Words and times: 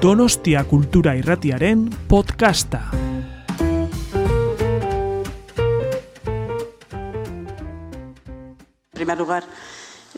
Donostia 0.00 0.64
Kultura 0.64 1.14
Irratiaren 1.14 1.90
podcasta. 2.08 2.90
En 8.92 8.96
primer 8.96 9.18
lugar, 9.18 9.44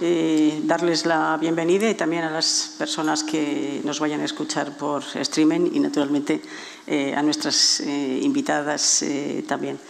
eh, 0.00 0.60
darles 0.62 1.04
la 1.04 1.36
bienvenida 1.36 1.90
y 1.90 1.96
también 1.96 2.22
a 2.22 2.30
las 2.30 2.76
personas 2.78 3.24
que 3.24 3.80
nos 3.82 3.98
vayan 3.98 4.20
a 4.20 4.24
escuchar 4.24 4.76
por 4.78 5.02
streaming 5.14 5.70
y 5.72 5.80
naturalmente 5.80 6.40
eh, 6.86 7.16
a 7.16 7.22
nuestras 7.24 7.80
eh, 7.80 8.20
invitadas 8.22 9.04
también. 9.48 9.80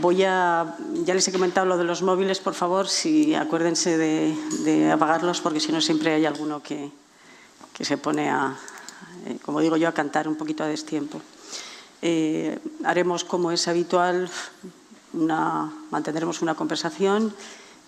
Voy 0.00 0.24
a, 0.24 0.74
ya 1.04 1.14
les 1.14 1.28
he 1.28 1.32
comentado 1.32 1.64
lo 1.64 1.78
de 1.78 1.84
los 1.84 2.02
móviles, 2.02 2.40
por 2.40 2.54
favor, 2.54 2.88
si 2.88 3.36
acuérdense 3.36 3.96
de, 3.96 4.90
apagarlos, 4.90 5.40
porque 5.40 5.60
si 5.60 5.70
no 5.70 5.80
siempre 5.80 6.12
hay 6.12 6.26
alguno 6.26 6.60
que, 6.60 6.90
que 7.72 7.84
se 7.84 7.98
pone 7.98 8.30
a, 8.30 8.56
como 9.42 9.60
digo 9.60 9.76
yo, 9.76 9.88
a 9.88 9.92
cantar 9.92 10.28
un 10.28 10.36
poquito 10.36 10.64
a 10.64 10.66
destiempo. 10.66 11.20
Eh, 12.02 12.58
haremos, 12.84 13.24
como 13.24 13.50
es 13.50 13.66
habitual, 13.68 14.28
una, 15.14 15.72
mantendremos 15.90 16.42
una 16.42 16.54
conversación 16.54 17.34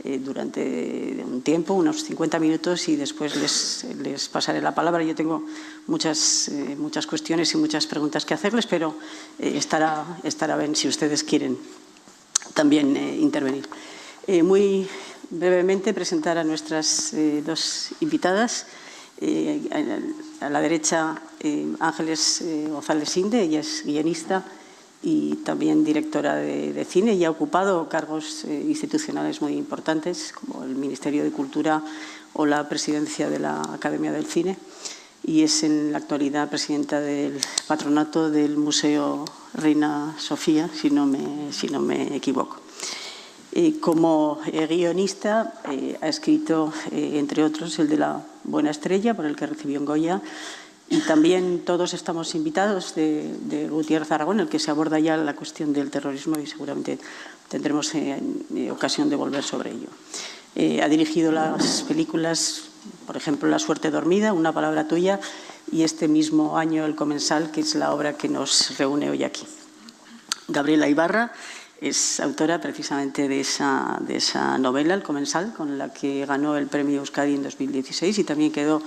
eh, 0.04 0.18
durante 0.18 1.24
un 1.26 1.42
tiempo, 1.42 1.74
unos 1.74 2.04
50 2.04 2.38
minutos, 2.38 2.88
y 2.88 2.96
después 2.96 3.36
les, 3.36 3.86
les 4.02 4.28
pasaré 4.28 4.60
la 4.60 4.74
palabra. 4.74 5.02
Yo 5.02 5.14
tengo 5.14 5.44
muchas, 5.86 6.48
eh, 6.48 6.76
muchas 6.78 7.06
cuestiones 7.06 7.52
y 7.52 7.56
muchas 7.56 7.86
preguntas 7.86 8.24
que 8.24 8.34
hacerles, 8.34 8.66
pero 8.66 8.94
eh, 9.38 9.54
estará, 9.56 10.04
estará 10.22 10.56
bien 10.56 10.74
si 10.76 10.88
ustedes 10.88 11.22
quieren 11.22 11.58
también 12.54 12.96
eh, 12.96 13.16
intervenir. 13.16 13.68
Eh, 14.26 14.42
muy 14.42 14.88
brevemente 15.30 15.94
presentar 15.94 16.38
a 16.38 16.44
nuestras 16.44 17.12
eh, 17.12 17.42
dos 17.44 17.90
invitadas. 18.00 18.66
Eh, 19.20 19.62
a 20.40 20.50
la 20.50 20.60
derecha, 20.60 21.20
eh, 21.40 21.66
Ángeles 21.80 22.40
eh, 22.42 22.66
González 22.70 23.16
Inde, 23.16 23.42
ella 23.42 23.60
es 23.60 23.82
guionista 23.84 24.44
y 25.02 25.36
también 25.36 25.84
directora 25.84 26.36
de, 26.36 26.84
cine 26.84 27.14
y 27.14 27.24
ha 27.24 27.30
ocupado 27.30 27.88
cargos 27.88 28.44
eh, 28.44 28.64
institucionales 28.66 29.40
muy 29.40 29.54
importantes 29.54 30.32
como 30.32 30.64
el 30.64 30.74
Ministerio 30.74 31.22
de 31.22 31.30
Cultura 31.30 31.82
o 32.32 32.46
la 32.46 32.68
presidencia 32.68 33.30
de 33.30 33.38
la 33.38 33.60
Academia 33.72 34.12
del 34.12 34.26
Cine 34.26 34.56
y 35.24 35.42
es 35.42 35.62
en 35.62 35.92
la 35.92 35.98
actualidad 35.98 36.48
presidenta 36.48 37.00
del 37.00 37.40
patronato 37.66 38.30
del 38.30 38.56
Museo 38.56 39.24
Reina 39.54 40.14
Sofía, 40.18 40.68
si 40.72 40.90
no 40.90 41.06
me, 41.06 41.52
si 41.52 41.68
no 41.68 41.80
me 41.80 42.14
equivoco. 42.14 42.65
Eh, 43.58 43.80
como 43.80 44.38
eh, 44.52 44.66
guionista 44.66 45.54
eh, 45.72 45.96
ha 46.02 46.08
escrito, 46.08 46.74
eh, 46.92 47.12
entre 47.14 47.42
otros, 47.42 47.78
el 47.78 47.88
de 47.88 47.96
La 47.96 48.20
Buena 48.44 48.70
Estrella, 48.70 49.14
por 49.14 49.24
el 49.24 49.34
que 49.34 49.46
recibió 49.46 49.78
en 49.78 49.86
Goya, 49.86 50.20
y 50.90 51.00
también 51.00 51.64
todos 51.64 51.94
estamos 51.94 52.34
invitados 52.34 52.94
de, 52.94 53.34
de 53.48 53.70
Gutiérrez 53.70 54.12
Aragón, 54.12 54.40
el 54.40 54.50
que 54.50 54.58
se 54.58 54.70
aborda 54.70 54.98
ya 54.98 55.16
la 55.16 55.34
cuestión 55.34 55.72
del 55.72 55.90
terrorismo 55.90 56.38
y 56.38 56.46
seguramente 56.46 56.98
tendremos 57.48 57.94
eh, 57.94 58.20
eh, 58.54 58.70
ocasión 58.70 59.08
de 59.08 59.16
volver 59.16 59.42
sobre 59.42 59.70
ello. 59.70 59.88
Ha 60.82 60.88
dirigido 60.88 61.32
las 61.32 61.82
películas, 61.88 62.64
por 63.06 63.16
ejemplo, 63.16 63.48
La 63.48 63.58
suerte 63.58 63.90
dormida, 63.90 64.34
Una 64.34 64.52
palabra 64.52 64.86
tuya, 64.86 65.18
y 65.72 65.82
este 65.82 66.08
mismo 66.08 66.58
año 66.58 66.84
El 66.84 66.94
comensal, 66.94 67.50
que 67.52 67.62
es 67.62 67.74
la 67.74 67.94
obra 67.94 68.18
que 68.18 68.28
nos 68.28 68.76
reúne 68.76 69.08
hoy 69.08 69.24
aquí. 69.24 69.46
Gabriela 70.48 70.88
Ibarra 70.88 71.32
es 71.80 72.20
autora 72.20 72.60
precisamente 72.60 73.28
de 73.28 73.40
esa, 73.40 73.98
de 74.00 74.16
esa 74.16 74.58
novela, 74.58 74.94
El 74.94 75.02
comensal, 75.02 75.52
con 75.54 75.78
la 75.78 75.92
que 75.92 76.24
ganó 76.26 76.56
el 76.56 76.66
premio 76.66 77.00
Euskadi 77.00 77.34
en 77.34 77.42
2016 77.42 78.18
y 78.18 78.24
también 78.24 78.52
quedó 78.52 78.82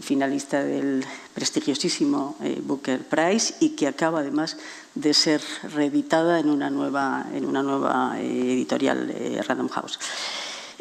finalista 0.00 0.64
del 0.64 1.04
prestigiosísimo 1.34 2.36
eh, 2.42 2.60
Booker 2.62 3.00
Prize 3.06 3.54
y 3.60 3.70
que 3.70 3.86
acaba 3.86 4.20
además 4.20 4.56
de 4.94 5.14
ser 5.14 5.40
reeditada 5.74 6.40
en 6.40 6.50
una 6.50 6.70
nueva, 6.70 7.26
en 7.32 7.44
una 7.44 7.62
nueva 7.62 8.16
eh, 8.18 8.52
editorial 8.52 9.10
eh, 9.10 9.40
Random 9.46 9.68
House. 9.68 9.98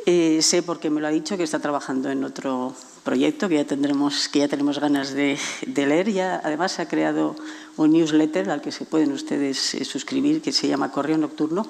Sé 0.05 0.63
porque 0.65 0.89
me 0.89 0.99
lo 0.99 1.07
ha 1.07 1.11
dicho 1.11 1.37
que 1.37 1.43
está 1.43 1.59
trabajando 1.59 2.09
en 2.09 2.25
otro 2.25 2.75
proyecto 3.03 3.47
que 3.47 3.55
ya 3.55 3.65
tendremos, 3.65 4.27
que 4.27 4.39
ya 4.39 4.49
tenemos 4.49 4.79
ganas 4.79 5.13
de, 5.13 5.37
leer. 5.65 6.11
Ya 6.11 6.41
además 6.43 6.79
ha 6.79 6.89
creado 6.89 7.37
un 7.77 7.91
newsletter 7.91 8.49
al 8.49 8.61
que 8.61 8.71
se 8.71 8.85
pueden 8.85 9.11
ustedes 9.11 9.75
eh, 9.75 9.85
suscribir 9.85 10.41
que 10.41 10.51
se 10.51 10.67
llama 10.67 10.91
Correo 10.91 11.17
Nocturno 11.17 11.67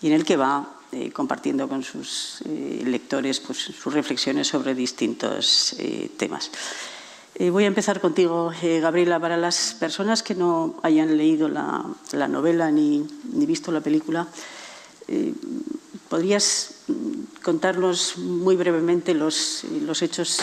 y 0.00 0.08
en 0.08 0.14
el 0.14 0.24
que 0.24 0.36
va 0.36 0.76
eh, 0.92 1.10
compartiendo 1.10 1.68
con 1.68 1.82
sus 1.82 2.42
eh, 2.46 2.82
lectores 2.84 3.40
pues, 3.40 3.58
sus 3.58 3.92
reflexiones 3.92 4.48
sobre 4.48 4.74
distintos 4.74 5.76
temas. 6.16 6.50
Voy 7.38 7.64
a 7.64 7.66
empezar 7.66 8.00
contigo, 8.00 8.52
Gabriela, 8.62 9.18
para 9.18 9.38
las 9.38 9.74
personas 9.80 10.22
que 10.22 10.34
no 10.34 10.78
hayan 10.82 11.16
leído 11.16 11.48
la, 11.48 11.82
la 12.12 12.28
novela 12.28 12.70
ni, 12.70 13.04
ni 13.32 13.46
visto 13.46 13.72
la 13.72 13.80
película. 13.80 14.28
¿Podrías 16.10 16.74
mm, 16.88 17.42
contarnos 17.42 18.18
muy 18.18 18.54
brevemente 18.54 19.14
los, 19.14 19.64
los 19.64 20.02
hechos 20.02 20.40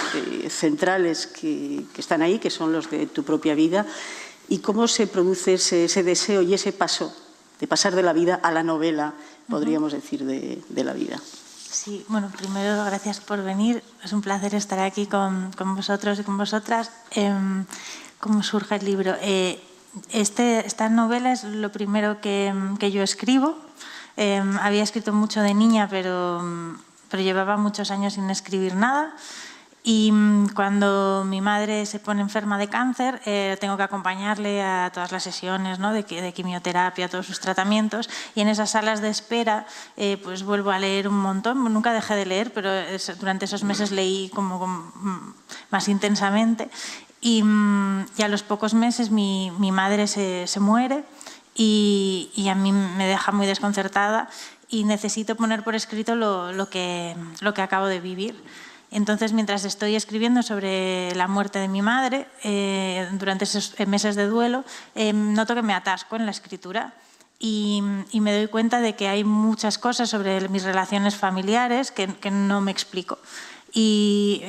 centrales 0.50 1.28
que, 1.28 1.86
que 1.94 2.02
están 2.02 2.24
ahí, 2.24 2.40
que 2.40 2.50
son 2.50 2.74
los 2.74 2.90
de 2.90 3.06
tu 3.06 3.24
propia 3.24 3.54
vida, 3.54 3.86
y 4.50 4.60
cómo 4.60 4.88
se 4.88 5.08
produce 5.08 5.54
ese, 5.54 5.86
ese 5.86 6.04
deseo 6.04 6.42
y 6.42 6.54
ese 6.54 6.74
paso 6.74 7.16
de 7.60 7.68
pasar 7.68 7.96
de 7.96 8.04
la 8.04 8.14
vida 8.14 8.40
a 8.42 8.52
la 8.52 8.64
novela, 8.64 9.14
podríamos 9.48 9.94
decir, 9.94 10.26
de, 10.26 10.62
de 10.68 10.84
la 10.84 10.94
vida? 10.94 11.20
Sí, 11.72 12.04
bueno, 12.08 12.32
primero 12.36 12.84
gracias 12.84 13.20
por 13.20 13.44
venir. 13.44 13.84
Es 14.04 14.12
un 14.12 14.22
placer 14.22 14.56
estar 14.56 14.80
aquí 14.80 15.06
con, 15.06 15.52
con 15.54 15.76
vosotros 15.76 16.20
y 16.20 16.24
con 16.24 16.38
vosotras. 16.38 16.90
Eh, 17.12 17.32
¿Cómo 18.20 18.42
surge 18.44 18.76
el 18.76 18.86
libro? 18.86 19.16
Eh, 19.22 19.62
este, 20.10 20.66
esta 20.66 20.90
novela 20.90 21.32
es 21.32 21.44
lo 21.44 21.72
primero 21.72 22.22
que, 22.22 22.54
que 22.80 22.92
yo 22.92 23.04
escribo. 23.04 23.58
Eh, 24.18 24.44
había 24.62 24.84
escrito 24.84 25.14
mucho 25.14 25.42
de 25.42 25.54
niña, 25.54 25.88
pero, 25.90 26.42
pero 27.10 27.24
llevaba 27.24 27.56
muchos 27.56 27.92
años 27.92 28.16
sin 28.16 28.30
escribir 28.30 28.74
nada. 28.76 29.16
Y 29.90 30.12
mm, 30.12 30.50
cuando 30.50 31.24
mi 31.26 31.42
madre 31.42 31.88
se 31.88 32.00
pone 32.00 32.22
enferma 32.22 32.60
de 32.60 32.68
cáncer, 32.68 33.20
eh, 33.26 33.58
tengo 33.60 33.76
que 33.76 33.82
acompañarle 33.82 34.62
a 34.62 34.92
todas 34.94 35.12
las 35.12 35.24
sesiones 35.24 35.80
¿no? 35.80 35.94
de, 35.94 36.04
de 36.04 36.32
quimioterapia, 36.32 37.10
todos 37.10 37.26
sus 37.26 37.40
tratamientos. 37.40 38.08
Y 38.36 38.42
en 38.42 38.50
esas 38.50 38.70
salas 38.70 39.02
de 39.02 39.10
espera, 39.10 39.66
eh, 39.98 40.22
pues 40.24 40.44
vuelvo 40.44 40.70
a 40.70 40.78
leer 40.78 41.08
un 41.08 41.18
montón. 41.20 41.64
Nunca 41.74 41.92
dejé 41.92 42.14
de 42.14 42.28
leer, 42.28 42.54
pero 42.54 42.70
durante 43.20 43.46
esos 43.46 43.64
meses 43.64 43.90
leí 43.90 44.30
como, 44.30 44.60
como, 44.60 44.92
mm, 44.94 45.34
más 45.72 45.88
intensamente. 45.88 46.70
Y, 47.20 47.42
mm, 47.42 48.06
y 48.16 48.22
a 48.22 48.28
los 48.28 48.44
pocos 48.44 48.76
meses 48.76 49.10
mi, 49.10 49.52
mi 49.58 49.72
madre 49.72 50.06
se, 50.06 50.46
se 50.46 50.60
muere 50.60 51.04
y, 51.56 52.30
y 52.36 52.50
a 52.50 52.54
mí 52.54 52.72
me 52.72 53.08
deja 53.08 53.32
muy 53.32 53.48
desconcertada 53.48 54.30
y 54.70 54.84
necesito 54.84 55.34
poner 55.34 55.64
por 55.64 55.74
escrito 55.74 56.14
lo, 56.14 56.52
lo 56.52 56.70
que, 56.70 57.16
lo 57.42 57.56
que 57.56 57.64
acabo 57.64 57.88
de 57.88 58.00
vivir. 58.00 58.40
Entonces, 58.92 59.34
mientras 59.34 59.66
estoy 59.66 59.96
escribiendo 59.96 60.42
sobre 60.42 61.14
la 61.16 61.28
muerte 61.28 61.60
de 61.60 61.68
mi 61.68 61.82
madre, 61.82 62.28
eh, 62.44 63.08
durante 63.14 63.44
esos 63.44 63.76
meses 63.88 64.16
de 64.16 64.28
duelo, 64.28 64.64
eh, 64.96 65.14
noto 65.14 65.54
que 65.54 65.62
me 65.62 65.74
atasco 65.74 66.16
en 66.16 66.26
la 66.26 66.32
escritura 66.32 66.94
y, 67.38 67.84
y 68.12 68.20
me 68.20 68.36
doy 68.36 68.48
cuenta 68.48 68.82
de 68.82 68.96
que 68.96 69.08
hay 69.08 69.24
muchas 69.24 69.78
cosas 69.78 70.10
sobre 70.10 70.50
mis 70.50 70.64
relaciones 70.64 71.16
familiares 71.16 71.92
que, 71.92 72.08
que 72.08 72.32
no 72.32 72.62
me 72.62 72.72
explico. 72.72 73.20
Y 73.72 74.44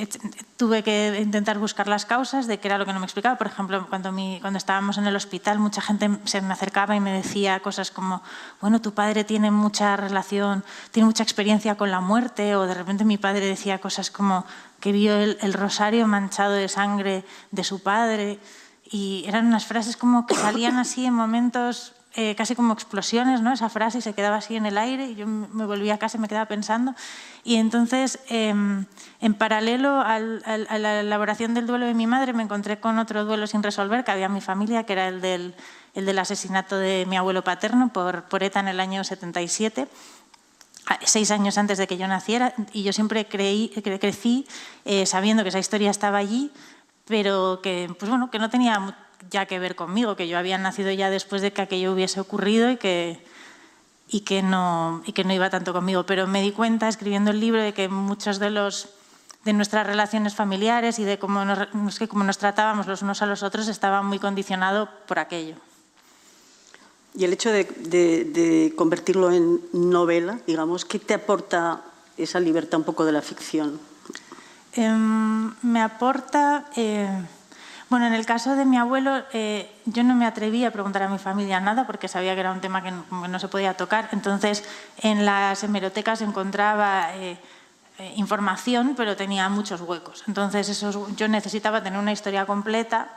tuve 0.56 0.82
que 0.82 1.20
intentar 1.20 1.58
buscar 1.58 1.88
las 1.88 2.06
causas 2.06 2.46
de 2.46 2.58
qué 2.58 2.68
era 2.68 2.78
lo 2.78 2.86
que 2.86 2.92
no 2.92 3.00
me 3.00 3.04
explicaba. 3.04 3.36
Por 3.36 3.46
ejemplo, 3.46 3.86
cuando, 3.88 4.12
mi, 4.12 4.38
cuando 4.40 4.56
estábamos 4.56 4.98
en 4.98 5.06
el 5.06 5.14
hospital, 5.14 5.58
mucha 5.58 5.82
gente 5.82 6.10
se 6.24 6.40
me 6.40 6.52
acercaba 6.52 6.96
y 6.96 7.00
me 7.00 7.12
decía 7.12 7.60
cosas 7.60 7.90
como, 7.90 8.22
bueno, 8.60 8.80
tu 8.80 8.94
padre 8.94 9.24
tiene 9.24 9.50
mucha 9.50 9.96
relación, 9.96 10.64
tiene 10.90 11.06
mucha 11.06 11.22
experiencia 11.22 11.76
con 11.76 11.90
la 11.90 12.00
muerte, 12.00 12.56
o 12.56 12.66
de 12.66 12.74
repente 12.74 13.04
mi 13.04 13.18
padre 13.18 13.46
decía 13.46 13.78
cosas 13.78 14.10
como 14.10 14.46
que 14.80 14.92
vio 14.92 15.14
el, 15.16 15.36
el 15.42 15.52
rosario 15.52 16.06
manchado 16.06 16.52
de 16.52 16.68
sangre 16.68 17.24
de 17.50 17.64
su 17.64 17.82
padre. 17.82 18.38
Y 18.90 19.24
eran 19.26 19.46
unas 19.46 19.66
frases 19.66 19.96
como 19.96 20.26
que 20.26 20.34
salían 20.34 20.78
así 20.78 21.04
en 21.04 21.14
momentos 21.14 21.92
eh, 22.14 22.34
casi 22.34 22.56
como 22.56 22.72
explosiones, 22.72 23.40
¿no? 23.40 23.52
Esa 23.52 23.68
frase 23.68 23.98
y 23.98 24.00
se 24.00 24.14
quedaba 24.14 24.36
así 24.36 24.56
en 24.56 24.66
el 24.66 24.78
aire 24.78 25.06
y 25.06 25.14
yo 25.14 25.26
me 25.26 25.64
volvía 25.64 25.94
a 25.94 25.98
casa 25.98 26.18
y 26.18 26.20
me 26.20 26.28
quedaba 26.28 26.46
pensando. 26.46 26.94
Y 27.44 27.56
entonces, 27.56 28.18
eh, 28.28 28.48
en 28.50 29.34
paralelo 29.34 30.00
al, 30.00 30.42
al, 30.44 30.66
a 30.68 30.78
la 30.78 31.00
elaboración 31.00 31.54
del 31.54 31.66
duelo 31.66 31.86
de 31.86 31.94
mi 31.94 32.06
madre, 32.06 32.32
me 32.32 32.42
encontré 32.42 32.80
con 32.80 32.98
otro 32.98 33.24
duelo 33.24 33.46
sin 33.46 33.62
resolver 33.62 34.02
que 34.02 34.10
había 34.10 34.26
en 34.26 34.34
mi 34.34 34.40
familia, 34.40 34.84
que 34.84 34.94
era 34.94 35.08
el 35.08 35.20
del, 35.20 35.54
el 35.94 36.06
del 36.06 36.18
asesinato 36.18 36.76
de 36.76 37.06
mi 37.08 37.16
abuelo 37.16 37.44
paterno 37.44 37.92
por, 37.92 38.24
por 38.24 38.42
ETA 38.42 38.60
en 38.60 38.68
el 38.68 38.80
año 38.80 39.04
77 39.04 39.86
seis 41.04 41.30
años 41.30 41.56
antes 41.58 41.78
de 41.78 41.86
que 41.86 41.96
yo 41.96 42.08
naciera 42.08 42.54
y 42.72 42.82
yo 42.82 42.92
siempre 42.92 43.26
creí, 43.26 43.68
cre 43.68 43.98
crecí 43.98 44.46
eh, 44.84 45.06
sabiendo 45.06 45.42
que 45.42 45.50
esa 45.50 45.58
historia 45.58 45.90
estaba 45.90 46.18
allí, 46.18 46.50
pero 47.06 47.60
que, 47.62 47.94
pues 47.98 48.08
bueno, 48.08 48.30
que 48.30 48.38
no 48.38 48.50
tenía 48.50 48.96
ya 49.28 49.46
que 49.46 49.58
ver 49.58 49.76
conmigo, 49.76 50.16
que 50.16 50.28
yo 50.28 50.38
había 50.38 50.58
nacido 50.58 50.90
ya 50.90 51.10
después 51.10 51.42
de 51.42 51.52
que 51.52 51.62
aquello 51.62 51.92
hubiese 51.92 52.20
ocurrido 52.20 52.70
y 52.70 52.76
que, 52.76 53.22
y 54.08 54.20
que, 54.20 54.42
no, 54.42 55.02
y 55.04 55.12
que 55.12 55.24
no 55.24 55.32
iba 55.32 55.50
tanto 55.50 55.72
conmigo. 55.72 56.04
Pero 56.06 56.26
me 56.26 56.42
di 56.42 56.52
cuenta 56.52 56.88
escribiendo 56.88 57.30
el 57.30 57.40
libro 57.40 57.60
de 57.60 57.74
que 57.74 57.88
muchos 57.88 58.38
de 58.38 58.50
los 58.50 58.88
de 59.44 59.54
nuestras 59.54 59.86
relaciones 59.86 60.34
familiares 60.34 60.98
y 60.98 61.04
de 61.04 61.18
cómo 61.18 61.46
nos, 61.46 61.98
que 61.98 62.08
cómo 62.08 62.24
nos 62.24 62.36
tratábamos 62.36 62.86
los 62.86 63.00
unos 63.00 63.22
a 63.22 63.26
los 63.26 63.42
otros 63.42 63.68
estaba 63.68 64.02
muy 64.02 64.18
condicionado 64.18 64.90
por 65.06 65.18
aquello. 65.18 65.56
Y 67.14 67.24
el 67.24 67.32
hecho 67.32 67.50
de, 67.50 67.64
de 67.64 68.74
convertirlo 68.76 69.32
en 69.32 69.60
novela, 69.72 70.40
digamos, 70.46 70.84
¿qué 70.84 70.98
te 70.98 71.14
aporta 71.14 71.82
esa 72.18 72.38
libertad 72.38 72.80
un 72.80 72.84
poco 72.84 73.06
de 73.06 73.12
la 73.12 73.22
ficción? 73.22 73.80
Eh, 74.74 74.90
me 74.90 75.80
aporta... 75.80 76.66
Eh, 76.76 77.24
bueno, 77.90 78.06
en 78.06 78.14
el 78.14 78.24
caso 78.24 78.56
de 78.56 78.64
mi 78.64 78.78
abuelo, 78.78 79.22
eh, 79.32 79.70
yo 79.84 80.02
no 80.02 80.14
me 80.14 80.24
atrevía 80.24 80.68
a 80.68 80.70
preguntar 80.70 81.02
a 81.02 81.08
mi 81.08 81.18
familia 81.18 81.60
nada 81.60 81.86
porque 81.86 82.08
sabía 82.08 82.34
que 82.34 82.40
era 82.40 82.52
un 82.52 82.60
tema 82.60 82.82
que 82.82 82.92
no, 82.92 83.28
no 83.28 83.38
se 83.38 83.48
podía 83.48 83.74
tocar. 83.74 84.08
Entonces, 84.12 84.64
en 85.02 85.26
las 85.26 85.62
hemerotecas 85.62 86.22
encontraba 86.22 87.14
eh, 87.16 87.36
eh, 88.00 88.14
información, 88.16 88.94
pero 88.96 89.14
tenía 89.14 89.46
muchos 89.50 89.82
huecos. 89.82 90.24
Entonces, 90.26 90.70
esos, 90.70 90.96
yo 91.16 91.28
necesitaba 91.28 91.82
tener 91.82 91.98
una 91.98 92.12
historia 92.12 92.46
completa 92.46 93.08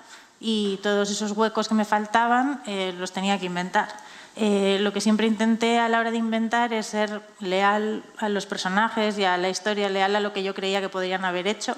y 0.42 0.78
todos 0.84 1.10
esos 1.10 1.32
huecos 1.32 1.70
que 1.70 1.74
me 1.74 1.86
faltaban 1.86 2.62
eh, 2.66 2.94
los 2.98 3.14
tenía 3.14 3.40
que 3.40 3.46
inventar. 3.46 3.88
Eh, 4.36 4.80
lo 4.82 4.92
que 4.92 5.00
siempre 5.00 5.26
intenté 5.26 5.80
a 5.80 5.88
la 5.88 6.00
hora 6.00 6.12
de 6.12 6.18
inventar 6.18 6.74
es 6.74 6.88
ser 6.88 7.22
leal 7.40 8.04
a 8.18 8.28
los 8.28 8.46
personajes 8.46 9.18
y 9.18 9.24
a 9.24 9.38
la 9.38 9.48
historia, 9.48 9.88
leal 9.88 10.18
a 10.18 10.20
lo 10.20 10.34
que 10.34 10.44
yo 10.44 10.54
creía 10.54 10.82
que 10.82 10.90
podrían 10.90 11.24
haber 11.24 11.48
hecho. 11.48 11.78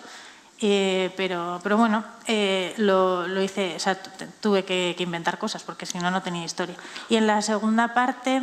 Eh, 0.62 1.14
pero, 1.18 1.60
pero 1.62 1.78
bueno, 1.78 2.04
eh, 2.28 2.74
lo, 2.78 3.28
lo, 3.28 3.42
hice, 3.42 3.76
o 3.76 3.80
sea, 3.80 4.02
tuve 4.40 4.64
que, 4.64 4.96
que, 4.98 5.04
inventar 5.04 5.38
cosas 5.38 5.64
porque 5.64 5.86
si 5.86 5.98
no, 6.00 6.10
no 6.12 6.22
tenía 6.22 6.46
historia. 6.46 6.76
Y 7.10 7.18
en 7.18 7.28
la 7.28 7.42
segunda 7.42 7.94
parte, 7.94 8.42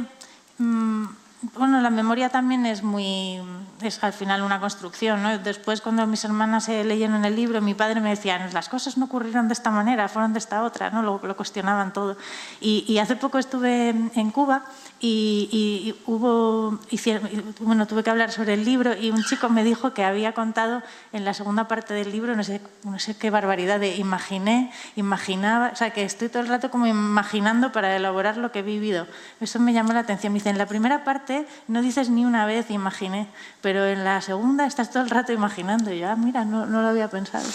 mmm, 0.58 1.06
bueno, 1.54 1.80
la 1.80 1.90
memoria 1.90 2.28
también 2.28 2.66
es 2.66 2.82
muy, 2.84 3.40
es 3.80 4.02
al 4.04 4.12
final 4.12 4.42
una 4.42 4.60
construcción, 4.60 5.22
¿no? 5.22 5.38
Después 5.38 5.80
cuando 5.80 6.06
mis 6.06 6.24
hermanas 6.24 6.64
se 6.64 6.84
leyeron 6.84 7.24
el 7.24 7.34
libro, 7.34 7.60
mi 7.60 7.74
padre 7.74 8.00
me 8.00 8.10
decía, 8.10 8.48
las 8.52 8.68
cosas 8.68 8.96
no 8.96 9.06
ocurrieron 9.06 9.48
de 9.48 9.54
esta 9.54 9.70
manera, 9.70 10.08
fueron 10.08 10.34
de 10.34 10.38
esta 10.38 10.62
otra, 10.62 10.90
¿no? 10.90 11.02
Lo, 11.02 11.20
lo 11.22 11.36
cuestionaban 11.36 11.92
todo. 11.92 12.16
Y, 12.60 12.84
y, 12.86 12.98
hace 12.98 13.16
poco 13.16 13.38
estuve 13.38 13.88
en 13.88 14.30
Cuba 14.30 14.64
y, 15.04 15.48
y 15.52 15.94
hubo, 16.06 16.78
hicieron, 16.90 17.28
bueno, 17.58 17.88
tuve 17.88 18.04
que 18.04 18.10
hablar 18.10 18.30
sobre 18.30 18.54
el 18.54 18.64
libro 18.64 18.96
y 18.96 19.10
un 19.10 19.24
chico 19.24 19.48
me 19.48 19.64
dijo 19.64 19.92
que 19.92 20.04
había 20.04 20.32
contado 20.32 20.80
en 21.12 21.24
la 21.24 21.34
segunda 21.34 21.66
parte 21.66 21.92
del 21.92 22.12
libro, 22.12 22.36
no 22.36 22.44
sé, 22.44 22.60
no 22.84 23.00
sé 23.00 23.16
qué 23.16 23.28
barbaridad, 23.28 23.80
de 23.80 23.96
imaginé, 23.96 24.72
imaginaba, 24.94 25.70
o 25.72 25.76
sea, 25.76 25.90
que 25.90 26.04
estoy 26.04 26.28
todo 26.28 26.40
el 26.40 26.48
rato 26.48 26.70
como 26.70 26.86
imaginando 26.86 27.72
para 27.72 27.96
elaborar 27.96 28.36
lo 28.36 28.52
que 28.52 28.60
he 28.60 28.62
vivido. 28.62 29.08
Eso 29.40 29.58
me 29.58 29.72
llamó 29.72 29.92
la 29.92 30.00
atención. 30.00 30.32
Me 30.32 30.38
dice, 30.38 30.50
en 30.50 30.58
la 30.58 30.66
primera 30.66 31.02
parte 31.02 31.46
no 31.66 31.82
dices 31.82 32.08
ni 32.08 32.24
una 32.24 32.46
vez 32.46 32.70
imaginé, 32.70 33.26
pero 33.60 33.84
en 33.84 34.04
la 34.04 34.20
segunda 34.20 34.66
estás 34.66 34.92
todo 34.92 35.02
el 35.02 35.10
rato 35.10 35.32
imaginando. 35.32 35.92
Y 35.92 35.98
yo, 35.98 36.08
ah, 36.10 36.16
mira, 36.16 36.44
no, 36.44 36.64
no, 36.66 36.80
lo 36.80 36.88
había 36.88 37.08
pensado. 37.08 37.48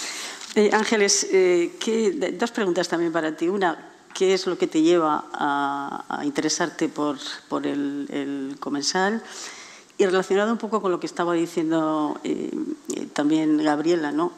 Eh, 0.55 0.69
Ángeles, 0.73 1.27
eh, 1.31 1.77
¿qué, 1.79 2.35
dos 2.37 2.51
preguntas 2.51 2.89
también 2.89 3.13
para 3.13 3.31
ti. 3.31 3.47
Una, 3.47 3.77
¿qué 4.17 4.33
es 4.33 4.47
lo 4.47 4.57
que 4.57 4.65
te 4.65 4.81
lleva 4.81 5.25
a, 5.31 6.05
a 6.09 6.25
interesarte 6.25 6.89
por, 6.89 7.19
por 7.49 7.67
el, 7.67 8.07
el, 8.09 8.57
comensal? 8.59 9.21
Y 9.99 10.05
relacionado 10.07 10.51
un 10.51 10.57
poco 10.57 10.81
con 10.81 10.89
lo 10.91 10.99
que 10.99 11.05
estaba 11.05 11.35
diciendo 11.35 12.19
eh, 12.23 12.51
también 13.13 13.63
Gabriela, 13.63 14.11
¿no? 14.11 14.31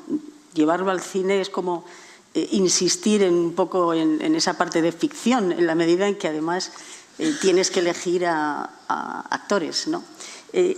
Llevarlo 0.54 0.92
al 0.92 1.00
cine 1.00 1.40
es 1.40 1.50
como 1.50 1.86
eh, 2.34 2.50
insistir 2.52 3.24
en, 3.24 3.36
un 3.36 3.54
poco 3.54 3.94
en, 3.94 4.22
en 4.22 4.36
esa 4.36 4.58
parte 4.58 4.82
de 4.82 4.92
ficción, 4.92 5.54
en 5.54 5.66
la 5.66 5.76
medida 5.76 6.10
en 6.10 6.18
que 6.18 6.28
además 6.28 6.74
eh, 7.18 7.34
tienes 7.40 7.72
que 7.72 7.80
elegir 7.80 8.26
a, 8.26 8.70
a 8.90 9.22
actores. 9.30 9.88
¿no? 9.88 10.04
Eh, 10.52 10.78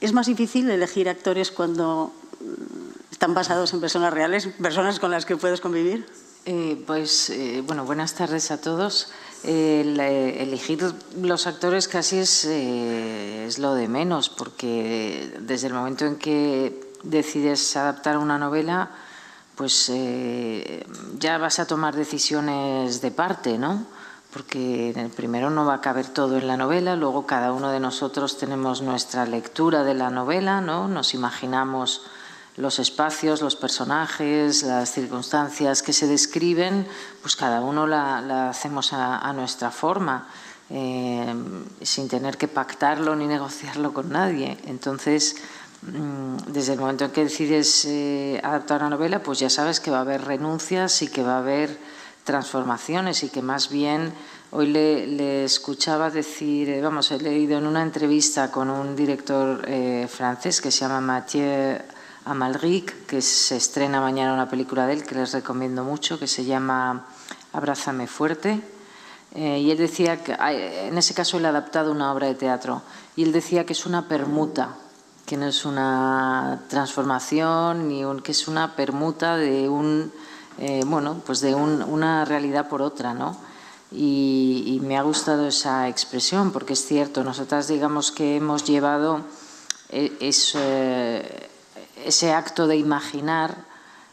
es 0.00 0.12
más 0.12 0.26
difícil 0.26 0.68
elegir 0.68 1.08
actores 1.08 1.52
cuando 1.52 2.12
mm, 2.40 3.12
están 3.12 3.32
basados 3.32 3.72
en 3.74 3.80
personas 3.80 4.12
reales, 4.12 4.48
personas 4.60 4.98
con 4.98 5.12
las 5.12 5.24
que 5.24 5.36
puedes 5.36 5.60
convivir. 5.60 6.06
Eh, 6.46 6.82
pues 6.86 7.30
eh, 7.30 7.62
bueno, 7.66 7.84
buenas 7.84 8.14
tardes 8.14 8.50
a 8.50 8.60
todos. 8.60 9.12
El, 9.44 9.98
elegir 9.98 10.92
los 11.20 11.46
actores 11.46 11.88
casi 11.88 12.18
es, 12.18 12.44
es 12.44 13.58
lo 13.58 13.74
de 13.74 13.88
menos, 13.88 14.28
porque 14.28 15.32
desde 15.40 15.68
el 15.68 15.74
momento 15.74 16.04
en 16.04 16.16
que 16.16 16.92
decides 17.02 17.76
adaptar 17.76 18.18
una 18.18 18.38
novela, 18.38 18.90
pues 19.56 19.90
ya 21.18 21.38
vas 21.38 21.58
a 21.58 21.66
tomar 21.66 21.96
decisiones 21.96 23.00
de 23.00 23.10
parte, 23.10 23.56
¿no? 23.56 23.86
porque 24.32 24.90
en 24.90 24.98
el 24.98 25.10
primero 25.10 25.50
no 25.50 25.64
va 25.64 25.74
a 25.74 25.80
caber 25.80 26.06
todo 26.06 26.38
en 26.38 26.46
la 26.46 26.56
novela, 26.56 26.96
luego 26.96 27.26
cada 27.26 27.52
uno 27.52 27.70
de 27.70 27.80
nosotros 27.80 28.38
tenemos 28.38 28.80
nuestra 28.80 29.26
lectura 29.26 29.82
de 29.82 29.94
la 29.94 30.10
novela, 30.10 30.60
¿no? 30.60 30.88
nos 30.88 31.14
imaginamos 31.14 32.02
los 32.60 32.78
espacios, 32.78 33.40
los 33.40 33.56
personajes, 33.56 34.62
las 34.62 34.92
circunstancias 34.92 35.82
que 35.82 35.92
se 35.92 36.06
describen, 36.06 36.86
pues 37.22 37.36
cada 37.36 37.60
uno 37.62 37.86
la, 37.86 38.50
hacemos 38.50 38.92
a, 38.92 39.32
nuestra 39.32 39.70
forma, 39.70 40.28
eh, 40.68 41.34
sin 41.82 42.08
tener 42.08 42.36
que 42.36 42.48
pactarlo 42.48 43.16
ni 43.16 43.26
negociarlo 43.26 43.92
con 43.92 44.10
nadie. 44.10 44.58
Entonces, 44.66 45.36
mm, 45.82 46.52
desde 46.52 46.74
el 46.74 46.80
momento 46.80 47.06
en 47.06 47.10
que 47.12 47.24
decides 47.24 47.86
eh, 47.86 48.40
adaptar 48.44 48.80
una 48.80 48.90
novela, 48.90 49.22
pues 49.22 49.38
ya 49.38 49.50
sabes 49.50 49.80
que 49.80 49.90
va 49.90 49.98
a 49.98 50.02
haber 50.02 50.24
renuncias 50.24 51.02
y 51.02 51.08
que 51.08 51.22
va 51.22 51.36
a 51.36 51.38
haber 51.38 51.78
transformaciones 52.24 53.24
y 53.24 53.30
que 53.30 53.40
más 53.40 53.70
bien 53.70 54.12
hoy 54.50 54.66
le, 54.66 55.44
escuchaba 55.44 56.10
decir, 56.10 56.68
eh, 56.68 56.80
vamos, 56.82 57.10
he 57.10 57.18
leído 57.18 57.56
en 57.56 57.66
una 57.66 57.82
entrevista 57.82 58.50
con 58.50 58.68
un 58.68 58.94
director 58.94 59.66
francés 60.08 60.60
que 60.60 60.70
se 60.70 60.80
llama 60.80 61.00
Mathieu 61.00 61.78
Amalric, 62.24 63.06
que 63.06 63.22
se 63.22 63.56
estrena 63.56 64.00
mañana 64.00 64.34
una 64.34 64.48
película 64.48 64.86
de 64.86 64.94
él 64.94 65.04
que 65.04 65.14
les 65.14 65.32
recomiendo 65.32 65.84
mucho, 65.84 66.18
que 66.18 66.26
se 66.26 66.44
llama 66.44 67.06
Abrázame 67.52 68.06
fuerte. 68.06 68.60
Eh, 69.34 69.60
y 69.60 69.70
él 69.70 69.78
decía 69.78 70.22
que, 70.22 70.32
en 70.32 70.98
ese 70.98 71.14
caso, 71.14 71.38
él 71.38 71.46
ha 71.46 71.50
adaptado 71.50 71.92
una 71.92 72.12
obra 72.12 72.26
de 72.26 72.34
teatro, 72.34 72.82
y 73.16 73.22
él 73.22 73.32
decía 73.32 73.64
que 73.64 73.72
es 73.72 73.86
una 73.86 74.08
permuta, 74.08 74.74
que 75.24 75.36
no 75.36 75.46
es 75.46 75.64
una 75.64 76.62
transformación, 76.68 77.88
ni 77.88 78.04
un, 78.04 78.20
que 78.20 78.32
es 78.32 78.48
una 78.48 78.74
permuta 78.74 79.36
de 79.36 79.68
un 79.68 80.12
eh, 80.60 80.82
bueno, 80.84 81.22
pues 81.24 81.40
de 81.40 81.54
un, 81.54 81.82
una 81.82 82.26
realidad 82.26 82.68
por 82.68 82.82
otra, 82.82 83.14
¿no? 83.14 83.34
Y, 83.92 84.78
me 84.82 84.98
ha 84.98 85.02
gustado 85.02 85.48
esa 85.48 85.88
expresión 85.88 86.52
porque 86.52 86.74
es 86.74 86.84
cierto, 86.84 87.24
nosotras 87.24 87.68
digamos 87.68 88.12
que 88.12 88.36
hemos 88.36 88.64
llevado 88.64 89.22
eh, 89.88 90.16
ese, 92.04 92.32
acto 92.32 92.66
de 92.66 92.76
imaginar 92.76 93.64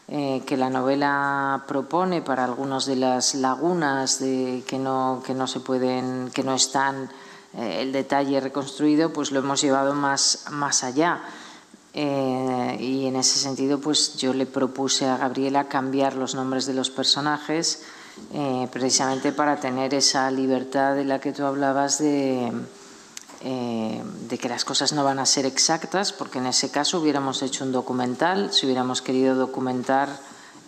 eh, 0.08 0.42
que 0.46 0.56
la 0.56 0.70
novela 0.70 1.64
propone 1.66 2.22
para 2.22 2.44
algunas 2.44 2.86
de 2.86 2.96
las 2.96 3.34
lagunas 3.34 4.20
de, 4.20 4.64
que, 4.66 4.78
no, 4.78 5.22
que 5.24 5.34
no 5.34 5.46
se 5.46 5.60
pueden, 5.60 6.30
que 6.32 6.42
no 6.42 6.54
están 6.54 7.10
eh, 7.54 7.82
el 7.82 7.92
detalle 7.92 8.40
reconstruido, 8.40 9.12
pues 9.12 9.32
lo 9.32 9.40
hemos 9.40 9.60
llevado 9.60 9.94
más, 9.94 10.46
más 10.50 10.84
allá. 10.84 11.20
Eh, 11.94 12.76
y 12.80 13.06
en 13.06 13.16
ese 13.16 13.38
sentido, 13.38 13.80
pues 13.80 14.16
yo 14.16 14.32
le 14.32 14.46
propuse 14.46 15.06
a 15.06 15.16
Gabriela 15.16 15.68
cambiar 15.68 16.14
los 16.14 16.34
nombres 16.34 16.66
de 16.66 16.74
los 16.74 16.90
personajes 16.90 17.82
precisamente 18.72 19.30
para 19.30 19.60
tener 19.60 19.94
esa 19.94 20.28
libertad 20.32 20.96
de 20.96 21.04
la 21.04 21.20
que 21.20 21.30
tú 21.30 21.44
hablabas 21.44 21.98
de, 22.00 22.50
eh, 23.40 24.02
de 24.28 24.38
que 24.38 24.48
las 24.48 24.64
cosas 24.64 24.92
no 24.92 25.04
van 25.04 25.18
a 25.18 25.26
ser 25.26 25.46
exactas, 25.46 26.12
porque 26.12 26.38
en 26.38 26.46
ese 26.46 26.70
caso 26.70 27.00
hubiéramos 27.00 27.42
hecho 27.42 27.64
un 27.64 27.72
documental, 27.72 28.52
si 28.52 28.66
hubiéramos 28.66 29.00
querido 29.00 29.34
documentar, 29.34 30.08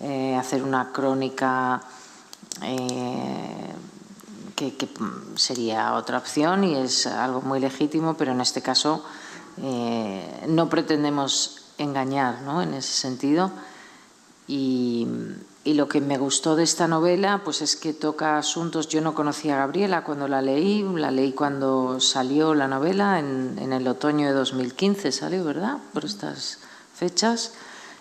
eh, 0.00 0.36
hacer 0.36 0.62
una 0.62 0.92
crónica 0.92 1.82
eh, 2.62 3.74
que, 4.54 4.76
que 4.76 4.88
sería 5.34 5.94
otra 5.94 6.18
opción 6.18 6.64
y 6.64 6.76
es 6.76 7.06
algo 7.06 7.42
muy 7.42 7.60
legítimo, 7.60 8.14
pero 8.14 8.32
en 8.32 8.40
este 8.40 8.62
caso 8.62 9.04
no 10.48 10.70
pretendemos 10.70 11.64
engañar 11.76 12.40
¿no? 12.42 12.62
en 12.62 12.72
ese 12.72 12.92
sentido. 12.92 13.50
Y, 14.46 15.06
y, 15.64 15.74
lo 15.74 15.88
que 15.88 16.00
me 16.00 16.18
gustó 16.18 16.56
de 16.56 16.64
esta 16.64 16.88
novela 16.88 17.42
pues 17.44 17.62
es 17.62 17.76
que 17.76 17.92
toca 17.92 18.38
asuntos. 18.38 18.88
Yo 18.88 19.00
no 19.00 19.14
conocía 19.14 19.54
a 19.54 19.58
Gabriela 19.58 20.04
cuando 20.04 20.28
la 20.28 20.42
leí, 20.42 20.82
la 20.82 21.10
leí 21.10 21.32
cuando 21.32 22.00
salió 22.00 22.54
la 22.54 22.68
novela, 22.68 23.18
en, 23.18 23.58
en 23.60 23.72
el 23.72 23.86
otoño 23.86 24.26
de 24.26 24.32
2015 24.32 25.12
salió, 25.12 25.44
¿verdad? 25.44 25.78
Por 25.92 26.04
estas 26.04 26.58
fechas. 26.94 27.52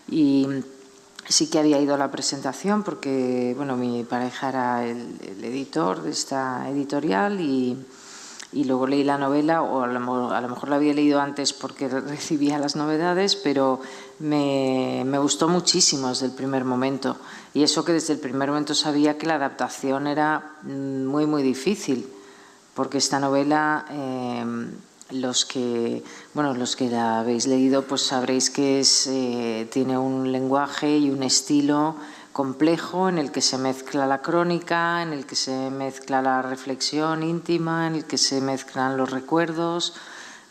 Y 0.08 0.48
sí 1.28 1.50
que 1.50 1.60
había 1.60 1.80
ido 1.80 1.96
a 1.96 1.98
la 1.98 2.12
presentación 2.12 2.84
porque 2.84 3.54
bueno, 3.56 3.78
mi 3.78 4.04
pareja 4.04 4.50
era 4.50 4.86
el, 4.86 5.18
el 5.22 5.44
editor 5.44 6.02
de 6.02 6.12
esta 6.12 6.70
editorial 6.70 7.40
y 7.40 7.78
y 8.52 8.64
luego 8.64 8.88
leí 8.88 9.04
la 9.04 9.18
novela, 9.18 9.62
o 9.62 9.84
a 9.84 9.88
lo, 9.88 10.32
a 10.32 10.42
lo, 10.42 10.50
mejor 10.50 10.70
la 10.70 10.78
había 10.78 10.94
leído 10.94 11.22
antes 11.22 11.54
porque 11.54 11.88
recibía 11.88 12.58
las 12.58 12.76
novedades, 12.76 13.36
pero 13.36 13.80
me, 14.20 15.04
me, 15.06 15.20
gustó 15.20 15.48
muchísimo 15.48 16.10
desde 16.10 16.26
el 16.26 16.32
primer 16.32 16.66
momento. 16.66 17.18
Y 17.54 17.64
eso 17.64 17.84
que 17.84 17.94
desde 17.94 18.14
el 18.14 18.20
primer 18.20 18.50
momento 18.50 18.76
sabía 18.76 19.18
que 19.18 19.28
la 19.28 19.36
adaptación 19.36 20.08
era 20.08 20.58
muy, 20.64 21.26
muy 21.26 21.44
difícil, 21.44 22.08
porque 22.76 23.00
esta 23.00 23.20
novela 23.20 23.86
eh, 23.90 24.46
los 25.12 25.46
que, 25.46 26.04
bueno, 26.34 26.54
los 26.54 26.76
que 26.76 26.90
la 26.90 27.20
habéis 27.20 27.48
leído, 27.48 27.84
pues 27.84 28.04
sabréis 28.04 28.50
que 28.50 28.80
es, 28.80 29.08
eh, 29.08 29.68
tiene 29.72 29.98
un 29.98 30.32
lenguaje 30.32 30.98
y 30.98 31.10
un 31.10 31.24
estilo 31.24 31.96
complejo 32.32 33.10
en 33.10 33.18
el 33.18 33.32
que 33.32 33.42
se 33.42 33.58
mezcla 33.58 34.06
la 34.06 34.22
crónica, 34.22 35.02
en 35.02 35.14
el 35.14 35.26
que 35.26 35.36
se 35.36 35.72
mezcla 35.72 36.22
la 36.22 36.42
reflexión 36.42 37.24
íntima, 37.24 37.88
en 37.88 37.96
el 37.96 38.06
que 38.06 38.18
se 38.18 38.40
mezclan 38.40 38.98
los 38.98 39.10
recuerdos. 39.10 39.96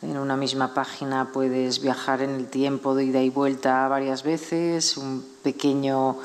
En 0.02 0.16
una 0.16 0.36
misma 0.36 0.74
página 0.74 1.30
puedes 1.32 1.80
viajar 1.80 2.22
en 2.22 2.30
el 2.30 2.46
tiempo 2.46 2.94
de 2.94 3.04
ida 3.04 3.22
y 3.22 3.30
vuelta 3.30 3.88
varias 3.88 4.22
veces. 4.22 4.96
Un 4.96 5.24
pequeño, 5.42 6.18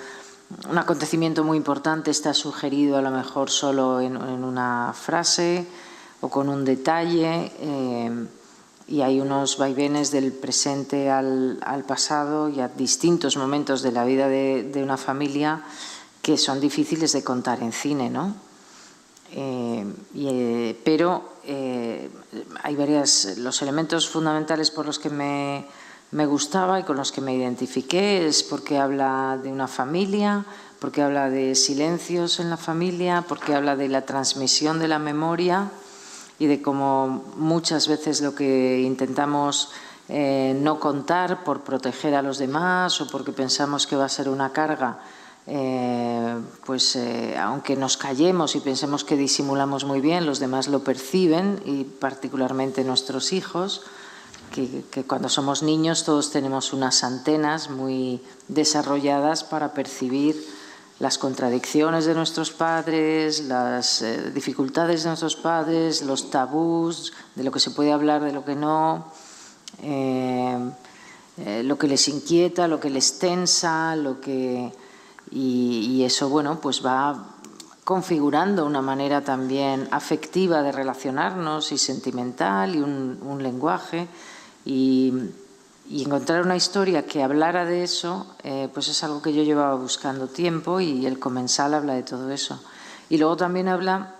un 0.69 0.77
acontecimiento 0.77 1.43
muy 1.43 1.57
importante 1.57 2.11
está 2.11 2.33
sugerido 2.33 2.97
a 2.97 3.01
lo 3.01 3.11
mejor 3.11 3.49
solo 3.49 3.99
en, 4.01 4.17
una 4.17 4.93
frase 4.93 5.65
o 6.21 6.29
con 6.29 6.49
un 6.49 6.65
detalle. 6.65 7.51
Eh, 7.59 8.27
y 8.87 9.01
hay 9.01 9.21
unos 9.21 9.57
vaivenes 9.57 10.11
del 10.11 10.33
presente 10.33 11.09
al, 11.09 11.57
pasado 11.87 12.49
y 12.49 12.59
a 12.59 12.67
distintos 12.67 13.37
momentos 13.37 13.81
de 13.81 13.91
la 13.91 14.03
vida 14.03 14.27
de, 14.27 14.81
una 14.83 14.97
familia 14.97 15.63
que 16.21 16.37
son 16.37 16.59
difíciles 16.59 17.13
de 17.13 17.23
contar 17.23 17.63
en 17.63 17.71
cine, 17.71 18.09
¿no? 18.09 18.35
Eh, 19.31 19.85
eh, 20.15 20.81
pero 20.83 21.31
hay 22.61 22.75
varias, 22.75 23.37
los 23.37 23.61
elementos 23.61 24.09
fundamentales 24.09 24.69
por 24.69 24.85
los 24.85 24.99
que 24.99 25.09
me, 25.09 25.65
me, 26.13 26.25
gustaba 26.25 26.79
y 26.79 26.83
con 26.83 26.97
los 26.97 27.11
que 27.11 27.21
me 27.21 27.35
identifiqué 27.35 28.27
es 28.27 28.43
porque 28.43 28.77
habla 28.77 29.39
de 29.41 29.51
una 29.51 29.67
familia, 29.67 30.45
porque 30.79 31.01
habla 31.01 31.29
de 31.29 31.55
silencios 31.55 32.39
en 32.39 32.49
la 32.49 32.57
familia, 32.57 33.25
porque 33.27 33.55
habla 33.55 33.75
de 33.75 33.89
la 33.89 34.05
transmisión 34.05 34.79
de 34.79 34.87
la 34.87 34.99
memoria 34.99 35.71
y 36.39 36.47
de 36.47 36.61
cómo 36.61 37.23
muchas 37.37 37.87
veces 37.87 38.21
lo 38.21 38.35
que 38.35 38.81
intentamos 38.81 39.71
eh, 40.09 40.55
no 40.59 40.79
contar 40.79 41.43
por 41.43 41.61
proteger 41.61 42.15
a 42.15 42.21
los 42.21 42.37
demás 42.37 42.99
o 42.99 43.07
porque 43.07 43.31
pensamos 43.31 43.87
que 43.87 43.95
va 43.95 44.05
a 44.05 44.09
ser 44.09 44.27
una 44.27 44.51
carga, 44.51 44.99
eh, 45.47 46.35
pues 46.65 46.95
eh, 46.95 47.37
aunque 47.37 47.75
nos 47.75 47.97
callemos 47.97 48.55
y 48.55 48.59
pensemos 48.59 49.03
que 49.03 49.15
disimulamos 49.15 49.85
muy 49.85 50.01
bien, 50.01 50.25
los 50.25 50.39
demás 50.39 50.67
lo 50.67 50.83
perciben 50.83 51.61
y 51.65 51.85
particularmente 51.85 52.83
nuestros 52.83 53.31
hijos. 53.31 53.83
Que, 54.53 54.85
que, 54.91 55.03
cuando 55.03 55.29
somos 55.29 55.63
niños 55.63 56.03
todos 56.03 56.29
tenemos 56.29 56.73
unas 56.73 57.03
antenas 57.03 57.71
muy 57.71 58.21
desarrolladas 58.47 59.43
para 59.43 59.73
percibir 59.73 60.35
las 60.99 61.17
contradicciones 61.17 62.05
de 62.05 62.13
nuestros 62.13 62.51
padres, 62.51 63.41
las 63.45 64.01
eh, 64.01 64.31
dificultades 64.33 65.03
de 65.03 65.09
nuestros 65.09 65.35
padres, 65.35 66.01
los 66.03 66.29
tabús, 66.29 67.13
de 67.35 67.43
lo 67.43 67.51
que 67.51 67.59
se 67.59 67.71
puede 67.71 67.91
hablar, 67.91 68.23
de 68.23 68.31
lo 68.31 68.45
que 68.45 68.55
no, 68.55 69.11
eh, 69.81 70.57
eh, 71.37 71.63
lo 71.63 71.77
que 71.77 71.87
les 71.87 72.07
inquieta, 72.07 72.67
lo 72.67 72.79
que 72.79 72.89
les 72.89 73.19
tensa, 73.19 73.95
lo 73.95 74.21
que 74.21 74.71
y, 75.31 76.03
eso 76.03 76.29
bueno 76.29 76.59
pues 76.61 76.85
va 76.85 77.35
configurando 77.83 78.65
una 78.65 78.81
manera 78.81 79.21
también 79.21 79.87
afectiva 79.91 80.61
de 80.61 80.71
relacionarnos 80.71 81.71
y 81.71 81.77
sentimental 81.77 82.75
y 82.75 82.79
un, 82.79 83.19
un 83.23 83.41
lenguaje 83.41 84.07
y 84.65 85.13
encontrar 85.89 86.43
una 86.43 86.55
historia 86.55 87.05
que 87.05 87.23
hablara 87.23 87.65
de 87.65 87.83
eso, 87.83 88.27
eh, 88.43 88.69
pues 88.73 88.87
es 88.87 89.03
algo 89.03 89.21
que 89.21 89.33
yo 89.33 89.43
llevaba 89.43 89.75
buscando 89.75 90.27
tiempo 90.27 90.79
y 90.79 91.05
el 91.05 91.19
comensal 91.19 91.73
habla 91.73 91.93
de 91.93 92.03
todo 92.03 92.31
eso. 92.31 92.61
Y 93.09 93.17
luego 93.17 93.37
también 93.37 93.67
habla 93.67 94.15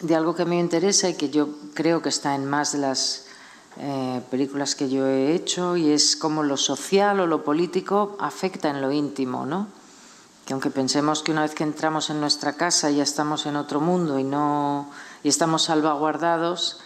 de 0.00 0.16
algo 0.16 0.34
que 0.34 0.42
a 0.42 0.44
mí 0.44 0.56
me 0.56 0.60
interesa 0.60 1.08
y 1.08 1.14
que 1.14 1.30
yo 1.30 1.48
creo 1.74 2.02
que 2.02 2.08
está 2.08 2.34
en 2.34 2.46
más 2.46 2.72
de 2.72 2.78
las 2.78 3.26
eh, 3.78 4.20
películas 4.30 4.74
que 4.74 4.90
yo 4.90 5.06
he 5.06 5.34
hecho 5.34 5.76
y 5.76 5.92
es 5.92 6.16
cómo 6.16 6.42
lo 6.42 6.56
social 6.56 7.20
o 7.20 7.26
lo 7.26 7.44
político 7.44 8.16
afecta 8.18 8.68
en 8.68 8.82
lo 8.82 8.90
íntimo, 8.90 9.46
¿no? 9.46 9.68
Que 10.44 10.52
aunque 10.52 10.70
pensemos 10.70 11.22
que 11.22 11.30
una 11.30 11.42
vez 11.42 11.54
que 11.54 11.62
entramos 11.62 12.10
en 12.10 12.20
nuestra 12.20 12.54
casa 12.54 12.90
ya 12.90 13.04
estamos 13.04 13.46
en 13.46 13.54
otro 13.54 13.80
mundo 13.80 14.18
y 14.18 14.24
no 14.24 14.90
y 15.22 15.28
estamos 15.28 15.62
salvaguardados, 15.62 16.80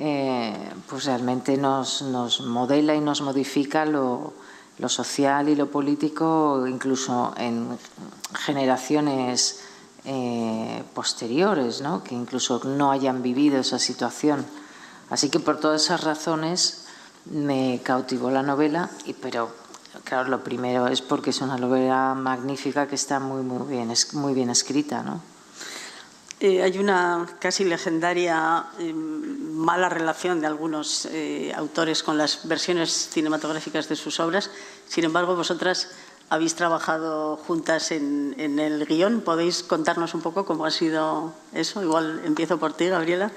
eh, 0.00 0.54
pues 0.88 1.06
realmente 1.06 1.56
nos, 1.56 2.02
modela 2.42 2.94
y 2.94 3.00
nos 3.00 3.20
modifica 3.20 3.84
lo, 3.84 4.32
social 4.86 5.48
y 5.48 5.56
lo 5.56 5.72
político, 5.72 6.64
incluso 6.68 7.34
en 7.36 7.76
generaciones 8.32 9.60
eh, 10.04 10.84
posteriores, 10.94 11.80
¿no? 11.80 12.04
que 12.04 12.14
incluso 12.14 12.62
no 12.64 12.92
hayan 12.92 13.22
vivido 13.22 13.58
esa 13.58 13.80
situación. 13.80 14.46
Así 15.10 15.30
que 15.30 15.40
por 15.40 15.58
todas 15.58 15.82
esas 15.82 16.04
razones 16.04 16.84
me 17.24 17.80
cautivó 17.82 18.30
la 18.30 18.44
novela, 18.44 18.90
y, 19.04 19.14
pero 19.14 19.50
claro, 20.04 20.28
lo 20.28 20.44
primero 20.44 20.86
es 20.86 21.02
porque 21.02 21.30
es 21.30 21.40
una 21.40 21.56
novela 21.56 22.14
magnífica 22.14 22.86
que 22.86 22.94
está 22.94 23.18
muy, 23.18 23.42
muy, 23.42 23.66
bien, 23.66 23.92
muy 24.12 24.32
bien 24.32 24.50
escrita. 24.50 25.02
¿no? 25.02 25.20
Eh, 26.40 26.62
hay 26.62 26.78
una 26.78 27.26
casi 27.40 27.64
legendaria 27.64 28.66
eh, 28.78 28.92
mala 28.92 29.88
relación 29.88 30.40
de 30.40 30.46
algunos 30.46 31.06
eh, 31.06 31.52
autores 31.56 32.04
con 32.04 32.16
las 32.16 32.46
versiones 32.46 33.08
cinematográficas 33.10 33.88
de 33.88 33.96
sus 33.96 34.20
obras. 34.20 34.50
Sin 34.86 35.02
embargo, 35.02 35.34
vosotras 35.34 35.90
habéis 36.30 36.54
trabajado 36.54 37.38
juntas 37.38 37.90
en, 37.90 38.36
en 38.38 38.60
el 38.60 38.86
guion. 38.86 39.22
¿Podéis 39.22 39.64
contarnos 39.64 40.14
un 40.14 40.20
poco 40.20 40.44
cómo 40.44 40.64
ha 40.64 40.70
sido 40.70 41.32
eso? 41.52 41.82
Igual 41.82 42.22
empiezo 42.24 42.58
por 42.58 42.72
ti, 42.72 42.86
Gabriela. 42.86 43.32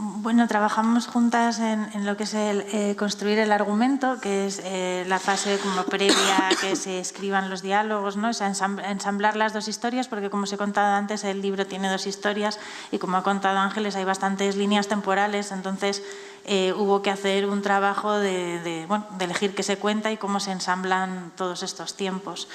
Bueno, 0.00 0.46
trabajamos 0.46 1.08
juntas 1.08 1.58
en, 1.58 2.06
lo 2.06 2.16
que 2.16 2.22
es 2.22 2.32
el, 2.34 2.60
eh, 2.72 2.94
construir 2.96 3.40
el 3.40 3.50
argumento, 3.50 4.20
que 4.20 4.46
es 4.46 4.62
eh, 4.62 5.04
la 5.08 5.18
fase 5.18 5.58
como 5.58 5.82
previa 5.82 6.48
a 6.48 6.54
que 6.54 6.76
se 6.76 7.00
escriban 7.00 7.50
los 7.50 7.62
diálogos, 7.62 8.16
¿no? 8.16 8.28
es 8.28 8.40
ensamblar 8.40 9.34
las 9.34 9.52
dos 9.52 9.66
historias, 9.66 10.06
porque 10.06 10.30
como 10.30 10.44
os 10.44 10.52
he 10.52 10.56
contado 10.56 10.94
antes, 10.94 11.24
el 11.24 11.42
libro 11.42 11.66
tiene 11.66 11.90
dos 11.90 12.06
historias 12.06 12.60
y 12.92 12.98
como 12.98 13.16
ha 13.16 13.24
contado 13.24 13.58
Ángeles, 13.58 13.96
hay 13.96 14.04
bastantes 14.04 14.54
líneas 14.54 14.86
temporales, 14.86 15.50
entonces 15.50 16.04
eh, 16.44 16.72
hubo 16.76 17.02
que 17.02 17.10
hacer 17.10 17.46
un 17.46 17.60
trabajo 17.62 18.12
de, 18.12 18.86
elegir 19.18 19.56
qué 19.56 19.64
se 19.64 19.78
cuenta 19.78 20.12
y 20.12 20.16
cómo 20.16 20.38
se 20.38 20.52
ensamblan 20.52 21.32
todos 21.34 21.64
estos 21.64 21.94
tiempos. 21.94 22.46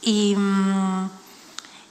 Y, 0.00 0.34
mm, 0.34 1.10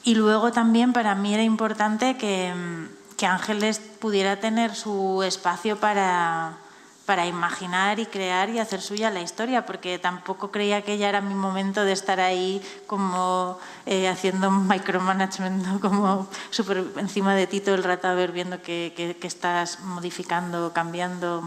y 0.03 0.15
luego 0.15 0.51
también 0.51 0.93
para 0.93 1.13
mí 1.13 1.31
era 1.31 1.43
importante 1.43 2.17
que 2.17 2.51
mm, 2.55 2.94
que 3.17 3.25
Ángeles 3.25 3.79
pudiera 3.79 4.39
tener 4.39 4.75
su 4.75 5.23
espacio 5.23 5.77
para, 5.79 6.57
para 7.05 7.27
imaginar 7.27 7.99
y 7.99 8.05
crear 8.07 8.49
y 8.49 8.59
hacer 8.59 8.81
suya 8.81 9.11
la 9.11 9.21
historia, 9.21 9.65
porque 9.65 9.99
tampoco 9.99 10.51
creía 10.51 10.81
que 10.81 10.97
ya 10.97 11.07
era 11.09 11.21
mi 11.21 11.35
momento 11.35 11.85
de 11.85 11.91
estar 11.91 12.19
ahí 12.19 12.61
como 12.87 13.59
eh, 13.85 14.07
haciendo 14.07 14.49
micromanagement, 14.51 15.79
como 15.81 16.27
súper 16.49 16.83
encima 16.97 17.35
de 17.35 17.47
ti 17.47 17.61
todo 17.61 17.75
el 17.75 17.83
rato 17.83 18.07
a 18.07 18.15
ver 18.15 18.31
viendo 18.31 18.61
que, 18.61 19.17
estás 19.21 19.79
modificando, 19.79 20.73
cambiando. 20.73 21.43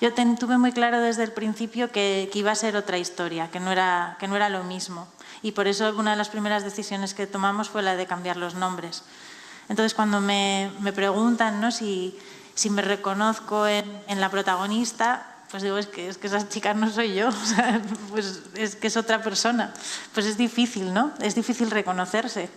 Yo 0.00 0.12
tuve 0.12 0.58
muy 0.58 0.72
claro 0.72 1.00
desde 1.00 1.22
el 1.22 1.32
principio 1.32 1.90
que, 1.90 2.28
que, 2.32 2.38
iba 2.38 2.50
a 2.50 2.56
ser 2.56 2.76
otra 2.76 2.98
historia, 2.98 3.50
que 3.50 3.60
no, 3.60 3.70
era, 3.70 4.16
que 4.18 4.28
no 4.28 4.36
era 4.36 4.48
lo 4.48 4.64
mismo. 4.64 5.06
Y 5.42 5.52
por 5.52 5.66
eso 5.66 5.92
una 5.96 6.12
de 6.12 6.16
las 6.16 6.28
primeras 6.28 6.62
decisiones 6.62 7.14
que 7.14 7.26
tomamos 7.26 7.68
fue 7.68 7.82
la 7.82 7.96
de 7.96 8.06
cambiar 8.06 8.36
los 8.36 8.54
nombres. 8.54 9.02
Entonces, 9.72 9.94
cuando 9.94 10.20
me, 10.20 10.70
preguntan 10.94 11.58
¿no? 11.58 11.70
si, 11.70 12.14
si, 12.54 12.68
me 12.68 12.82
reconozco 12.82 13.66
en, 13.66 13.86
en, 14.06 14.20
la 14.20 14.28
protagonista, 14.28 15.24
pues 15.50 15.62
digo, 15.62 15.78
es 15.78 15.86
que, 15.86 16.08
es 16.08 16.18
que 16.18 16.26
esa 16.26 16.46
chica 16.46 16.74
no 16.74 16.90
soy 16.90 17.14
yo, 17.14 17.30
pues 18.10 18.42
es 18.54 18.76
que 18.76 18.88
es 18.88 18.98
otra 18.98 19.22
persona. 19.22 19.72
Pues 20.12 20.26
es 20.26 20.36
difícil, 20.36 20.92
¿no? 20.92 21.12
Es 21.20 21.34
difícil 21.34 21.70
reconocerse. 21.70 22.50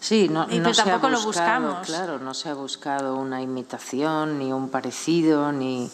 Sí, 0.00 0.28
no, 0.28 0.48
y 0.50 0.58
no 0.58 0.72
tampoco 0.72 1.08
lo 1.08 1.22
buscamos. 1.22 1.86
Claro, 1.86 2.18
no 2.18 2.34
se 2.34 2.48
ha 2.48 2.54
buscado 2.54 3.14
una 3.14 3.40
imitación, 3.40 4.40
ni 4.40 4.52
un 4.52 4.70
parecido, 4.70 5.52
ni, 5.52 5.88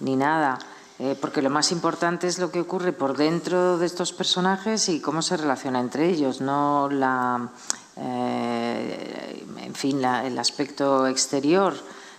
ni 0.00 0.16
nada. 0.16 0.58
Eh, 0.98 1.16
porque 1.20 1.40
lo 1.40 1.50
más 1.50 1.70
importante 1.70 2.26
es 2.26 2.40
lo 2.40 2.50
que 2.50 2.60
ocurre 2.60 2.92
por 2.92 3.16
dentro 3.16 3.78
de 3.78 3.86
estos 3.86 4.12
personajes 4.12 4.88
y 4.88 5.00
cómo 5.00 5.22
se 5.22 5.36
relaciona 5.36 5.78
entre 5.78 6.08
ellos, 6.08 6.40
no 6.40 6.88
la, 6.90 7.50
eh, 7.96 9.46
en 9.58 9.74
fin, 9.74 10.04
el 10.04 10.38
aspecto 10.38 11.06
exterior. 11.06 11.74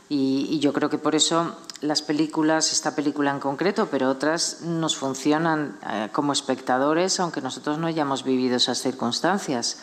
Y, 0.07 0.59
yo 0.59 0.71
creo 0.71 0.89
que 0.89 0.97
por 0.97 1.15
eso 1.15 1.55
las 1.81 2.01
películas, 2.01 2.71
esta 2.71 2.95
película 2.95 3.31
en 3.31 3.39
concreto, 3.39 3.87
pero 3.89 4.09
otras 4.09 4.61
nos 4.61 4.95
funcionan 4.95 5.77
eh, 5.87 6.09
como 6.11 6.31
espectadores, 6.31 7.19
aunque 7.19 7.41
nosotros 7.41 7.77
no 7.77 7.87
hayamos 7.87 8.23
vivido 8.23 8.57
esas 8.57 8.79
circunstancias, 8.79 9.79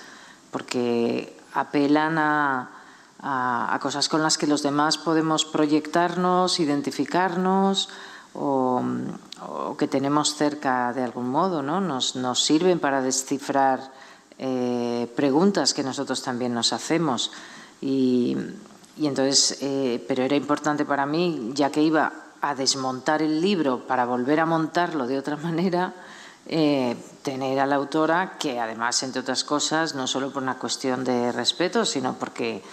porque 0.51 1.37
apelan 1.55 2.19
a, 2.19 2.79
cosas 3.81 4.09
con 4.09 4.23
las 4.23 4.39
que 4.39 4.47
los 4.47 4.63
demás 4.63 4.99
podemos 4.99 5.45
proyectarnos, 5.45 6.59
identificarnos 6.61 7.89
o, 8.35 8.83
que 9.79 9.89
tenemos 9.89 10.37
cerca 10.37 10.93
de 10.93 11.03
algún 11.03 11.29
modo, 11.29 11.63
¿no? 11.63 11.81
Nos, 11.81 12.15
nos 12.15 12.45
sirven 12.45 12.79
para 12.79 13.01
descifrar 13.01 13.91
eh, 14.45 15.07
preguntas 15.15 15.73
que 15.73 15.85
nosotros 15.85 16.21
también 16.21 16.53
nos 16.53 16.73
hacemos. 16.73 17.31
Y, 17.81 18.37
y 18.97 19.07
entonces, 19.07 19.59
eh, 19.61 20.05
pero 20.09 20.25
era 20.25 20.35
importante 20.35 20.85
para 20.85 21.07
mí, 21.07 21.53
ya 21.55 21.71
que 21.71 21.81
iba 21.81 22.13
a 22.41 22.57
desmontar 22.57 23.23
el 23.23 23.41
libro 23.41 23.87
para 23.87 24.05
volver 24.05 24.41
a 24.41 24.47
montarlo 24.47 25.07
de 25.07 25.17
otra 25.17 25.37
manera, 25.49 25.95
eh, 26.47 26.97
tener 27.23 27.61
a 27.61 27.67
la 27.67 27.77
autora, 27.77 28.37
que 28.37 28.59
además, 28.59 29.01
entre 29.05 29.21
otras 29.21 29.45
cosas, 29.45 29.95
no 29.95 30.09
solo 30.09 30.33
por 30.33 30.43
una 30.43 30.59
cuestión 30.59 31.05
de 31.05 31.31
respeto, 31.31 31.85
sino 31.85 32.15
porque, 32.19 32.65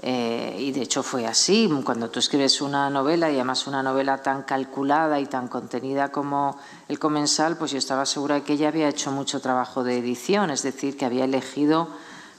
eh, 0.00 0.56
y 0.58 0.70
de 0.70 0.82
hecho 0.82 1.02
fue 1.02 1.26
así, 1.26 1.68
cuando 1.84 2.08
tú 2.08 2.20
escribes 2.20 2.60
una 2.60 2.88
novela, 2.88 3.30
y 3.30 3.34
además 3.34 3.66
una 3.66 3.82
novela 3.82 4.22
tan 4.22 4.42
calculada 4.42 5.18
y 5.18 5.26
tan 5.26 5.48
contenida 5.48 6.12
como 6.12 6.56
El 6.88 6.98
Comensal, 6.98 7.56
pues 7.56 7.72
yo 7.72 7.78
estaba 7.78 8.06
segura 8.06 8.36
de 8.36 8.42
que 8.42 8.52
ella 8.52 8.68
había 8.68 8.88
hecho 8.88 9.10
mucho 9.10 9.40
trabajo 9.40 9.82
de 9.82 9.98
edición, 9.98 10.50
es 10.50 10.62
decir, 10.62 10.96
que 10.96 11.04
había 11.04 11.24
elegido 11.24 11.88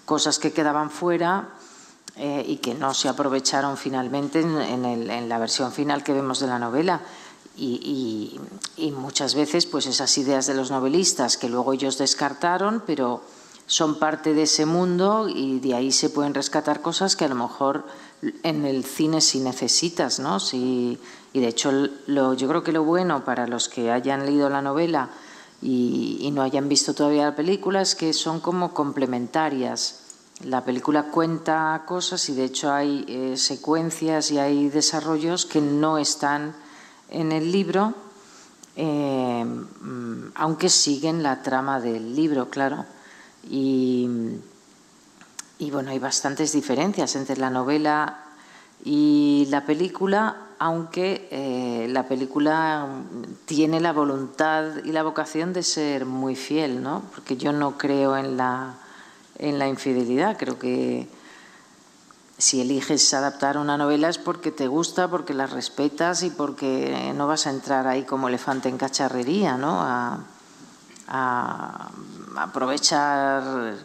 cosas 0.05 0.39
que 0.39 0.53
quedaban 0.53 0.89
fuera 0.89 1.49
eh, 2.15 2.43
y 2.47 2.57
que 2.57 2.73
no 2.73 2.93
se 2.93 3.09
aprovecharon 3.09 3.77
finalmente 3.77 4.39
en, 4.39 5.29
la 5.29 5.37
versión 5.37 5.71
final 5.71 6.03
que 6.03 6.13
vemos 6.13 6.39
de 6.39 6.47
la 6.47 6.59
novela. 6.59 7.01
Y, 7.55 8.39
muchas 8.93 9.35
veces 9.35 9.65
pues 9.65 9.85
esas 9.85 10.17
ideas 10.17 10.47
de 10.47 10.53
los 10.53 10.71
novelistas 10.71 11.37
que 11.37 11.49
luego 11.49 11.73
ellos 11.73 11.97
descartaron, 11.97 12.83
pero 12.85 13.21
son 13.69 13.99
parte 13.99 14.33
de 14.33 14.43
ese 14.43 14.65
mundo 14.65 15.29
y 15.29 15.59
de 15.59 15.75
ahí 15.75 15.91
se 15.91 16.09
pueden 16.09 16.33
rescatar 16.33 16.81
cosas 16.81 17.15
que 17.15 17.25
a 17.25 17.29
lo 17.29 17.35
mejor 17.35 17.85
en 18.43 18.65
el 18.65 18.83
cine 18.83 19.21
sí 19.21 19.39
necesitas, 19.39 20.19
¿no? 20.19 20.39
y 20.51 20.97
de 21.33 21.47
hecho 21.47 21.71
lo, 22.07 22.33
yo 22.33 22.47
creo 22.49 22.63
que 22.63 22.71
lo 22.71 22.83
bueno 22.83 23.23
para 23.23 23.47
los 23.47 23.69
que 23.69 23.91
hayan 23.91 24.25
leído 24.25 24.49
la 24.49 24.63
novela 24.63 25.09
y, 25.61 26.17
y 26.21 26.31
no 26.31 26.41
hayan 26.41 26.67
visto 26.67 26.93
todavía 26.93 27.25
la 27.25 27.35
película 27.35 27.81
es 27.81 27.95
que 27.95 28.11
son 28.13 28.39
como 28.39 28.73
complementarias 28.73 30.09
la 30.43 30.63
película 30.63 31.03
cuenta 31.03 31.83
cosas 31.85 32.29
y 32.29 32.33
de 32.33 32.45
hecho 32.45 32.71
hay 32.71 33.05
eh, 33.07 33.35
secuencias 33.35 34.31
y 34.31 34.39
hay 34.39 34.69
desarrollos 34.69 35.45
que 35.45 35.59
no 35.59 35.97
están 35.97 36.55
en 37.09 37.31
el 37.31 37.51
libro, 37.51 37.93
eh, 38.75 39.43
mm, 39.43 40.31
aunque 40.35 40.69
siguen 40.69 41.23
la 41.23 41.41
trama 41.43 41.81
del 41.81 42.15
libro, 42.15 42.49
claro. 42.49 42.85
Y, 43.49 44.07
bueno, 45.71 45.91
hay 45.91 45.99
bastantes 45.99 46.51
diferencias 46.51 47.15
entre 47.15 47.37
la 47.37 47.49
novela 47.49 48.25
y 48.85 49.47
la 49.49 49.65
película, 49.65 50.37
aunque 50.59 51.27
eh, 51.31 51.87
la 51.89 52.07
película 52.07 52.87
tiene 53.45 53.79
la 53.79 53.91
voluntad 53.91 54.83
y 54.85 54.91
la 54.91 55.03
vocación 55.03 55.51
de 55.51 55.63
ser 55.63 56.05
muy 56.05 56.35
fiel, 56.35 56.81
¿no? 56.81 57.03
Porque 57.13 57.35
yo 57.35 57.51
no 57.51 57.77
creo 57.77 58.15
en 58.15 58.37
la 58.37 58.75
en 59.39 59.57
la 59.57 59.67
infidelidad. 59.67 60.37
Creo 60.37 60.59
que 60.59 61.09
si 62.37 62.61
eliges 62.61 63.13
adaptar 63.13 63.57
una 63.57 63.77
novela 63.77 64.09
es 64.09 64.17
porque 64.17 64.51
te 64.51 64.67
gusta, 64.67 65.07
porque 65.09 65.33
la 65.33 65.47
respetas 65.47 66.21
y 66.23 66.29
porque 66.29 67.11
no 67.15 67.25
vas 67.27 67.47
a 67.47 67.49
entrar 67.49 67.87
ahí 67.87 68.03
como 68.03 68.27
elefante 68.27 68.69
en 68.69 68.77
cacharrería, 68.77 69.57
¿no? 69.57 69.79
A, 69.81 70.19
aprovechar 72.43 73.75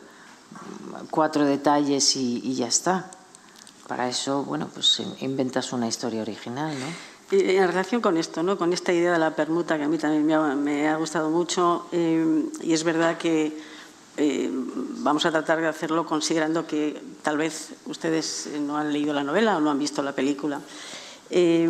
cuatro 1.10 1.44
detalles 1.44 2.16
y, 2.16 2.54
ya 2.54 2.66
está. 2.66 3.10
Para 3.86 4.08
eso, 4.08 4.44
bueno, 4.44 4.68
pues 4.72 5.02
inventas 5.20 5.72
una 5.72 5.86
historia 5.86 6.22
original, 6.22 6.74
¿no? 6.78 6.86
En 7.30 7.66
relación 7.66 8.00
con 8.00 8.16
esto, 8.16 8.42
¿no? 8.42 8.56
con 8.56 8.72
esta 8.72 8.92
idea 8.92 9.12
de 9.12 9.18
la 9.18 9.34
permuta 9.34 9.76
que 9.76 9.84
a 9.84 9.88
mí 9.88 9.98
también 9.98 10.62
me 10.62 10.88
ha, 10.88 10.96
gustado 10.96 11.30
mucho, 11.30 11.86
eh, 11.90 12.44
y 12.62 12.72
es 12.72 12.84
verdad 12.84 13.18
que 13.18 13.58
eh, 14.16 14.48
vamos 14.52 15.26
a 15.26 15.32
tratar 15.32 15.60
de 15.60 15.66
hacerlo 15.66 16.06
considerando 16.06 16.66
que 16.66 17.02
tal 17.22 17.36
vez 17.36 17.70
ustedes 17.86 18.46
eh, 18.46 18.60
no 18.60 18.76
han 18.76 18.92
leído 18.92 19.12
la 19.12 19.24
novela 19.24 19.56
o 19.56 19.60
no 19.60 19.70
han 19.70 19.78
visto 19.78 20.02
la 20.02 20.12
película. 20.12 20.60
Eh, 21.30 21.68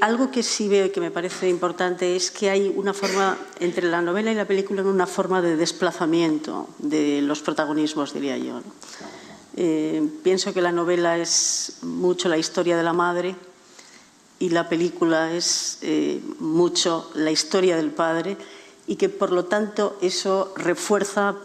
algo 0.00 0.30
que 0.30 0.42
sí 0.42 0.68
veo 0.68 0.86
y 0.86 0.90
que 0.90 1.00
me 1.00 1.10
parece 1.10 1.48
importante 1.48 2.14
es 2.14 2.30
que 2.30 2.50
hay 2.50 2.72
una 2.74 2.94
forma, 2.94 3.36
entre 3.58 3.88
la 3.88 4.02
novela 4.02 4.30
y 4.30 4.34
la 4.34 4.44
película, 4.44 4.82
una 4.82 5.06
forma 5.06 5.42
de 5.42 5.56
desplazamiento 5.56 6.68
de 6.78 7.22
los 7.22 7.40
protagonismos, 7.42 8.12
diría 8.12 8.36
yo. 8.36 8.62
pienso 10.22 10.54
que 10.54 10.60
la 10.60 10.72
novela 10.72 11.18
es 11.18 11.78
mucho 11.82 12.28
la 12.28 12.38
historia 12.38 12.76
de 12.76 12.82
la 12.82 12.92
madre 12.92 13.34
y 14.38 14.50
la 14.50 14.68
película 14.68 15.32
es 15.32 15.78
mucho 16.38 17.10
la 17.14 17.30
historia 17.30 17.76
del 17.76 17.90
padre 17.90 18.36
y 18.90 18.96
que 18.96 19.08
por 19.08 19.30
lo 19.30 19.44
tanto 19.44 19.96
eso 20.00 20.52
refuerza, 20.56 21.36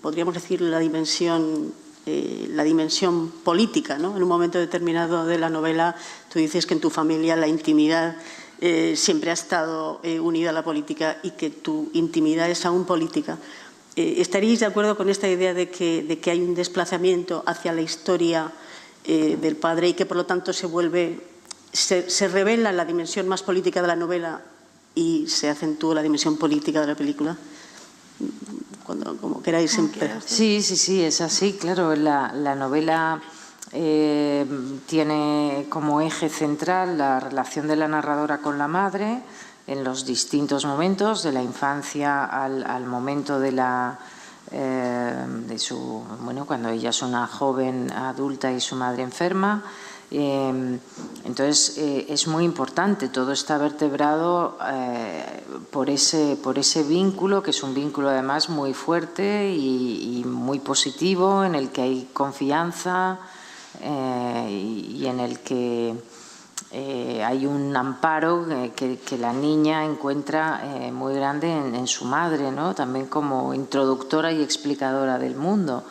podríamos 0.00 0.34
decir, 0.34 0.60
la 0.60 0.78
dimensión, 0.78 1.74
eh, 2.04 2.48
la 2.50 2.64
dimensión 2.64 3.30
política. 3.30 3.96
¿no? 3.96 4.16
En 4.16 4.22
un 4.24 4.28
momento 4.28 4.58
determinado 4.58 5.24
de 5.24 5.38
la 5.38 5.50
novela 5.50 5.94
tú 6.32 6.40
dices 6.40 6.66
que 6.66 6.74
en 6.74 6.80
tu 6.80 6.90
familia 6.90 7.36
la 7.36 7.46
intimidad 7.46 8.16
eh, 8.60 8.94
siempre 8.96 9.30
ha 9.30 9.34
estado 9.34 10.00
eh, 10.02 10.18
unida 10.18 10.50
a 10.50 10.52
la 10.52 10.64
política 10.64 11.18
y 11.22 11.30
que 11.30 11.50
tu 11.50 11.90
intimidad 11.92 12.50
es 12.50 12.66
aún 12.66 12.86
política. 12.86 13.38
¿Estaríais 13.94 14.58
de 14.58 14.66
acuerdo 14.66 14.96
con 14.96 15.10
esta 15.10 15.28
idea 15.28 15.54
de 15.54 15.68
que, 15.68 16.02
de 16.02 16.18
que 16.18 16.30
hay 16.30 16.40
un 16.40 16.54
desplazamiento 16.54 17.44
hacia 17.46 17.74
la 17.74 17.82
historia 17.82 18.50
del 19.04 19.56
padre 19.56 19.88
y 19.88 19.92
que 19.92 20.06
por 20.06 20.16
lo 20.16 20.24
tanto 20.24 20.54
se 20.54 20.66
vuelve, 20.66 21.20
se, 21.74 22.08
se 22.08 22.26
revela 22.26 22.72
la 22.72 22.86
dimensión 22.86 23.28
más 23.28 23.42
política 23.42 23.82
de 23.82 23.88
la 23.88 23.96
novela 23.96 24.40
y 24.94 25.26
se 25.28 25.50
acentúa 25.50 25.94
la 25.94 26.02
dimensión 26.02 26.38
política 26.38 26.80
de 26.80 26.86
la 26.86 26.94
película. 26.94 27.36
Cuando, 28.84 29.16
como 29.16 29.42
queráis 29.42 29.76
empezar. 29.78 30.20
Sí, 30.24 30.62
sí, 30.62 30.76
sí, 30.76 31.02
es 31.02 31.20
así, 31.20 31.54
claro. 31.54 31.94
La, 31.94 32.32
la 32.32 32.54
novela 32.54 33.20
eh, 33.72 34.46
tiene 34.86 35.66
como 35.68 36.00
eje 36.00 36.28
central 36.28 36.98
la 36.98 37.20
relación 37.20 37.68
de 37.68 37.76
la 37.76 37.88
narradora 37.88 38.38
con 38.38 38.58
la 38.58 38.68
madre 38.68 39.22
en 39.66 39.84
los 39.84 40.04
distintos 40.04 40.64
momentos, 40.64 41.22
de 41.22 41.32
la 41.32 41.42
infancia 41.42 42.24
al, 42.24 42.64
al 42.64 42.86
momento 42.86 43.38
de 43.38 43.52
la. 43.52 43.98
Eh, 44.50 45.24
de 45.46 45.58
su 45.58 46.04
bueno 46.20 46.44
cuando 46.44 46.68
ella 46.68 46.90
es 46.90 47.00
una 47.00 47.26
joven 47.26 47.90
adulta 47.90 48.52
y 48.52 48.60
su 48.60 48.76
madre 48.76 49.02
enferma 49.02 49.62
Em, 50.14 50.78
entonces, 51.24 51.78
eh, 51.78 52.04
es 52.10 52.26
muy 52.26 52.44
importante, 52.44 53.08
todo 53.08 53.32
está 53.32 53.56
vertebrado 53.56 54.58
eh, 54.70 55.42
por, 55.70 55.88
ese, 55.88 56.36
por 56.36 56.58
ese 56.58 56.82
vínculo, 56.82 57.42
que 57.42 57.50
es 57.50 57.62
un 57.62 57.72
vínculo 57.72 58.10
además 58.10 58.50
muy 58.50 58.74
fuerte 58.74 59.54
y, 59.54 60.22
muy 60.26 60.58
positivo, 60.58 61.44
en 61.44 61.54
el 61.54 61.70
que 61.70 61.80
hay 61.80 62.08
confianza 62.12 63.20
eh, 63.80 64.48
y, 64.50 65.06
en 65.06 65.18
el 65.18 65.40
que 65.40 65.94
hay 67.24 67.46
un 67.46 67.74
amparo 67.74 68.46
que, 68.76 69.18
la 69.18 69.32
niña 69.32 69.84
encuentra 69.84 70.62
muy 70.92 71.14
grande 71.14 71.50
en, 71.50 71.86
su 71.86 72.04
madre, 72.04 72.50
¿no? 72.50 72.74
también 72.74 73.06
como 73.06 73.54
introductora 73.54 74.32
y 74.32 74.42
explicadora 74.42 75.18
del 75.18 75.36
mundo. 75.36 75.84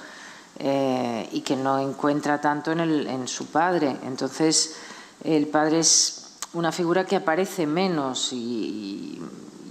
Eh, 0.59 1.29
y 1.31 1.41
que 1.41 1.55
no 1.55 1.79
encuentra 1.79 2.39
tanto 2.39 2.71
en, 2.71 2.81
el, 2.81 3.07
en 3.07 3.27
su 3.27 3.47
padre. 3.47 3.97
Entonces, 4.03 4.75
el 5.23 5.47
padre 5.47 5.79
es 5.79 6.21
una 6.53 6.71
figura 6.71 7.05
que 7.05 7.15
aparece 7.15 7.65
menos 7.65 8.33
y, 8.33 9.21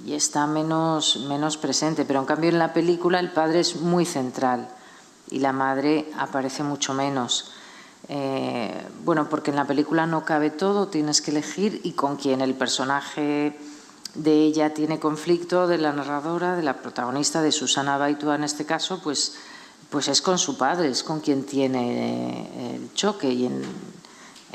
está 0.09 0.47
menos, 0.49 1.25
menos 1.29 1.57
presente, 1.57 2.05
pero 2.05 2.19
en 2.19 2.27
cambio 2.27 2.51
en 2.51 2.59
la 2.59 2.73
película 2.73 3.21
el 3.21 3.31
padre 3.31 3.61
es 3.61 3.77
muy 3.77 4.05
central 4.05 4.69
y 5.31 5.39
la 5.39 5.53
madre 5.53 6.11
aparece 6.19 6.65
mucho 6.65 6.95
menos. 6.95 7.53
Eh, 8.09 8.75
bueno, 9.05 9.29
porque 9.29 9.51
en 9.51 9.57
la 9.57 9.67
película 9.67 10.07
no 10.07 10.25
cabe 10.25 10.51
todo, 10.51 10.89
tienes 10.89 11.21
que 11.21 11.31
elegir 11.31 11.81
y 11.85 11.93
con 11.93 12.17
quien 12.17 12.41
el 12.41 12.55
personaje 12.55 13.57
de 14.15 14.33
ella 14.33 14.75
tiene 14.75 14.99
conflicto, 14.99 15.69
de 15.69 15.79
la 15.79 15.93
narradora, 15.93 16.57
de 16.57 16.65
la 16.65 16.79
protagonista, 16.79 17.41
de 17.41 17.53
Susana 17.53 17.97
Baitua 17.97 18.35
en 18.35 18.43
este 18.43 18.67
caso, 18.67 19.01
pues 19.01 19.37
pues 19.91 20.07
es 20.07 20.23
con 20.23 20.39
su 20.39 20.57
padre, 20.57 20.89
es 20.89 21.03
con 21.03 21.21
quien 21.21 21.45
tiene 21.45 22.77
el 22.77 22.95
choque 22.95 23.29
y 23.29 23.47
en, 23.47 23.65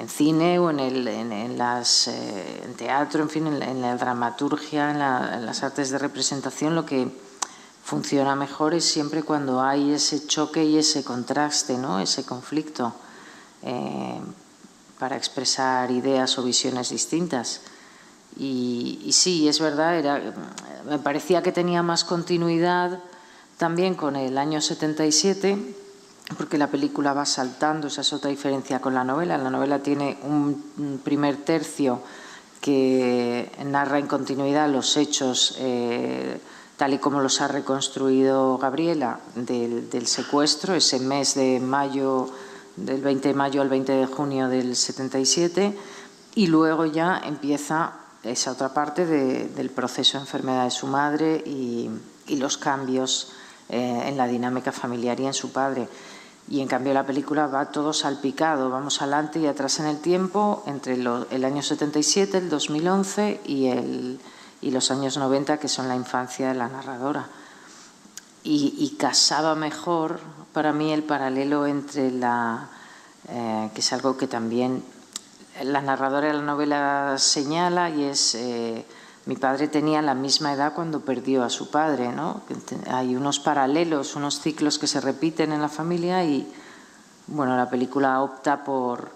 cine 0.07 0.59
o 0.59 0.69
en, 0.69 0.79
el, 0.79 1.07
eh, 1.07 2.73
teatro, 2.77 3.21
en 3.21 3.29
fin, 3.29 3.47
en 3.47 3.81
la, 3.81 3.95
dramaturgia, 3.97 4.91
en, 4.91 4.99
las 4.99 5.63
artes 5.63 5.89
de 5.89 5.97
representación, 5.97 6.73
lo 6.73 6.85
que 6.85 7.09
funciona 7.83 8.35
mejor 8.35 8.73
es 8.73 8.85
siempre 8.85 9.23
cuando 9.23 9.61
hay 9.61 9.91
ese 9.91 10.25
choque 10.25 10.63
y 10.63 10.77
ese 10.77 11.03
contraste, 11.03 11.77
¿no? 11.77 11.99
ese 11.99 12.25
conflicto, 12.25 12.93
eh, 13.61 14.19
para 14.99 15.17
expresar 15.17 15.91
ideas 15.91 16.37
o 16.37 16.43
visiones 16.43 16.89
distintas. 16.89 17.61
Y, 18.37 19.01
y 19.03 19.11
sí, 19.11 19.47
es 19.47 19.59
verdad, 19.59 20.33
me 20.85 20.99
parecía 20.99 21.41
que 21.41 21.51
tenía 21.51 21.83
más 21.83 22.03
continuidad 22.03 23.01
también 23.57 23.95
con 23.95 24.15
el 24.15 24.37
año 24.37 24.61
77, 24.61 25.57
porque 26.37 26.57
la 26.57 26.67
película 26.67 27.13
va 27.13 27.25
saltando, 27.25 27.87
esa 27.87 28.01
es 28.01 28.13
otra 28.13 28.29
diferencia 28.29 28.79
con 28.79 28.93
la 28.93 29.03
novela. 29.03 29.37
La 29.37 29.49
novela 29.49 29.79
tiene 29.79 30.17
un 30.23 31.01
primer 31.03 31.37
tercio 31.37 32.01
que 32.61 33.51
narra 33.63 33.99
en 33.99 34.07
continuidad 34.07 34.69
los 34.69 34.97
hechos 34.97 35.55
eh, 35.59 36.39
tal 36.77 36.93
y 36.93 36.97
como 36.97 37.21
los 37.21 37.39
ha 37.41 37.47
reconstruido 37.47 38.57
Gabriela 38.57 39.19
del, 39.35 40.07
secuestro, 40.07 40.75
ese 40.75 40.99
mes 40.99 41.35
de 41.35 41.59
mayo 41.59 42.29
del 42.75 43.01
20 43.01 43.29
de 43.29 43.33
mayo 43.33 43.61
al 43.61 43.69
20 43.69 43.91
de 43.91 44.05
junio 44.07 44.49
del 44.49 44.75
77, 44.75 45.77
y 46.35 46.47
luego 46.47 46.85
ya 46.85 47.21
empieza 47.23 47.93
esa 48.23 48.51
otra 48.51 48.73
parte 48.73 49.05
del 49.05 49.69
proceso 49.69 50.17
de 50.17 50.23
enfermedad 50.23 50.65
de 50.65 50.71
su 50.71 50.87
madre 50.87 51.43
y, 51.45 51.89
los 52.27 52.57
cambios 52.57 53.31
eh, 53.69 54.03
en 54.05 54.17
la 54.17 54.27
dinámica 54.27 54.71
familiar 54.71 55.19
y 55.19 55.25
en 55.25 55.33
su 55.33 55.51
padre. 55.51 55.87
Y 56.47 56.61
en 56.61 56.67
cambio 56.67 56.93
la 56.93 57.05
película 57.05 57.47
va 57.47 57.71
todo 57.71 57.91
salpicado, 57.91 58.69
vamos 58.69 59.01
adelante 59.01 59.39
y 59.39 59.47
atrás 59.47 59.79
en 59.79 59.87
el 59.87 59.99
tiempo, 59.99 60.63
entre 60.67 60.93
el 60.93 61.45
año 61.45 61.63
77, 61.63 62.37
el 62.37 62.49
2011 62.49 63.41
y, 63.45 63.67
el, 63.67 64.19
y 64.61 64.69
los 64.69 64.91
años 64.91 65.17
90, 65.17 65.57
que 65.57 65.67
son 65.67 65.87
la 65.87 65.95
infancia 65.95 66.49
de 66.49 66.53
la 66.53 66.67
narradora. 66.67 67.27
Y, 68.43 68.95
casaba 68.99 69.55
mejor 69.55 70.19
para 70.53 70.71
mí 70.71 70.93
el 70.93 71.01
paralelo 71.01 71.65
entre 71.65 72.11
la, 72.11 72.69
eh, 73.27 73.71
que 73.73 73.81
es 73.81 73.91
algo 73.91 74.17
que 74.17 74.27
también 74.27 74.83
la 75.63 75.81
narradora 75.81 76.27
de 76.27 76.33
la 76.33 76.43
novela 76.43 77.15
señala 77.17 77.89
y 77.89 78.03
es 78.03 78.35
eh, 78.35 78.85
mi 79.25 79.35
padre 79.35 79.67
tenía 79.67 80.01
la 80.01 80.13
misma 80.13 80.53
edad 80.53 80.73
cuando 80.73 81.01
perdió 81.01 81.43
a 81.43 81.49
su 81.49 81.71
padre, 81.71 82.11
¿no? 82.11 82.41
Hay 82.87 83.15
unos 83.15 83.39
paralelos, 83.39 84.15
unos 84.15 84.39
ciclos 84.39 84.77
que 84.77 84.87
se 84.87 85.01
repiten 85.01 85.51
en 85.51 85.61
la 85.61 85.69
familia 85.69 86.23
y 86.23 86.51
bueno, 87.27 87.57
la 87.57 87.69
película 87.69 88.21
opta 88.21 88.63
por 88.63 89.09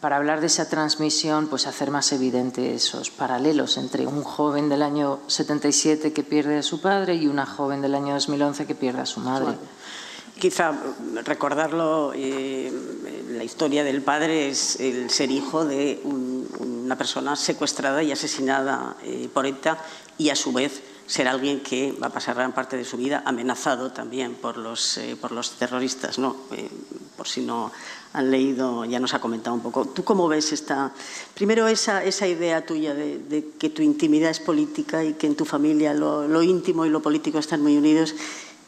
para 0.00 0.16
hablar 0.16 0.40
de 0.40 0.48
esa 0.48 0.68
transmisión, 0.68 1.46
pues 1.46 1.66
hacer 1.66 1.90
más 1.90 2.12
evidente 2.12 2.74
esos 2.74 3.10
paralelos 3.10 3.76
entre 3.78 4.06
un 4.06 4.22
joven 4.22 4.68
del 4.68 4.82
año 4.82 5.20
77 5.28 6.12
que 6.12 6.22
pierde 6.22 6.58
a 6.58 6.62
su 6.62 6.80
padre 6.80 7.14
y 7.14 7.26
una 7.26 7.46
joven 7.46 7.80
del 7.80 7.94
año 7.94 8.14
2011 8.14 8.66
que 8.66 8.74
pierde 8.74 9.02
a 9.02 9.06
su 9.06 9.20
madre. 9.20 9.56
Quizá 10.38 10.74
recordarlo, 11.24 12.12
eh, 12.14 12.72
la 13.30 13.44
historia 13.44 13.84
del 13.84 14.02
padre 14.02 14.48
es 14.48 14.80
el 14.80 15.08
ser 15.08 15.30
hijo 15.30 15.64
de 15.64 16.00
una 16.04 16.96
persona 16.98 17.36
secuestrada 17.36 18.02
y 18.02 18.10
asesinada 18.10 18.96
eh, 19.04 19.28
por 19.32 19.46
ETA 19.46 19.78
y 20.18 20.30
a 20.30 20.36
su 20.36 20.52
vez 20.52 20.82
ser 21.06 21.28
alguien 21.28 21.60
que 21.60 21.92
va 21.92 22.08
a 22.08 22.10
pasar 22.10 22.34
gran 22.34 22.52
parte 22.52 22.76
de 22.76 22.84
su 22.84 22.96
vida 22.96 23.22
amenazado 23.26 23.92
también 23.92 24.34
por 24.34 24.56
los, 24.56 24.98
eh, 24.98 25.16
por 25.20 25.32
los 25.32 25.52
terroristas, 25.52 26.18
¿no? 26.18 26.36
por 27.16 27.28
si 27.28 27.42
no 27.42 27.70
han 28.12 28.30
leído, 28.30 28.84
ya 28.84 29.00
nos 29.00 29.12
ha 29.14 29.20
comentado 29.20 29.54
un 29.54 29.62
poco. 29.62 29.86
¿Tú 29.86 30.04
cómo 30.04 30.28
ves 30.28 30.52
esta, 30.52 30.92
primero 31.34 31.66
esa, 31.68 32.04
esa 32.04 32.26
idea 32.26 32.64
tuya 32.64 32.94
de, 32.94 33.52
que 33.58 33.70
tu 33.70 33.82
intimidad 33.82 34.30
es 34.30 34.40
política 34.40 35.04
y 35.04 35.14
que 35.14 35.26
en 35.26 35.34
tu 35.34 35.44
familia 35.44 35.94
lo, 35.94 36.26
lo 36.28 36.42
íntimo 36.42 36.86
y 36.86 36.90
lo 36.90 37.02
político 37.02 37.38
están 37.38 37.62
muy 37.62 37.76
unidos? 37.76 38.14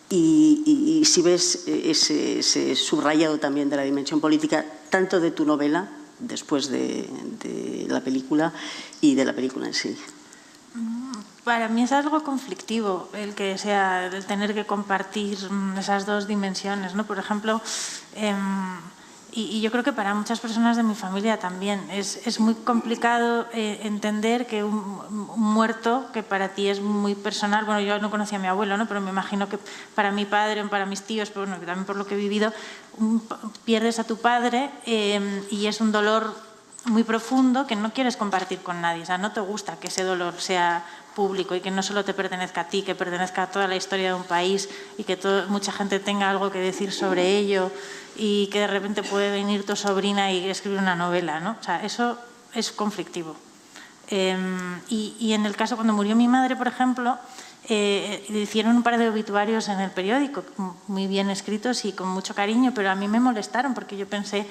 Y, 0.08 1.02
si 1.04 1.22
ves 1.22 1.64
ese, 1.66 2.76
subrayado 2.76 3.38
también 3.38 3.68
de 3.70 3.76
la 3.76 3.82
dimensión 3.82 4.20
política, 4.20 4.64
tanto 4.90 5.20
de 5.20 5.30
tu 5.30 5.44
novela, 5.44 5.88
después 6.18 6.68
de, 6.70 7.86
la 7.88 8.00
película, 8.00 8.52
y 9.00 9.14
de 9.14 9.24
la 9.24 9.32
película 9.32 9.66
en 9.66 9.74
sí. 9.74 9.96
Para 11.44 11.68
mí 11.68 11.82
es 11.82 11.92
algo 11.92 12.22
conflictivo 12.22 13.08
el 13.14 13.34
que 13.34 13.56
sea 13.56 14.06
el 14.06 14.26
tener 14.26 14.54
que 14.54 14.66
compartir 14.66 15.38
esas 15.78 16.06
dos 16.06 16.26
dimensiones, 16.26 16.94
¿no? 16.94 17.06
Por 17.06 17.18
ejemplo, 17.18 17.60
em, 18.14 18.36
y, 19.37 19.61
yo 19.61 19.70
creo 19.70 19.85
que 19.85 19.92
para 19.92 20.14
muchas 20.14 20.40
personas 20.40 20.79
de 20.79 20.83
mi 20.83 20.94
familia 20.94 21.38
también. 21.38 21.90
Es, 21.90 22.27
es 22.27 22.40
muy 22.40 22.55
complicado 22.55 23.46
eh, 23.53 23.81
entender 23.83 24.46
que 24.46 24.64
un, 24.64 25.03
muerto, 25.37 26.07
que 26.12 26.22
para 26.22 26.49
ti 26.49 26.68
es 26.68 26.81
muy 26.81 27.14
personal, 27.14 27.66
bueno, 27.66 27.81
yo 27.81 27.99
no 27.99 28.11
conocía 28.11 28.38
a 28.38 28.40
mi 28.40 28.49
abuelo, 28.49 28.77
¿no? 28.79 28.88
pero 28.88 29.01
me 29.03 29.11
imagino 29.11 29.49
que 29.49 29.59
para 29.94 30.11
mi 30.11 30.25
padre 30.25 30.62
o 30.62 30.70
para 30.70 30.87
mis 30.87 31.03
tíos, 31.03 31.29
pero 31.29 31.46
bueno, 31.46 31.64
también 31.64 31.85
por 31.85 31.96
lo 31.96 32.07
que 32.07 32.14
he 32.14 32.18
vivido, 32.18 32.53
pierdes 33.64 33.99
a 33.99 34.05
tu 34.05 34.16
padre 34.16 34.70
eh, 34.87 35.46
y 35.51 35.66
es 35.66 35.83
un 35.83 35.92
dolor 35.92 36.35
muy 36.87 37.05
profundo 37.05 37.66
que 37.66 37.77
no 37.77 37.92
quieres 37.92 38.16
compartir 38.16 38.61
con 38.61 38.81
nadie, 38.81 39.03
o 39.03 39.07
sea, 39.07 39.18
no 39.18 39.33
te 39.33 39.40
gusta 39.40 39.79
que 39.79 39.88
ese 39.88 40.03
dolor 40.03 40.40
sea 40.40 40.85
público 41.14 41.55
y 41.55 41.61
que 41.61 41.70
no 41.70 41.83
solo 41.83 42.05
te 42.05 42.14
pertenezca 42.14 42.62
a 42.62 42.68
ti, 42.68 42.83
que 42.83 42.94
pertenezca 42.94 43.42
a 43.42 43.46
toda 43.51 43.66
la 43.66 43.77
historia 43.77 44.09
de 44.09 44.14
un 44.14 44.25
país 44.25 44.68
y 44.96 45.05
que 45.05 45.18
mucha 45.49 45.72
gente 45.72 45.99
tenga 45.99 46.31
algo 46.31 46.51
que 46.51 46.59
decir 46.59 46.92
sobre 46.92 47.38
ello 47.38 47.70
y 48.18 48.48
que 48.48 48.61
de 48.61 48.66
repente 48.66 49.02
puede 49.02 49.31
venir 49.31 49.64
tu 49.66 49.76
sobrina 49.76 50.33
y 50.33 50.48
escribir 50.48 50.79
una 50.79 50.96
novela, 50.96 51.40
¿no? 51.40 51.57
O 51.61 51.62
sea, 51.62 51.85
eso 51.85 52.18
es 52.55 52.72
conflictivo. 52.72 53.37
Em, 54.09 54.81
y, 54.88 55.33
en 55.33 55.46
el 55.46 55.57
caso 55.57 55.74
cuando 55.74 55.92
murió 55.92 56.14
mi 56.14 56.29
madre, 56.29 56.55
por 56.55 56.68
ejemplo, 56.68 57.18
eh, 57.68 58.24
hicieron 58.29 58.76
un 58.76 58.83
par 58.83 58.96
de 58.98 59.09
obituarios 59.09 59.68
en 59.68 59.81
el 59.81 59.90
periódico, 59.90 60.44
muy 60.87 61.07
bien 61.07 61.31
escritos 61.31 61.85
y 61.85 61.92
con 61.92 62.09
mucho 62.09 62.35
cariño, 62.35 62.72
pero 62.74 62.90
a 62.90 62.94
mí 62.94 63.09
me 63.09 63.18
molestaron 63.18 63.74
porque 63.74 63.96
yo 63.96 64.07
pensé 64.07 64.46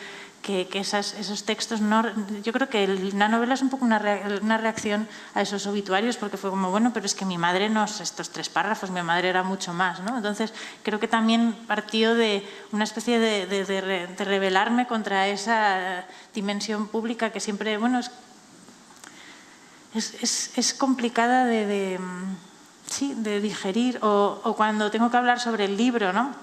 que, 0.46 0.68
esos 0.80 1.44
textos 1.44 1.82
no... 1.82 2.04
Yo 2.44 2.54
creo 2.54 2.70
que 2.70 2.86
una 3.14 3.28
novela 3.28 3.56
es 3.56 3.64
un 3.64 3.70
poco 3.70 3.84
una, 3.84 3.98
reacción 3.98 5.08
a 5.34 5.42
esos 5.42 5.66
obituarios 5.66 6.18
porque 6.18 6.38
fue 6.38 6.52
como, 6.52 6.70
bueno, 6.70 6.92
pero 6.94 7.08
es 7.08 7.16
que 7.16 7.26
mi 7.26 7.38
madre 7.38 7.68
no 7.68 7.84
es 7.86 8.00
estos 8.00 8.30
tres 8.30 8.50
párrafos, 8.50 8.92
mi 8.92 9.02
madre 9.02 9.30
era 9.30 9.42
mucho 9.42 9.74
más, 9.74 10.02
¿no? 10.02 10.18
Entonces 10.18 10.54
creo 10.84 11.00
que 11.00 11.08
también 11.08 11.54
partió 11.68 12.14
de 12.14 12.48
una 12.72 12.84
especie 12.84 13.18
de, 13.18 13.48
de, 13.48 14.08
rebelarme 14.24 14.86
contra 14.86 15.28
esa 15.28 16.06
dimensión 16.36 16.90
pública 16.90 17.32
que 17.32 17.40
siempre, 17.40 17.78
bueno, 17.80 18.00
es, 19.96 20.52
es, 20.58 20.74
complicada 20.76 21.46
de, 21.46 21.98
sí, 22.90 23.14
de 23.16 23.42
digerir 23.42 24.00
o, 24.02 24.54
cuando 24.58 24.92
tengo 24.92 25.10
que 25.12 25.18
hablar 25.18 25.40
sobre 25.40 25.66
el 25.66 25.78
libro, 25.78 26.14
¿no? 26.14 26.34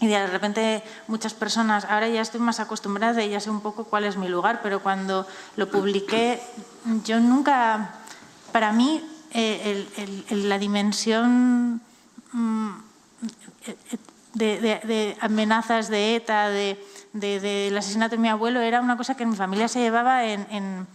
Y 0.00 0.08
de 0.08 0.26
repente 0.26 0.82
muchas 1.08 1.32
personas, 1.32 1.86
ahora 1.86 2.08
ya 2.08 2.20
estoy 2.20 2.40
más 2.40 2.60
acostumbrada 2.60 3.24
y 3.24 3.30
ya 3.30 3.40
sé 3.40 3.48
un 3.48 3.62
poco 3.62 3.84
cuál 3.84 4.04
es 4.04 4.18
mi 4.18 4.28
lugar, 4.28 4.60
pero 4.62 4.80
cuando 4.82 5.26
lo 5.56 5.70
publiqué, 5.70 6.42
yo 7.04 7.18
nunca, 7.18 7.94
para 8.52 8.72
mí, 8.72 9.02
eh, 9.32 9.86
la 10.30 10.58
dimensión 10.58 11.80
mm, 12.32 12.70
de, 14.34 15.16
amenazas 15.20 15.88
de 15.88 16.16
ETA, 16.16 16.50
del 16.50 17.78
asesinato 17.78 18.16
de 18.16 18.22
mi 18.22 18.28
abuelo, 18.28 18.60
era 18.60 18.82
una 18.82 18.98
cosa 18.98 19.16
que 19.16 19.24
mi 19.24 19.34
familia 19.34 19.68
se 19.68 19.80
llevaba 19.80 20.26
en 20.26 20.46
en 20.50 20.86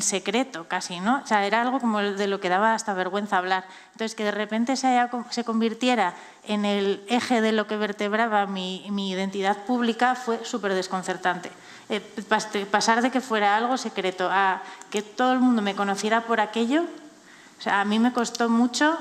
secreto 0.00 0.66
casi, 0.66 1.00
¿no? 1.00 1.20
O 1.22 1.26
sea, 1.26 1.46
era 1.46 1.60
algo 1.60 1.78
como 1.78 2.00
de 2.00 2.26
lo 2.26 2.40
que 2.40 2.48
daba 2.48 2.74
hasta 2.74 2.94
vergüenza 2.94 3.36
hablar. 3.36 3.64
Entonces, 3.92 4.14
que 4.14 4.24
de 4.24 4.30
repente 4.30 4.76
se, 4.76 4.98
se 5.30 5.44
convirtiera 5.44 6.14
en 6.46 6.64
el 6.64 7.04
eje 7.08 7.40
de 7.40 7.52
lo 7.52 7.66
que 7.66 7.76
vertebraba 7.76 8.46
mi, 8.46 8.86
mi 8.90 9.10
identidad 9.10 9.58
pública 9.64 10.14
fue 10.14 10.44
súper 10.44 10.74
desconcertante. 10.74 11.50
Eh, 11.90 12.00
pasar 12.70 13.02
de 13.02 13.10
que 13.10 13.20
fuera 13.20 13.56
algo 13.56 13.76
secreto 13.76 14.30
a 14.30 14.62
que 14.90 15.02
todo 15.02 15.34
el 15.34 15.40
mundo 15.40 15.60
me 15.60 15.74
conociera 15.74 16.22
por 16.22 16.40
aquello, 16.40 16.84
o 17.58 17.62
sea, 17.62 17.82
a 17.82 17.84
mí 17.84 17.98
me 17.98 18.12
costó 18.12 18.48
mucho 18.48 18.96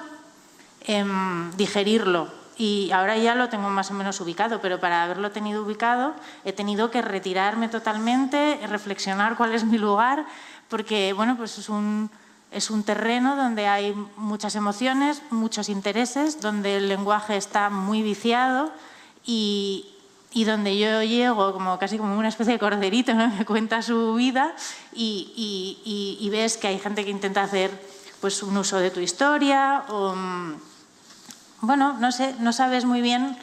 em, 0.81 1.49
digerirlo, 1.55 2.29
y 2.57 2.91
ahora 2.91 3.17
ya 3.17 3.35
lo 3.35 3.49
tengo 3.49 3.69
más 3.69 3.89
o 3.89 3.93
menos 3.93 4.19
ubicado, 4.21 4.61
pero 4.61 4.79
para 4.79 5.03
haberlo 5.03 5.31
tenido 5.31 5.63
ubicado 5.63 6.13
he 6.45 6.53
tenido 6.53 6.91
que 6.91 7.01
retirarme 7.01 7.67
totalmente, 7.67 8.59
reflexionar 8.67 9.35
cuál 9.37 9.55
es 9.55 9.63
mi 9.63 9.77
lugar, 9.77 10.25
porque 10.73 11.13
bueno, 11.13 11.37
pues 11.37 11.59
es 11.59 11.69
un, 11.69 12.09
es 12.49 12.71
un 12.71 12.81
terreno 12.81 13.35
donde 13.35 13.67
hay 13.67 13.93
muchas 14.17 14.55
emociones, 14.55 15.21
muchos 15.29 15.69
intereses, 15.69 16.41
donde 16.41 16.77
el 16.77 16.89
lenguaje 16.89 17.37
está 17.37 17.69
muy 17.69 18.01
viciado 18.01 18.71
y, 19.23 19.85
y 20.31 20.45
donde 20.45 20.75
yo 20.79 21.03
llego 21.03 21.53
como 21.53 21.77
casi 21.77 21.99
como 21.99 22.17
una 22.17 22.29
especie 22.29 22.53
de 22.53 22.59
corderito, 22.59 23.13
¿no? 23.13 23.27
me 23.37 23.45
cuenta 23.45 23.83
su 23.83 24.15
vida 24.15 24.55
y, 24.93 25.77
y, 25.85 26.17
y, 26.19 26.29
ves 26.31 26.57
que 26.57 26.69
hay 26.69 26.79
gente 26.79 27.05
que 27.05 27.11
intenta 27.11 27.43
hacer 27.43 27.69
pues, 28.19 28.41
un 28.41 28.57
uso 28.57 28.79
de 28.79 28.89
tu 28.89 28.99
historia 28.99 29.83
o, 29.89 30.15
mm, 30.15 30.55
bueno, 31.61 31.93
no 31.99 32.11
sé, 32.11 32.33
no 32.39 32.51
sabes 32.51 32.83
muy 32.83 33.01
bien 33.01 33.37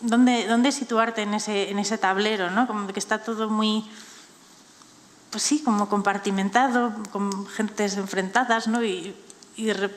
dónde, 0.00 0.46
dónde 0.46 0.72
situarte 0.72 1.20
en 1.20 1.34
ese, 1.34 1.70
en 1.70 1.78
ese 1.78 1.98
tablero, 1.98 2.50
¿no? 2.50 2.66
como 2.66 2.86
que 2.86 2.98
está 2.98 3.22
todo 3.22 3.50
muy 3.50 3.84
pues 5.30 5.42
sí, 5.42 5.62
como 5.62 5.88
compartimentado, 5.88 6.92
con 7.12 7.46
gentes 7.46 7.96
enfrentadas, 7.96 8.68
¿no? 8.68 8.82
Y, 8.82 9.14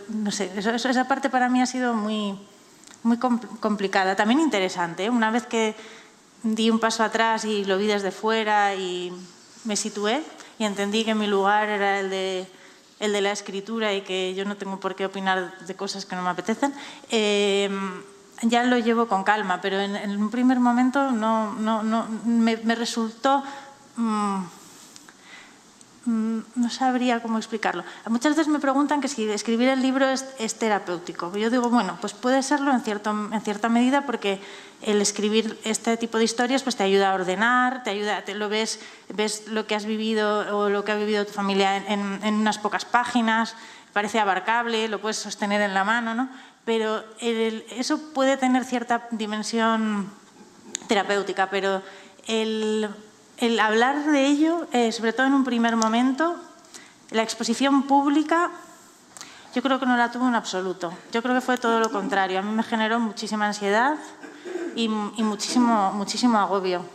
no 0.09 0.31
sé, 0.31 0.51
esa 0.57 1.07
parte 1.07 1.29
para 1.29 1.47
mí 1.47 1.61
ha 1.61 1.65
sido 1.65 1.93
muy, 1.93 2.37
muy 3.03 3.17
complicada, 3.17 4.15
también 4.15 4.39
interesante. 4.39 5.05
¿eh? 5.05 5.09
Una 5.09 5.31
vez 5.31 5.45
que 5.45 5.75
di 6.43 6.69
un 6.69 6.79
paso 6.79 7.03
atrás 7.03 7.45
y 7.45 7.65
lo 7.65 7.77
vi 7.77 7.87
desde 7.87 8.11
fuera 8.11 8.73
y 8.75 9.13
me 9.63 9.75
situé 9.75 10.23
y 10.57 10.65
entendí 10.65 11.05
que 11.05 11.13
mi 11.13 11.27
lugar 11.27 11.69
era 11.69 11.99
el 11.99 12.09
de, 12.09 12.47
el 12.99 13.13
de 13.13 13.21
la 13.21 13.31
escritura 13.31 13.93
y 13.93 14.01
que 14.01 14.33
yo 14.33 14.45
no 14.45 14.57
tengo 14.57 14.79
por 14.79 14.95
qué 14.95 15.05
opinar 15.05 15.57
de 15.59 15.75
cosas 15.75 16.05
que 16.05 16.15
no 16.15 16.23
me 16.23 16.29
apetecen, 16.29 16.73
em, 17.09 18.01
ya 18.43 18.63
lo 18.63 18.77
llevo 18.79 19.07
con 19.07 19.23
calma, 19.23 19.61
pero 19.61 19.79
en, 19.79 20.19
un 20.19 20.31
primer 20.31 20.59
momento 20.59 21.11
no, 21.11 21.53
no, 21.53 21.83
no 21.83 22.07
me, 22.25 22.55
resultó... 22.75 23.43
Mm, 23.97 24.60
no 26.05 26.69
sabría 26.69 27.21
cómo 27.21 27.37
explicarlo. 27.37 27.83
Muchas 28.09 28.35
veces 28.35 28.47
me 28.47 28.59
preguntan 28.59 29.01
que 29.01 29.07
si 29.07 29.29
escribir 29.29 29.69
el 29.69 29.81
libro 29.81 30.07
es, 30.09 30.55
terapéutico. 30.55 31.35
Yo 31.37 31.49
digo, 31.49 31.69
bueno, 31.69 31.97
pues 32.01 32.13
puede 32.13 32.41
serlo 32.41 32.71
en, 32.71 32.81
cierto, 32.81 33.11
en 33.31 33.41
cierta 33.41 33.69
medida 33.69 34.05
porque 34.05 34.41
el 34.81 35.01
escribir 35.01 35.59
este 35.63 35.97
tipo 35.97 36.17
de 36.17 36.23
historias 36.23 36.63
pues 36.63 36.75
te 36.75 36.83
ayuda 36.83 37.11
a 37.11 37.13
ordenar, 37.13 37.83
te 37.83 37.91
ayuda, 37.91 38.23
te 38.23 38.33
lo 38.33 38.49
ves, 38.49 38.79
ves 39.09 39.47
lo 39.47 39.67
que 39.67 39.75
has 39.75 39.85
vivido 39.85 40.57
o 40.57 40.69
lo 40.69 40.83
que 40.83 40.91
ha 40.91 40.95
vivido 40.95 41.25
tu 41.25 41.33
familia 41.33 41.77
en, 41.77 42.19
en 42.23 42.33
unas 42.33 42.57
pocas 42.57 42.85
páginas, 42.85 43.55
parece 43.93 44.19
abarcable, 44.19 44.87
lo 44.87 44.99
puedes 44.99 45.17
sostener 45.17 45.61
en 45.61 45.75
la 45.75 45.83
mano, 45.83 46.15
¿no? 46.15 46.29
pero 46.65 47.03
eso 47.19 48.13
puede 48.13 48.37
tener 48.37 48.63
cierta 48.65 49.07
dimensión 49.11 50.11
terapéutica, 50.87 51.49
pero 51.49 51.81
el, 52.27 52.89
hablar 53.59 54.05
de 54.05 54.27
ello, 54.27 54.67
eh, 54.71 54.91
sobre 54.91 55.13
todo 55.13 55.25
en 55.25 55.33
un 55.33 55.43
primer 55.43 55.75
momento, 55.75 56.37
la 57.09 57.23
exposición 57.23 57.83
pública, 57.83 58.51
yo 59.53 59.61
creo 59.61 59.79
que 59.79 59.85
no 59.85 59.97
la 59.97 60.11
tuvo 60.11 60.27
en 60.27 60.35
absoluto. 60.35 60.93
Yo 61.11 61.21
creo 61.21 61.35
que 61.35 61.41
fue 61.41 61.57
todo 61.57 61.79
lo 61.79 61.91
contrario. 61.91 62.39
A 62.39 62.41
mí 62.41 62.51
me 62.51 62.63
generó 62.63 62.99
muchísima 62.99 63.47
ansiedad 63.47 63.97
y, 64.75 64.87
muchísimo, 64.87 65.91
muchísimo 65.93 66.37
agobio. 66.37 66.85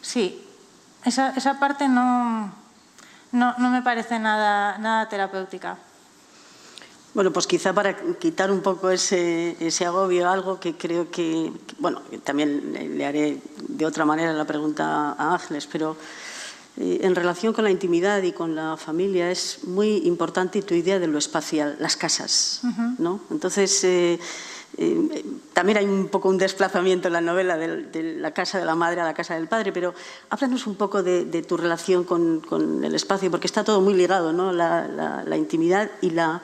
Sí, 0.00 0.42
esa, 1.04 1.30
esa 1.30 1.58
parte 1.58 1.88
no, 1.88 2.52
no, 3.32 3.54
no, 3.58 3.70
me 3.70 3.82
parece 3.82 4.18
nada, 4.18 4.78
nada 4.78 5.08
terapéutica. 5.08 5.76
Bueno, 7.16 7.32
pues 7.32 7.46
quizá 7.46 7.72
para 7.72 7.96
quitar 8.18 8.50
un 8.50 8.60
poco 8.60 8.90
ese, 8.90 9.56
agobio, 9.86 10.28
algo 10.28 10.60
que 10.60 10.74
creo 10.74 11.10
que, 11.10 11.50
bueno, 11.78 12.02
también 12.24 12.74
le 12.74 13.06
haré 13.06 13.38
de 13.68 13.86
otra 13.86 14.04
manera 14.04 14.34
la 14.34 14.44
pregunta 14.44 15.12
a 15.12 15.32
Ángeles, 15.32 15.66
pero 15.66 15.96
eh, 16.76 16.98
en 17.00 17.14
relación 17.14 17.54
con 17.54 17.64
la 17.64 17.70
intimidad 17.70 18.22
y 18.22 18.32
con 18.32 18.54
la 18.54 18.76
familia 18.76 19.30
es 19.30 19.60
muy 19.64 20.06
importante 20.06 20.60
tu 20.60 20.74
idea 20.74 20.98
de 20.98 21.06
lo 21.06 21.16
espacial, 21.16 21.76
las 21.80 21.96
casas, 21.96 22.60
¿no? 22.98 23.20
Entonces, 23.30 23.82
eh, 23.84 24.20
eh, 24.76 25.24
también 25.54 25.78
hay 25.78 25.86
un 25.86 26.08
poco 26.08 26.28
un 26.28 26.36
desplazamiento 26.36 27.08
en 27.08 27.14
la 27.14 27.22
novela 27.22 27.56
de, 27.56 28.18
la 28.20 28.32
casa 28.32 28.58
de 28.58 28.66
la 28.66 28.74
madre 28.74 29.00
a 29.00 29.04
la 29.04 29.14
casa 29.14 29.36
del 29.36 29.48
padre, 29.48 29.72
pero 29.72 29.94
háblanos 30.28 30.66
un 30.66 30.74
poco 30.74 31.02
de, 31.02 31.24
tu 31.48 31.56
relación 31.56 32.04
con, 32.04 32.84
el 32.84 32.94
espacio, 32.94 33.30
porque 33.30 33.46
está 33.46 33.64
todo 33.64 33.80
muy 33.80 33.94
ligado, 33.94 34.34
¿no? 34.34 34.52
la 34.52 35.36
intimidad 35.38 35.90
y 36.02 36.10
la 36.10 36.42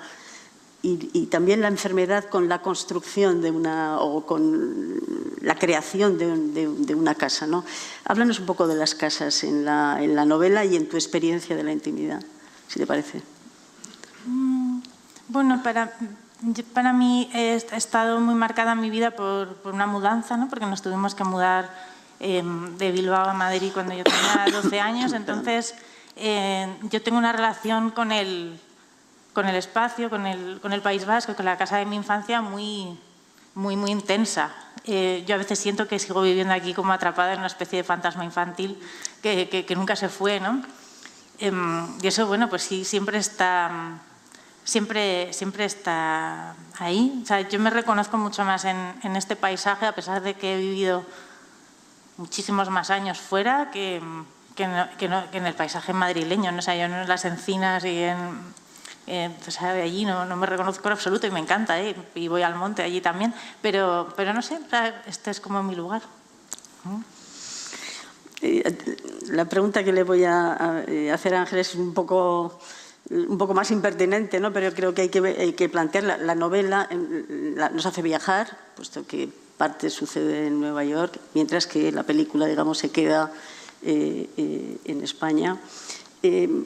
y, 0.83 1.27
también 1.27 1.61
la 1.61 1.69
enfermedad 1.69 2.25
con 2.25 2.49
la 2.49 2.61
construcción 2.61 3.41
de 3.41 3.53
una 3.53 4.01
o 4.01 4.27
con 4.27 5.01
la 5.41 5.55
creación 5.55 6.19
de, 6.19 6.95
una 6.95 7.15
casa. 7.15 7.47
¿no? 7.47 7.65
Háblanos 8.05 8.41
un 8.41 8.47
poco 8.47 8.67
de 8.67 8.75
las 8.75 8.95
casas 8.95 9.45
en 9.45 9.65
la, 9.65 10.25
novela 10.25 10.65
y 10.65 10.75
en 10.77 10.89
tu 10.89 10.97
experiencia 10.97 11.55
de 11.55 11.63
la 11.63 11.73
intimidad, 11.73 12.23
si 12.67 12.81
te 12.81 12.87
parece. 12.87 13.23
Mm, 14.27 14.81
bueno, 15.29 15.63
para, 15.63 15.93
para 16.73 16.93
mí 16.93 17.31
ha 17.33 17.77
estado 17.77 18.21
muy 18.21 18.35
marcada 18.35 18.75
mi 18.75 18.91
vida 18.91 19.13
por, 19.13 19.57
una 19.65 19.87
mudanza, 19.87 20.37
¿no? 20.37 20.49
porque 20.49 20.67
nos 20.67 20.83
tuvimos 20.83 21.15
que 21.15 21.23
mudar 21.23 21.71
em, 22.19 22.77
de 22.77 22.91
Bilbao 22.91 23.29
a 23.29 23.35
Madrid 23.35 23.71
cuando 23.73 23.95
yo 23.95 24.03
tenía 24.03 24.47
12 24.61 24.81
años, 24.81 25.13
entonces 25.13 25.77
eh, 26.17 26.67
yo 26.91 27.01
tengo 27.03 27.19
una 27.19 27.33
relación 27.33 27.91
con 27.91 28.11
el 28.11 28.59
con 29.33 29.49
el 29.49 29.57
espacio, 29.57 30.11
con 30.11 30.27
el, 30.27 30.61
con 30.61 30.73
el 30.73 30.83
País 30.83 31.07
Vasco, 31.07 31.35
con 31.35 31.45
la 31.45 31.57
casa 31.57 31.79
de 31.79 31.87
mi 31.87 31.97
infancia 31.97 32.41
muy, 32.41 32.99
muy, 33.55 33.77
muy 33.77 33.91
intensa. 33.91 34.51
Eh, 34.85 35.25
yo 35.27 35.35
a 35.35 35.39
veces 35.39 35.59
siento 35.59 35.87
que 35.87 35.99
sigo 35.99 36.23
viviendo 36.23 36.53
aquí 36.53 36.75
como 36.75 36.93
atrapada 36.93 37.33
en 37.33 37.39
una 37.39 37.47
especie 37.47 37.79
de 37.79 37.85
fantasma 37.85 38.25
infantil 38.25 38.79
que, 39.23 39.49
que, 39.49 39.77
nunca 39.77 39.97
se 39.97 40.09
fue, 40.09 40.41
¿no? 40.41 40.63
Em, 41.39 41.89
y 42.03 42.07
eso, 42.07 42.27
bueno, 42.27 42.49
pues 42.49 42.63
sí, 42.63 42.85
siempre 42.85 43.19
está, 43.19 43.71
siempre, 44.65 45.33
siempre 45.33 45.65
está 45.65 46.55
ahí. 46.79 47.21
O 47.23 47.27
sea, 47.27 47.41
yo 47.49 47.59
me 47.61 47.71
reconozco 47.71 48.19
mucho 48.19 48.45
más 48.45 48.65
en, 48.65 48.95
en, 49.03 49.17
este 49.17 49.37
paisaje, 49.37 49.87
a 49.87 49.95
pesar 49.95 50.23
de 50.23 50.35
que 50.35 50.55
he 50.55 50.59
vivido 50.59 51.05
muchísimos 52.17 52.69
más 52.71 52.91
años 52.91 53.19
fuera 53.19 53.71
que, 53.71 54.03
que, 54.57 54.69
que, 54.99 55.09
que 55.31 55.39
en 55.39 55.47
el 55.47 55.55
paisaje 55.55 55.93
madrileño. 55.93 56.53
¿no? 56.53 56.59
O 56.59 56.63
sea, 56.63 56.75
yo 56.75 56.85
en 56.85 57.09
las 57.09 57.25
encinas 57.25 57.85
y 57.85 58.03
en 58.03 58.62
eh, 59.07 59.31
pues 59.43 59.61
allí 59.61 60.05
no, 60.05 60.25
me 60.37 60.47
reconozco 60.47 60.87
en 60.89 60.93
absoluto 60.93 61.27
y 61.27 61.31
me 61.31 61.41
encanta, 61.41 61.81
¿eh? 61.81 61.95
y 62.15 62.29
voy 62.29 62.43
al 62.43 62.55
monte 62.55 62.83
allí 62.83 63.01
también, 63.01 63.35
pero, 63.61 64.13
pero 64.17 64.33
no 64.33 64.43
sé, 64.43 64.59
este 65.07 65.31
es 65.31 65.41
como 65.41 65.63
mi 65.63 65.75
lugar. 65.75 66.03
Eh, 68.43 68.77
la 69.31 69.45
pregunta 69.47 69.83
que 69.83 69.93
le 69.93 70.05
voy 70.05 70.25
a, 70.25 70.85
hacer 71.13 71.35
a 71.35 71.41
Ángel 71.41 71.59
es 71.59 71.75
un 71.75 71.95
poco, 71.95 72.61
un 73.11 73.39
poco 73.39 73.55
más 73.55 73.73
impertinente, 73.73 74.39
¿no? 74.39 74.53
pero 74.53 74.73
creo 74.73 74.95
que 74.95 75.03
hay 75.03 75.09
que, 75.09 75.19
hay 75.19 75.53
que 75.55 75.69
plantear 75.69 76.05
la, 76.05 76.35
novela, 76.37 76.89
nos 76.93 77.87
hace 77.87 78.03
viajar, 78.03 78.57
puesto 78.77 79.05
que 79.05 79.29
parte 79.57 79.91
sucede 79.91 80.47
en 80.47 80.61
Nueva 80.61 80.85
York, 80.85 81.19
mientras 81.35 81.67
que 81.67 81.91
la 81.91 82.05
película, 82.05 82.47
digamos, 82.47 82.79
se 82.79 82.91
queda 82.91 83.33
eh, 83.83 84.79
en 84.85 85.03
España. 85.03 85.59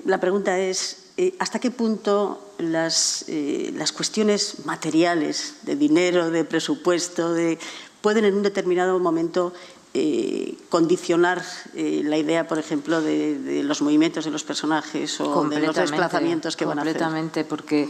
la 0.04 0.20
pregunta 0.20 0.58
es, 0.58 1.05
eh, 1.18 1.34
hasta 1.38 1.58
qué 1.60 1.70
punto 1.70 2.42
las, 2.58 3.24
eh, 3.28 3.72
las, 3.74 3.92
cuestiones 3.92 4.66
materiales, 4.66 5.54
de 5.62 5.74
dinero, 5.74 6.30
de 6.30 6.44
presupuesto, 6.44 7.32
de, 7.32 7.58
pueden 8.02 8.26
en 8.26 8.34
un 8.34 8.42
determinado 8.42 8.98
momento 8.98 9.54
eh, 9.94 10.58
condicionar 10.68 11.42
la 11.72 12.18
idea, 12.18 12.46
por 12.46 12.58
ejemplo, 12.58 13.00
de, 13.00 13.62
los 13.64 13.80
movimientos 13.80 14.26
de 14.26 14.30
los 14.30 14.44
personajes 14.44 15.18
o 15.22 15.48
de 15.48 15.60
los 15.60 15.74
desplazamientos 15.74 16.54
que 16.54 16.66
van 16.66 16.80
a 16.80 16.82
hacer. 16.82 16.98
Completamente, 16.98 17.44
porque 17.44 17.88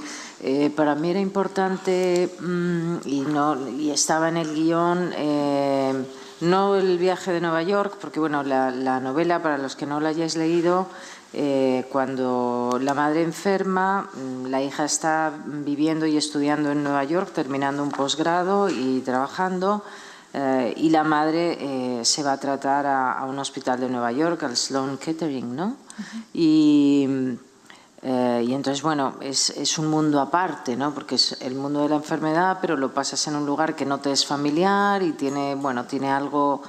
para 0.77 0.95
mí 0.95 1.11
era 1.11 1.19
importante 1.19 2.31
mm, 2.39 2.97
y, 3.07 3.21
no, 3.23 3.69
y 3.71 3.91
estaba 3.91 4.29
en 4.29 4.37
el 4.37 4.55
guion. 4.55 5.11
no 6.43 6.77
el 6.77 6.99
viaje 6.99 7.33
de 7.33 7.41
Nueva 7.41 7.65
York, 7.65 7.97
porque 8.01 8.21
bueno, 8.21 8.45
la, 8.45 8.71
la 8.71 9.01
novela, 9.01 9.43
para 9.43 9.59
los 9.59 9.75
que 9.75 9.87
no 9.87 9.99
la 9.99 10.11
hayáis 10.11 10.37
leído, 10.37 10.87
eh, 11.39 11.85
cuando 11.93 12.79
la 12.81 12.95
madre 12.95 13.23
enferma, 13.23 14.09
mm, 14.11 14.47
la 14.47 14.63
hija 14.63 14.87
está 14.87 15.31
viviendo 15.45 16.07
y 16.07 16.17
estudiando 16.17 16.73
en 16.73 16.83
Nueva 16.83 17.05
York, 17.05 17.31
terminando 17.35 17.83
un 17.83 17.91
posgrado 17.91 18.71
y 18.71 19.03
trabajando, 19.05 19.85
eh, 20.33 20.73
y 20.79 20.89
la 20.89 21.05
madre 21.05 21.59
eh, 21.61 22.05
se 22.07 22.23
va 22.23 22.33
a 22.33 22.41
tratar 22.41 22.87
a, 22.87 23.23
un 23.29 23.39
hospital 23.39 23.79
de 23.79 23.91
Nueva 23.91 24.13
York, 24.13 24.45
al 24.45 24.57
Sloan 24.57 24.97
Kettering, 24.97 25.55
¿no? 25.55 25.77
y, 26.33 27.07
y, 28.03 28.55
entonces, 28.55 28.81
bueno, 28.81 29.17
es, 29.21 29.51
es, 29.51 29.77
un 29.77 29.89
mundo 29.89 30.23
aparte, 30.23 30.75
¿no? 30.75 30.95
Porque 30.95 31.17
es 31.17 31.37
el 31.43 31.55
mundo 31.55 31.83
de 31.83 31.91
la 31.91 31.97
enfermedad, 31.97 32.59
pero 32.63 32.79
lo 32.79 32.95
pasas 32.95 33.27
en 33.27 33.37
un 33.37 33.45
lugar 33.45 33.77
que 33.77 33.85
no 33.85 34.01
te 34.01 34.11
es 34.11 34.25
familiar 34.25 35.03
y 35.03 35.13
tiene, 35.13 35.55
bueno, 35.55 35.85
tiene 35.85 36.11
algo 36.11 36.63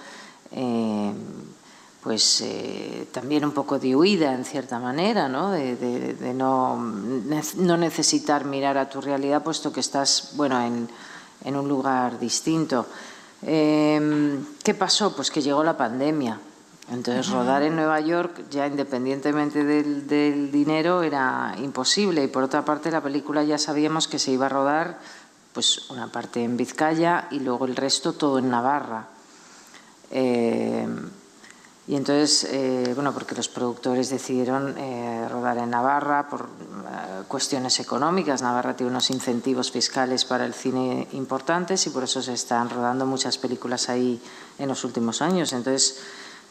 pues 2.08 2.39
eh, 2.39 3.10
también 3.12 3.43
un 3.43 3.52
poco 3.52 3.80
de 3.80 3.93
huida 3.93 4.34
en 4.34 4.46
cierta 4.46 4.80
manera, 4.80 5.28
¿no? 5.28 5.52
De, 5.52 6.15
no, 6.34 6.78
no, 6.78 7.76
necesitar 7.76 8.46
mirar 8.46 8.78
a 8.78 8.88
tu 8.88 9.02
realidad 9.02 9.43
puesto 9.43 9.74
que 9.74 9.82
estás 9.82 10.30
bueno, 10.36 10.58
en, 10.62 10.88
en 11.43 11.56
un 11.58 11.67
lugar 11.67 12.17
distinto. 12.17 12.86
Em, 13.41 14.41
¿Qué 14.63 14.74
pasó? 14.74 15.17
Pues 15.17 15.30
que 15.30 15.41
llegó 15.41 15.65
la 15.65 15.76
pandemia. 15.76 16.39
Entonces 16.89 17.28
rodar 17.28 17.63
en 17.63 17.76
Nueva 17.76 18.00
York, 18.00 18.46
ya 18.52 18.67
independientemente 18.67 19.65
del, 19.65 20.08
del, 20.08 20.50
dinero, 20.50 21.04
era 21.04 21.56
imposible. 21.58 22.24
Y 22.24 22.28
por 22.28 22.41
otra 22.41 22.63
parte, 22.63 22.89
la 22.89 23.04
película 23.04 23.43
ya 23.43 23.58
sabíamos 23.58 24.08
que 24.08 24.17
se 24.17 24.32
iba 24.32 24.46
a 24.46 24.50
rodar 24.50 24.98
pues 25.52 25.89
una 25.89 26.10
parte 26.10 26.41
en 26.41 26.56
Vizcaya 26.56 27.28
y 27.32 27.41
luego 27.41 27.65
el 27.65 27.76
resto 27.76 28.13
todo 28.13 28.39
en 28.39 28.50
Navarra. 28.50 29.08
Eh, 30.10 30.88
y 31.88 31.95
entonces, 31.95 32.45
eh, 32.52 32.91
bueno, 32.95 33.13
porque 33.13 33.34
los 33.34 33.47
productores 33.47 34.10
decidieron 34.10 34.78
eh, 34.78 35.26
rodar 35.30 35.58
en 35.58 35.69
Navarra 35.69 36.28
por 36.28 36.41
eh, 36.41 36.45
cuestiones 37.30 37.80
económicas. 37.80 38.41
Navarra 38.41 38.76
tiene 38.76 38.91
unos 38.91 39.10
incentivos 39.10 39.71
fiscales 39.71 40.26
para 40.26 40.45
el 40.45 40.54
cine 40.54 41.08
importantes 41.13 41.88
y 41.88 41.91
por 41.91 42.04
eso 42.04 42.21
se 42.21 42.34
están 42.34 42.69
rodando 42.69 43.06
muchas 43.06 43.38
películas 43.38 43.88
ahí 43.88 44.21
en 44.60 44.67
los 44.67 44.84
últimos 44.84 45.21
años. 45.21 45.54
Entonces, 45.54 46.02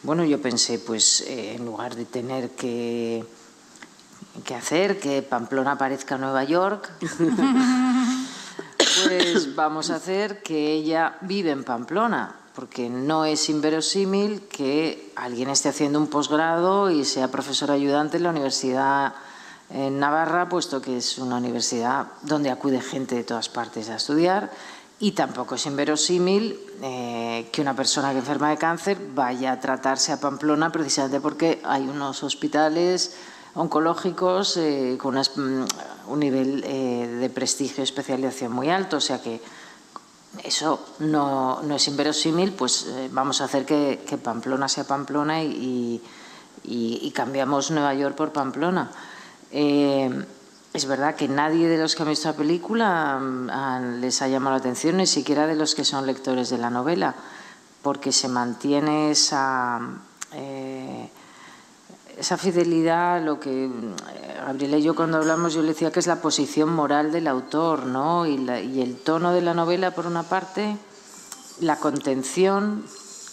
bueno, 0.01 0.25
yo 0.25 0.41
pensé, 0.41 0.79
pues 0.79 1.23
en 1.27 1.65
lugar 1.65 1.95
de 1.95 2.05
tener 2.05 2.55
que, 2.55 3.23
que 4.43 4.55
hacer 4.55 4.99
que 4.99 5.21
Pamplona 5.21 5.73
aparezca 5.73 6.17
Nueva 6.17 6.45
York, 6.45 6.89
pues 9.03 9.53
vamos 9.53 9.91
a 9.91 9.97
hacer 9.97 10.41
que 10.41 10.73
ella 10.73 11.19
vive 11.21 11.51
en 11.51 11.63
Pamplona 11.63 12.46
porque 12.57 12.89
no 12.89 13.23
es 13.23 13.49
inverosímil 13.49 14.47
que 14.47 15.11
alguien 15.15 15.47
esté 15.51 15.69
haciendo 15.69 15.99
un 15.99 16.07
posgrado 16.07 16.89
y 16.89 17.05
sea 17.05 17.27
profesor 17.27 17.69
ayudante 17.69 18.17
en 18.17 18.23
la 18.23 18.31
Universidad 18.31 19.13
en 19.69 19.99
Navarra, 19.99 20.49
puesto 20.49 20.81
que 20.81 20.97
es 20.97 21.19
una 21.19 21.37
universidad 21.37 22.07
donde 22.23 22.49
acude 22.49 22.81
gente 22.81 23.13
de 23.13 23.23
todas 23.23 23.47
partes 23.47 23.91
a 23.91 23.97
estudiar, 23.97 24.49
y 24.99 25.11
tampoco 25.11 25.53
es 25.53 25.67
inverosímil 25.67 26.59
eh, 26.81 27.47
que 27.51 27.61
una 27.61 27.75
persona 27.75 28.11
que 28.11 28.17
enferma 28.17 28.49
de 28.49 28.57
cáncer 28.57 28.97
vaya 29.13 29.51
a 29.51 29.59
tratarse 29.59 30.11
a 30.11 30.19
Pamplona 30.19 30.71
precisamente 30.71 31.21
porque 31.21 31.61
hay 31.63 31.87
unos 31.87 32.23
hospitales 32.23 33.17
oncológicos 33.53 34.59
con 34.97 35.13
mm, 35.13 35.65
un 36.07 36.19
nivel 36.19 36.61
de 36.61 37.29
prestigio 37.29 37.81
y 37.81 37.83
especialización 37.83 38.51
muy 38.51 38.71
alto, 38.71 38.97
o 38.97 39.01
sea 39.01 39.21
que 39.21 39.41
eso 40.43 40.85
no, 40.99 41.61
es 41.75 41.87
inverosímil, 41.87 42.53
pues 42.53 42.87
vamos 43.11 43.41
a 43.41 43.45
hacer 43.45 43.65
que, 43.65 44.19
Pamplona 44.23 44.67
sea 44.67 44.83
Pamplona 44.83 45.43
y, 45.43 46.01
cambiamos 47.13 47.71
Nueva 47.71 47.93
York 47.93 48.15
por 48.15 48.31
Pamplona. 48.31 48.91
Es 50.77 50.85
verdad 50.85 51.15
que 51.15 51.27
nadie 51.27 51.67
de 51.67 51.79
los 51.79 51.95
que 51.95 52.03
han 52.03 52.09
visto 52.09 52.29
la 52.29 52.35
película 52.35 53.17
mm, 53.19 53.99
les 53.99 54.21
ha 54.21 54.27
llamado 54.27 54.55
la 54.55 54.59
atención, 54.59 54.97
ni 54.97 55.07
siquiera 55.07 55.47
de 55.47 55.55
los 55.55 55.73
que 55.73 55.83
son 55.83 56.05
lectores 56.05 56.51
de 56.51 56.59
la 56.59 56.69
novela, 56.69 57.15
porque 57.81 58.11
se 58.11 58.27
mantiene 58.27 59.09
esa, 59.09 59.79
eh, 60.33 61.09
esa 62.17 62.37
fidelidad 62.37 63.23
lo 63.23 63.39
que 63.39 63.65
eh, 63.65 63.69
Gabriela 64.45 64.77
y 64.77 64.83
yo 64.83 64.95
cuando 64.95 65.17
hablamos, 65.17 65.53
yo 65.53 65.61
le 65.61 65.69
decía 65.69 65.91
que 65.91 65.99
es 65.99 66.07
la 66.07 66.21
posición 66.21 66.73
moral 66.73 67.11
del 67.11 67.27
autor, 67.27 67.85
¿no? 67.85 68.25
Y, 68.25 68.37
el 68.81 68.95
tono 68.97 69.33
de 69.33 69.41
la 69.41 69.53
novela, 69.53 69.91
por 69.91 70.07
una 70.07 70.23
parte, 70.23 70.77
la 71.59 71.77
contención 71.77 72.85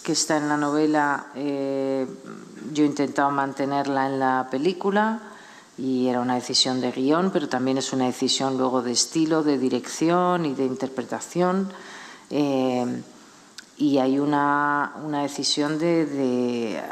que 0.03 0.11
está 0.11 0.37
en 0.37 0.49
la 0.49 0.57
novela, 0.57 1.27
eh, 1.35 2.07
yo 2.73 2.83
he 2.83 2.87
intentado 2.87 3.31
mantenerla 3.31 4.07
en 4.07 4.19
la 4.19 4.47
película 4.51 5.21
y 5.77 6.07
era 6.07 6.19
una 6.19 6.35
decisión 6.35 6.79
de 6.79 6.91
guion, 6.91 7.31
pero 7.31 7.49
también 7.49 7.77
es 7.77 7.91
una 7.91 8.05
decisión 8.05 8.57
luego 8.57 8.81
de 8.81 8.91
estilo, 8.91 9.41
de 9.41 9.57
dirección 9.57 10.45
y 10.45 10.53
de 10.53 10.65
interpretación. 10.65 11.69
Eh, 12.29 13.01
y 13.77 13.97
hay 13.97 14.19
una, 14.19 14.93
una 15.03 15.23
decisión 15.23 15.77
de, 15.77 16.05
de, 16.05 16.83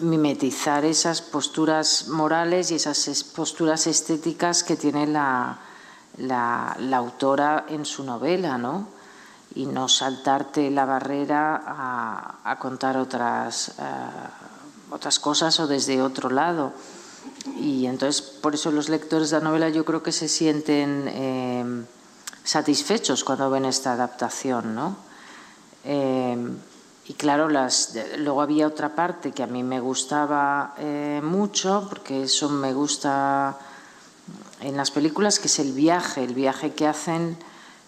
mimetizar 0.00 0.84
esas 0.84 1.22
posturas 1.22 2.08
morales 2.08 2.72
y 2.72 2.74
esas 2.74 3.24
posturas 3.24 3.86
estéticas 3.86 4.64
que 4.64 4.76
tiene 4.76 5.06
la, 5.06 5.58
la, 6.18 6.96
autora 6.96 7.66
en 7.68 7.84
su 7.84 8.02
novela, 8.02 8.58
¿no? 8.58 8.88
Y 9.54 9.66
no 9.66 9.88
saltarte 9.88 10.68
la 10.70 10.84
barrera 10.84 11.62
a, 11.64 12.38
a 12.42 12.58
contar 12.58 12.96
otras, 12.96 13.68
eh, 13.78 13.82
otras 14.90 15.20
cosas 15.20 15.60
o 15.60 15.68
desde 15.68 16.02
otro 16.02 16.28
lado. 16.28 16.72
Y 17.56 17.86
entonces, 17.86 18.20
por 18.20 18.54
eso 18.54 18.72
los 18.72 18.88
lectores 18.88 19.30
de 19.30 19.38
la 19.38 19.44
novela 19.44 19.68
yo 19.68 19.84
creo 19.84 20.02
que 20.02 20.10
se 20.10 20.26
sienten 20.26 21.04
eh, 21.06 21.84
satisfechos 22.42 23.22
cuando 23.22 23.48
ven 23.48 23.64
esta 23.64 23.92
adaptación, 23.92 24.74
¿no? 24.74 25.13
Eh, 25.84 26.36
y 27.06 27.12
claro, 27.14 27.48
las, 27.48 27.96
luego 28.18 28.40
había 28.40 28.66
otra 28.66 28.94
parte 28.94 29.32
que 29.32 29.42
a 29.42 29.46
mí 29.46 29.62
me 29.62 29.80
gustaba 29.80 30.74
eh, 30.78 31.20
mucho, 31.22 31.86
porque 31.88 32.22
eso 32.24 32.48
me 32.48 32.72
gusta 32.72 33.58
en 34.60 34.76
las 34.76 34.90
películas, 34.90 35.38
que 35.38 35.48
es 35.48 35.58
el 35.58 35.72
viaje, 35.72 36.24
el 36.24 36.34
viaje 36.34 36.72
que 36.72 36.86
hacen 36.86 37.36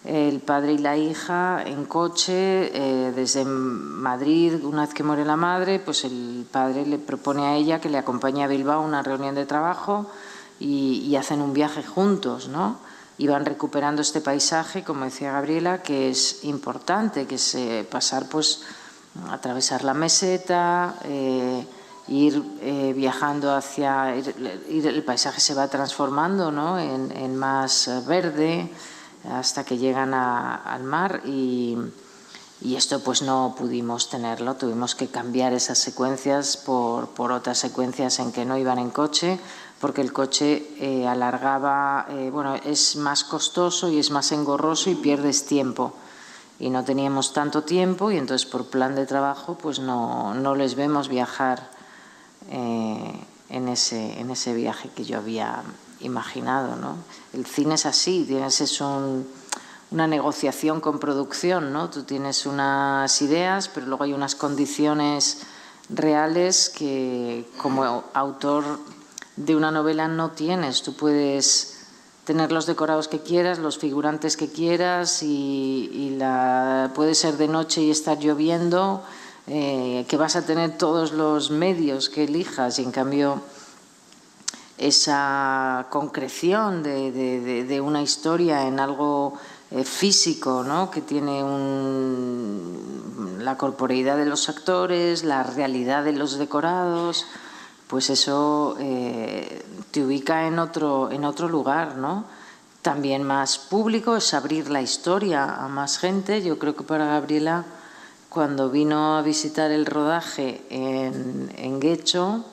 el 0.03 0.39
padre 0.39 0.73
y 0.73 0.77
la 0.77 0.95
hija 0.95 1.63
en 1.65 1.85
coche 1.85 2.71
eh, 2.73 3.11
desde 3.13 3.43
Madrid, 3.43 4.63
una 4.63 4.85
vez 4.85 4.93
que 4.93 5.03
muere 5.03 5.25
la 5.25 5.35
madre, 5.35 5.79
pues 5.79 6.05
el 6.05 6.45
padre 6.49 6.85
le 6.85 6.97
propone 6.97 7.45
a 7.45 7.55
ella 7.55 7.81
que 7.81 7.89
le 7.89 7.97
acompañe 7.97 8.43
a 8.43 8.47
Bilbao 8.47 8.81
a 8.81 8.85
una 8.85 9.03
reunión 9.03 9.35
de 9.35 9.45
trabajo 9.45 10.09
y, 10.59 11.15
hacen 11.15 11.41
un 11.41 11.53
viaje 11.53 11.83
juntos, 11.83 12.47
¿no? 12.47 12.77
Y 13.17 13.27
van 13.27 13.45
recuperando 13.45 14.01
este 14.01 14.21
paisaje, 14.21 14.83
como 14.83 15.05
decía 15.05 15.31
Gabriela, 15.31 15.81
que 15.81 16.09
es 16.09 16.43
importante, 16.43 17.25
que 17.25 17.35
es 17.35 17.55
eh, 17.55 17.87
pasar, 17.89 18.27
pues, 18.29 18.61
atravesar 19.29 19.83
la 19.83 19.93
meseta, 19.93 20.95
eh, 21.03 21.65
ir 22.09 22.41
viajando 22.95 23.53
hacia, 23.53 24.15
el 24.15 25.03
paisaje 25.03 25.41
se 25.41 25.53
va 25.53 25.67
transformando, 25.67 26.51
¿no? 26.51 26.79
En, 26.79 27.35
más 27.35 27.89
verde 28.07 28.71
hasta 29.31 29.63
que 29.63 29.77
llegan 29.77 30.13
al 30.13 30.83
mar 30.83 31.21
y, 31.25 31.77
esto 32.75 32.99
pues 33.03 33.21
no 33.21 33.55
pudimos 33.57 34.09
tenerlo, 34.09 34.55
tuvimos 34.55 34.95
que 34.95 35.07
cambiar 35.07 35.53
esas 35.53 35.77
secuencias 35.77 36.57
por, 36.57 37.09
otras 37.31 37.57
secuencias 37.57 38.19
en 38.19 38.31
que 38.31 38.45
no 38.45 38.57
iban 38.57 38.79
en 38.79 38.89
coche, 38.89 39.39
porque 39.79 40.01
el 40.01 40.11
coche 40.11 40.67
eh, 40.79 41.07
alargaba, 41.07 42.07
eh, 42.09 42.29
bueno, 42.31 42.55
es 42.55 42.95
más 42.95 43.23
costoso 43.23 43.89
y 43.89 43.99
es 43.99 44.09
más 44.09 44.31
engorroso 44.31 44.89
y 44.89 44.95
pierdes 44.95 45.45
tiempo. 45.45 45.93
Y 46.59 46.71
no 46.71 46.83
teníamos 46.83 47.33
tanto 47.33 47.63
tiempo 47.63 48.09
y 48.09 48.17
entonces 48.17 48.47
por 48.47 48.65
plan 48.65 48.95
de 48.95 49.05
trabajo 49.05 49.55
pues 49.61 49.79
no, 49.79 50.33
no 50.33 50.55
les 50.55 50.73
vemos 50.73 51.07
viajar 51.07 51.69
eh, 52.49 53.21
en, 53.49 53.67
ese, 53.67 54.19
en 54.19 54.31
ese 54.31 54.55
viaje 54.55 54.89
que 54.89 55.05
yo 55.05 55.19
había 55.19 55.61
imaginado. 55.99 56.75
¿no? 56.75 56.95
El 57.33 57.45
cine 57.45 57.75
es 57.75 57.85
así, 57.85 58.25
tienes 58.27 58.59
es 58.61 58.81
una 58.81 60.07
negociación 60.07 60.81
con 60.81 60.97
producción, 60.97 61.71
¿no? 61.71 61.91
tú 61.91 62.01
tienes 62.01 62.47
unas 62.47 63.21
ideas, 63.21 63.69
pero 63.69 63.85
luego 63.85 64.05
hay 64.05 64.13
unas 64.13 64.33
condiciones 64.33 65.43
reales 65.89 66.69
que 66.69 67.47
como 67.57 68.03
autor 68.13 68.79
de 69.37 69.55
una 69.55 69.71
novela 69.71 70.07
no 70.07 70.31
tienes. 70.31 70.81
Tú 70.81 70.93
puedes 70.93 71.77
tener 72.25 72.51
los 72.51 72.65
decorados 72.65 73.07
que 73.07 73.21
quieras, 73.21 73.59
los 73.59 73.77
figurantes 73.77 74.35
que 74.35 74.49
quieras 74.49 75.23
y, 75.23 76.15
la, 76.17 76.91
puede 76.93 77.15
ser 77.15 77.37
de 77.37 77.47
noche 77.47 77.81
y 77.81 77.91
estar 77.91 78.19
lloviendo, 78.19 79.01
eh, 79.47 80.05
que 80.09 80.17
vas 80.17 80.35
a 80.35 80.45
tener 80.45 80.77
todos 80.77 81.13
los 81.13 81.51
medios 81.51 82.09
que 82.09 82.25
elijas 82.25 82.79
y 82.79 82.83
en 82.83 82.91
cambio 82.91 83.41
esa 84.77 85.87
concreción 85.89 86.83
de, 86.83 87.81
una 87.81 88.01
historia 88.01 88.67
en 88.67 88.79
algo 88.79 89.33
eh, 89.71 89.83
físico, 89.83 90.63
¿no? 90.63 90.91
que 90.91 91.01
tiene 91.01 91.43
la 93.39 93.57
corporeidad 93.57 94.17
de 94.17 94.25
los 94.25 94.49
actores, 94.49 95.23
la 95.23 95.43
realidad 95.43 96.03
de 96.03 96.11
los 96.11 96.37
decorados, 96.37 97.25
pues 97.87 98.09
eso 98.09 98.75
eh, 98.79 99.65
te 99.91 100.03
ubica 100.03 100.47
en 100.47 100.59
otro, 100.59 101.09
en 101.11 101.23
otro 101.25 101.47
lugar, 101.47 101.97
¿no? 101.97 102.25
También 102.81 103.23
más 103.23 103.57
público 103.57 104.15
es 104.15 104.33
abrir 104.33 104.69
la 104.69 104.81
historia 104.81 105.55
a 105.55 105.67
más 105.67 105.97
gente. 105.97 106.41
Yo 106.41 106.59
creo 106.59 106.75
que 106.75 106.83
para 106.83 107.05
Gabriela, 107.05 107.65
cuando 108.29 108.69
vino 108.69 109.17
a 109.17 109.21
visitar 109.21 109.71
el 109.71 109.85
rodaje 109.85 110.61
en, 110.69 111.51
en 111.57 111.79
Guecho, 111.79 112.45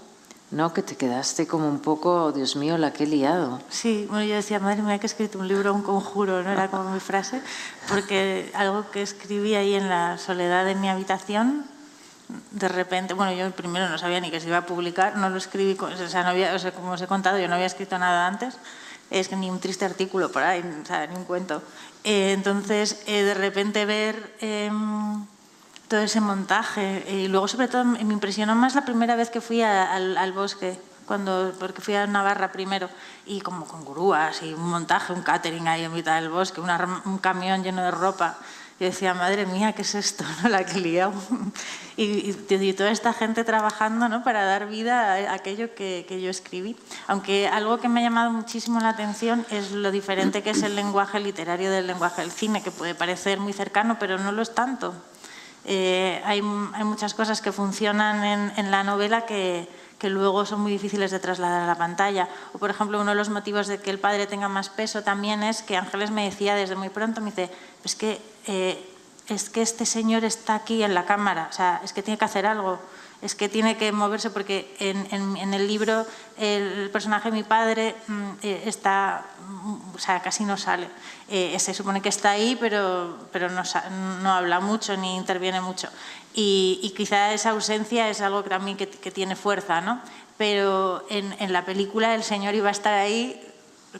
¿no? 0.50 0.72
Que 0.72 0.82
te 0.82 0.96
quedaste 0.96 1.46
como 1.46 1.68
un 1.68 1.80
poco, 1.80 2.32
Dios 2.32 2.56
mío, 2.56 2.78
la 2.78 2.92
que 2.92 3.04
he 3.04 3.06
liado. 3.06 3.60
Sí, 3.70 4.06
bueno, 4.08 4.24
yo 4.24 4.36
decía, 4.36 4.60
madre 4.60 4.82
mía, 4.82 4.98
que 4.98 5.06
he 5.06 5.10
escrito 5.10 5.38
un 5.38 5.48
libro, 5.48 5.74
un 5.74 5.82
conjuro, 5.82 6.42
¿no? 6.42 6.50
Era 6.50 6.70
como 6.70 6.90
mi 6.90 7.00
frase, 7.00 7.42
porque 7.88 8.50
algo 8.54 8.90
que 8.90 9.02
escribí 9.02 9.54
ahí 9.56 9.74
en 9.74 9.88
la 9.88 10.16
soledad 10.16 10.64
de 10.64 10.76
mi 10.76 10.88
habitación, 10.88 11.64
de 12.50 12.68
repente, 12.68 13.14
bueno, 13.14 13.32
yo 13.32 13.50
primero 13.50 13.88
no 13.88 13.98
sabía 13.98 14.20
ni 14.20 14.30
que 14.30 14.40
se 14.40 14.48
iba 14.48 14.58
a 14.58 14.66
publicar, 14.66 15.16
no 15.16 15.28
lo 15.28 15.36
escribí, 15.36 15.76
o 15.78 16.08
sea, 16.08 16.22
no 16.22 16.30
había, 16.30 16.54
o 16.54 16.58
sea, 16.58 16.72
como 16.72 16.92
os 16.92 17.02
he 17.02 17.06
contado, 17.06 17.38
yo 17.38 17.48
no 17.48 17.54
había 17.54 17.66
escrito 17.66 17.98
nada 17.98 18.26
antes, 18.26 18.56
es 19.10 19.28
que 19.28 19.36
ni 19.36 19.50
un 19.50 19.60
triste 19.60 19.84
artículo 19.84 20.32
por 20.32 20.42
ahí, 20.42 20.64
o 20.82 20.86
sea, 20.86 21.06
ni 21.06 21.16
un 21.16 21.24
cuento. 21.24 21.62
Eh, 22.02 22.32
entonces, 22.32 23.02
eh, 23.06 23.22
de 23.22 23.34
repente 23.34 23.84
ver... 23.84 24.34
Em, 24.40 25.26
todo 25.88 26.00
ese 26.00 26.20
montaje. 26.20 27.04
Y 27.08 27.28
luego, 27.28 27.48
sobre 27.48 27.68
todo, 27.68 27.84
me 27.84 28.00
impresionó 28.00 28.54
más 28.54 28.74
la 28.74 28.84
primera 28.84 29.16
vez 29.16 29.30
que 29.30 29.40
fui 29.40 29.62
al, 29.62 30.32
bosque, 30.32 30.78
cuando, 31.06 31.52
porque 31.58 31.82
fui 31.82 31.94
a 31.94 32.06
Navarra 32.06 32.52
primero, 32.52 32.88
y 33.26 33.40
como 33.40 33.66
con 33.66 33.84
grúas 33.84 34.42
y 34.42 34.52
un 34.54 34.68
montaje, 34.68 35.12
un 35.12 35.22
catering 35.22 35.68
ahí 35.68 35.84
en 35.84 35.92
mitad 35.92 36.20
del 36.20 36.30
bosque, 36.30 36.60
un 36.60 37.18
camión 37.18 37.62
lleno 37.62 37.82
de 37.82 37.90
ropa. 37.90 38.38
Y 38.80 38.84
decía, 38.84 39.14
madre 39.14 39.46
mía, 39.46 39.72
¿qué 39.72 39.82
es 39.82 39.94
esto? 39.94 40.24
¿no? 40.42 40.48
La 40.48 40.64
que 40.64 40.78
he 40.78 41.10
y, 41.96 42.36
y, 42.48 42.72
toda 42.72 42.90
esta 42.90 43.12
gente 43.12 43.44
trabajando 43.44 44.08
¿no? 44.08 44.24
para 44.24 44.44
dar 44.44 44.68
vida 44.68 45.14
a 45.14 45.34
aquello 45.34 45.74
que, 45.74 46.04
que, 46.08 46.20
yo 46.20 46.30
escribí. 46.30 46.76
Aunque 47.06 47.46
algo 47.48 47.78
que 47.78 47.88
me 47.88 48.00
ha 48.00 48.02
llamado 48.02 48.30
muchísimo 48.30 48.80
la 48.80 48.90
atención 48.90 49.46
es 49.50 49.70
lo 49.70 49.90
diferente 49.90 50.42
que 50.42 50.50
es 50.50 50.62
el 50.62 50.74
lenguaje 50.74 51.20
literario 51.20 51.70
del 51.70 51.86
lenguaje 51.86 52.22
del 52.22 52.32
cine, 52.32 52.62
que 52.62 52.70
puede 52.70 52.94
parecer 52.94 53.38
muy 53.38 53.52
cercano, 53.52 53.96
pero 53.98 54.18
no 54.18 54.32
lo 54.32 54.42
es 54.42 54.54
tanto. 54.54 54.94
Eh, 55.66 56.20
hay, 56.24 56.42
muchas 56.42 57.14
cosas 57.14 57.40
que 57.40 57.50
funcionan 57.50 58.52
en, 58.56 58.70
la 58.70 58.84
novela 58.84 59.24
que, 59.24 59.66
luego 60.10 60.44
son 60.46 60.60
muy 60.60 60.72
difíciles 60.72 61.10
de 61.10 61.20
trasladar 61.20 61.62
a 61.62 61.66
la 61.66 61.76
pantalla. 61.76 62.28
O, 62.52 62.58
por 62.58 62.70
ejemplo, 62.70 63.00
uno 63.00 63.10
de 63.10 63.16
los 63.16 63.28
motivos 63.28 63.66
de 63.66 63.78
que 63.78 63.90
el 63.90 63.98
padre 63.98 64.26
tenga 64.26 64.48
más 64.48 64.68
peso 64.68 65.02
también 65.02 65.42
es 65.42 65.62
que 65.62 65.76
Ángeles 65.76 66.10
me 66.10 66.24
decía 66.24 66.54
desde 66.54 66.76
muy 66.76 66.88
pronto, 66.88 67.20
me 67.20 67.30
dice, 67.30 67.50
es 67.84 67.94
que, 67.94 68.20
eh, 68.46 68.90
es 69.28 69.50
que 69.50 69.62
este 69.62 69.86
señor 69.86 70.24
está 70.24 70.54
aquí 70.54 70.82
en 70.82 70.94
la 70.94 71.04
cámara, 71.04 71.48
o 71.50 71.52
sea, 71.52 71.80
es 71.84 71.92
que 71.92 72.02
tiene 72.02 72.18
que 72.18 72.24
hacer 72.24 72.46
algo 72.46 72.78
es 73.24 73.34
que 73.34 73.48
tiene 73.48 73.78
que 73.78 73.90
moverse 73.90 74.28
porque 74.28 74.76
en, 74.78 75.54
el 75.54 75.66
libro 75.66 76.06
el 76.38 76.90
personaje 76.90 77.30
de 77.30 77.36
mi 77.36 77.42
padre 77.42 77.96
mm, 78.06 78.30
eh, 78.42 78.62
está, 78.66 79.24
mm, 79.48 79.94
o 79.94 79.98
sea, 79.98 80.20
casi 80.20 80.44
no 80.44 80.58
sale. 80.58 80.88
Eh, 81.28 81.58
se 81.58 81.72
supone 81.72 82.02
que 82.02 82.10
está 82.10 82.32
ahí, 82.32 82.56
pero, 82.60 83.16
pero 83.32 83.48
no, 83.48 83.62
no 84.22 84.30
habla 84.30 84.60
mucho 84.60 84.94
ni 84.98 85.16
interviene 85.16 85.62
mucho. 85.62 85.88
Y, 86.34 86.92
quizá 86.94 87.32
esa 87.32 87.50
ausencia 87.50 88.10
es 88.10 88.20
algo 88.20 88.42
también 88.44 88.76
que, 88.76 88.86
tiene 88.86 89.36
fuerza, 89.36 89.80
¿no? 89.80 90.00
pero 90.36 91.06
en 91.10 91.52
la 91.52 91.64
película 91.64 92.14
el 92.16 92.24
señor 92.24 92.56
iba 92.56 92.68
a 92.68 92.72
estar 92.72 92.92
ahí 92.92 93.40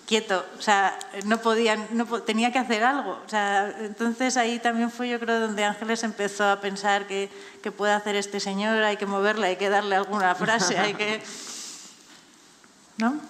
quieto, 0.06 0.44
o 0.58 0.62
sea, 0.62 0.98
no 1.24 1.38
podían, 1.38 1.86
no, 1.92 2.06
tenía 2.22 2.52
que 2.52 2.58
hacer 2.58 2.82
algo. 2.82 3.20
O 3.24 3.28
sea, 3.28 3.74
entonces 3.80 4.36
ahí 4.36 4.58
también 4.58 4.90
fue 4.90 5.08
yo 5.08 5.20
creo 5.20 5.40
donde 5.40 5.64
Ángeles 5.64 6.02
empezó 6.02 6.48
a 6.48 6.60
pensar 6.60 7.06
que, 7.06 7.30
que 7.62 7.70
puede 7.72 7.92
hacer 7.92 8.16
este 8.16 8.40
señor, 8.40 8.82
hay 8.82 8.96
que 8.96 9.06
moverle, 9.06 9.46
hay 9.46 9.56
que 9.56 9.68
darle 9.68 9.96
alguna 9.96 10.34
frase, 10.34 10.78
hay 10.78 10.94
que... 10.94 11.22
¿No? 12.96 13.20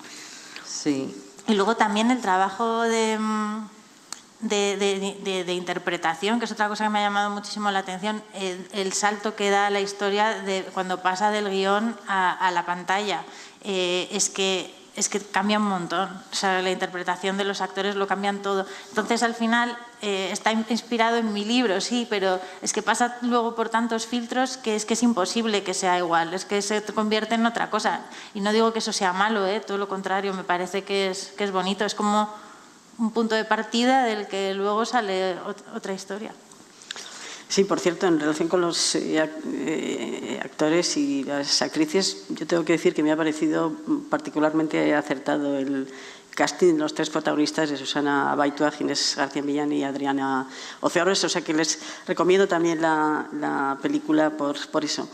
Sí. 0.64 1.14
Y 1.46 1.54
luego 1.54 1.76
también 1.76 2.10
el 2.10 2.20
trabajo 2.20 2.82
de, 2.82 3.18
de, 4.40 5.16
de, 5.22 5.44
de, 5.44 5.54
interpretación, 5.54 6.38
que 6.38 6.44
es 6.44 6.52
otra 6.52 6.68
cosa 6.68 6.84
que 6.84 6.90
me 6.90 6.98
ha 6.98 7.02
llamado 7.02 7.30
muchísimo 7.30 7.70
la 7.70 7.80
atención, 7.80 8.22
el, 8.34 8.68
el 8.72 8.92
salto 8.92 9.34
que 9.34 9.50
da 9.50 9.70
la 9.70 9.80
historia 9.80 10.42
de 10.42 10.64
cuando 10.74 11.02
pasa 11.02 11.30
del 11.30 11.50
guion 11.50 11.96
a, 12.06 12.32
a 12.32 12.50
la 12.50 12.66
pantalla. 12.66 13.24
Eh, 13.62 14.08
es 14.10 14.28
que 14.28 14.83
es 14.96 15.08
que 15.08 15.20
cambia 15.20 15.58
un 15.58 15.66
montón. 15.66 16.08
O 16.32 16.34
sea, 16.34 16.62
la 16.62 16.70
interpretación 16.70 17.36
de 17.36 17.44
los 17.44 17.60
actores 17.60 17.96
lo 17.96 18.06
cambian 18.06 18.42
todo. 18.42 18.66
Entonces, 18.88 19.22
al 19.22 19.34
final, 19.34 19.76
eh, 20.02 20.28
está 20.30 20.52
inspirado 20.52 21.16
en 21.16 21.32
mi 21.32 21.44
libro, 21.44 21.80
sí, 21.80 22.06
pero 22.08 22.40
es 22.62 22.72
que 22.72 22.82
pasa 22.82 23.16
luego 23.22 23.54
por 23.54 23.68
tantos 23.68 24.06
filtros 24.06 24.56
que 24.56 24.76
es 24.76 24.84
que 24.84 24.94
es 24.94 25.02
imposible 25.02 25.62
que 25.62 25.74
sea 25.74 25.98
igual, 25.98 26.34
es 26.34 26.44
que 26.44 26.62
se 26.62 26.82
convierte 26.82 27.34
en 27.34 27.46
otra 27.46 27.70
cosa. 27.70 28.02
Y 28.34 28.40
no 28.40 28.52
digo 28.52 28.72
que 28.72 28.78
eso 28.78 28.92
sea 28.92 29.12
malo, 29.12 29.46
¿eh? 29.46 29.60
todo 29.60 29.78
lo 29.78 29.88
contrario, 29.88 30.34
me 30.34 30.44
parece 30.44 30.84
que 30.84 31.10
es, 31.10 31.32
que 31.36 31.44
es 31.44 31.50
bonito. 31.50 31.84
Es 31.84 31.94
como 31.94 32.28
un 32.98 33.10
punto 33.10 33.34
de 33.34 33.44
partida 33.44 34.04
del 34.04 34.28
que 34.28 34.54
luego 34.54 34.84
sale 34.84 35.36
otra 35.74 35.92
historia. 35.92 36.32
Sí, 37.48 37.64
por 37.64 37.78
cierto, 37.78 38.06
en 38.06 38.18
relación 38.18 38.48
con 38.48 38.60
los 38.60 38.94
eh, 38.94 39.30
eh, 39.46 40.40
actores 40.42 40.96
y 40.96 41.24
las 41.24 41.62
actrices, 41.62 42.24
yo 42.30 42.46
tengo 42.46 42.64
que 42.64 42.72
decir 42.72 42.94
que 42.94 43.02
me 43.02 43.12
ha 43.12 43.16
parecido 43.16 43.72
particularmente 44.10 44.94
acertado 44.94 45.58
el 45.58 45.86
casting 46.34 46.74
de 46.74 46.80
los 46.80 46.94
tres 46.94 47.10
protagonistas 47.10 47.70
de 47.70 47.76
Susana 47.76 48.34
Baitua, 48.34 48.70
Ginés 48.70 49.14
García 49.16 49.42
Millán 49.42 49.72
y 49.72 49.84
Adriana 49.84 50.48
Oceares, 50.80 51.22
o 51.24 51.28
sea 51.28 51.42
que 51.42 51.54
les 51.54 51.78
recomiendo 52.06 52.48
también 52.48 52.82
la, 52.82 53.28
la 53.32 53.78
película 53.80 54.30
por, 54.30 54.56
por 54.68 54.84
eso. 54.84 55.08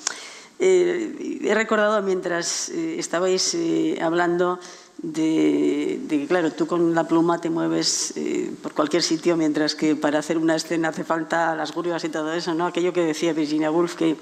Eh, 0.62 1.40
he 1.42 1.54
recordado 1.54 2.02
mientras 2.02 2.68
eh, 2.68 2.98
estabais 2.98 3.54
eh, 3.54 3.98
hablando 4.02 4.60
de, 5.02 5.98
de, 6.02 6.26
claro, 6.26 6.52
tú 6.52 6.66
con 6.66 6.94
la 6.94 7.04
pluma 7.04 7.40
te 7.40 7.48
mueves 7.48 8.12
eh, 8.16 8.52
por 8.62 8.74
cualquier 8.74 9.02
sitio, 9.02 9.36
mientras 9.36 9.74
que 9.74 9.96
para 9.96 10.18
hacer 10.18 10.36
una 10.36 10.56
escena 10.56 10.88
hace 10.88 11.04
falta 11.04 11.54
las 11.54 11.74
grúas 11.74 12.04
y 12.04 12.10
todo 12.10 12.32
eso, 12.32 12.54
¿no? 12.54 12.66
Aquello 12.66 12.92
que 12.92 13.04
decía 13.04 13.32
Virginia 13.32 13.70
Woolf, 13.70 13.94
que 13.94 14.16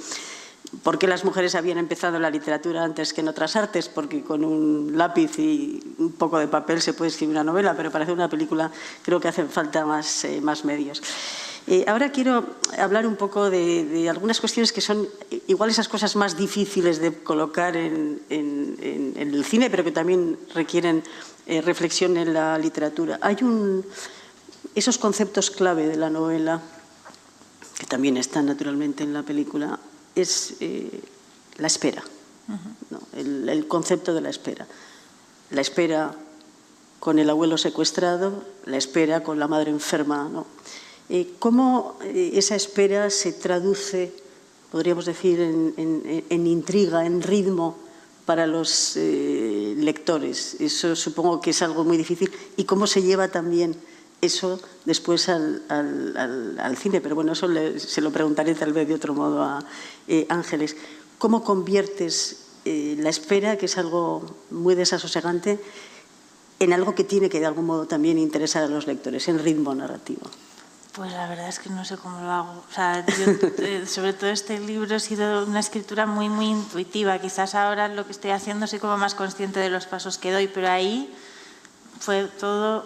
por 0.82 0.98
qué 0.98 1.06
las 1.08 1.24
mujeres 1.24 1.54
habían 1.54 1.78
empezado 1.78 2.18
la 2.18 2.30
literatura 2.30 2.84
antes 2.84 3.12
que 3.12 3.22
en 3.22 3.28
otras 3.28 3.56
artes, 3.56 3.88
porque 3.88 4.22
con 4.22 4.44
un 4.44 4.92
lápiz 4.96 5.38
y 5.38 5.82
un 5.98 6.12
poco 6.12 6.38
de 6.38 6.46
papel 6.46 6.80
se 6.80 6.92
puede 6.92 7.10
escribir 7.10 7.34
una 7.34 7.44
novela, 7.44 7.74
pero 7.76 7.90
para 7.90 8.04
hacer 8.04 8.14
una 8.14 8.28
película 8.28 8.70
creo 9.02 9.18
que 9.18 9.28
hacen 9.28 9.48
falta 9.48 9.84
más, 9.84 10.24
eh, 10.24 10.40
más 10.40 10.64
medios. 10.64 11.02
Eh, 11.70 11.84
ahora 11.86 12.10
quiero 12.10 12.46
hablar 12.78 13.06
un 13.06 13.16
poco 13.16 13.50
de, 13.50 13.84
de, 13.84 14.08
algunas 14.08 14.40
cuestiones 14.40 14.72
que 14.72 14.80
son 14.80 15.06
igual 15.48 15.68
esas 15.68 15.86
cosas 15.86 16.16
más 16.16 16.34
difíciles 16.34 16.98
de 16.98 17.12
colocar 17.12 17.76
en, 17.76 18.22
en, 18.30 18.78
en, 18.80 19.12
en 19.16 19.34
el 19.34 19.44
cine, 19.44 19.68
pero 19.68 19.84
que 19.84 19.92
también 19.92 20.38
requieren 20.54 21.04
eh, 21.46 21.60
reflexión 21.60 22.16
en 22.16 22.32
la 22.32 22.56
literatura. 22.56 23.18
Hay 23.20 23.36
un, 23.42 23.84
esos 24.74 24.96
conceptos 24.96 25.50
clave 25.50 25.86
de 25.86 25.98
la 25.98 26.08
novela, 26.08 26.62
que 27.78 27.84
también 27.84 28.16
están 28.16 28.46
naturalmente 28.46 29.04
en 29.04 29.12
la 29.12 29.22
película, 29.22 29.78
es 30.14 30.54
eh, 30.60 31.02
la 31.58 31.66
espera, 31.66 32.02
uh 32.48 32.52
-huh. 32.52 32.56
¿no? 32.88 33.00
el, 33.12 33.46
el 33.46 33.68
concepto 33.68 34.14
de 34.14 34.22
la 34.22 34.30
espera. 34.30 34.66
La 35.50 35.60
espera 35.60 36.14
con 36.98 37.18
el 37.18 37.28
abuelo 37.28 37.58
secuestrado, 37.58 38.42
la 38.64 38.78
espera 38.78 39.22
con 39.22 39.38
la 39.38 39.48
madre 39.48 39.70
enferma, 39.70 40.30
¿no? 40.32 40.46
Eh, 41.10 41.34
¿Cómo 41.38 41.96
eh, 42.02 42.32
esa 42.34 42.54
espera 42.54 43.08
se 43.08 43.32
traduce, 43.32 44.12
podríamos 44.70 45.06
decir, 45.06 45.40
en, 45.40 46.46
intriga, 46.46 47.06
en 47.06 47.22
ritmo 47.22 47.78
para 48.26 48.46
los 48.46 48.96
eh, 48.96 49.74
lectores? 49.78 50.56
Eso 50.60 50.94
supongo 50.94 51.40
que 51.40 51.50
es 51.50 51.62
algo 51.62 51.84
muy 51.84 51.96
difícil. 51.96 52.30
¿Y 52.56 52.64
cómo 52.64 52.86
se 52.86 53.02
lleva 53.02 53.28
también 53.28 53.74
eso 54.20 54.60
después 54.84 55.30
al, 55.30 55.62
al, 55.68 56.14
al, 56.16 56.60
al 56.60 56.76
cine? 56.76 57.00
Pero 57.00 57.14
bueno, 57.14 57.32
eso 57.32 57.48
le, 57.48 57.80
se 57.80 58.02
lo 58.02 58.12
preguntaré 58.12 58.54
tal 58.54 58.74
vez 58.74 58.86
de 58.86 58.94
otro 58.94 59.14
modo 59.14 59.42
a 59.42 59.64
Ángeles. 60.28 60.76
¿Cómo 61.16 61.42
conviertes 61.42 62.44
la 62.66 63.08
espera, 63.08 63.56
que 63.56 63.64
es 63.64 63.78
algo 63.78 64.22
muy 64.50 64.74
desasosegante, 64.74 65.58
en 66.58 66.72
algo 66.74 66.94
que 66.94 67.04
tiene 67.04 67.30
que 67.30 67.40
de 67.40 67.46
algún 67.46 67.64
modo 67.64 67.86
también 67.86 68.18
interesar 68.18 68.64
a 68.64 68.68
los 68.68 68.86
lectores, 68.86 69.26
en 69.28 69.38
ritmo 69.38 69.74
narrativo? 69.74 70.28
Pues 70.98 71.12
la 71.12 71.28
verdad 71.28 71.48
es 71.48 71.60
que 71.60 71.70
no 71.70 71.84
sé 71.84 71.96
cómo 71.96 72.20
lo 72.20 72.28
hago. 72.28 72.64
O 72.68 72.74
sea, 72.74 73.06
yo, 73.06 73.26
eh, 73.58 73.86
sobre 73.86 74.12
todo 74.12 74.30
este 74.30 74.58
libro 74.58 74.96
ha 74.96 74.98
sido 74.98 75.46
una 75.46 75.60
escritura 75.60 76.06
muy, 76.06 76.28
muy 76.28 76.46
intuitiva. 76.46 77.20
Quizás 77.20 77.54
ahora 77.54 77.86
lo 77.86 78.04
que 78.04 78.10
estoy 78.10 78.32
haciendo 78.32 78.66
soy 78.66 78.80
como 78.80 78.98
más 78.98 79.14
consciente 79.14 79.60
de 79.60 79.70
los 79.70 79.86
pasos 79.86 80.18
que 80.18 80.32
doy, 80.32 80.48
pero 80.48 80.68
ahí 80.68 81.14
fue 82.00 82.24
todo 82.24 82.84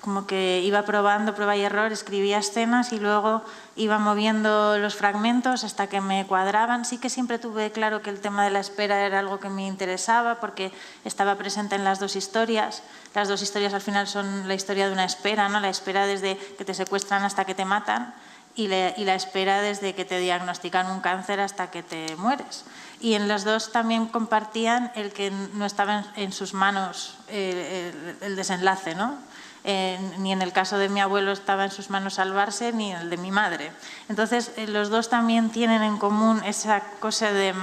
como 0.00 0.26
que 0.26 0.60
iba 0.64 0.82
probando, 0.82 1.36
prueba 1.36 1.56
y 1.56 1.62
error, 1.62 1.92
escribía 1.92 2.38
escenas 2.38 2.92
y 2.92 2.98
luego 2.98 3.42
iba 3.76 3.98
moviendo 3.98 4.76
los 4.78 4.96
fragmentos 4.96 5.62
hasta 5.62 5.86
que 5.86 6.00
me 6.00 6.26
cuadraban. 6.26 6.84
Sí 6.84 6.98
que 6.98 7.08
siempre 7.08 7.38
tuve 7.38 7.70
claro 7.70 8.02
que 8.02 8.10
el 8.10 8.18
tema 8.18 8.44
de 8.44 8.50
la 8.50 8.58
espera 8.58 9.06
era 9.06 9.20
algo 9.20 9.38
que 9.38 9.48
me 9.48 9.64
interesaba 9.68 10.40
porque 10.40 10.72
estaba 11.04 11.36
presente 11.36 11.76
en 11.76 11.84
las 11.84 12.00
dos 12.00 12.16
historias. 12.16 12.82
Las 13.14 13.28
dos 13.28 13.42
historias 13.42 13.74
al 13.74 13.80
final 13.80 14.06
son 14.08 14.48
la 14.48 14.54
historia 14.54 14.86
de 14.86 14.92
una 14.92 15.04
espera, 15.04 15.48
¿no? 15.48 15.60
la 15.60 15.68
espera 15.68 16.06
desde 16.06 16.36
que 16.36 16.64
te 16.64 16.74
secuestran 16.74 17.24
hasta 17.24 17.44
que 17.44 17.54
te 17.54 17.64
matan 17.64 18.14
y, 18.54 18.68
la 18.68 19.14
espera 19.14 19.60
desde 19.60 19.94
que 19.94 20.04
te 20.04 20.18
diagnostican 20.18 20.90
un 20.90 21.00
cáncer 21.00 21.40
hasta 21.40 21.70
que 21.70 21.82
te 21.82 22.16
mueres. 22.16 22.64
Y 23.00 23.14
en 23.14 23.28
las 23.28 23.44
dos 23.44 23.72
también 23.72 24.06
compartían 24.06 24.92
el 24.94 25.12
que 25.12 25.30
no 25.30 25.64
estaba 25.64 26.06
en, 26.16 26.32
sus 26.32 26.54
manos 26.54 27.16
el, 27.28 28.16
el, 28.20 28.36
desenlace, 28.36 28.94
¿no? 28.94 29.16
Eh, 29.64 29.98
ni 30.18 30.32
en 30.32 30.42
el 30.42 30.52
caso 30.52 30.76
de 30.76 30.88
mi 30.88 31.00
abuelo 31.00 31.30
estaba 31.30 31.64
en 31.64 31.70
sus 31.70 31.88
manos 31.88 32.14
salvarse, 32.14 32.72
ni 32.72 32.92
en 32.92 32.98
el 32.98 33.10
de 33.10 33.16
mi 33.16 33.30
madre. 33.30 33.70
Entonces, 34.08 34.52
eh, 34.56 34.66
los 34.66 34.90
dos 34.90 35.08
también 35.08 35.50
tienen 35.50 35.82
en 35.82 35.98
común 35.98 36.42
esa 36.44 36.80
cosa 37.00 37.32
de... 37.32 37.54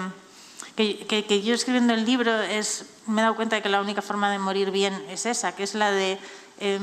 Que, 0.79 0.97
que, 0.97 1.25
que, 1.25 1.41
yo 1.41 1.53
escribiendo 1.53 1.93
el 1.93 2.05
libro 2.05 2.41
es, 2.41 2.85
me 3.05 3.19
he 3.19 3.23
dado 3.23 3.35
cuenta 3.35 3.57
de 3.57 3.61
que 3.61 3.67
la 3.67 3.81
única 3.81 4.01
forma 4.01 4.31
de 4.31 4.39
morir 4.39 4.71
bien 4.71 4.93
es 5.09 5.25
esa, 5.25 5.53
que 5.53 5.63
es 5.63 5.75
la 5.75 5.91
de 5.91 6.17
eh, 6.61 6.79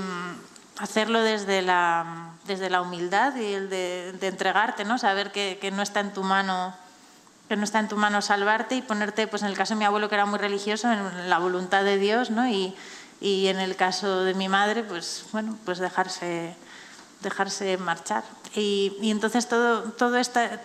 hacerlo 0.76 1.22
desde 1.22 1.62
la, 1.62 2.34
desde 2.46 2.68
la 2.68 2.82
humildad 2.82 3.34
y 3.36 3.54
el 3.54 3.70
de, 3.70 4.12
de 4.20 4.26
entregarte, 4.26 4.84
¿no? 4.84 4.98
saber 4.98 5.32
que, 5.32 5.56
que 5.62 5.70
no 5.70 5.80
está 5.80 6.00
en 6.00 6.12
tu 6.12 6.22
mano 6.22 6.74
que 7.48 7.56
no 7.56 7.64
está 7.64 7.78
en 7.78 7.88
tu 7.88 7.96
mano 7.96 8.20
salvarte 8.20 8.76
y 8.76 8.82
ponerte, 8.82 9.28
pues 9.28 9.40
en 9.40 9.48
el 9.48 9.56
caso 9.56 9.72
de 9.72 9.78
mi 9.78 9.86
abuelo 9.86 10.10
que 10.10 10.16
era 10.16 10.26
muy 10.26 10.38
religioso, 10.38 10.92
en 10.92 11.30
la 11.30 11.38
voluntad 11.38 11.82
de 11.82 11.96
Dios, 11.96 12.30
¿no? 12.30 12.46
Y, 12.46 12.74
y 13.22 13.46
en 13.46 13.60
el 13.60 13.76
caso 13.76 14.24
de 14.24 14.34
mi 14.34 14.50
madre, 14.50 14.82
pues 14.82 15.24
bueno, 15.32 15.56
pues 15.64 15.78
dejarse, 15.78 16.54
dejarse 17.22 17.78
marchar. 17.78 18.24
Y, 18.54 18.94
y 19.00 19.10
entonces 19.10 19.48
todo, 19.48 19.84
todo 19.92 20.18
esta, 20.18 20.60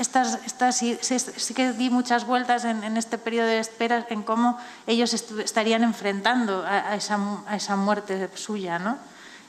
estas, 0.00 0.38
estas 0.46 0.76
sí, 0.76 0.98
sí, 1.00 1.18
sí, 1.18 1.54
que 1.54 1.72
di 1.72 1.90
muchas 1.90 2.26
vueltas 2.26 2.64
en, 2.64 2.82
en, 2.84 2.96
este 2.96 3.18
periodo 3.18 3.46
de 3.46 3.58
espera 3.58 4.06
en 4.08 4.22
cómo 4.22 4.58
ellos 4.86 5.12
estarían 5.12 5.82
enfrentando 5.84 6.64
a, 6.64 6.90
a, 6.90 6.94
esa, 6.96 7.18
a, 7.46 7.56
esa, 7.56 7.76
muerte 7.76 8.28
suya, 8.34 8.78
¿no? 8.78 8.98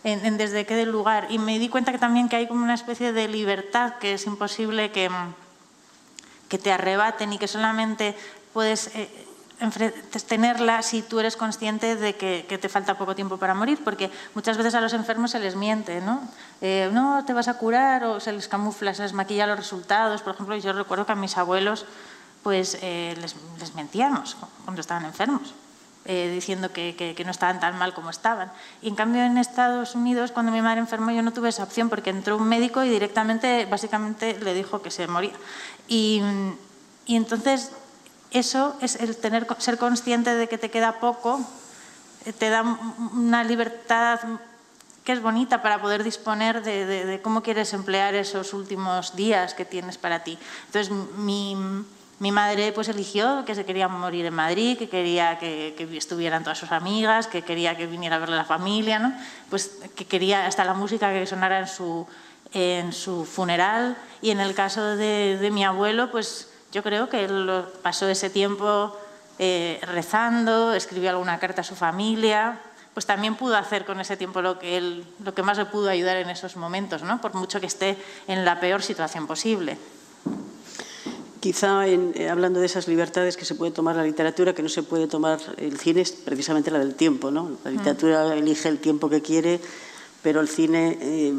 En, 0.03 0.25
en, 0.25 0.37
desde 0.37 0.65
qué 0.65 0.85
lugar. 0.85 1.27
Y 1.29 1.39
me 1.39 1.59
di 1.59 1.69
cuenta 1.69 1.91
que 1.91 1.97
también 1.97 2.27
que 2.27 2.35
hay 2.35 2.47
como 2.47 2.63
una 2.63 2.73
especie 2.73 3.13
de 3.13 3.27
libertad 3.27 3.95
que 3.99 4.13
es 4.13 4.25
imposible 4.25 4.91
que, 4.91 5.09
que 6.49 6.57
te 6.57 6.71
arrebaten 6.71 7.33
y 7.33 7.37
que 7.37 7.47
solamente 7.47 8.15
puedes... 8.53 8.87
Eh, 8.95 9.27
tenerla 10.27 10.81
si 10.81 11.01
tú 11.01 11.19
eres 11.19 11.37
consciente 11.37 11.95
de 11.95 12.15
que, 12.15 12.45
que, 12.49 12.57
te 12.57 12.67
falta 12.67 12.97
poco 12.97 13.15
tiempo 13.15 13.37
para 13.37 13.53
morir, 13.53 13.79
porque 13.83 14.09
muchas 14.33 14.57
veces 14.57 14.73
a 14.73 14.81
los 14.81 14.93
enfermos 14.93 15.31
se 15.31 15.39
les 15.39 15.55
miente, 15.55 16.01
¿no? 16.01 16.21
Eh, 16.61 16.89
no, 16.91 17.23
te 17.25 17.33
vas 17.33 17.47
a 17.47 17.55
curar, 17.55 18.03
o 18.05 18.19
se 18.19 18.31
les 18.31 18.47
camufla, 18.47 18.93
se 18.93 19.03
les 19.03 19.13
maquilla 19.13 19.45
los 19.45 19.57
resultados. 19.57 20.21
Por 20.21 20.33
ejemplo, 20.33 20.55
yo 20.55 20.73
recuerdo 20.73 21.05
que 21.05 21.11
a 21.11 21.15
mis 21.15 21.37
abuelos 21.37 21.85
pues 22.43 22.79
eh, 22.81 23.15
les, 23.21 23.35
les, 23.59 23.75
mentíamos 23.75 24.35
cuando 24.65 24.81
estaban 24.81 25.05
enfermos, 25.05 25.53
eh, 26.05 26.31
diciendo 26.33 26.73
que, 26.73 26.95
que, 26.95 27.13
que, 27.13 27.23
no 27.23 27.29
estaban 27.29 27.59
tan 27.59 27.77
mal 27.77 27.93
como 27.93 28.09
estaban. 28.09 28.51
Y 28.81 28.87
en 28.87 28.95
cambio 28.95 29.21
en 29.21 29.37
Estados 29.37 29.93
Unidos, 29.93 30.31
cuando 30.31 30.51
mi 30.51 30.61
madre 30.61 30.79
enfermó, 30.79 31.11
yo 31.11 31.21
no 31.21 31.33
tuve 31.33 31.49
esa 31.49 31.63
opción, 31.63 31.89
porque 31.89 32.09
entró 32.09 32.37
un 32.37 32.47
médico 32.47 32.83
y 32.83 32.89
directamente, 32.89 33.67
básicamente, 33.67 34.39
le 34.39 34.55
dijo 34.55 34.81
que 34.81 34.89
se 34.89 35.05
moría. 35.07 35.33
Y, 35.87 36.23
y 37.05 37.15
entonces 37.15 37.73
eso 38.31 38.75
es 38.81 38.95
el 38.95 39.15
tener, 39.17 39.47
ser 39.59 39.77
consciente 39.77 40.33
de 40.33 40.47
que 40.47 40.57
te 40.57 40.71
queda 40.71 40.99
poco, 40.99 41.41
eh, 42.25 42.33
te 42.33 42.49
da 42.49 42.63
una 43.13 43.43
libertad 43.43 44.19
que 45.03 45.13
es 45.13 45.21
bonita 45.21 45.61
para 45.61 45.81
poder 45.81 46.03
disponer 46.03 46.63
de, 46.63 46.85
de, 46.85 47.05
de, 47.05 47.21
cómo 47.21 47.41
quieres 47.41 47.73
emplear 47.73 48.13
esos 48.13 48.53
últimos 48.53 49.15
días 49.15 49.53
que 49.53 49.65
tienes 49.65 49.97
para 49.97 50.23
ti. 50.23 50.37
Entonces, 50.67 50.91
mi, 51.17 51.55
mi 52.21 52.31
madre 52.31 52.71
pues 52.71 52.87
eligió 52.87 53.45
que 53.45 53.55
se 53.55 53.65
quería 53.65 53.87
morir 53.87 54.27
en 54.27 54.35
Madrid, 54.35 54.77
que 54.77 54.87
quería 54.87 55.39
que, 55.39 55.73
estuvieran 55.97 56.43
todas 56.43 56.59
sus 56.59 56.71
amigas, 56.71 57.25
que 57.25 57.41
quería 57.41 57.75
que 57.75 57.87
viniera 57.87 58.17
a 58.17 58.19
verle 58.19 58.35
la 58.35 58.45
familia, 58.45 58.99
¿no? 58.99 59.11
pues 59.49 59.79
que 59.95 60.05
quería 60.05 60.45
hasta 60.45 60.63
la 60.63 60.75
música 60.75 61.11
que 61.11 61.25
sonara 61.25 61.57
en 61.57 61.67
su, 61.67 62.05
en 62.53 62.93
su 62.93 63.25
funeral. 63.25 63.97
Y 64.21 64.29
en 64.29 64.39
el 64.39 64.53
caso 64.53 64.95
de, 64.97 65.49
mi 65.51 65.65
abuelo, 65.65 66.11
pues 66.11 66.50
yo 66.71 66.83
creo 66.83 67.09
que 67.09 67.25
él 67.25 67.63
pasó 67.81 68.07
ese 68.07 68.29
tiempo 68.29 68.95
eh, 69.39 69.79
rezando, 69.83 70.73
escribió 70.73 71.09
alguna 71.09 71.39
carta 71.39 71.61
a 71.61 71.63
su 71.63 71.75
familia, 71.75 72.59
pues 72.93 73.05
también 73.05 73.35
pudo 73.35 73.55
hacer 73.55 73.85
con 73.85 73.99
ese 73.99 74.17
tiempo 74.17 74.41
lo 74.41 74.59
que, 74.59 74.77
él, 74.77 75.05
lo 75.23 75.33
que 75.33 75.43
más 75.43 75.57
le 75.57 75.65
pudo 75.65 75.89
ayudar 75.89 76.17
en 76.17 76.29
esos 76.29 76.57
momentos, 76.57 77.03
¿no? 77.03 77.21
por 77.21 77.33
mucho 77.33 77.59
que 77.59 77.65
esté 77.65 77.97
en 78.27 78.45
la 78.45 78.59
peor 78.59 78.83
situación 78.83 79.27
posible. 79.27 79.77
Quizá 81.39 81.87
eh, 81.87 82.29
hablando 82.29 82.59
de 82.59 82.67
esas 82.67 82.87
libertades 82.87 83.35
que 83.35 83.45
se 83.45 83.55
puede 83.55 83.71
tomar 83.71 83.95
la 83.95 84.03
literatura, 84.03 84.53
que 84.53 84.61
no 84.61 84.69
se 84.69 84.83
puede 84.83 85.07
tomar 85.07 85.39
el 85.57 85.79
cine, 85.79 86.01
es 86.01 86.11
precisamente 86.11 86.69
la 86.69 86.77
del 86.77 86.93
tiempo. 86.93 87.31
¿no? 87.31 87.57
La 87.63 87.71
mm. 87.71 87.77
literatura 87.77 88.35
elige 88.35 88.69
el 88.69 88.77
tiempo 88.77 89.09
que 89.09 89.23
quiere, 89.23 89.59
pero 90.21 90.39
el 90.39 90.47
cine 90.47 90.99
eh, 91.01 91.33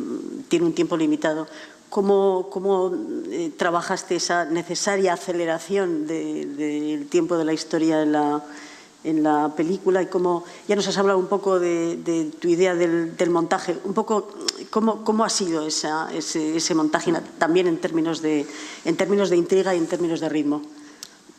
tiene 0.48 0.66
un 0.66 0.74
tiempo 0.74 0.96
limitado. 0.96 1.46
¿Cómo, 1.92 2.90
eh, 3.30 3.52
trabajaste 3.54 4.16
esa 4.16 4.46
necesaria 4.46 5.12
aceleración 5.12 6.06
del 6.06 7.06
tiempo 7.10 7.36
de 7.36 7.44
la 7.44 7.52
historia 7.52 8.00
en 8.02 9.22
la, 9.22 9.52
película 9.54 10.00
y 10.00 10.06
cómo, 10.06 10.42
ya 10.66 10.74
nos 10.74 10.88
has 10.88 10.96
hablado 10.96 11.18
un 11.18 11.26
poco 11.26 11.60
de, 11.60 12.30
tu 12.40 12.48
idea 12.48 12.74
del, 12.74 13.28
montaje, 13.28 13.76
un 13.84 13.92
poco 13.92 14.28
cómo, 14.70 15.04
cómo 15.04 15.22
ha 15.22 15.28
sido 15.28 15.66
ese, 15.66 16.74
montaje 16.74 17.12
también 17.36 17.66
en 17.66 17.76
términos, 17.76 18.22
de, 18.22 18.46
en 18.86 18.96
términos 18.96 19.28
de 19.28 19.36
intriga 19.36 19.74
y 19.74 19.78
en 19.78 19.86
términos 19.86 20.20
de 20.20 20.30
ritmo. 20.30 20.62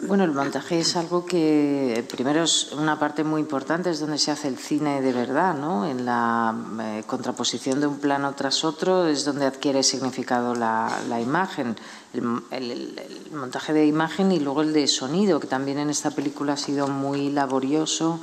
Bueno, 0.07 0.25
el 0.25 0.31
montaje 0.31 0.79
es 0.79 0.95
algo 0.95 1.25
que 1.25 2.05
primero 2.11 2.43
es 2.43 2.71
una 2.73 2.99
parte 2.99 3.23
muy 3.23 3.39
importante, 3.39 3.89
es 3.89 3.99
donde 3.99 4.17
se 4.17 4.31
hace 4.31 4.49
el 4.49 4.57
cine 4.57 5.01
de 5.01 5.13
verdad, 5.13 5.55
¿no? 5.55 5.85
En 5.85 6.05
la 6.05 6.53
eh, 6.81 7.03
contraposición 7.07 7.79
de 7.79 7.87
un 7.87 7.99
plano 7.99 8.33
tras 8.33 8.65
otro 8.65 9.07
es 9.07 9.23
donde 9.23 9.45
adquiere 9.45 9.81
significado 9.81 10.55
la, 10.55 11.21
imagen, 11.21 11.75
el, 12.13 12.99
montaje 13.31 13.71
de 13.71 13.85
imagen 13.85 14.31
y 14.31 14.39
luego 14.39 14.61
el 14.61 14.73
de 14.73 14.87
sonido, 14.87 15.39
que 15.39 15.47
también 15.47 15.79
en 15.79 15.89
esta 15.89 16.11
película 16.11 16.53
ha 16.53 16.57
sido 16.57 16.87
muy 16.87 17.29
laborioso 17.29 18.19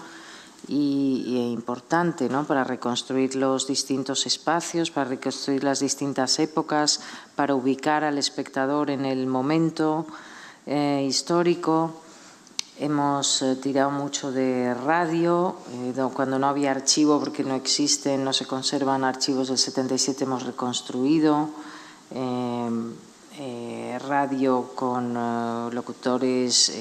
y, 0.69 1.51
importante, 1.51 2.29
¿no? 2.29 2.45
Para 2.45 2.65
reconstruir 2.65 3.37
los 3.37 3.67
distintos 3.67 4.27
espacios, 4.27 4.91
para 4.91 5.09
reconstruir 5.09 5.65
las 5.65 5.81
distintas 5.81 6.39
épocas, 6.41 7.01
para 7.37 7.55
ubicar 7.55 8.05
al 8.05 8.19
espectador 8.19 8.91
en 8.91 9.07
el 9.07 9.27
momento. 9.27 10.07
Eh, 10.73 11.05
histórico. 11.05 12.01
Hemos 12.79 13.43
eh, 13.43 13.57
tirado 13.57 13.91
mucho 13.91 14.31
de 14.31 14.73
radio, 14.73 15.57
eh, 15.73 15.93
cuando 16.15 16.39
no 16.39 16.47
había 16.47 16.71
archivo, 16.71 17.19
porque 17.19 17.43
no 17.43 17.57
existen, 17.57 18.23
no 18.23 18.33
se 18.33 18.47
conservan 18.47 19.03
archivos 19.03 19.49
del 19.49 19.59
77, 19.59 20.23
hemos 20.23 20.45
reconstruido. 20.45 21.51
radio 23.99 24.71
con 24.77 25.15
locutores 25.75 26.73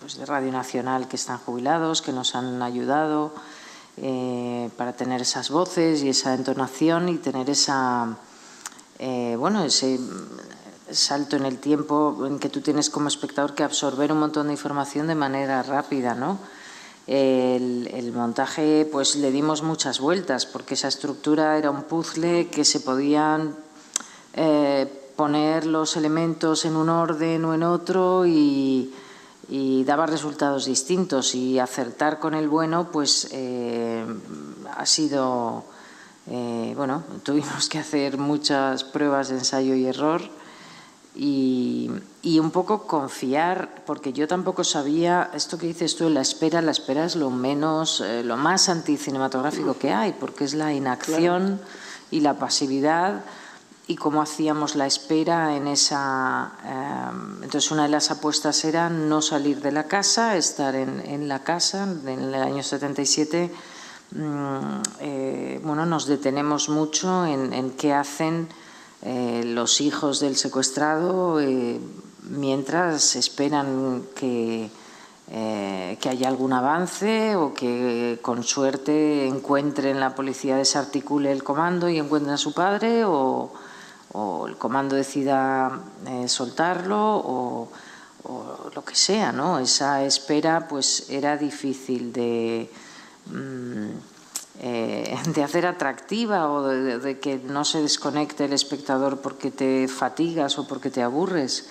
pues 0.00 0.16
de 0.16 0.24
Radio 0.24 0.50
Nacional 0.50 1.06
que 1.06 1.16
están 1.16 1.38
jubilados, 1.38 2.00
que 2.00 2.12
nos 2.12 2.34
han 2.34 2.62
ayudado 2.62 3.32
para 4.76 4.94
tener 4.94 5.20
esas 5.20 5.50
voces 5.50 6.02
y 6.02 6.08
esa 6.08 6.32
entonación 6.32 7.10
y 7.10 7.18
tener 7.18 7.50
esa, 7.50 8.16
bueno, 9.36 9.64
ese 9.64 9.98
salto 10.90 11.36
en 11.36 11.44
el 11.44 11.58
tiempo 11.58 12.26
en 12.26 12.38
que 12.38 12.48
tú 12.48 12.60
tienes 12.60 12.90
como 12.90 13.08
espectador 13.08 13.54
que 13.54 13.62
absorber 13.62 14.12
un 14.12 14.20
montón 14.20 14.46
de 14.46 14.52
información 14.52 15.06
de 15.06 15.14
manera 15.14 15.62
rápida, 15.62 16.14
¿no? 16.14 16.38
El, 17.06 18.12
montaje, 18.14 18.86
pues 18.90 19.16
le 19.16 19.30
dimos 19.30 19.62
muchas 19.62 19.98
vueltas, 19.98 20.44
porque 20.44 20.74
esa 20.74 20.88
estructura 20.88 21.56
era 21.56 21.70
un 21.70 21.84
puzzle 21.84 22.48
que 22.48 22.66
se 22.66 22.80
podían 22.80 23.56
eh, 24.34 24.86
poner 25.16 25.64
los 25.64 25.96
elementos 25.96 26.66
en 26.66 26.76
un 26.76 26.90
orden 26.90 27.44
o 27.46 27.54
en 27.54 27.62
otro 27.62 28.26
y, 28.26 28.92
daba 29.86 30.04
resultados 30.04 30.66
distintos. 30.66 31.34
Y 31.34 31.58
acertar 31.58 32.18
con 32.18 32.34
el 32.34 32.46
bueno, 32.48 32.90
pues 32.92 33.28
eh, 33.32 34.04
ha 34.76 34.84
sido, 34.84 35.64
eh, 36.26 36.74
bueno, 36.76 37.04
tuvimos 37.22 37.70
que 37.70 37.78
hacer 37.78 38.18
muchas 38.18 38.84
pruebas 38.84 39.30
de 39.30 39.38
ensayo 39.38 39.74
y 39.74 39.86
error 39.86 40.37
y, 41.18 42.38
un 42.38 42.50
poco 42.52 42.86
confiar, 42.86 43.82
porque 43.84 44.12
yo 44.12 44.28
tampoco 44.28 44.62
sabía, 44.62 45.30
esto 45.34 45.58
que 45.58 45.66
dices 45.66 45.96
tú, 45.96 46.08
la 46.08 46.20
espera, 46.20 46.62
la 46.62 46.70
espera 46.70 47.04
es 47.04 47.16
lo 47.16 47.30
menos, 47.30 48.00
eh, 48.00 48.22
lo 48.22 48.36
más 48.36 48.68
anticinematográfico 48.68 49.76
que 49.76 49.92
hay, 49.92 50.12
porque 50.12 50.44
es 50.44 50.54
la 50.54 50.72
inacción 50.72 51.60
y 52.12 52.20
la 52.20 52.34
pasividad 52.34 53.24
y 53.88 53.96
cómo 53.96 54.22
hacíamos 54.22 54.76
la 54.76 54.86
espera 54.86 55.56
en 55.56 55.66
esa... 55.66 56.52
Eh, 56.64 57.42
entonces 57.42 57.70
una 57.72 57.84
de 57.84 57.88
las 57.88 58.10
apuestas 58.12 58.64
era 58.64 58.88
no 58.88 59.20
salir 59.20 59.60
de 59.60 59.72
la 59.72 59.88
casa, 59.88 60.36
estar 60.36 60.76
en, 60.76 61.26
la 61.26 61.42
casa, 61.42 61.88
en 62.06 62.20
el 62.20 62.34
año 62.34 62.62
77, 62.62 63.50
mm, 64.12 64.82
eh, 65.00 65.60
bueno, 65.64 65.86
nos 65.86 66.06
detenemos 66.06 66.68
mucho 66.68 67.26
en, 67.26 67.52
en 67.52 67.70
qué 67.72 67.92
hacen 67.94 68.48
eh, 69.02 69.42
los 69.44 69.80
hijos 69.80 70.18
del 70.18 70.36
secuestrado 70.36 71.40
eh, 71.40 71.78
mientras 72.22 73.14
esperan 73.14 74.02
que, 74.16 74.70
eh, 75.30 75.98
que 76.00 76.08
haya 76.08 76.28
algún 76.28 76.52
avance 76.52 77.36
o 77.36 77.54
que 77.54 78.18
con 78.22 78.42
suerte 78.42 79.28
encuentren 79.28 80.00
la 80.00 80.16
policía 80.16 80.56
desarticule 80.56 81.30
el 81.30 81.44
comando 81.44 81.88
y 81.88 81.98
encuentren 81.98 82.34
a 82.34 82.38
su 82.38 82.52
padre 82.52 83.04
o, 83.04 83.52
el 84.48 84.56
comando 84.56 84.96
decida 84.96 85.80
soltarlo 86.26 87.22
o, 87.24 87.68
lo 88.74 88.84
que 88.84 88.94
sea, 88.94 89.32
¿no? 89.32 89.58
Esa 89.58 90.04
espera 90.04 90.66
pues 90.68 91.08
era 91.08 91.36
difícil 91.36 92.12
de... 92.12 92.70
Mm, 93.26 94.07
eh, 94.60 95.16
de 95.34 95.44
hacer 95.44 95.66
atractiva 95.66 96.50
o 96.50 96.66
de, 96.66 97.20
que 97.20 97.38
no 97.38 97.64
se 97.64 97.80
desconecte 97.80 98.46
el 98.46 98.52
espectador 98.52 99.20
porque 99.20 99.52
te 99.52 99.86
fatigas 99.86 100.58
o 100.58 100.66
porque 100.66 100.90
te 100.90 101.00
aburres, 101.00 101.68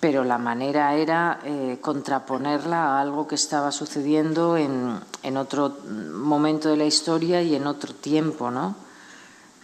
pero 0.00 0.24
la 0.24 0.38
manera 0.38 0.94
era 0.94 1.38
eh, 1.44 1.78
contraponerla 1.80 2.96
a 2.96 3.00
algo 3.00 3.28
que 3.28 3.36
estaba 3.36 3.70
sucediendo 3.70 4.56
en, 4.56 4.98
en, 5.22 5.36
otro 5.36 5.76
momento 6.14 6.68
de 6.68 6.76
la 6.76 6.84
historia 6.84 7.42
y 7.42 7.54
en 7.54 7.66
otro 7.68 7.94
tiempo, 7.94 8.50
¿no? 8.50 8.74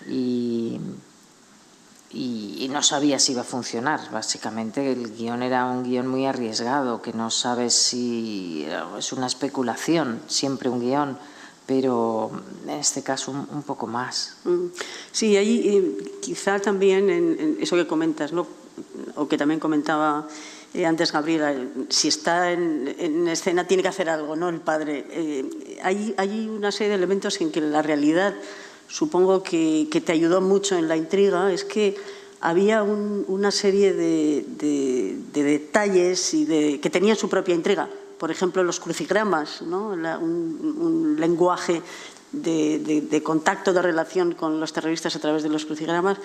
Y, 0.09 0.81
y, 2.11 2.69
no 2.71 2.83
sabía 2.83 3.19
si 3.19 3.33
iba 3.33 3.43
a 3.43 3.45
funcionar. 3.45 4.11
Básicamente 4.13 4.93
el 4.93 5.17
guion 5.17 5.43
era 5.43 5.65
un 5.67 5.83
guion 5.83 6.07
muy 6.07 6.27
arriesgado, 6.27 7.03
que 7.03 7.13
no 7.13 7.31
sabes 7.31 7.75
si 7.75 8.67
es 8.99 9.13
una 9.13 9.27
especulación, 9.27 10.21
siempre 10.29 10.69
un 10.69 10.81
guion 10.81 11.19
pero 11.67 12.31
en 12.65 12.71
este 12.71 13.03
caso 13.03 13.31
un, 13.31 13.63
poco 13.63 13.87
más. 13.87 14.37
Mm. 14.45 14.67
Sí, 15.13 15.37
ahí 15.37 15.69
eh, 15.69 16.19
quizá 16.21 16.59
también 16.59 17.11
en, 17.11 17.59
eso 17.61 17.77
que 17.77 17.87
comentas, 17.87 18.33
¿no? 18.33 18.47
o 19.17 19.29
que 19.29 19.39
también 19.39 19.61
comentaba 19.61 20.27
eh, 20.75 20.85
antes 20.85 21.13
Gabriela, 21.13 21.55
si 21.89 22.09
está 22.09 22.51
en, 22.53 23.29
escena 23.29 23.67
tiene 23.67 23.83
que 23.83 23.89
hacer 23.89 24.11
algo, 24.11 24.35
¿no? 24.35 24.49
El 24.49 24.61
padre. 24.61 25.07
Eh, 25.09 25.79
hay, 25.83 26.15
hay, 26.17 26.49
una 26.49 26.73
serie 26.73 26.91
de 26.91 26.97
elementos 26.97 27.41
en 27.41 27.53
que 27.53 27.61
la 27.61 27.81
realidad, 27.81 28.35
supongo 28.89 29.43
que, 29.43 29.87
que 29.91 30.01
te 30.01 30.13
ayudó 30.13 30.41
mucho 30.41 30.77
en 30.77 30.89
la 30.89 30.97
intriga, 30.97 31.53
es 31.53 31.65
que 31.65 31.97
había 32.41 32.83
una 32.83 33.51
serie 33.51 33.95
de, 33.95 34.45
de, 34.59 35.43
detalles 35.43 36.35
y 36.35 36.45
de, 36.45 36.81
que 36.81 36.91
tenían 36.91 37.17
su 37.17 37.29
propia 37.31 37.55
intriga 37.55 37.89
por 38.25 38.31
ejemplo, 38.31 38.65
los 38.65 38.81
crucigramas, 38.81 39.61
un, 39.61 41.17
lenguaje 41.19 41.83
de, 42.33 43.21
contacto, 43.23 43.75
de 43.75 43.83
relación 43.83 44.33
con 44.33 44.61
los 44.61 44.73
terroristas 44.73 45.15
a 45.15 45.19
través 45.19 45.43
de 45.43 45.51
los 45.51 45.67
crucigramas, 45.67 46.17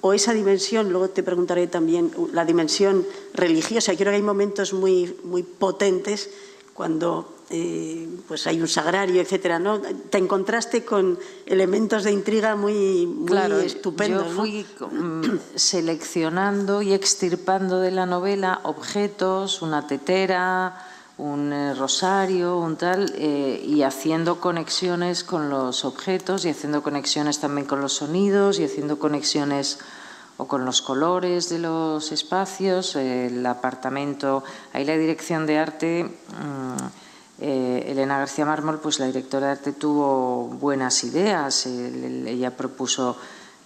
o 0.00 0.12
esa 0.12 0.32
dimensión, 0.32 0.90
luego 0.92 1.10
te 1.10 1.24
preguntaré 1.24 1.66
también, 1.66 2.12
la 2.32 2.44
dimensión 2.44 3.04
religiosa. 3.34 3.96
Creo 3.96 4.12
que 4.12 4.18
hay 4.18 4.22
momentos 4.22 4.72
muy, 4.74 5.16
muy 5.24 5.42
potentes 5.42 6.30
cuando 6.72 7.34
eh, 7.50 8.08
pues 8.28 8.46
hay 8.46 8.60
un 8.60 8.68
sagrario, 8.68 9.20
etcétera, 9.20 9.58
¿no? 9.58 9.80
Te 9.80 10.18
encontraste 10.18 10.84
con 10.84 11.18
elementos 11.46 12.04
de 12.04 12.12
intriga 12.12 12.54
muy, 12.54 13.08
muy 13.08 13.66
estupendos. 13.66 14.28
Yo 14.28 14.34
fui 14.36 14.64
mm, 14.88 15.24
seleccionando 15.56 16.80
y 16.80 16.92
extirpando 16.92 17.80
de 17.80 17.90
la 17.90 18.06
novela 18.06 18.60
objetos, 18.62 19.62
una 19.62 19.88
tetera, 19.88 20.89
un 21.20 21.52
eh, 21.52 21.74
rosario, 21.74 22.58
un 22.58 22.76
tal, 22.76 23.12
eh, 23.14 23.62
y 23.64 23.82
haciendo 23.82 24.40
conexiones 24.40 25.22
con 25.22 25.50
los 25.50 25.84
objetos 25.84 26.44
y 26.44 26.48
haciendo 26.48 26.82
conexiones 26.82 27.40
también 27.40 27.66
con 27.66 27.80
los 27.80 27.92
sonidos 27.92 28.58
y 28.58 28.64
haciendo 28.64 28.98
conexiones 28.98 29.78
o 30.38 30.48
con 30.48 30.64
los 30.64 30.80
colores 30.80 31.50
de 31.50 31.58
los 31.58 32.12
espacios, 32.12 32.96
el 32.96 33.44
apartamento. 33.44 34.42
Ahí 34.72 34.86
la 34.86 34.96
dirección 34.96 35.44
de 35.46 35.58
arte, 35.58 36.04
mm, 36.04 37.42
eh, 37.42 37.84
Elena 37.88 38.18
García 38.18 38.46
Mármol, 38.46 38.80
pues 38.80 38.98
la 38.98 39.06
directora 39.06 39.46
de 39.46 39.52
arte 39.52 39.72
tuvo 39.72 40.44
buenas 40.46 41.04
ideas. 41.04 41.66
ella 41.66 42.56
propuso 42.56 43.16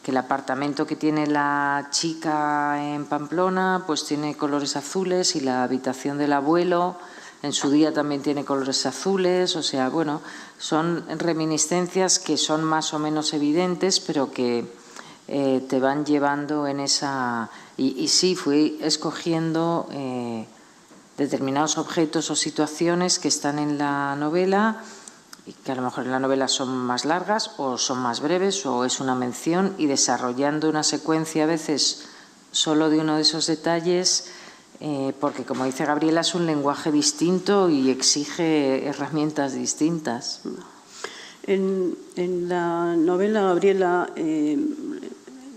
que 0.03 0.11
el 0.11 0.17
apartamento 0.17 0.87
que 0.87 0.97
tiene 0.97 1.29
la 1.29 1.89
chica 1.91 2.93
en 2.93 3.07
Pamplona 3.07 3.85
pues 3.87 4.05
tiene 4.05 4.37
colores 4.37 4.77
azules 4.77 5.35
y 5.37 5.41
la 5.41 5.63
habitación 5.63 6.19
del 6.19 6.35
abuelo 6.35 6.97
en 7.45 7.53
su 7.53 7.71
día 7.71 7.93
también 7.93 8.23
tiene 8.23 8.43
colores 8.43 8.87
azules, 8.87 9.55
o 9.55 9.63
sea, 9.63 9.91
bueno, 9.91 10.23
son 10.59 11.05
reminiscencias 11.19 12.19
que 12.19 12.39
son 12.39 12.65
más 12.65 12.95
o 12.95 12.99
menos 12.99 13.35
evidentes, 13.35 14.01
pero 14.01 14.33
que 14.33 14.65
eh, 15.29 15.63
te 15.69 15.79
van 15.79 16.07
llevando 16.07 16.67
en 16.67 16.81
esa... 16.81 17.51
Y, 17.77 18.09
sí, 18.09 18.35
fui 18.35 18.79
escogiendo 18.81 19.87
eh, 19.93 20.47
determinados 21.19 21.77
objetos 21.77 22.31
o 22.31 22.35
situaciones 22.35 23.19
que 23.19 23.29
están 23.29 23.59
en 23.59 23.77
la 23.77 24.17
novela 24.17 24.83
y 25.45 25.53
que 25.53 25.73
a 25.73 25.75
lo 25.75 25.83
mejor 25.83 26.05
en 26.05 26.13
la 26.13 26.21
novela 26.21 26.49
son 26.49 26.75
más 26.75 27.05
largas 27.05 27.51
o 27.59 27.77
son 27.77 27.99
más 27.99 28.21
breves 28.21 28.65
o 28.65 28.87
es 28.87 29.01
una 29.01 29.15
mención 29.15 29.75
y 29.77 29.85
desarrollando 29.85 30.71
una 30.71 30.83
secuencia 30.83 31.45
a 31.45 31.47
veces 31.47 32.07
solo 32.53 32.89
de 32.89 33.01
uno 33.01 33.17
de 33.17 33.23
esos 33.23 33.47
detalles 33.47 34.31
eh, 34.81 35.13
porque 35.21 35.45
como 35.45 35.65
dice 35.65 35.85
Gabriela 35.85 36.23
es 36.23 36.35
un 36.35 36.47
lenguaje 36.47 36.91
distinto 36.91 37.71
y 37.71 37.91
exige 37.91 38.87
herramientas 38.87 39.55
distintas. 39.55 40.43
En, 41.47 41.97
la 42.49 42.97
novela, 42.97 43.43
Gabriela, 43.43 44.11
eh, 44.17 44.59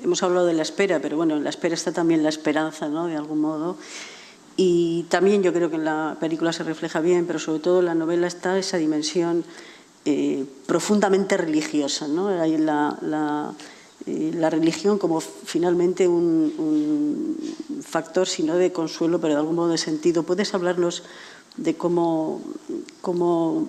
hemos 0.03 0.22
hablado 0.24 0.45
de 0.45 0.53
la 0.53 0.61
espera, 0.61 0.99
pero 0.99 1.18
bueno, 1.18 1.38
en 1.38 1.43
la 1.43 1.49
espera 1.49 1.76
está 1.76 1.91
también 1.91 2.24
la 2.24 2.30
esperanza, 2.30 2.89
¿no? 2.89 3.07
De 3.07 3.15
algún 3.15 3.39
modo. 3.39 3.78
Y 4.57 5.03
también 5.09 5.43
yo 5.43 5.53
creo 5.53 5.70
que 5.70 5.76
en 5.76 5.86
la 5.86 6.18
película 6.20 6.51
se 6.51 6.63
refleja 6.63 6.99
bien, 6.99 7.26
pero 7.26 7.39
sobre 7.39 7.59
todo 7.59 7.80
en 7.80 7.86
la 7.86 7.95
novela 7.95 8.28
está 8.28 8.57
esa 8.57 8.78
dimensión 8.78 9.45
eh, 10.05 10.45
profundamente 10.65 11.38
religiosa, 11.38 12.07
¿no? 12.07 12.30
la 12.30 12.97
la 13.01 13.53
religión 14.49 14.97
como 14.97 15.22
finalmente 15.22 16.08
un, 16.08 17.38
factor, 17.82 18.28
si 18.28 18.43
no 18.43 18.55
de 18.55 18.72
consuelo, 18.72 19.20
pero 19.20 19.34
de 19.36 19.39
algún 19.39 19.55
modo 19.55 19.70
de 19.70 19.78
sentido. 19.78 20.24
¿Puedes 20.24 20.53
hablarnos 20.53 21.03
de 21.55 21.76
cómo, 21.76 22.41
cómo 23.01 23.68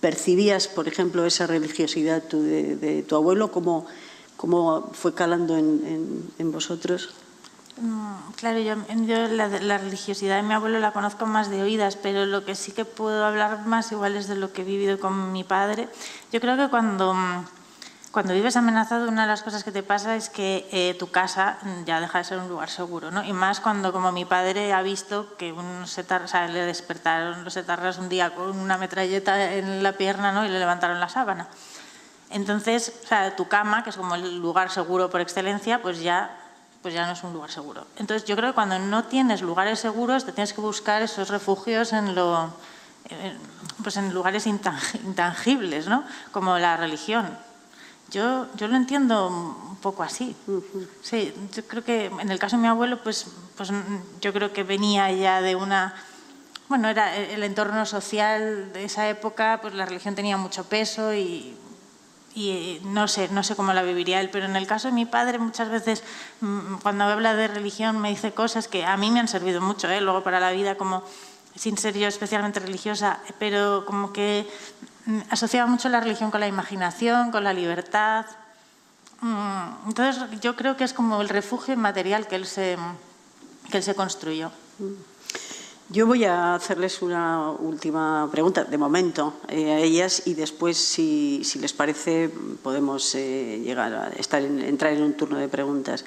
percibías, 0.00 0.68
por 0.68 0.88
ejemplo, 0.88 1.24
esa 1.24 1.46
religiosidad 1.46 2.22
de, 2.22 3.04
tu 3.06 3.14
abuelo, 3.14 3.52
cómo, 3.52 3.86
cómo 4.36 4.90
fue 4.92 5.14
calando 5.14 5.56
en, 5.56 6.52
vosotros? 6.52 7.10
Mm, 7.80 8.32
claro, 8.36 8.58
yo, 8.58 8.74
la, 9.28 9.48
la, 9.48 9.78
religiosidad 9.78 10.36
de 10.36 10.42
mi 10.42 10.54
abuelo 10.54 10.80
la 10.80 10.92
conozco 10.92 11.24
más 11.24 11.50
de 11.50 11.62
oídas, 11.62 11.96
pero 11.96 12.26
lo 12.26 12.44
que 12.44 12.54
sí 12.54 12.72
que 12.72 12.84
puedo 12.84 13.24
hablar 13.24 13.64
más 13.66 13.92
igual 13.92 14.16
es 14.16 14.26
de 14.26 14.36
lo 14.36 14.52
que 14.52 14.62
he 14.62 14.64
vivido 14.64 14.98
con 14.98 15.32
mi 15.32 15.44
padre. 15.44 15.88
Yo 16.32 16.40
creo 16.40 16.56
que 16.56 16.68
cuando 16.68 17.14
mm, 17.14 17.44
cuando 18.12 18.34
vives 18.34 18.56
amenazado, 18.56 19.08
una 19.08 19.22
de 19.22 19.28
las 19.28 19.42
cosas 19.44 19.62
que 19.62 19.70
te 19.70 19.84
pasa 19.84 20.16
es 20.16 20.30
que 20.30 20.68
eh, 20.72 20.96
tu 20.98 21.10
casa 21.10 21.58
ya 21.84 22.00
deja 22.00 22.18
de 22.18 22.24
ser 22.24 22.38
un 22.38 22.48
lugar 22.48 22.68
seguro, 22.68 23.12
¿no? 23.12 23.22
Y 23.22 23.32
más 23.32 23.60
cuando, 23.60 23.92
como 23.92 24.10
mi 24.10 24.24
padre 24.24 24.72
ha 24.72 24.82
visto 24.82 25.36
que 25.36 25.52
o 25.52 25.86
sea, 25.86 26.48
le 26.48 26.64
despertaron 26.64 27.44
los 27.44 27.56
etarras 27.56 27.98
un 27.98 28.08
día 28.08 28.34
con 28.34 28.58
una 28.58 28.78
metralleta 28.78 29.54
en 29.54 29.84
la 29.84 29.92
pierna, 29.92 30.32
¿no? 30.32 30.44
Y 30.44 30.48
le 30.48 30.58
levantaron 30.58 30.98
la 30.98 31.08
sábana. 31.08 31.46
Entonces, 32.30 32.92
o 33.04 33.06
sea, 33.06 33.36
tu 33.36 33.46
cama, 33.46 33.84
que 33.84 33.90
es 33.90 33.96
como 33.96 34.16
el 34.16 34.38
lugar 34.38 34.70
seguro 34.70 35.08
por 35.08 35.20
excelencia, 35.20 35.80
pues 35.80 36.02
ya, 36.02 36.36
pues 36.82 36.92
ya 36.92 37.06
no 37.06 37.12
es 37.12 37.22
un 37.22 37.32
lugar 37.32 37.50
seguro. 37.52 37.86
Entonces, 37.96 38.26
yo 38.26 38.34
creo 38.34 38.50
que 38.50 38.54
cuando 38.54 38.80
no 38.80 39.04
tienes 39.04 39.40
lugares 39.40 39.78
seguros, 39.78 40.24
te 40.24 40.32
tienes 40.32 40.52
que 40.52 40.60
buscar 40.60 41.00
esos 41.02 41.28
refugios 41.28 41.92
en 41.92 42.16
lo, 42.16 42.52
pues 43.84 43.96
en 43.96 44.12
lugares 44.12 44.48
intangibles, 44.48 45.86
¿no? 45.86 46.02
Como 46.32 46.58
la 46.58 46.76
religión 46.76 47.49
yo, 48.10 48.46
yo 48.56 48.68
lo 48.68 48.76
entiendo 48.76 49.28
un 49.28 49.76
poco 49.76 50.02
así. 50.02 50.36
Sí, 51.02 51.32
yo 51.54 51.64
creo 51.66 51.84
que 51.84 52.06
en 52.06 52.30
el 52.30 52.38
caso 52.38 52.56
de 52.56 52.62
mi 52.62 52.68
abuelo, 52.68 53.02
pues, 53.02 53.26
pues 53.56 53.70
yo 54.20 54.32
creo 54.32 54.52
que 54.52 54.62
venía 54.64 55.10
ya 55.12 55.40
de 55.40 55.56
una... 55.56 55.94
Bueno, 56.68 56.88
era 56.88 57.16
el 57.16 57.42
entorno 57.42 57.84
social 57.84 58.72
de 58.72 58.84
esa 58.84 59.08
época, 59.08 59.58
pues 59.60 59.74
la 59.74 59.86
religión 59.86 60.14
tenía 60.14 60.36
mucho 60.36 60.64
peso 60.64 61.12
y, 61.12 61.56
y 62.34 62.80
no 62.84 63.08
sé, 63.08 63.28
no 63.32 63.42
sé 63.42 63.56
cómo 63.56 63.72
la 63.72 63.82
viviría 63.82 64.20
él, 64.20 64.30
pero 64.30 64.46
en 64.46 64.54
el 64.54 64.66
caso 64.66 64.88
de 64.88 64.94
mi 64.94 65.04
padre 65.04 65.38
muchas 65.38 65.68
veces 65.68 66.04
mm, 66.40 66.76
cuando 66.76 67.04
habla 67.04 67.34
de 67.34 67.48
religión 67.48 67.98
me 67.98 68.10
dice 68.10 68.32
cosas 68.32 68.68
que 68.68 68.84
a 68.84 68.96
mí 68.96 69.10
me 69.10 69.18
han 69.18 69.26
servido 69.26 69.60
mucho, 69.60 69.90
¿eh? 69.90 70.00
luego 70.00 70.22
para 70.22 70.38
la 70.38 70.52
vida 70.52 70.76
como 70.76 71.02
sin 71.54 71.76
ser 71.76 71.96
yo 71.96 72.08
especialmente 72.08 72.60
religiosa, 72.60 73.20
pero 73.38 73.84
como 73.86 74.12
que 74.12 74.46
Mm, 75.06 75.20
asociaba 75.30 75.68
mucho 75.68 75.88
la 75.88 76.00
religión 76.00 76.30
con 76.30 76.40
la 76.40 76.48
imaginación, 76.48 77.30
con 77.30 77.42
la 77.44 77.52
libertad. 77.52 78.26
Mm, 79.20 79.88
entonces 79.88 80.40
yo 80.40 80.56
creo 80.56 80.76
que 80.76 80.84
es 80.84 80.92
como 80.92 81.20
el 81.20 81.28
refugio 81.28 81.76
material 81.76 82.26
que 82.26 82.36
él 82.36 82.46
se, 82.46 82.76
que 83.70 83.78
él 83.78 83.82
se 83.82 83.94
construyó. 83.94 84.50
Yo 85.88 86.06
voy 86.06 86.24
a 86.24 86.54
hacerles 86.54 87.02
una 87.02 87.50
última 87.50 88.28
pregunta, 88.30 88.62
de 88.62 88.78
momento, 88.78 89.34
eh, 89.48 89.72
a 89.72 89.78
ellas 89.80 90.22
y 90.26 90.34
después, 90.34 90.76
si, 90.76 91.42
si 91.42 91.58
les 91.58 91.72
parece, 91.72 92.30
podemos 92.62 93.14
eh, 93.16 93.60
llegar 93.64 93.92
a 93.92 94.08
estar 94.10 94.40
entrar 94.42 94.92
en 94.92 95.02
un 95.02 95.14
turno 95.14 95.38
de 95.38 95.48
preguntas. 95.48 96.04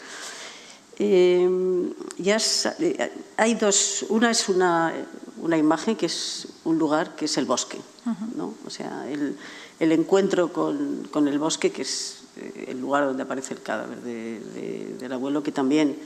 Eh, 0.98 1.50
ya 2.18 2.38
hay 3.36 3.56
dos, 3.56 4.06
una 4.10 4.32
es 4.32 4.48
una, 4.48 4.94
una 5.44 5.58
imagen 5.58 5.96
que 5.98 6.06
es 6.06 6.48
un 6.64 6.80
lugar 6.80 7.16
que 7.16 7.26
es 7.26 7.38
el 7.38 7.46
bosque, 7.46 7.80
¿no? 8.36 8.54
O 8.66 8.70
sea, 8.70 9.06
el, 9.10 9.38
el 9.80 9.92
encuentro 9.92 10.54
con, 10.54 11.08
con, 11.12 11.28
el 11.28 11.38
bosque, 11.38 11.72
que 11.72 11.82
es 11.82 12.24
eh, 12.38 12.66
el 12.70 12.80
lugar 12.80 13.06
donde 13.06 13.24
aparece 13.24 13.54
el 13.54 13.62
cadáver 13.62 14.02
de, 14.02 14.96
del 14.98 15.12
abuelo, 15.12 15.44
que 15.44 15.52
también 15.52 15.98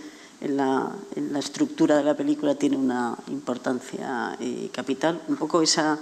en 0.41 0.57
la, 0.57 0.91
en 1.15 1.33
la, 1.33 1.39
estructura 1.39 1.97
de 1.97 2.03
la 2.03 2.17
película 2.17 2.55
tiene 2.55 2.77
una 2.77 3.15
importancia 3.27 4.35
eh, 4.39 4.69
capital. 4.73 5.21
Un 5.27 5.35
poco 5.35 5.61
esa, 5.61 5.99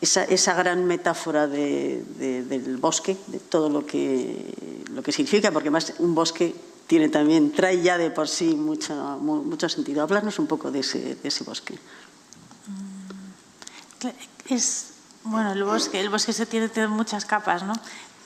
esa, 0.00 0.24
esa 0.24 0.54
gran 0.54 0.84
metáfora 0.84 1.46
de, 1.46 2.02
del 2.18 2.76
bosque, 2.78 3.16
de 3.28 3.38
todo 3.38 3.68
lo 3.68 3.86
que, 3.86 4.82
lo 4.90 5.00
que 5.00 5.12
significa, 5.12 5.52
porque 5.52 5.70
más 5.70 5.94
un 6.00 6.12
bosque 6.12 6.54
tiene 6.88 7.08
también, 7.08 7.52
trae 7.52 7.80
ya 7.80 7.96
de 7.96 8.10
por 8.10 8.26
sí 8.26 8.56
mucho, 8.56 8.94
mucho 9.20 9.68
sentido. 9.68 10.02
Hablarnos 10.02 10.40
un 10.40 10.48
poco 10.48 10.72
de 10.72 10.80
ese, 10.80 11.14
de 11.14 11.28
ese 11.28 11.44
bosque. 11.44 11.78
Es, 14.48 14.94
bueno, 15.24 15.52
el 15.52 15.64
bosque, 15.64 16.00
el 16.00 16.08
bosque 16.08 16.32
se 16.32 16.46
tiene, 16.46 16.68
muchas 16.88 17.24
capas, 17.24 17.62
¿no? 17.62 17.74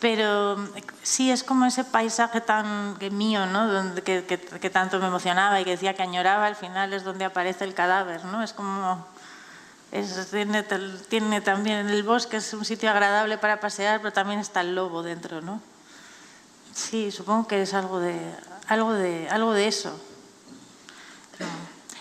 Pero 0.01 0.57
sí 1.03 1.31
es 1.31 1.43
como 1.43 1.65
ese 1.67 1.85
paisaje 1.85 2.41
tan 2.41 2.97
que 2.99 3.11
mío, 3.11 3.47
¿no? 3.47 3.67
Donde, 3.67 4.03
que, 4.03 4.71
tanto 4.71 4.99
me 4.99 5.07
emocionaba 5.07 5.61
y 5.61 5.65
que 5.65 5.71
decía 5.71 5.95
que 5.95 6.03
añoraba, 6.03 6.47
al 6.47 6.57
final 6.57 6.93
es 6.93 7.05
donde 7.05 7.25
aparece 7.25 7.65
el 7.65 7.75
cadáver, 7.75 8.25
¿no? 8.25 8.43
Es 8.43 8.53
como... 8.53 9.07
Tiene, 10.31 10.65
tiene, 11.09 11.41
también 11.41 11.89
el 11.89 12.03
bosque, 12.03 12.37
es 12.39 12.53
un 12.53 12.65
sitio 12.65 12.91
agradable 12.91 13.39
para 13.39 13.61
pasear, 13.61 14.01
pero 14.01 14.13
también 14.13 14.41
está 14.41 14.61
el 14.61 14.75
lobo 14.75 15.03
dentro, 15.03 15.41
¿no? 15.41 15.63
Sí, 16.75 17.11
supongo 17.11 17.47
que 17.49 17.63
es 17.63 17.73
algo 17.73 18.01
de, 18.01 18.19
algo 18.69 18.93
de, 18.93 19.29
algo 19.31 19.53
de 19.53 19.69
eso. 19.69 19.99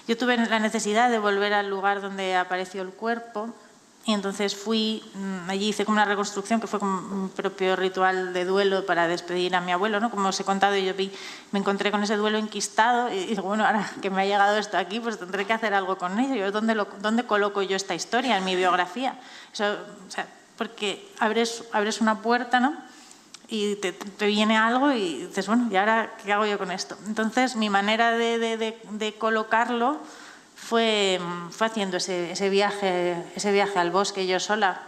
Yo 0.07 0.17
tuve 0.17 0.37
la 0.37 0.59
necesidad 0.59 1.09
de 1.09 1.19
volver 1.19 1.53
al 1.53 1.69
lugar 1.69 2.01
donde 2.01 2.35
apareció 2.35 2.81
el 2.81 2.89
cuerpo 2.89 3.53
y 4.07 4.13
entonces 4.13 4.55
fui, 4.55 5.03
mm, 5.15 5.49
allí 5.49 5.69
hice 5.69 5.83
como 5.83 5.95
una 5.95 6.05
reconstrucción 6.05 6.61
que 6.61 6.67
fue 6.67 6.79
como 6.79 6.99
un 7.23 7.29
propio 7.29 7.75
ritual 7.75 8.33
de 8.33 8.45
duelo 8.45 8.85
para 8.85 9.07
despedir 9.07 9.55
a 9.55 9.61
mi 9.61 9.71
abuelo, 9.71 9.99
¿no? 9.99 10.11
Como 10.11 10.29
os 10.29 10.39
he 10.39 10.43
contado, 10.43 10.75
yo 10.77 10.93
vi, 10.93 11.11
me 11.51 11.57
encontré 11.57 11.89
con 11.89 12.03
ese 12.03 12.15
duelo 12.15 12.37
enquistado 12.37 13.11
y 13.11 13.25
digo, 13.25 13.41
bueno, 13.41 13.65
ahora 13.65 13.91
que 14.03 14.11
me 14.11 14.21
ha 14.21 14.25
llegado 14.25 14.57
esto 14.57 14.77
aquí, 14.77 14.99
pues 14.99 15.17
tendré 15.17 15.45
que 15.45 15.53
hacer 15.53 15.73
algo 15.73 15.97
con 15.97 16.19
ello. 16.19 16.51
¿Dónde, 16.51 16.75
lo, 16.75 16.87
dónde 17.01 17.23
coloco 17.23 17.63
yo 17.63 17.75
esta 17.75 17.95
historia 17.95 18.37
en 18.37 18.45
mi 18.45 18.55
biografía? 18.55 19.19
Eso, 19.51 19.73
o 20.07 20.11
sea, 20.11 20.27
porque 20.55 21.11
abres, 21.19 21.63
abres 21.71 21.99
una 21.99 22.21
puerta, 22.21 22.59
¿no? 22.59 22.75
y 23.47 23.75
te, 23.75 23.91
te, 23.91 24.25
viene 24.25 24.57
algo 24.57 24.91
y 24.91 25.25
dices, 25.27 25.47
bueno, 25.47 25.67
¿y 25.71 25.75
ahora 25.75 26.13
qué 26.23 26.33
hago 26.33 26.45
yo 26.45 26.57
con 26.57 26.71
esto? 26.71 26.97
Entonces, 27.05 27.55
mi 27.55 27.69
manera 27.69 28.11
de, 28.11 28.39
de, 28.39 28.79
de 28.89 29.13
colocarlo 29.13 29.99
fue, 30.55 31.19
fue 31.51 31.67
haciendo 31.67 31.97
ese, 31.97 32.31
ese, 32.31 32.49
viaje, 32.49 33.23
ese 33.35 33.51
viaje 33.51 33.77
al 33.77 33.91
bosque 33.91 34.25
yo 34.25 34.39
sola, 34.39 34.81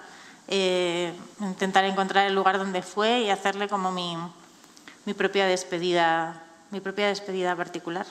eh, 0.47 1.13
intentar 1.39 1.83
encontrar 1.85 2.25
el 2.25 2.33
lugar 2.33 2.57
donde 2.57 2.81
fue 2.81 3.19
y 3.19 3.29
hacerle 3.29 3.67
como 3.67 3.91
mi, 3.91 4.17
mi, 5.05 5.13
propia 5.13 5.45
despedida, 5.45 6.41
mi 6.71 6.79
propia 6.79 7.07
despedida 7.07 7.55
particular. 7.55 8.05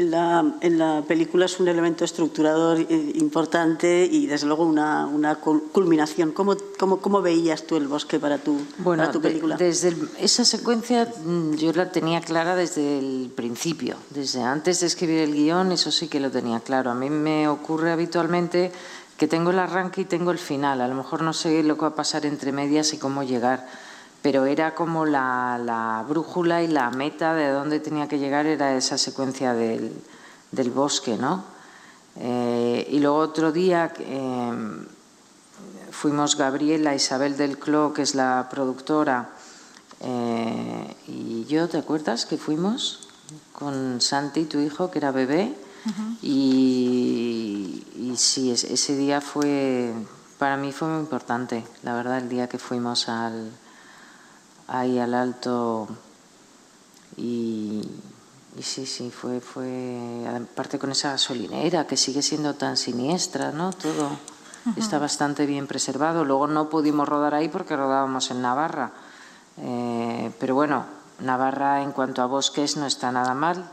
En 0.00 0.10
la, 0.10 0.54
en 0.62 0.78
la, 0.78 1.02
película 1.06 1.44
es 1.44 1.60
un 1.60 1.68
elemento 1.68 2.06
estructurador 2.06 2.80
eh, 2.80 3.12
importante 3.16 4.08
y 4.10 4.26
desde 4.26 4.46
luego 4.46 4.64
una, 4.64 5.06
una 5.06 5.34
culminación. 5.36 6.32
¿Cómo, 6.32 6.56
¿Cómo, 6.78 7.00
cómo, 7.00 7.20
veías 7.20 7.64
tú 7.64 7.76
el 7.76 7.86
bosque 7.86 8.18
para 8.18 8.38
tu, 8.38 8.60
bueno, 8.78 9.02
para 9.02 9.12
tu 9.12 9.20
película? 9.20 9.56
De, 9.56 9.66
desde 9.66 9.88
el, 9.88 10.08
esa 10.18 10.46
secuencia 10.46 11.04
mm, 11.04 11.54
yo 11.56 11.72
la 11.74 11.92
tenía 11.92 12.22
clara 12.22 12.56
desde 12.56 12.98
el 12.98 13.30
principio, 13.34 13.96
desde 14.08 14.42
antes 14.42 14.80
de 14.80 14.86
escribir 14.86 15.18
el 15.18 15.34
guion, 15.34 15.70
eso 15.72 15.90
sí 15.90 16.08
que 16.08 16.18
lo 16.18 16.30
tenía 16.30 16.60
claro. 16.60 16.90
A 16.90 16.94
mí 16.94 17.10
me 17.10 17.46
ocurre 17.48 17.92
habitualmente 17.92 18.72
que 19.18 19.28
tengo 19.28 19.50
el 19.50 19.58
arranque 19.58 20.00
y 20.00 20.04
tengo 20.06 20.30
el 20.30 20.38
final. 20.38 20.80
A 20.80 20.88
lo 20.88 20.94
mejor 20.94 21.20
no 21.20 21.34
sé 21.34 21.62
lo 21.62 21.74
que 21.74 21.82
va 21.82 21.88
a 21.88 21.94
pasar 21.94 22.24
entre 22.24 22.52
medias 22.52 22.94
y 22.94 22.98
cómo 22.98 23.22
llegar 23.22 23.66
pero 24.22 24.44
era 24.46 24.74
como 24.74 25.06
la, 25.06 25.58
la, 25.62 26.04
brújula 26.08 26.62
y 26.62 26.68
la 26.68 26.90
meta 26.90 27.34
de 27.34 27.48
dónde 27.50 27.80
tenía 27.80 28.08
que 28.08 28.18
llegar 28.18 28.46
era 28.46 28.76
esa 28.76 28.98
secuencia 28.98 29.54
del, 29.54 29.92
del 30.50 30.70
bosque, 30.70 31.16
¿no? 31.16 31.44
Eh, 32.16 32.86
y 32.90 32.98
luego 32.98 33.16
otro 33.16 33.52
día 33.52 33.92
eh, 33.98 34.52
fuimos 35.90 36.36
Gabriela, 36.36 36.94
Isabel 36.94 37.36
del 37.36 37.58
Clo, 37.58 37.92
que 37.94 38.02
es 38.02 38.14
la 38.14 38.48
productora, 38.50 39.30
eh, 40.00 40.96
y 41.06 41.44
yo, 41.46 41.68
¿te 41.68 41.78
acuerdas 41.78 42.26
que 42.26 42.36
fuimos 42.36 43.08
con 43.52 44.00
Santi, 44.00 44.44
tu 44.44 44.58
hijo, 44.58 44.90
que 44.90 44.98
era 44.98 45.12
bebé? 45.12 45.54
Uh 45.86 45.88
-huh. 45.88 46.18
y, 46.20 47.86
y 47.96 48.16
sí, 48.16 48.50
ese 48.50 48.96
día 48.96 49.22
fue, 49.22 49.94
para 50.38 50.58
mí 50.58 50.72
fue 50.72 50.88
muy 50.88 51.00
importante, 51.00 51.64
la 51.82 51.94
verdad, 51.94 52.18
el 52.18 52.28
día 52.28 52.48
que 52.48 52.58
fuimos 52.58 53.08
al 53.08 53.50
ahí 54.70 54.98
al 54.98 55.14
alto 55.14 55.88
y, 57.16 57.82
y, 58.56 58.62
sí, 58.62 58.86
sí, 58.86 59.10
fue, 59.10 59.40
fue, 59.40 60.24
aparte 60.28 60.78
con 60.78 60.92
esa 60.92 61.10
gasolinera 61.10 61.86
que 61.86 61.96
sigue 61.96 62.22
siendo 62.22 62.54
tan 62.54 62.76
siniestra, 62.76 63.50
¿no? 63.50 63.72
Todo 63.72 64.06
uh 64.06 64.70
-huh. 64.70 64.78
está 64.78 64.98
bastante 64.98 65.44
bien 65.44 65.66
preservado. 65.66 66.24
Luego 66.24 66.46
no 66.46 66.70
pudimos 66.70 67.08
rodar 67.08 67.34
ahí 67.34 67.48
porque 67.48 67.76
rodábamos 67.76 68.30
en 68.30 68.42
Navarra, 68.42 68.92
eh, 69.58 70.32
pero 70.38 70.54
bueno, 70.54 70.84
Navarra 71.18 71.82
en 71.82 71.92
cuanto 71.92 72.22
a 72.22 72.26
bosques 72.26 72.76
no 72.76 72.86
está 72.86 73.10
nada 73.12 73.34
mal, 73.34 73.68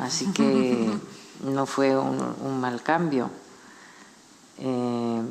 así 0.00 0.30
que 0.32 0.92
no 1.44 1.66
fue 1.66 1.96
un, 1.96 2.20
un 2.44 2.60
mal 2.60 2.82
cambio. 2.82 3.30
Eh, 4.58 5.22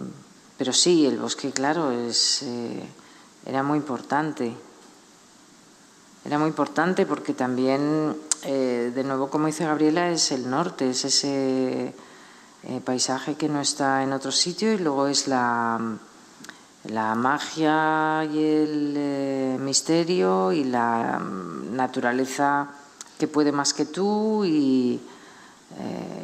pero 0.57 0.73
sí, 0.73 1.05
el 1.05 1.17
bosque, 1.19 1.51
claro, 1.51 1.91
es, 1.91 2.41
eh, 2.43 2.83
era 3.45 3.61
muy 3.61 3.77
importante. 3.77 4.55
Era 6.26 6.39
muy 6.39 6.47
importante 6.47 7.05
porque 7.05 7.36
también, 7.36 8.17
eh, 8.41 8.91
de 8.95 9.03
nuevo, 9.03 9.30
como 9.30 9.45
dice 9.45 9.63
Gabriela, 9.63 10.09
es 10.09 10.32
el 10.32 10.49
norte, 10.49 10.89
es 10.89 11.05
ese 11.05 11.93
eh, 12.63 12.82
paisaje 12.84 13.36
que 13.36 13.47
no 13.47 13.61
está 13.61 14.01
en 14.01 14.11
otro 14.11 14.32
sitio 14.32 14.73
y 14.73 14.80
luego 14.80 15.05
es 15.05 15.28
la, 15.28 15.80
la 16.86 17.13
magia 17.13 18.26
y 18.26 18.39
el 18.39 18.93
eh, 18.97 19.57
misterio 19.59 20.51
y 20.51 20.63
la 20.63 21.19
naturaleza 21.19 22.69
que 23.19 23.28
puede 23.28 23.51
más 23.51 23.76
que 23.76 23.86
tú 23.86 24.43
y, 24.45 24.99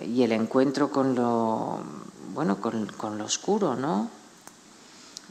y 0.08 0.24
el 0.24 0.32
encuentro 0.32 0.90
con 0.90 1.14
lo, 1.14 1.78
bueno, 2.34 2.60
con, 2.60 2.88
con 2.88 3.20
lo 3.20 3.26
oscuro, 3.26 3.76
¿no? 3.76 4.21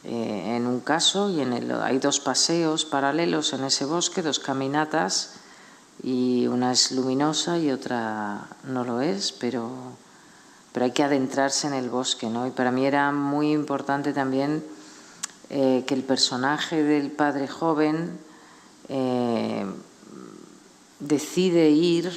Eh, 0.05 0.57
en 0.57 0.67
un 0.67 0.81
caso 0.81 1.29
y 1.29 1.41
en 1.41 1.53
el, 1.53 1.73
hay 1.73 1.99
dos 1.99 2.21
paseos 2.21 2.85
paralelos 2.85 3.53
en 3.53 3.65
ese 3.65 3.85
bosque, 3.85 4.23
dos 4.23 4.39
caminatas 4.39 5.35
y 6.03 6.47
una 6.47 6.73
es 6.73 6.93
luminosa 6.93 7.59
y 7.59 7.71
otra 7.71 8.49
no 8.65 8.85
lo 8.85 9.03
es, 9.03 9.33
pero, 9.33 9.71
pero 10.73 10.85
hay 10.87 10.93
que 10.93 11.03
adentrarse 11.03 11.67
en 11.67 11.75
el 11.75 11.91
bosque, 11.91 12.31
¿no? 12.31 12.47
Y 12.47 12.51
para 12.51 12.71
mí 12.71 12.87
era 12.87 13.13
muy 13.13 13.53
importante 13.53 14.13
también 14.13 14.65
eh, 15.51 15.85
que 15.87 15.95
el 15.95 16.03
personaje 16.03 16.83
del 16.83 17.11
padre 17.11 17.49
joven 17.49 18.19
eh, 18.89 19.67
decide 21.01 21.71
ir 21.71 22.11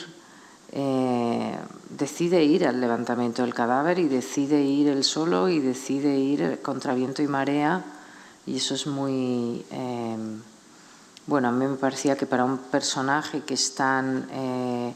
eh, 0.71 1.57
decide 1.97 2.43
ir 2.43 2.65
al 2.67 2.81
levantamiento 2.81 3.41
del 3.41 3.53
cadáver 3.53 3.99
y 3.99 4.07
decide 4.07 4.61
ir 4.61 4.87
él 4.87 5.03
solo 5.03 5.49
y 5.49 5.59
decide 5.59 6.17
ir 6.17 6.61
contra 6.61 6.93
viento 6.93 7.21
y 7.21 7.27
marea. 7.27 7.83
Y 8.45 8.57
eso 8.57 8.75
es 8.75 8.87
muy 8.87 9.65
eh, 9.71 10.17
bueno 11.25 11.47
a 11.47 11.51
mí 11.51 11.65
me 11.65 11.75
parecía 11.75 12.17
que 12.17 12.25
para 12.25 12.43
un 12.43 12.57
personaje 12.57 13.41
que 13.41 13.53
es 13.53 13.75
tan 13.75 14.27
eh, 14.31 14.93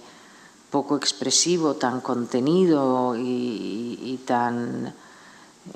poco 0.69 0.97
expresivo 0.97 1.75
tan 1.75 2.01
contenido 2.01 3.15
y, 3.17 4.19
tan 4.25 4.93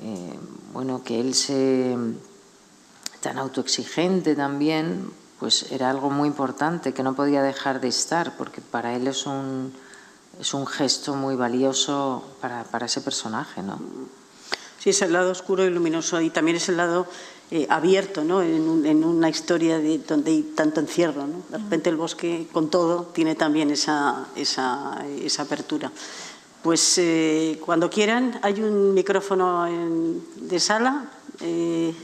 eh, 0.00 0.38
bueno 0.74 1.02
que 1.02 1.20
él 1.20 1.34
se 1.34 1.96
tan 3.20 3.38
autoexigente 3.38 4.34
también 4.34 5.10
pues 5.38 5.72
era 5.72 5.88
algo 5.88 6.10
muy 6.10 6.28
importante 6.28 6.92
que 6.92 7.02
no 7.02 7.14
podía 7.14 7.42
dejar 7.42 7.80
de 7.80 7.88
estar 7.88 8.36
porque 8.36 8.60
para 8.60 8.94
él 8.94 9.08
es 9.08 9.26
un 9.26 9.72
es 10.40 10.54
un 10.54 10.66
gesto 10.66 11.14
muy 11.14 11.36
valioso 11.36 12.22
para, 12.40 12.86
ese 12.86 13.00
personaje, 13.00 13.62
¿no? 13.62 13.78
Sí, 14.78 14.90
es 14.90 15.02
el 15.02 15.12
lado 15.12 15.30
oscuro 15.30 15.64
y 15.64 15.70
luminoso 15.70 16.20
y 16.20 16.30
también 16.30 16.56
es 16.56 16.68
el 16.68 16.76
lado 16.76 17.06
eh, 17.50 17.66
abierto, 17.70 18.24
¿no? 18.24 18.42
En, 18.42 19.04
una 19.04 19.28
historia 19.28 19.78
de, 19.78 19.98
donde 19.98 20.32
hay 20.32 20.42
tanto 20.56 20.80
encierro, 20.80 21.26
¿no? 21.26 21.42
De 21.50 21.58
repente 21.58 21.90
el 21.90 21.96
bosque, 21.96 22.48
con 22.52 22.70
todo, 22.70 23.04
tiene 23.12 23.34
también 23.34 23.70
esa, 23.70 24.26
esa, 24.34 25.04
esa 25.20 25.42
apertura. 25.42 25.92
Pues 26.62 26.98
eh, 26.98 27.60
cuando 27.64 27.90
quieran, 27.90 28.40
hay 28.42 28.60
un 28.60 28.94
micrófono 28.94 29.66
en, 29.66 30.24
de 30.48 30.58
sala. 30.58 31.10
Eh, 31.40 31.94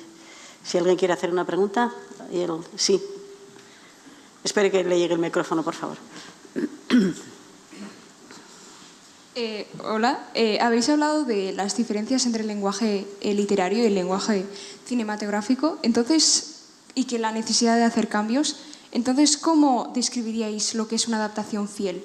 si 0.62 0.78
alguien 0.78 0.96
quiere 0.96 1.14
hacer 1.14 1.30
una 1.30 1.44
pregunta, 1.44 1.92
sí. 2.76 3.02
Espere 4.44 4.70
que 4.70 4.84
le 4.84 4.98
llegue 4.98 5.14
el 5.14 5.20
micrófono, 5.20 5.62
por 5.62 5.74
favor. 5.74 5.96
Eh, 9.40 9.68
hola, 9.84 10.18
eh, 10.34 10.58
habéis 10.60 10.88
hablado 10.88 11.22
de 11.22 11.52
las 11.52 11.76
diferencias 11.76 12.26
entre 12.26 12.42
el 12.42 12.48
lenguaje 12.48 13.06
eh, 13.20 13.34
literario 13.34 13.84
y 13.84 13.86
el 13.86 13.94
lenguaje 13.94 14.44
cinematográfico, 14.84 15.78
entonces, 15.82 16.64
y 16.96 17.04
que 17.04 17.20
la 17.20 17.30
necesidad 17.30 17.76
de 17.76 17.84
hacer 17.84 18.08
cambios. 18.08 18.56
Entonces, 18.90 19.36
¿cómo 19.36 19.92
describiríais 19.94 20.74
lo 20.74 20.88
que 20.88 20.96
es 20.96 21.06
una 21.06 21.18
adaptación 21.18 21.68
fiel 21.68 22.04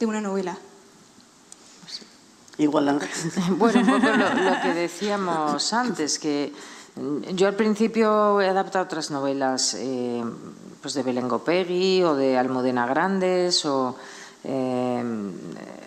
de 0.00 0.06
una 0.06 0.20
novela? 0.20 0.58
Igual, 2.58 2.88
Ángel. 2.88 3.10
Bueno, 3.58 3.78
un 3.78 3.86
poco 3.86 4.16
lo, 4.16 4.34
lo, 4.34 4.60
que 4.60 4.74
decíamos 4.74 5.72
antes, 5.72 6.18
que 6.18 6.52
yo 7.32 7.46
al 7.46 7.54
principio 7.54 8.40
he 8.40 8.48
adaptado 8.48 8.86
otras 8.86 9.12
novelas 9.12 9.74
eh, 9.74 10.24
pues 10.80 10.94
de 10.94 11.04
Belén 11.04 11.28
Gopegui 11.28 12.02
o 12.02 12.16
de 12.16 12.36
Almudena 12.36 12.88
Grandes 12.88 13.64
o 13.66 13.94
eh, 14.42 15.04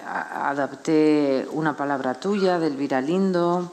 adapté 0.06 1.48
una 1.52 1.76
palabra 1.76 2.16
tuya 2.16 2.60
de 2.60 2.68
Elvira 2.68 3.02
Lindo. 3.02 3.72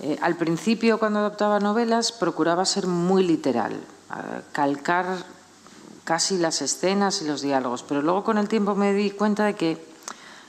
Eh, 0.00 0.18
al 0.20 0.36
principio, 0.36 0.98
cuando 0.98 1.20
adaptaba 1.20 1.60
novelas, 1.60 2.12
procuraba 2.12 2.64
ser 2.64 2.86
muy 2.86 3.22
literal, 3.24 3.80
calcar 4.52 5.06
casi 6.04 6.38
las 6.38 6.60
escenas 6.62 7.22
y 7.22 7.26
los 7.26 7.40
diálogos, 7.40 7.82
pero 7.82 8.02
luego 8.02 8.24
con 8.24 8.38
el 8.38 8.48
tiempo 8.48 8.74
me 8.74 8.92
di 8.92 9.10
cuenta 9.10 9.46
de 9.46 9.54
que 9.54 9.94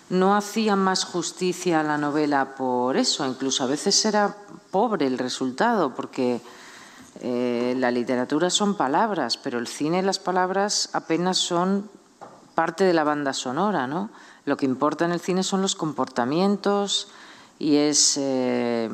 no 0.10 0.36
hacía 0.36 0.76
más 0.76 1.06
justicia 1.06 1.80
a 1.80 1.84
la 1.84 1.98
novela 1.98 2.56
por 2.56 2.98
eso, 2.98 3.26
incluso 3.26 3.64
a 3.64 3.68
veces 3.68 4.04
era 4.06 4.36
pobre 4.70 5.08
el 5.08 5.18
resultado, 5.18 5.96
porque 5.96 6.42
eh, 7.22 7.74
la 7.78 7.92
literatura 7.92 8.50
son 8.50 8.76
palabras, 8.76 9.38
pero 9.38 9.58
el 9.58 9.68
cine 9.68 10.04
las 10.04 10.20
palabras 10.20 10.90
apenas 10.94 11.38
son 11.38 11.90
parte 12.54 12.84
de 12.84 12.94
la 12.94 13.04
banda 13.04 13.34
sonora, 13.34 13.88
¿no? 13.88 14.10
Lo 14.46 14.58
que 14.58 14.66
importa 14.66 15.06
en 15.06 15.12
el 15.12 15.20
cine 15.20 15.44
son 15.44 15.62
los 15.62 15.76
comportamientos 15.76 17.08
y 17.58 17.78
es 17.78 18.16
eh, 18.18 18.90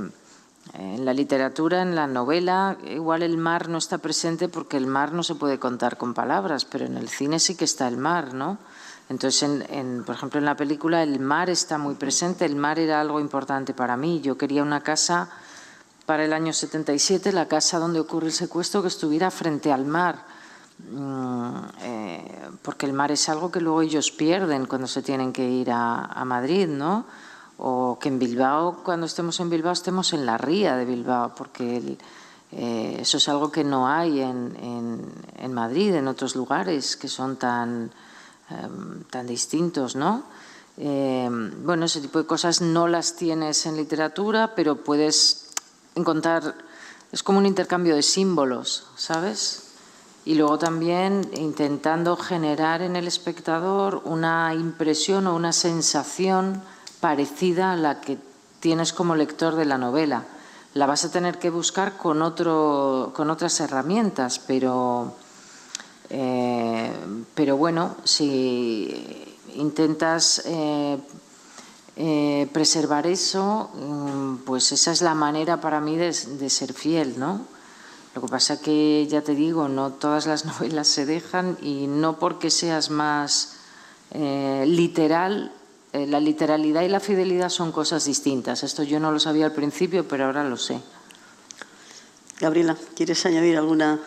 en 0.73 1.05
la 1.05 1.13
literatura, 1.13 1.81
en 1.81 1.95
la 1.95 2.07
novela, 2.07 2.77
igual 2.87 3.21
el 3.21 3.37
mar 3.37 3.67
no 3.67 3.77
está 3.77 3.97
presente 3.97 4.47
porque 4.47 4.77
el 4.77 4.87
mar 4.87 5.11
no 5.11 5.23
se 5.23 5.35
puede 5.35 5.59
contar 5.59 5.97
con 5.97 6.13
palabras, 6.13 6.63
pero 6.63 6.85
en 6.85 6.95
el 6.95 7.09
cine 7.09 7.39
sí 7.39 7.55
que 7.55 7.65
está 7.65 7.87
el 7.87 7.97
mar, 7.97 8.33
¿no? 8.33 8.57
Entonces, 9.09 9.43
en, 9.43 10.03
por 10.05 10.15
ejemplo, 10.15 10.39
en 10.39 10.45
la 10.45 10.55
película 10.55 11.03
el 11.03 11.19
mar 11.19 11.49
está 11.49 11.77
muy 11.77 11.95
presente, 11.95 12.45
el 12.45 12.55
mar 12.55 12.79
era 12.79 13.01
algo 13.01 13.19
importante 13.19 13.73
para 13.73 13.97
mí. 13.97 14.21
Yo 14.21 14.37
quería 14.37 14.63
una 14.63 14.81
casa 14.81 15.29
para 16.05 16.23
el 16.23 16.31
año 16.31 16.53
77, 16.53 17.33
la 17.33 17.49
casa 17.49 17.77
donde 17.77 17.99
ocurre 17.99 18.27
el 18.27 18.33
secuestro, 18.33 18.81
que 18.81 18.87
estuviera 18.87 19.29
frente 19.29 19.73
al 19.73 19.83
mar 19.83 20.23
eh, 21.81 22.49
porque 22.61 22.85
el 22.85 22.93
mar 22.93 23.11
es 23.11 23.29
algo 23.29 23.51
que 23.51 23.61
luego 23.61 23.81
ellos 23.81 24.11
pierden 24.11 24.65
cuando 24.65 24.87
se 24.87 25.01
tienen 25.01 25.31
que 25.31 25.47
ir 25.47 25.71
a, 25.71 26.05
a, 26.05 26.25
Madrid, 26.25 26.67
¿no? 26.67 27.05
O 27.57 27.97
que 27.99 28.09
en 28.09 28.19
Bilbao, 28.19 28.83
cuando 28.83 29.05
estemos 29.05 29.39
en 29.39 29.49
Bilbao, 29.49 29.73
estemos 29.73 30.13
en 30.13 30.25
la 30.25 30.37
ría 30.37 30.75
de 30.75 30.85
Bilbao, 30.85 31.33
porque 31.35 31.77
el, 31.77 31.97
eh, 32.51 32.97
eso 32.99 33.17
es 33.17 33.29
algo 33.29 33.51
que 33.51 33.63
no 33.63 33.87
hay 33.87 34.19
en, 34.19 34.55
en, 34.61 35.13
en, 35.37 35.53
Madrid, 35.53 35.93
en 35.95 36.07
otros 36.07 36.35
lugares 36.35 36.97
que 36.97 37.07
son 37.07 37.37
tan, 37.37 37.91
eh, 38.49 39.03
tan 39.09 39.25
distintos, 39.25 39.95
¿no? 39.95 40.23
Eh, 40.77 41.29
bueno, 41.63 41.85
ese 41.85 42.01
tipo 42.01 42.19
de 42.19 42.25
cosas 42.25 42.61
no 42.61 42.87
las 42.87 43.15
tienes 43.15 43.65
en 43.65 43.77
literatura, 43.77 44.53
pero 44.55 44.83
puedes 44.83 45.51
encontrar, 45.95 46.55
es 47.11 47.23
como 47.23 47.39
un 47.39 47.45
intercambio 47.45 47.95
de 47.95 48.01
símbolos, 48.01 48.87
¿sabes? 48.95 49.70
Y 50.23 50.35
luego 50.35 50.59
también 50.59 51.29
intentando 51.35 52.15
generar 52.15 52.81
en 52.81 52.95
el 52.95 53.07
espectador 53.07 54.01
una 54.05 54.53
impresión 54.53 55.27
o 55.27 55.35
una 55.35 55.51
sensación 55.51 56.61
parecida 56.99 57.71
a 57.71 57.75
la 57.75 58.01
que 58.01 58.17
tienes 58.59 58.93
como 58.93 59.15
lector 59.15 59.55
de 59.55 59.65
la 59.65 59.77
novela. 59.77 60.23
La 60.75 60.85
vas 60.85 61.03
a 61.03 61.11
tener 61.11 61.39
que 61.39 61.49
buscar 61.49 61.97
con, 61.97 62.21
otro, 62.21 63.11
con 63.15 63.29
otras 63.29 63.59
herramientas, 63.59 64.39
pero, 64.39 65.15
eh, 66.09 66.93
pero 67.33 67.57
bueno, 67.57 67.95
si 68.03 69.35
intentas 69.55 70.43
eh, 70.45 70.97
eh, 71.97 72.47
preservar 72.53 73.05
eso, 73.05 73.69
mm, 73.73 74.37
pues 74.45 74.71
esa 74.71 74.91
es 74.91 75.01
la 75.01 75.13
manera 75.13 75.59
para 75.59 75.81
mí 75.81 75.97
de, 75.97 76.13
ser 76.13 76.73
fiel, 76.73 77.19
¿no? 77.19 77.41
Lo 78.13 78.21
que 78.21 78.27
pasa 78.27 78.61
que, 78.61 79.07
ya 79.09 79.21
te 79.21 79.35
digo, 79.35 79.67
no 79.67 79.91
todas 79.93 80.25
las 80.25 80.45
novelas 80.51 80.87
se 80.87 81.05
dejan 81.05 81.57
y 81.61 81.87
no 81.87 82.19
porque 82.19 82.49
seas 82.49 82.89
más 82.89 83.57
eh, 84.11 84.65
literal, 84.67 85.51
la 85.93 86.21
literalidad 86.21 86.83
y 86.83 86.87
la 86.87 87.01
fidelidad 87.01 87.49
son 87.49 87.73
cosas 87.73 88.05
distintas. 88.05 88.63
Esto 88.63 88.83
yo 88.83 88.99
no 89.01 89.11
lo 89.11 89.19
sabía 89.19 89.45
al 89.45 89.51
principio, 89.51 90.07
pero 90.07 90.25
ahora 90.25 90.43
lo 90.45 90.55
sé. 90.55 90.79
Gabriela, 92.39 92.77
¿quieres 92.95 93.25
añadir 93.25 93.57
alguna 93.57 93.99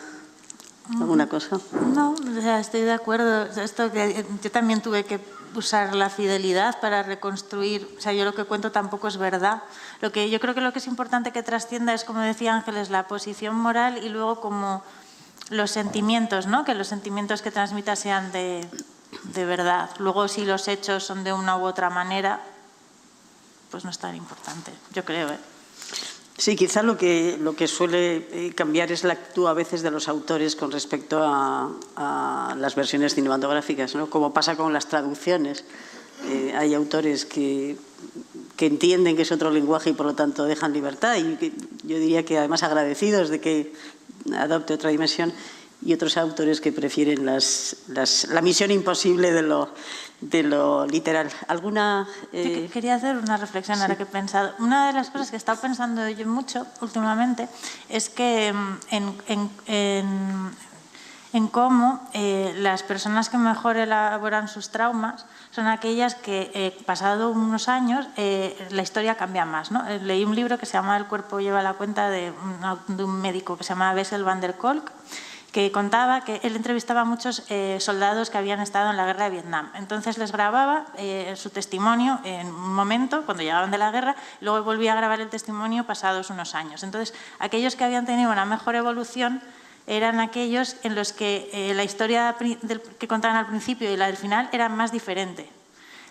alguna 0.93 1.27
cosa? 1.27 1.59
No, 1.93 2.15
estoy 2.59 2.81
de 2.81 2.93
acuerdo. 2.93 3.43
Esto 3.43 3.91
que 3.91 4.25
yo 4.41 4.51
también 4.51 4.81
tuve 4.81 5.05
que 5.05 5.19
usar 5.55 5.95
la 5.95 6.09
fidelidad 6.09 6.79
para 6.79 7.03
reconstruir, 7.03 7.87
o 7.97 8.01
sea, 8.01 8.13
yo 8.13 8.25
lo 8.25 8.35
que 8.35 8.43
cuento 8.43 8.71
tampoco 8.71 9.07
es 9.07 9.17
verdad. 9.17 9.63
Lo 10.01 10.11
que 10.11 10.29
yo 10.29 10.39
creo 10.39 10.53
que 10.53 10.61
lo 10.61 10.73
que 10.73 10.79
es 10.79 10.87
importante 10.87 11.31
que 11.31 11.43
trascienda 11.43 11.93
es, 11.93 12.03
como 12.03 12.19
decía 12.19 12.53
Ángeles, 12.53 12.89
la 12.89 13.07
posición 13.07 13.55
moral 13.55 14.03
y 14.03 14.09
luego 14.09 14.41
como 14.41 14.83
los 15.49 15.71
sentimientos, 15.71 16.47
¿no? 16.47 16.65
Que 16.65 16.75
los 16.75 16.87
sentimientos 16.87 17.41
que 17.41 17.51
transmita 17.51 17.95
sean 17.95 18.31
de, 18.31 18.67
de 19.23 19.45
verdad. 19.45 19.89
Luego 19.99 20.27
si 20.27 20.45
los 20.45 20.67
hechos 20.67 21.03
son 21.03 21.23
de 21.23 21.33
una 21.33 21.57
u 21.57 21.63
otra 21.63 21.89
manera, 21.89 22.41
pues 23.71 23.83
no 23.83 23.89
es 23.89 23.99
tan 23.99 24.15
importante, 24.15 24.71
yo 24.93 25.05
creo, 25.05 25.29
¿eh? 25.29 25.39
Sí, 26.37 26.57
quizá 26.57 26.83
lo 26.83 26.97
que, 26.97 27.37
lo 27.39 27.55
que 27.55 27.67
suele 27.67 28.27
eh, 28.31 28.51
cambiar 28.53 28.91
es 28.91 29.05
la 29.05 29.13
actúa 29.13 29.51
a 29.51 29.53
veces 29.53 29.81
de 29.81 29.91
los 29.91 30.09
autores 30.09 30.57
con 30.57 30.69
respecto 30.69 31.21
a, 31.23 31.71
las 32.57 32.75
versiones 32.75 33.15
cinematográficas, 33.15 33.95
¿no? 33.95 34.09
como 34.09 34.33
pasa 34.33 34.57
con 34.57 34.73
las 34.73 34.87
traducciones. 34.87 35.63
Eh, 36.27 36.53
hay 36.55 36.73
autores 36.73 37.25
que, 37.25 37.77
que, 38.57 38.65
entienden 38.65 39.15
que 39.15 39.21
es 39.21 39.31
otro 39.31 39.49
lenguaje 39.49 39.91
y 39.91 39.93
por 39.93 40.05
lo 40.05 40.15
tanto 40.15 40.43
dejan 40.45 40.73
libertad 40.73 41.17
y 41.17 41.51
yo 41.83 41.99
diría 41.99 42.23
que 42.23 42.37
además 42.37 42.63
agradecidos 42.63 43.29
de 43.29 43.39
que 43.39 43.73
adopte 44.33 44.73
otra 44.73 44.89
dimensión 44.89 45.33
y 45.81 45.93
otros 45.93 46.17
autores 46.17 46.61
que 46.61 46.71
prefieren 46.71 47.25
las, 47.25 47.77
la 47.87 48.41
misión 48.41 48.71
imposible 48.71 49.31
de 49.31 49.41
lo, 49.41 49.69
de 50.21 50.43
lo 50.43 50.85
literal. 50.87 51.29
¿Alguna...? 51.47 52.07
Eh? 52.33 52.69
Quería 52.71 52.95
hacer 52.95 53.17
una 53.17 53.37
reflexión 53.37 53.81
ahora 53.81 53.95
que 53.95 54.03
he 54.03 54.07
pensado. 54.07 54.53
Una 54.59 54.87
de 54.87 54.93
las 54.93 55.09
cosas 55.09 55.29
que 55.29 55.35
he 55.35 55.37
estado 55.37 55.61
pensando 55.61 56.07
yo 56.09 56.25
mucho 56.25 56.65
últimamente 56.81 57.47
es 57.89 58.09
que 58.09 58.53
mm, 58.53 58.77
en, 58.91 59.49
en, 59.67 60.51
en, 61.33 61.47
cómo 61.49 62.09
eh, 62.13 62.53
las 62.57 62.81
personas 62.81 63.29
que 63.29 63.37
mejor 63.37 63.75
elaboran 63.75 64.47
sus 64.47 64.69
traumas 64.69 65.25
son 65.51 65.67
aquellas 65.67 66.15
que, 66.15 66.49
eh, 66.53 66.77
pasado 66.85 67.29
unos 67.29 67.67
años, 67.67 68.07
la 68.71 68.81
historia 68.81 69.15
cambia 69.15 69.45
más. 69.45 69.69
¿no? 69.69 69.83
leí 70.01 70.23
un 70.23 70.35
libro 70.35 70.57
que 70.57 70.65
se 70.65 70.73
llama 70.73 70.97
El 70.97 71.05
cuerpo 71.05 71.39
lleva 71.41 71.61
la 71.61 71.73
cuenta 71.73 72.09
de 72.09 72.31
un, 72.31 72.97
de 72.97 73.03
un 73.03 73.21
médico 73.21 73.57
que 73.57 73.63
se 73.63 73.69
llama 73.69 73.93
Bessel 73.93 74.23
van 74.23 74.41
der 74.41 74.55
Kolk, 74.55 74.91
que 75.55 75.71
contaba 75.71 76.19
que 76.19 76.41
él 76.43 76.53
entrevistaba 76.53 76.99
a 76.99 77.05
muchos 77.05 77.43
eh, 77.47 77.77
soldados 77.79 78.29
que 78.29 78.37
habían 78.37 78.59
estado 78.59 78.91
en 78.91 78.97
la 78.97 79.05
guerra 79.05 79.23
de 79.23 79.29
Vietnam. 79.29 79.71
Entonces 79.75 80.17
les 80.17 80.33
grababa 80.33 80.87
eh, 80.97 81.31
su 81.37 81.49
testimonio 81.49 82.19
en 82.25 82.47
un 82.47 82.73
momento, 82.73 83.21
cuando 83.25 83.41
llegaban 83.41 83.71
de 83.71 83.77
la 83.77 83.89
guerra, 83.89 84.17
luego 84.41 84.65
volvía 84.65 84.91
a 84.91 84.97
grabar 84.97 85.21
el 85.21 85.29
testimonio 85.29 85.85
pasados 85.85 86.29
unos 86.29 86.55
años. 86.55 86.83
Entonces, 86.83 87.15
aquellos 87.39 87.77
que 87.77 87.85
habían 87.85 88.05
tenido 88.05 88.33
una 88.33 88.43
mejor 88.43 88.75
evolución 88.75 89.41
eran 89.87 90.19
aquellos 90.19 90.75
en 90.83 90.93
los 90.93 91.13
que 91.13 91.49
eh, 91.53 91.73
la 91.73 91.85
historia 91.85 92.35
que 92.99 93.07
contaban 93.07 93.37
al 93.37 93.45
principio 93.47 93.89
y 93.89 93.95
la 93.95 94.07
del 94.07 94.17
final 94.17 94.49
eran 94.51 94.75
más 94.75 94.91
diferente. 94.91 95.49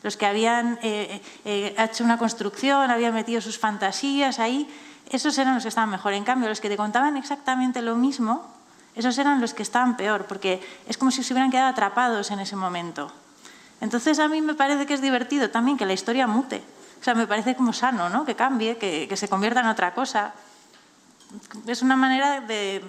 Los 0.03 0.17
que 0.17 0.25
habían 0.25 0.79
hecho 0.83 2.05
una 2.05 2.17
construcción, 2.17 2.91
habían 2.91 3.13
metido 3.13 3.43
sus 3.43 3.59
fantasías 3.59 4.39
ahí, 4.39 4.69
esos 5.11 5.37
eran 5.37 5.53
los 5.55 5.65
que 5.65 5.69
estaban 5.69 5.91
mejor. 5.91 6.15
En 6.15 6.25
cambio, 6.25 6.49
los 6.49 6.63
que 6.63 6.71
te 6.71 6.79
contaban 6.79 7.19
exactamente 7.19 7.83
lo 7.83 7.97
mismo, 7.97 8.54
esos 8.95 9.19
eran 9.19 9.41
los 9.41 9.55
que 9.55 9.63
estaban 9.63 9.97
peor, 9.97 10.27
porque 10.27 10.63
es 10.87 10.97
como 10.97 11.11
si 11.11 11.23
se 11.23 11.33
hubieran 11.33 11.51
quedado 11.51 11.69
atrapados 11.69 12.31
en 12.31 12.41
ese 12.41 12.57
momento. 12.57 13.11
Entonces 13.81 14.19
a 14.19 14.29
mí 14.29 14.41
me 14.41 14.55
parece 14.55 14.87
que 14.87 14.95
es 14.95 15.03
divertido 15.03 15.51
también 15.51 15.77
que 15.77 15.87
la 15.87 15.93
historia 15.93 16.27
mute. 16.27 16.63
O 17.01 17.05
sea, 17.05 17.15
me 17.15 17.27
parece 17.27 17.55
como 17.55 17.73
sano, 17.73 18.09
¿no? 18.09 18.25
Que 18.25 18.35
cambie, 18.35 18.79
que, 18.79 19.15
se 19.17 19.29
convierta 19.29 19.61
en 19.61 19.67
otra 19.67 19.93
cosa. 19.95 20.33
Es 21.67 21.83
una 21.83 21.97
manera 21.97 22.41
de, 22.41 22.83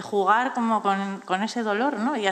jugar 0.00 0.54
como 0.54 0.82
con, 0.82 1.42
ese 1.42 1.62
dolor, 1.62 1.98
¿no? 1.98 2.16
Y, 2.16 2.26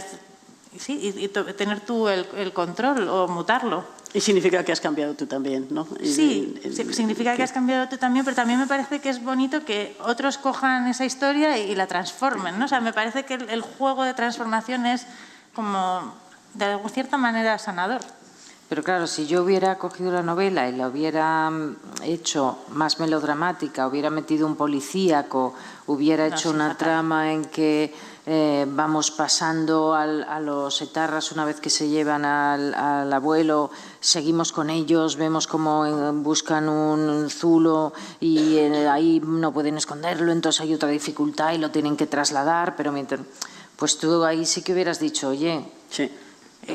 sí, 0.78 1.30
tener 1.58 1.80
tú 1.80 2.08
el 2.08 2.52
control 2.52 3.08
o 3.08 3.28
mutarlo. 3.28 3.84
Y 4.12 4.20
significa 4.20 4.64
que 4.64 4.72
has 4.72 4.80
cambiado 4.80 5.14
tú 5.14 5.26
también, 5.26 5.68
¿no? 5.70 5.86
Sí, 6.02 6.60
significa 6.92 7.36
que 7.36 7.44
has 7.44 7.52
cambiado 7.52 7.88
tú 7.88 7.96
también, 7.96 8.24
pero 8.24 8.34
también 8.34 8.58
me 8.58 8.66
parece 8.66 9.00
que 9.00 9.08
es 9.08 9.22
bonito 9.22 9.64
que 9.64 9.96
otros 10.00 10.36
cojan 10.36 10.88
esa 10.88 11.04
historia 11.04 11.58
y, 11.58 11.74
la 11.76 11.86
transformen, 11.86 12.58
¿no? 12.58 12.64
O 12.64 12.68
sea, 12.68 12.80
me 12.80 12.92
parece 12.92 13.24
que 13.24 13.34
el, 13.34 13.60
juego 13.60 14.02
de 14.04 14.14
transformación 14.14 14.86
es 14.86 15.06
como, 15.54 16.12
de 16.54 16.76
cierta 16.92 17.16
manera, 17.16 17.56
sanador. 17.58 18.00
Pero 18.68 18.82
claro, 18.82 19.06
si 19.06 19.26
yo 19.26 19.42
hubiera 19.42 19.78
cogido 19.78 20.12
la 20.12 20.22
novela 20.22 20.68
y 20.68 20.76
la 20.76 20.88
hubiera 20.88 21.50
mm, 21.50 21.76
hecho 22.02 22.58
más 22.70 22.98
melodramática, 22.98 23.86
hubiera 23.86 24.10
metido 24.10 24.46
un 24.46 24.56
policíaco, 24.56 25.54
hubiera 25.86 26.26
hecho 26.26 26.50
una 26.50 26.76
trama 26.76 27.32
en 27.32 27.44
que 27.44 27.92
eh, 28.32 28.64
vamos 28.64 29.10
pasando 29.10 29.92
a 29.92 30.38
los 30.38 30.80
etarras 30.82 31.32
una 31.32 31.44
vez 31.44 31.58
que 31.58 31.68
se 31.68 31.88
llevan 31.88 32.24
al, 32.24 33.12
abuelo, 33.12 33.72
seguimos 33.98 34.52
con 34.52 34.70
ellos, 34.70 35.16
vemos 35.16 35.48
cómo 35.48 35.84
eh, 35.84 36.12
buscan 36.12 36.68
un 36.68 37.28
zulo 37.28 37.92
y 38.20 38.58
eh, 38.58 38.86
ahí 38.86 39.20
no 39.20 39.52
pueden 39.52 39.76
esconderlo, 39.78 40.30
entonces 40.30 40.60
hay 40.60 40.72
otra 40.72 40.90
dificultad 40.90 41.54
y 41.54 41.58
lo 41.58 41.72
tienen 41.72 41.96
que 41.96 42.06
trasladar, 42.06 42.76
pero 42.76 42.92
mientras, 42.92 43.20
pues 43.74 43.98
tú 43.98 44.22
ahí 44.22 44.46
sí 44.46 44.62
que 44.62 44.74
hubieras 44.74 45.00
dicho, 45.00 45.30
oye, 45.30 45.64
sí. 45.90 46.08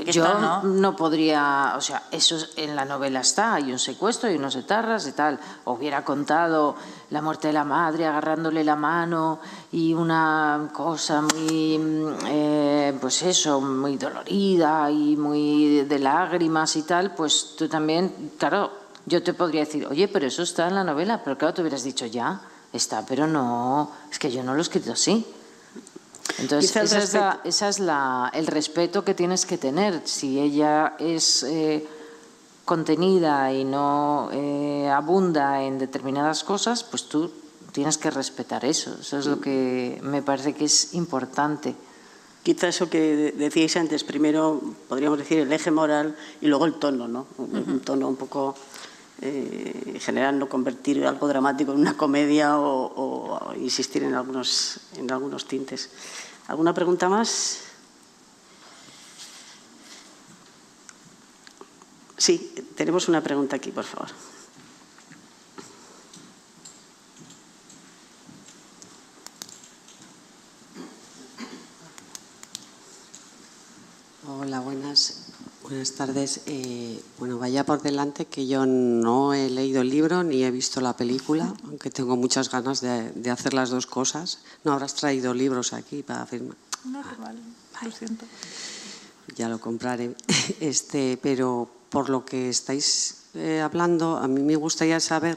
Yo 0.03 0.61
¿no? 0.63 0.95
podría, 0.95 1.73
o 1.77 1.81
sea, 1.81 2.03
eso 2.11 2.37
en 2.57 2.75
la 2.75 2.85
novela 2.85 3.21
está, 3.21 3.55
hay 3.55 3.71
un 3.71 3.79
secuestro, 3.79 4.29
hay 4.29 4.35
unos 4.35 4.55
etarras 4.55 5.07
y 5.07 5.13
tal. 5.13 5.39
Hubiera 5.65 6.03
contado 6.03 6.75
la 7.09 7.21
muerte 7.21 7.47
de 7.47 7.53
la 7.53 7.63
madre 7.63 8.05
agarrándole 8.05 8.63
la 8.63 8.75
mano 8.75 9.39
y 9.71 9.93
una 9.93 10.69
cosa 10.73 11.21
muy, 11.21 11.79
eh, 12.27 12.97
pues 12.99 13.21
eso, 13.23 13.61
muy 13.61 13.97
dolorida 13.97 14.89
y 14.91 15.15
muy 15.15 15.83
de 15.83 15.99
lágrimas 15.99 16.75
y 16.75 16.83
tal, 16.83 17.13
pues 17.13 17.55
tú 17.57 17.67
también, 17.67 18.33
claro, 18.37 18.71
yo 19.05 19.21
te 19.21 19.33
podría 19.33 19.61
decir, 19.61 19.85
oye, 19.85 20.07
pero 20.07 20.27
eso 20.27 20.43
está 20.43 20.67
en 20.67 20.75
la 20.75 20.83
novela, 20.83 21.21
pero 21.23 21.37
claro, 21.37 21.53
te 21.53 21.61
hubieras 21.61 21.83
dicho 21.83 22.05
ya, 22.05 22.41
está, 22.73 23.05
pero 23.05 23.27
no, 23.27 23.91
es 24.11 24.19
que 24.19 24.31
yo 24.31 24.43
no 24.43 24.53
lo 24.53 24.59
he 24.59 24.61
escrito 24.61 24.91
así. 24.91 25.25
Entonces, 26.39 26.75
ese 27.43 27.69
es, 27.69 27.79
la, 27.79 28.29
el 28.33 28.47
respeto 28.47 29.03
que 29.03 29.13
tienes 29.13 29.45
que 29.45 29.57
tener. 29.57 30.01
Si 30.05 30.39
ella 30.39 30.95
es 30.99 31.43
eh, 31.43 31.87
contenida 32.65 33.53
y 33.53 33.63
no 33.63 34.29
eh, 34.33 34.89
abunda 34.89 35.63
en 35.63 35.79
determinadas 35.79 36.43
cosas, 36.43 36.83
pues 36.83 37.07
tú 37.07 37.31
tienes 37.71 37.97
que 37.97 38.09
respetar 38.09 38.65
eso. 38.65 38.97
Eso 38.99 39.19
es 39.19 39.27
lo 39.27 39.39
que 39.39 39.99
me 40.03 40.21
parece 40.21 40.53
que 40.53 40.65
es 40.65 40.93
importante. 40.93 41.75
Quizá 42.43 42.67
eso 42.67 42.89
que 42.89 43.33
decíais 43.35 43.75
antes, 43.75 44.03
primero 44.03 44.61
podríamos 44.87 45.17
decir 45.17 45.39
el 45.39 45.51
eje 45.51 45.71
moral 45.71 46.15
y 46.41 46.47
luego 46.47 46.65
el 46.65 46.75
tono, 46.75 47.07
¿no? 47.07 47.25
Un 47.37 47.79
tono 47.79 48.07
un 48.07 48.17
poco 48.17 48.55
eh, 49.21 49.97
general, 49.99 50.37
no 50.37 50.47
convertir 50.47 51.05
algo 51.05 51.27
dramático 51.27 51.71
en 51.71 51.79
una 51.79 51.97
comedia 51.97 52.59
o, 52.59 52.91
o 52.95 53.53
insistir 53.55 54.03
en 54.03 54.13
algunos, 54.13 54.79
en 54.97 55.11
algunos 55.11 55.47
tintes. 55.47 55.89
¿Alguna 56.47 56.73
pregunta 56.73 57.09
más? 57.09 57.61
Sí, 62.17 62.53
tenemos 62.75 63.07
una 63.07 63.21
pregunta 63.21 63.55
aquí, 63.55 63.71
por 63.71 63.83
favor. 63.83 64.09
Hola, 74.27 74.59
buenas. 74.59 75.24
Buenas 75.67 75.93
tardes. 75.93 76.41
Eh, 76.45 77.01
bueno, 77.17 77.39
vaya 77.39 77.65
por 77.65 77.81
delante 77.81 78.25
que 78.25 78.45
yo 78.45 78.67
no 78.67 79.33
he 79.33 79.49
leído 79.49 79.81
el 79.81 79.89
libro 79.89 80.21
ni 80.21 80.43
he 80.43 80.51
visto 80.51 80.79
la 80.79 80.95
película, 80.95 81.55
aunque 81.63 81.89
tengo 81.89 82.15
muchas 82.15 82.51
ganas 82.51 82.81
de, 82.81 83.09
de 83.09 83.31
hacer 83.31 83.55
las 83.55 83.71
dos 83.71 83.87
cosas. 83.87 84.41
No 84.63 84.73
habrás 84.73 84.93
traído 84.93 85.33
libros 85.33 85.73
aquí 85.73 86.03
para 86.03 86.23
firmar. 86.27 86.55
No, 86.83 87.01
vale, 87.19 87.39
lo 87.81 87.91
siento. 87.91 88.27
Ya 89.35 89.49
lo 89.49 89.59
compraré. 89.59 90.15
Este, 90.59 91.17
pero 91.19 91.67
por 91.89 92.09
lo 92.09 92.25
que 92.25 92.49
estáis 92.49 93.23
eh, 93.33 93.59
hablando, 93.59 94.17
a 94.17 94.27
mí 94.27 94.41
me 94.43 94.57
gustaría 94.57 94.99
saber, 94.99 95.35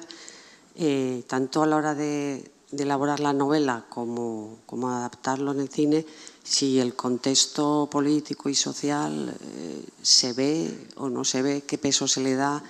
eh, 0.75 1.25
tanto 1.27 1.63
a 1.63 1.67
la 1.67 1.77
hora 1.77 1.95
de, 1.95 2.53
de 2.71 2.83
elaborar 2.83 3.21
la 3.21 3.33
novela 3.33 3.87
como, 3.89 4.59
como 4.67 4.91
adaptarlo 4.91 5.53
en 5.53 5.61
el 5.61 5.71
cine, 5.71 6.05
si 6.49 6.81
el 6.81 6.95
contexto 6.95 7.89
político 7.91 8.49
y 8.49 8.55
social 8.55 9.37
eh, 9.39 9.85
se 10.01 10.33
ve 10.33 10.89
o 10.97 11.11
no 11.11 11.23
se 11.23 11.43
ve, 11.43 11.63
qué 11.67 11.77
peso 11.77 12.09
se 12.09 12.23
le 12.23 12.35
da, 12.35 12.65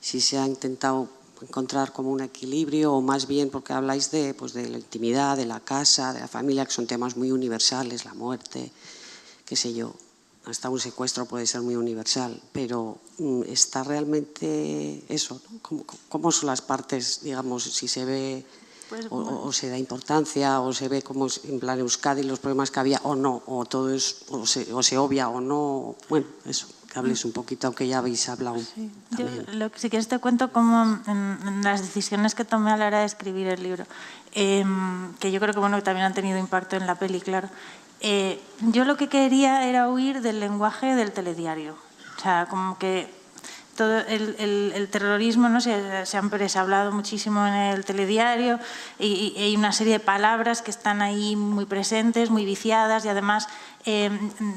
si 0.00 0.20
se 0.20 0.38
ha 0.38 0.46
intentado 0.46 1.08
encontrar 1.42 1.92
como 1.92 2.12
un 2.12 2.20
equilibrio 2.20 2.92
o 2.94 3.02
más 3.02 3.26
bien 3.26 3.50
porque 3.50 3.72
habláis 3.72 4.12
de, 4.12 4.34
pues, 4.34 4.52
de 4.52 4.68
la 4.68 4.78
intimidad, 4.78 5.36
de 5.36 5.46
la 5.46 5.58
casa, 5.58 6.12
de 6.12 6.20
la 6.20 6.28
familia, 6.28 6.64
que 6.64 6.70
son 6.70 6.86
temas 6.86 7.16
muy 7.16 7.32
universales, 7.32 8.04
la 8.04 8.14
muerte, 8.14 8.70
qué 9.44 9.56
sé 9.56 9.74
yo. 9.74 9.92
Hasta 10.44 10.70
un 10.70 10.78
secuestro 10.78 11.26
puede 11.26 11.46
ser 11.48 11.62
muy 11.62 11.74
universal, 11.74 12.40
pero 12.52 12.98
mm, 13.18 13.42
está 13.48 13.82
realmente 13.82 15.02
eso, 15.08 15.40
¿no? 15.50 15.58
¿Cómo, 15.60 15.84
¿Cómo 16.08 16.30
son 16.30 16.46
las 16.46 16.62
partes, 16.62 17.22
digamos, 17.22 17.64
si 17.64 17.88
se 17.88 18.04
ve 18.04 18.46
Pues, 18.88 19.06
o, 19.06 19.22
bueno. 19.22 19.42
o 19.42 19.52
se 19.52 19.70
da 19.70 19.78
importancia 19.78 20.60
o 20.60 20.72
se 20.72 20.88
ve 20.88 21.02
como 21.02 21.26
en 21.44 21.60
plan 21.60 21.78
Euskadi 21.78 22.22
los 22.22 22.38
problemas 22.38 22.70
que 22.70 22.80
había 22.80 23.00
o 23.02 23.14
no, 23.14 23.42
o 23.46 23.64
todo 23.64 23.92
es, 23.92 24.24
o 24.30 24.46
se, 24.46 24.72
o 24.72 24.82
se 24.82 24.98
obvia 24.98 25.28
o 25.28 25.40
no. 25.40 25.96
Bueno, 26.08 26.26
eso, 26.44 26.66
que 26.92 26.98
hables 26.98 27.24
un 27.24 27.32
poquito, 27.32 27.66
aunque 27.66 27.88
ya 27.88 27.98
habéis 27.98 28.28
hablado 28.28 28.58
Sí. 28.58 28.90
Yo, 29.18 29.26
lo 29.52 29.70
si 29.74 29.90
quieres 29.90 30.08
te 30.08 30.18
cuento 30.18 30.52
cómo 30.52 31.00
en, 31.06 31.38
en 31.46 31.62
las 31.62 31.80
decisiones 31.80 32.34
que 32.34 32.44
tomé 32.44 32.72
a 32.72 32.76
la 32.76 32.86
hora 32.86 33.00
de 33.00 33.06
escribir 33.06 33.48
el 33.48 33.62
libro, 33.62 33.84
em, 34.32 35.14
que 35.14 35.32
yo 35.32 35.40
creo 35.40 35.54
que 35.54 35.60
bueno 35.60 35.82
también 35.82 36.06
han 36.06 36.14
tenido 36.14 36.38
impacto 36.38 36.76
en 36.76 36.86
la 36.86 36.96
peli, 36.96 37.20
claro. 37.20 37.48
Eh, 38.00 38.38
yo 38.60 38.84
lo 38.84 38.96
que 38.96 39.08
quería 39.08 39.66
era 39.66 39.88
huir 39.88 40.20
del 40.20 40.38
lenguaje 40.38 40.94
del 40.94 41.12
telediario. 41.12 41.74
O 42.16 42.20
sea, 42.20 42.46
como 42.50 42.78
que 42.78 43.08
todo 43.76 43.98
el, 44.00 44.36
el- 44.38 44.72
el 44.74 44.88
terrorismo, 44.88 45.48
¿no? 45.48 45.60
Se, 45.60 46.06
siempre 46.06 46.48
se 46.48 46.58
ha 46.58 46.62
hablado 46.62 46.92
muchísimo 46.92 47.46
en 47.46 47.54
el 47.54 47.84
telediario 47.84 48.58
y, 48.98 49.34
y 49.36 49.42
hay 49.42 49.56
una 49.56 49.72
serie 49.72 49.94
de 49.94 50.00
palabras 50.00 50.62
que 50.62 50.70
están 50.70 51.02
ahí 51.02 51.36
muy 51.36 51.66
presentes, 51.66 52.30
muy 52.30 52.44
viciadas 52.44 53.04
y 53.04 53.08
además 53.08 53.48
eh, 53.86 54.10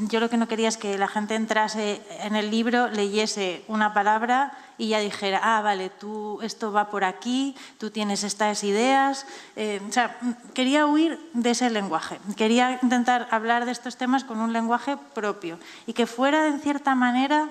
yo 0.10 0.20
lo 0.20 0.30
que 0.30 0.38
no 0.38 0.48
quería 0.48 0.70
es 0.70 0.78
que 0.78 0.98
la 0.98 1.08
gente 1.08 1.36
entrase 1.36 2.02
en 2.22 2.36
el 2.36 2.50
libro, 2.50 2.88
leyese 2.88 3.64
una 3.68 3.94
palabra 3.94 4.54
y 4.78 4.90
ya 4.90 5.00
dijera, 5.00 5.42
ah, 5.44 5.62
vale, 5.62 5.90
tú 5.90 6.40
esto 6.44 6.72
va 6.72 6.90
por 6.90 7.04
aquí, 7.04 7.56
tú 7.80 7.90
tienes 7.90 8.24
estas 8.24 8.64
ideas. 8.64 9.26
Eh, 9.56 9.82
o 9.90 9.92
sea, 9.92 10.18
quería 10.54 10.86
huir 10.86 11.20
de 11.34 11.50
ese 11.50 11.70
lenguaje. 11.72 12.20
Quería 12.38 12.80
intentar 12.84 13.28
hablar 13.32 13.66
de 13.66 13.72
estos 13.72 13.98
temas 13.98 14.24
con 14.24 14.40
un 14.40 14.54
lenguaje 14.54 14.96
propio 15.16 15.58
y 15.88 15.94
que 15.94 16.06
fuera, 16.06 16.48
en 16.48 16.60
cierta 16.62 16.94
manera, 16.94 17.50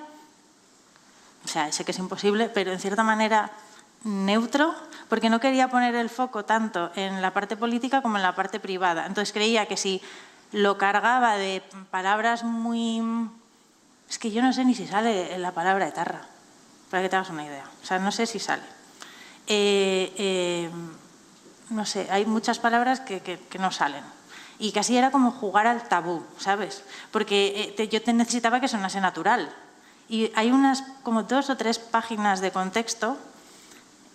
o 1.47 1.49
sea, 1.49 1.71
sé 1.71 1.85
que 1.85 1.91
es 1.91 1.99
imposible, 1.99 2.49
pero 2.49 2.73
en 2.73 2.79
cierta 2.79 3.03
manera 3.03 3.51
neutro, 4.03 4.75
porque 5.07 5.29
no 5.29 5.39
quería 5.39 5.69
poner 5.69 5.95
el 5.95 6.09
foco 6.09 6.43
tanto 6.43 6.91
en 6.95 7.21
la 7.21 7.31
parte 7.31 7.55
política 7.55 8.01
como 8.01 8.17
en 8.17 8.23
la 8.23 8.35
parte 8.35 8.59
privada. 8.59 9.05
Entonces 9.05 9.31
creía 9.31 9.65
que 9.65 9.77
si 9.77 10.01
lo 10.51 10.77
cargaba 10.77 11.37
de 11.37 11.63
palabras 11.89 12.43
muy... 12.43 13.01
Es 14.09 14.19
que 14.19 14.29
yo 14.31 14.41
no 14.41 14.51
sé 14.51 14.65
ni 14.65 14.75
si 14.75 14.87
sale 14.87 15.37
la 15.39 15.51
palabra 15.51 15.87
etarra, 15.87 16.21
para 16.91 17.03
que 17.03 17.09
te 17.09 17.15
hagas 17.15 17.29
una 17.29 17.45
idea. 17.45 17.63
O 17.81 17.85
sea, 17.85 17.97
no 17.99 18.11
sé 18.11 18.25
si 18.25 18.39
sale. 18.39 18.63
Eh, 19.47 20.13
eh, 20.17 20.69
no 21.69 21.85
sé, 21.85 22.07
hay 22.11 22.25
muchas 22.25 22.59
palabras 22.59 22.99
que, 22.99 23.21
que- 23.21 23.39
que 23.39 23.57
no 23.59 23.71
salen. 23.71 24.03
Y 24.59 24.71
casi 24.73 24.97
era 24.97 25.11
como 25.11 25.31
jugar 25.31 25.65
al 25.67 25.87
tabú, 25.87 26.25
¿sabes? 26.39 26.83
Porque 27.11 27.53
eh, 27.55 27.73
te- 27.75 27.87
yo 27.87 28.01
te 28.01 28.11
necesitaba 28.13 28.59
que 28.59 28.67
sonase 28.67 28.99
natural. 29.01 29.53
Y 30.09 30.31
hay 30.35 30.51
unas 30.51 30.83
como 31.03 31.23
dos 31.23 31.49
o 31.49 31.57
tres 31.57 31.79
páginas 31.79 32.39
de 32.39 32.51
contexto 32.51 33.17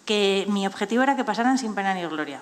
que 0.04 0.46
mi 0.48 0.66
objetivo 0.66 1.02
era 1.02 1.16
que 1.16 1.24
pasaran 1.24 1.58
sin 1.58 1.74
pena 1.74 1.94
ni 1.94 2.04
gloria. 2.06 2.40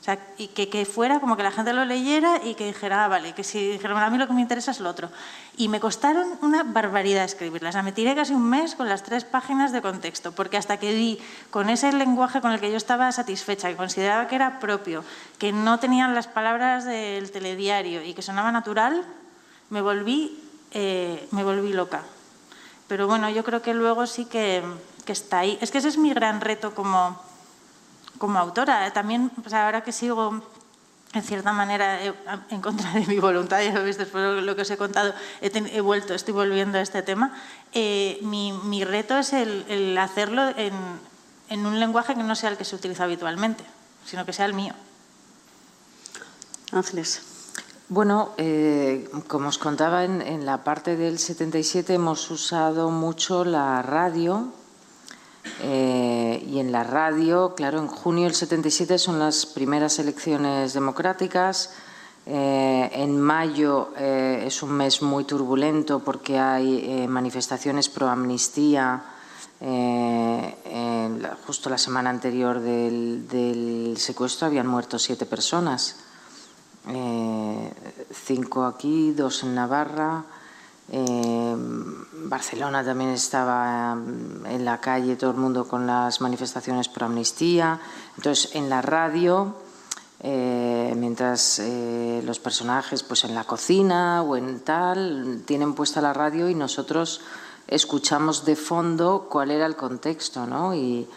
O 0.00 0.04
sea, 0.04 0.18
y 0.36 0.48
que, 0.48 0.68
que 0.68 0.84
fuera 0.84 1.18
como 1.18 1.34
que 1.34 1.42
la 1.42 1.50
gente 1.50 1.72
lo 1.72 1.86
leyera 1.86 2.38
y 2.44 2.56
que 2.56 2.66
dijera, 2.66 3.06
ah, 3.06 3.08
vale, 3.08 3.32
que 3.32 3.42
si 3.42 3.72
dijera, 3.72 3.94
"Bueno, 3.94 4.06
a 4.06 4.10
mí 4.10 4.18
lo 4.18 4.26
que 4.26 4.34
me 4.34 4.42
interesa 4.42 4.70
es 4.70 4.80
lo 4.80 4.90
otro. 4.90 5.08
Y 5.56 5.68
me 5.68 5.80
costaron 5.80 6.28
una 6.42 6.62
barbaridad 6.62 7.24
escribirlas. 7.24 7.70
O 7.70 7.72
sea, 7.72 7.82
me 7.82 7.92
tiré 7.92 8.14
casi 8.14 8.34
un 8.34 8.44
mes 8.44 8.74
con 8.74 8.86
las 8.86 9.02
tres 9.02 9.24
páginas 9.24 9.72
de 9.72 9.80
contexto, 9.80 10.32
porque 10.32 10.58
hasta 10.58 10.76
que 10.76 10.92
di 10.92 11.18
con 11.48 11.70
ese 11.70 11.90
lenguaje 11.90 12.42
con 12.42 12.52
el 12.52 12.60
que 12.60 12.70
yo 12.70 12.76
estaba 12.76 13.10
satisfecha, 13.12 13.70
que 13.70 13.76
consideraba 13.76 14.28
que 14.28 14.34
era 14.34 14.60
propio, 14.60 15.04
que 15.38 15.52
no 15.52 15.78
tenían 15.78 16.14
las 16.14 16.28
palabras 16.28 16.84
del 16.84 17.30
telediario 17.30 18.04
y 18.04 18.12
que 18.12 18.20
sonaba 18.20 18.52
natural, 18.52 19.02
me 19.70 19.80
volví, 19.80 20.38
eh, 20.72 21.26
me 21.30 21.44
volví 21.44 21.72
loca. 21.72 22.02
Pero 22.88 23.06
bueno, 23.06 23.30
yo 23.30 23.44
creo 23.44 23.62
que 23.62 23.74
luego 23.74 24.06
sí 24.06 24.26
que, 24.26 24.62
está 25.06 25.40
ahí. 25.40 25.58
Es 25.60 25.70
que 25.70 25.78
ese 25.78 25.88
es 25.88 25.98
mi 25.98 26.12
gran 26.12 26.40
reto 26.40 26.74
como, 26.74 27.20
como 28.18 28.38
autora. 28.38 28.92
También, 28.92 29.30
pues 29.30 29.54
ahora 29.54 29.82
que 29.82 29.92
sigo, 29.92 30.42
en 31.12 31.22
cierta 31.22 31.52
manera, 31.52 32.00
en 32.04 32.60
contra 32.60 32.92
de 32.92 33.06
mi 33.06 33.18
voluntad, 33.18 33.62
ya 33.62 33.72
lo 33.72 33.82
veis 33.82 33.96
después 33.96 34.22
de 34.22 34.42
lo 34.42 34.56
que 34.56 34.62
os 34.62 34.70
he 34.70 34.76
contado, 34.76 35.14
he, 35.40 35.80
vuelto, 35.80 36.14
estoy 36.14 36.34
volviendo 36.34 36.78
a 36.78 36.82
este 36.82 37.02
tema. 37.02 37.34
eh, 37.72 38.18
mi, 38.22 38.52
mi 38.52 38.84
reto 38.84 39.16
es 39.18 39.32
el, 39.32 39.64
el 39.68 39.96
hacerlo 39.98 40.48
en, 40.56 40.74
en 41.48 41.66
un 41.66 41.80
lenguaje 41.80 42.14
que 42.14 42.22
no 42.22 42.34
sea 42.34 42.50
el 42.50 42.56
que 42.56 42.64
se 42.64 42.76
utiliza 42.76 43.04
habitualmente, 43.04 43.64
sino 44.04 44.24
que 44.26 44.32
sea 44.32 44.46
el 44.46 44.54
mío. 44.54 44.74
Ángeles. 46.72 47.33
Bueno, 47.88 48.30
eh, 48.38 49.08
como 49.28 49.48
os 49.48 49.58
contaba, 49.58 50.04
en, 50.04 50.22
en 50.22 50.46
la 50.46 50.64
parte 50.64 50.96
del 50.96 51.18
77 51.18 51.94
hemos 51.94 52.30
usado 52.30 52.90
mucho 52.90 53.44
la 53.44 53.82
radio. 53.82 54.48
eh, 55.60 56.42
y 56.48 56.58
en 56.60 56.72
la 56.72 56.82
radio, 56.84 57.54
claro, 57.54 57.78
en 57.78 57.86
junio 57.88 58.24
del 58.24 58.34
77 58.34 58.98
son 58.98 59.18
las 59.18 59.44
primeras 59.46 59.98
elecciones 59.98 60.72
democráticas. 60.72 61.74
eh, 62.26 62.90
en 62.94 63.20
mayo 63.20 63.92
eh, 63.98 64.44
es 64.46 64.62
un 64.62 64.72
mes 64.72 65.02
muy 65.02 65.24
turbulento 65.24 65.98
porque 66.00 66.38
hay 66.38 67.06
manifestaciones 67.06 67.90
pro 67.90 68.08
amnistía. 68.08 69.02
justo 71.46 71.68
la 71.70 71.78
semana 71.78 72.10
anterior 72.10 72.60
del 72.60 73.94
secuestro 73.98 74.46
habían 74.46 74.66
muerto 74.66 74.98
siete 74.98 75.26
personas 75.26 75.96
eh, 76.88 77.72
cinco 78.12 78.64
aquí, 78.64 79.12
dos 79.12 79.42
en 79.42 79.54
Navarra. 79.54 80.24
eh, 80.90 81.56
Barcelona 82.26 82.84
también 82.84 83.10
estaba 83.10 83.94
mm, 83.94 84.46
en 84.46 84.64
la 84.64 84.80
calle, 84.80 85.16
todo 85.16 85.30
el 85.30 85.36
mundo 85.36 85.66
con 85.66 85.86
las 85.86 86.20
manifestaciones 86.20 86.88
por 86.88 87.04
amnistía. 87.04 87.80
Entonces, 88.16 88.54
en 88.54 88.68
la 88.68 88.82
radio, 88.82 89.54
eh, 90.20 90.94
mientras 90.96 91.58
eh, 91.58 92.22
los 92.24 92.38
personajes, 92.38 93.02
pues 93.02 93.24
en 93.24 93.34
la 93.34 93.44
cocina 93.44 94.22
o 94.22 94.36
en 94.36 94.60
tal, 94.60 95.42
tienen 95.46 95.74
puesta 95.74 96.00
la 96.00 96.12
radio 96.12 96.48
y 96.48 96.54
nosotros 96.54 97.20
escuchamos 97.66 98.44
de 98.44 98.56
fondo 98.56 99.26
cuál 99.30 99.50
era 99.50 99.66
el 99.66 99.76
contexto, 99.76 100.46
¿no? 100.46 100.74
Y, 100.74 101.08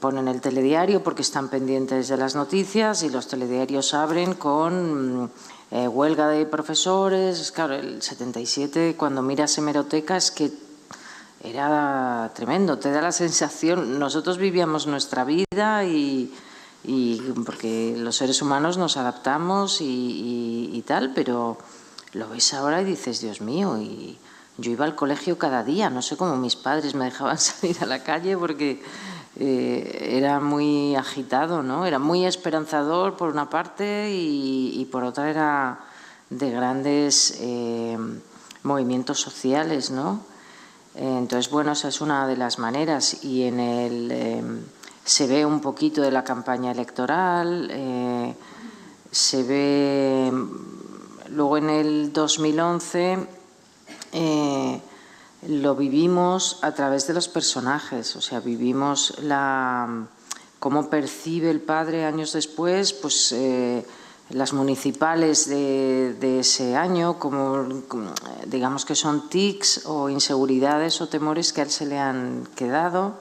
ponen 0.00 0.28
el 0.28 0.40
telediario 0.40 1.02
porque 1.02 1.22
están 1.22 1.48
pendientes 1.48 2.08
de 2.08 2.16
las 2.16 2.34
noticias 2.34 3.02
y 3.02 3.10
los 3.10 3.26
telediarios 3.28 3.94
abren 3.94 4.34
con 4.34 5.24
mm, 5.24 5.30
eh, 5.72 5.88
huelga 5.88 6.28
de 6.28 6.46
profesores. 6.46 7.50
Claro, 7.52 7.74
el 7.74 8.00
77, 8.02 8.94
cuando 8.96 9.22
miras 9.22 9.56
hemeroteca, 9.58 10.16
es 10.16 10.30
que 10.30 10.52
era 11.42 12.30
tremendo. 12.34 12.78
Te 12.78 12.90
da 12.92 13.02
la 13.02 13.12
sensación, 13.12 13.98
nosotros 13.98 14.38
vivíamos 14.38 14.86
nuestra 14.86 15.24
vida 15.24 15.84
y, 15.84 16.32
y 16.84 17.16
porque 17.44 17.94
los 17.98 18.16
seres 18.16 18.40
humanos 18.42 18.78
nos 18.78 18.96
adaptamos 18.96 19.80
y, 19.80 19.84
y- 19.84 20.70
y 20.76 20.82
tal, 20.82 21.12
pero 21.14 21.58
lo 22.12 22.28
ves 22.28 22.54
ahora 22.54 22.80
y 22.82 22.84
dices, 22.84 23.20
Dios 23.20 23.40
mío, 23.40 23.78
y 23.78 24.18
yo 24.58 24.70
iba 24.70 24.84
al 24.84 24.94
colegio 24.94 25.38
cada 25.38 25.64
día, 25.64 25.90
no 25.90 26.02
sé 26.02 26.16
cómo 26.16 26.36
mis 26.36 26.54
padres 26.56 26.94
me 26.94 27.06
dejaban 27.06 27.38
salir 27.38 27.76
a 27.82 27.86
la 27.86 28.04
calle 28.04 28.36
porque 28.36 28.82
eh, 29.38 30.16
era 30.16 30.40
muy 30.40 30.94
agitado, 30.94 31.62
¿no? 31.62 31.86
Era 31.86 31.98
muy 31.98 32.26
esperanzador 32.26 33.16
por 33.16 33.30
una 33.30 33.48
parte 33.48 34.10
y, 34.12 34.80
y 34.80 34.84
por 34.86 35.04
otra 35.04 35.30
era 35.30 35.80
de 36.30 36.50
grandes 36.50 37.38
eh, 37.40 37.96
movimientos 38.62 39.20
sociales, 39.20 39.90
¿no? 39.90 40.20
Entonces, 40.94 41.50
bueno, 41.50 41.72
esa 41.72 41.88
es 41.88 42.00
una 42.00 42.26
de 42.26 42.36
las 42.36 42.58
maneras 42.58 43.24
y 43.24 43.44
en 43.44 43.60
el 43.60 44.10
eh, 44.12 44.42
se 45.04 45.26
ve 45.26 45.44
un 45.46 45.60
poquito 45.60 46.02
de 46.02 46.10
la 46.10 46.22
campaña 46.22 46.70
electoral, 46.70 47.68
eh, 47.72 48.34
se 49.10 49.42
ve 49.42 50.32
luego 51.30 51.56
en 51.56 51.70
el 51.70 52.12
2011 52.12 53.26
eh, 54.12 54.80
lo 55.48 55.74
vivimos 55.74 56.58
a 56.62 56.72
través 56.72 57.06
de 57.06 57.14
los 57.14 57.28
personajes, 57.28 58.16
o 58.16 58.20
sea, 58.20 58.40
vivimos 58.40 59.14
la 59.20 60.06
cómo 60.58 60.88
percibe 60.88 61.50
el 61.50 61.60
padre 61.60 62.04
años 62.04 62.32
después, 62.32 62.92
pues 62.92 63.32
eh, 63.32 63.84
las 64.30 64.52
municipales 64.52 65.48
de, 65.48 66.38
ese 66.38 66.76
año, 66.76 67.18
como, 67.18 67.66
digamos 68.46 68.84
que 68.84 68.94
son 68.94 69.28
tics 69.28 69.82
o 69.86 70.08
inseguridades 70.08 71.00
o 71.00 71.08
temores 71.08 71.52
que 71.52 71.62
a 71.62 71.64
él 71.64 71.70
se 71.70 71.86
le 71.86 71.98
han 71.98 72.46
quedado 72.54 73.14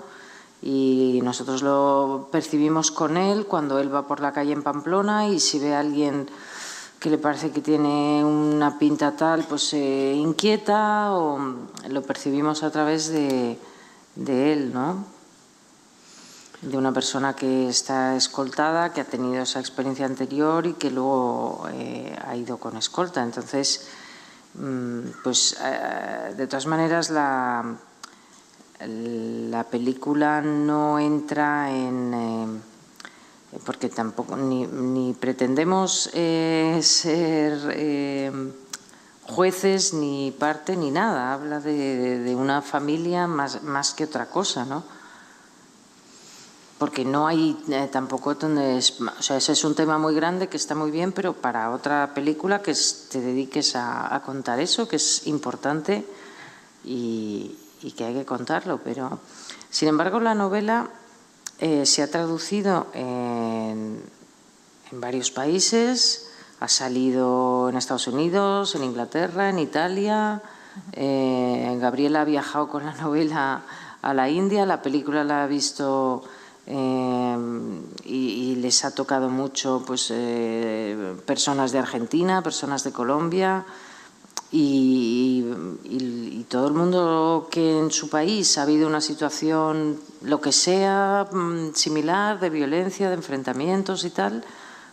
y 0.62 1.20
nosotros 1.24 1.64
lo 1.64 2.30
percibimos 2.32 2.92
con 2.92 3.18
él 3.18 3.48
cuando 3.48 3.80
él 3.80 3.94
va 3.94 4.08
por 4.08 4.20
la 4.20 4.32
calle 4.32 4.54
en 4.54 4.62
Pamplona 4.62 5.28
y 5.28 5.40
si 5.40 5.58
ve 5.58 5.74
a 5.74 5.80
alguien 5.80 6.30
que 7.02 7.10
le 7.10 7.18
parece 7.18 7.50
que 7.50 7.62
tiene 7.62 8.24
una 8.24 8.78
pinta 8.78 9.18
tal, 9.18 9.44
pues 9.46 9.70
se 9.70 10.14
inquieta 10.14 11.14
o 11.14 11.40
lo 11.90 12.02
percibimos 12.04 12.62
a 12.62 12.70
través 12.70 13.10
de, 13.10 13.58
de 14.16 14.54
él, 14.54 14.72
¿no? 14.72 15.04
de 16.62 16.78
una 16.78 16.92
persona 16.92 17.36
que 17.36 17.70
está 17.70 18.16
escoltada, 18.16 18.94
que 18.94 19.02
ha 19.02 19.06
tenido 19.06 19.42
esa 19.42 19.60
experiencia 19.60 20.06
anterior 20.06 20.68
y 20.68 20.74
que 20.74 20.92
luego 20.92 21.66
eh, 21.72 22.16
ha 22.24 22.36
ido 22.36 22.58
con 22.58 22.78
escolta. 22.78 23.24
Entonces, 23.24 23.88
mm, 24.54 25.24
pues 25.24 25.58
eh, 25.60 26.36
de 26.38 26.46
todas 26.46 26.68
maneras 26.68 27.10
la, 27.10 27.78
la 28.86 29.64
película 29.64 30.42
no 30.42 31.00
entra 31.00 31.72
en... 31.72 32.62
Eh, 33.52 33.60
porque 33.66 33.90
tampoco 33.90 34.36
ni, 34.38 35.14
pretendemos 35.14 36.10
ser 36.82 37.54
jueces 39.24 39.94
ni 39.94 40.32
parte 40.32 40.76
ni 40.76 40.92
nada. 40.92 41.34
Habla 41.34 41.60
de, 41.60 42.36
una 42.36 42.62
familia 42.62 43.28
más, 43.28 43.64
más 43.64 43.94
que 43.94 44.06
otra 44.06 44.28
cosa, 44.28 44.66
¿no? 44.66 44.84
porque 46.82 47.06
no 47.06 47.28
hay 47.28 47.56
eh, 47.70 47.90
tampoco 47.92 48.34
donde 48.34 48.80
o 48.80 49.22
sea, 49.22 49.38
ese 49.38 49.52
es 49.52 49.64
un 49.64 49.76
tema 49.76 50.00
muy 50.00 50.16
grande 50.16 50.48
que 50.48 50.58
está 50.58 50.74
muy 50.74 50.90
bien, 50.90 51.12
pero 51.12 51.34
para 51.34 51.70
otra 51.70 52.16
película 52.16 52.64
que 52.64 52.74
te 53.08 53.22
dediques 53.22 53.76
a, 53.76 54.20
contar 54.26 54.60
eso, 54.60 54.88
que 54.88 54.96
es 54.96 55.28
importante 55.28 56.04
y, 56.84 57.56
que 57.96 58.04
hay 58.04 58.16
que 58.16 58.26
contarlo. 58.26 58.80
Pero, 58.84 59.20
sin 59.70 59.90
embargo, 59.90 60.20
la 60.20 60.34
novela 60.34 60.90
eh, 61.62 61.86
se 61.86 62.04
ha 62.04 62.12
traducido 62.12 62.88
en, 62.94 64.04
varios 64.92 65.32
países, 65.32 66.28
ha 66.60 66.68
salido 66.68 67.70
en 67.70 67.78
Estados 67.78 68.08
Unidos, 68.08 68.76
en 68.76 68.84
Inglaterra, 68.84 69.50
en 69.50 69.60
Italia. 69.60 70.42
Eh, 70.92 71.78
Gabriela 71.80 72.22
ha 72.22 72.26
viajado 72.26 72.68
con 72.68 72.86
la 72.86 72.94
novela 73.02 73.64
a 74.02 74.14
la 74.14 74.30
India, 74.30 74.66
la 74.66 74.82
película 74.82 75.24
la 75.24 75.44
ha 75.44 75.48
visto 75.48 76.24
Em, 76.68 77.84
y, 78.06 78.56
les 78.56 78.86
ha 78.86 78.94
tocado 78.94 79.30
mucho 79.30 79.84
pues, 79.86 80.08
eh, 80.12 81.16
personas 81.26 81.72
de 81.72 81.80
Argentina, 81.80 82.44
personas 82.44 82.84
de 82.84 82.92
Colombia 82.92 83.66
y, 84.52 86.46
todo 86.50 86.68
el 86.68 86.74
mundo 86.74 87.48
que 87.50 87.80
en 87.80 87.92
su 87.92 88.10
país 88.10 88.58
ha 88.58 88.64
habido 88.64 88.86
una 88.86 89.00
situación, 89.00 90.02
lo 90.22 90.42
que 90.42 90.52
sea, 90.52 91.30
mm, 91.32 91.74
similar, 91.74 92.42
de 92.42 92.50
violencia, 92.50 93.08
de 93.08 93.16
enfrentamientos 93.16 94.04
y 94.04 94.10
tal, 94.10 94.44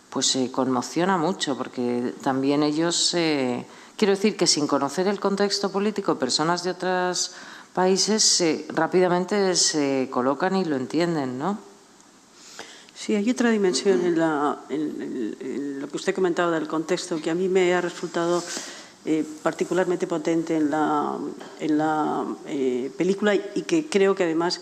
pues 0.09 0.27
se 0.27 0.53
conmociona 0.53 1.17
mucho 1.17 1.59
porque 1.59 2.15
también 2.23 2.63
ellos, 2.63 3.11
quiero 3.97 4.15
decir 4.15 4.37
que 4.37 4.47
sin 4.47 4.69
conocer 4.69 5.09
el 5.09 5.19
contexto 5.19 5.73
político, 5.73 6.17
personas 6.17 6.63
de 6.63 6.71
otros 6.71 7.33
países 7.75 8.43
rápidamente 8.69 9.57
se 9.57 10.09
colocan 10.13 10.55
y 10.55 10.65
lo 10.65 10.77
entienden, 10.77 11.39
¿no? 11.39 11.59
Sí, 12.95 13.15
hay 13.15 13.31
otra 13.31 13.51
dimensión 13.51 14.05
en, 14.05 15.81
lo 15.81 15.89
que 15.89 15.97
usted 15.97 16.15
comentaba 16.15 16.51
del 16.51 16.67
contexto 16.67 17.21
que 17.21 17.31
a 17.31 17.35
mí 17.35 17.49
me 17.49 17.73
ha 17.73 17.81
resultado 17.81 18.43
eh, 19.05 19.25
particularmente 19.43 20.07
potente 20.07 20.57
en 20.57 20.71
la, 20.71 21.17
en 21.61 21.79
la 21.79 22.27
eh, 22.47 22.91
película 22.99 23.35
y 23.35 23.63
que 23.63 23.89
creo 23.89 24.15
que 24.15 24.25
además 24.25 24.61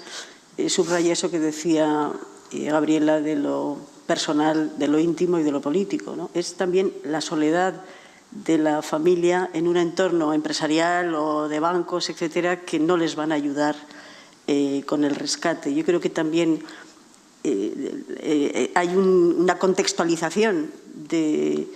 eh, 0.58 0.68
subraya 0.68 1.12
eso 1.12 1.30
que 1.30 1.40
decía 1.40 2.12
Gabriela 2.52 3.20
de 3.20 3.34
lo 3.34 3.78
personal, 4.06 4.78
de 4.78 4.88
lo 4.88 5.00
íntimo 5.00 5.38
y 5.38 5.42
de 5.42 5.50
lo 5.50 5.60
político. 5.60 6.30
Es 6.34 6.54
también 6.54 6.92
la 7.02 7.20
soledad 7.20 7.82
de 8.30 8.58
la 8.58 8.82
familia 8.82 9.50
en 9.52 9.66
un 9.66 9.78
entorno 9.78 10.32
empresarial 10.32 11.14
o 11.14 11.48
de 11.48 11.58
bancos, 11.58 12.08
etcétera, 12.10 12.60
que 12.60 12.78
no 12.78 12.96
les 12.96 13.16
van 13.16 13.32
a 13.32 13.34
ayudar 13.34 13.74
con 14.86 15.04
el 15.04 15.16
rescate. 15.16 15.74
Yo 15.74 15.84
creo 15.84 15.98
que 15.98 16.10
también 16.10 16.62
hay 17.42 18.88
una 18.94 19.58
contextualización 19.58 20.70
de, 21.08 21.66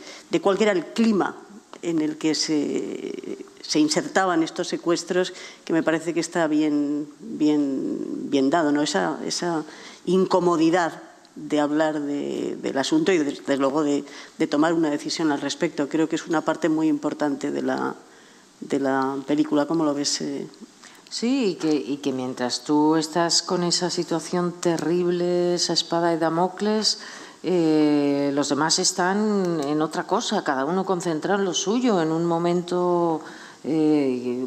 cuál 0.40 0.60
era 0.62 0.72
el 0.72 0.86
clima 0.86 1.36
en 1.82 2.00
el 2.00 2.18
que 2.18 2.34
se, 2.34 3.38
insertaban 3.78 4.42
estos 4.42 4.68
secuestros 4.68 5.32
que 5.64 5.72
me 5.72 5.82
parece 5.82 6.12
que 6.12 6.20
está 6.20 6.46
bien, 6.46 7.08
bien, 7.20 8.30
bien 8.30 8.50
dado, 8.50 8.72
¿no? 8.72 8.82
esa, 8.82 9.18
esa 9.24 9.64
incomodidad 10.06 11.02
de 11.36 11.60
hablar 11.60 12.00
del 12.00 12.78
asunto 12.78 13.12
y 13.12 13.18
desde 13.18 13.56
luego 13.56 13.82
de, 13.84 14.04
tomar 14.48 14.72
una 14.72 14.90
decisión 14.90 15.32
al 15.32 15.40
respecto. 15.40 15.88
Creo 15.88 16.08
que 16.08 16.16
es 16.16 16.26
una 16.26 16.42
parte 16.42 16.68
muy 16.68 16.88
importante 16.88 17.50
de 17.50 17.62
la, 17.62 17.94
de 18.60 18.80
la 18.80 19.16
película. 19.26 19.66
¿Cómo 19.66 19.84
lo 19.84 19.94
ves, 19.94 20.20
eh, 20.20 20.46
Sí, 21.10 21.58
y 21.60 21.96
que, 21.96 22.12
mientras 22.12 22.62
tú 22.62 22.94
estás 22.94 23.42
con 23.42 23.64
esa 23.64 23.90
situación 23.90 24.52
terrible, 24.60 25.56
esa 25.56 25.72
espada 25.72 26.10
de 26.10 26.18
Damocles, 26.18 27.00
eh, 27.42 28.30
los 28.34 28.50
demás 28.50 28.78
están 28.78 29.60
en 29.64 29.80
otra 29.80 30.06
cosa, 30.06 30.44
cada 30.44 30.66
uno 30.66 30.84
concentrado 30.84 31.38
en 31.38 31.46
lo 31.46 31.54
suyo, 31.54 32.02
en 32.02 32.12
un 32.12 32.26
momento 32.26 33.22
eh, 33.64 34.46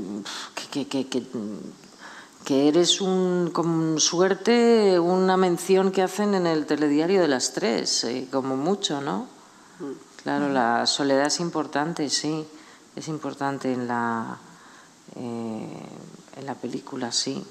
que, 2.45 2.67
eres 2.67 3.01
un, 3.01 3.49
con 3.51 3.99
suerte 3.99 4.99
una 4.99 5.37
mención 5.37 5.91
que 5.91 6.03
hacen 6.03 6.35
en 6.35 6.45
el 6.45 6.67
telediario 6.67 7.21
de 7.21 7.27
las 7.27 7.53
tres, 7.53 8.03
eh, 8.03 8.27
como 8.31 8.55
mucho, 8.57 9.01
¿no? 9.01 9.27
Claro, 10.21 10.49
la 10.49 10.85
soledad 10.85 11.27
es 11.27 11.39
importante, 11.39 12.09
sí, 12.09 12.45
es 12.95 13.07
importante 13.07 13.73
en 13.73 13.87
la 13.87 14.37
en 15.15 16.45
la 16.45 16.55
película, 16.55 17.11
sí. 17.11 17.43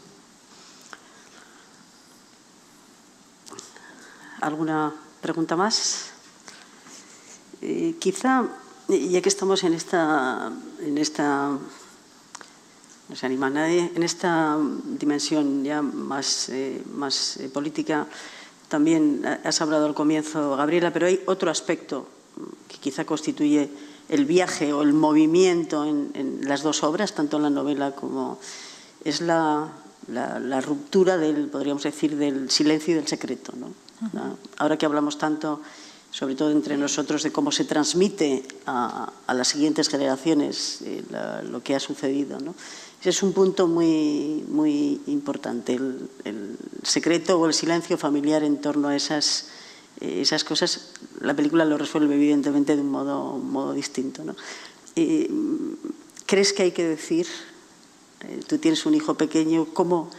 ¿Alguna 4.40 4.92
pregunta 5.22 5.54
más? 5.54 6.10
Eh, 7.62 7.94
quizá, 8.00 8.44
ya 8.88 9.22
que 9.22 9.28
estamos 9.28 9.62
en 9.62 9.72
esta, 9.72 10.50
en 10.80 10.98
esta, 10.98 11.56
no 13.08 13.14
se 13.14 13.26
anima 13.26 13.48
nadie, 13.48 13.92
en 13.94 14.02
esta 14.02 14.58
dimensión 14.98 15.62
ya 15.62 15.80
más, 15.80 16.48
eh, 16.48 16.82
más 16.92 17.36
eh, 17.36 17.48
política, 17.48 18.06
también 18.66 19.22
has 19.44 19.60
hablado 19.60 19.86
al 19.86 19.94
comienzo, 19.94 20.56
Gabriela, 20.56 20.92
pero 20.92 21.06
hay 21.06 21.22
otro 21.26 21.50
aspecto 21.50 22.08
que 22.66 22.78
quizá 22.78 23.04
constituye 23.04 23.70
el 24.08 24.24
viaje 24.24 24.72
o 24.72 24.82
el 24.82 24.92
movimiento 24.92 25.84
en, 25.84 26.10
en 26.14 26.48
las 26.48 26.62
dos 26.62 26.82
obras, 26.82 27.14
tanto 27.14 27.36
en 27.36 27.44
la 27.44 27.50
novela 27.50 27.94
como 27.94 28.40
es 29.04 29.20
la, 29.20 29.70
ruptura 30.60 31.16
del, 31.16 31.48
podríamos 31.48 31.82
decir, 31.82 32.16
del 32.16 32.50
silencio 32.50 32.92
y 32.92 32.96
del 32.96 33.06
secreto. 33.06 33.52
Ahora 34.58 34.76
que 34.76 34.86
hablamos 34.86 35.18
tanto, 35.18 35.60
sobre 36.10 36.34
todo 36.34 36.50
entre 36.50 36.76
nosotros, 36.76 37.22
de 37.22 37.32
cómo 37.32 37.52
se 37.52 37.64
transmite 37.64 38.44
a, 38.66 39.12
las 39.28 39.48
siguientes 39.48 39.88
generaciones 39.88 40.82
eh, 40.82 41.02
lo 41.50 41.62
que 41.62 41.74
ha 41.74 41.80
sucedido. 41.80 42.38
Ese 43.00 43.10
es 43.10 43.22
un 43.22 43.32
punto 43.32 43.66
muy, 43.66 44.44
muy 44.48 45.00
importante, 45.06 45.74
el, 45.74 46.56
secreto 46.82 47.38
o 47.38 47.46
el 47.46 47.54
silencio 47.54 47.96
familiar 47.96 48.42
en 48.42 48.60
torno 48.60 48.88
a 48.88 48.96
esas, 48.96 49.48
eh, 50.00 50.20
esas 50.20 50.44
cosas. 50.44 50.90
La 51.20 51.34
película 51.34 51.64
lo 51.64 51.78
resuelve 51.78 52.14
evidentemente 52.14 52.76
de 52.76 52.82
un 52.82 52.90
modo, 52.90 53.38
modo 53.38 53.72
distinto. 53.72 54.22
Eh, 54.96 55.30
¿Crees 56.26 56.52
que 56.52 56.64
hay 56.64 56.72
que 56.72 56.84
decir 56.84 57.26
tú 58.46 58.58
tienes 58.58 58.86
un 58.86 58.94
hijo 58.94 59.14
pequeño, 59.14 59.66
¿cómo, 59.72 60.10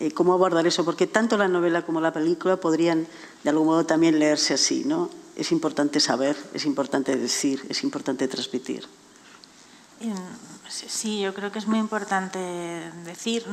eh, 0.00 0.12
¿cómo 0.12 0.32
abordar 0.32 0.66
eso? 0.66 0.84
Porque 0.84 1.06
tanto 1.06 1.36
la 1.36 1.48
novela 1.48 1.82
como 1.82 2.00
la 2.00 2.12
película 2.12 2.56
podrían 2.56 3.06
de 3.42 3.50
algún 3.50 3.66
modo 3.66 3.84
también 3.86 4.18
leerse 4.18 4.54
así, 4.54 4.84
¿no? 4.84 5.10
Es 5.36 5.52
importante 5.52 6.00
saber, 6.00 6.36
es 6.52 6.66
importante 6.66 7.16
decir, 7.16 7.64
es 7.68 7.82
importante 7.82 8.26
transmitir. 8.28 8.86
Sí, 10.68 11.20
yo 11.20 11.34
creo 11.34 11.50
que 11.50 11.58
es 11.58 11.66
muy 11.66 11.78
importante 11.78 12.38
decir. 13.04 13.44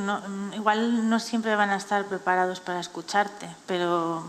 igual 0.54 1.08
no 1.08 1.18
siempre 1.18 1.56
van 1.56 1.70
a 1.70 1.76
estar 1.76 2.06
preparados 2.06 2.60
para 2.60 2.80
escucharte, 2.80 3.48
pero 3.66 4.24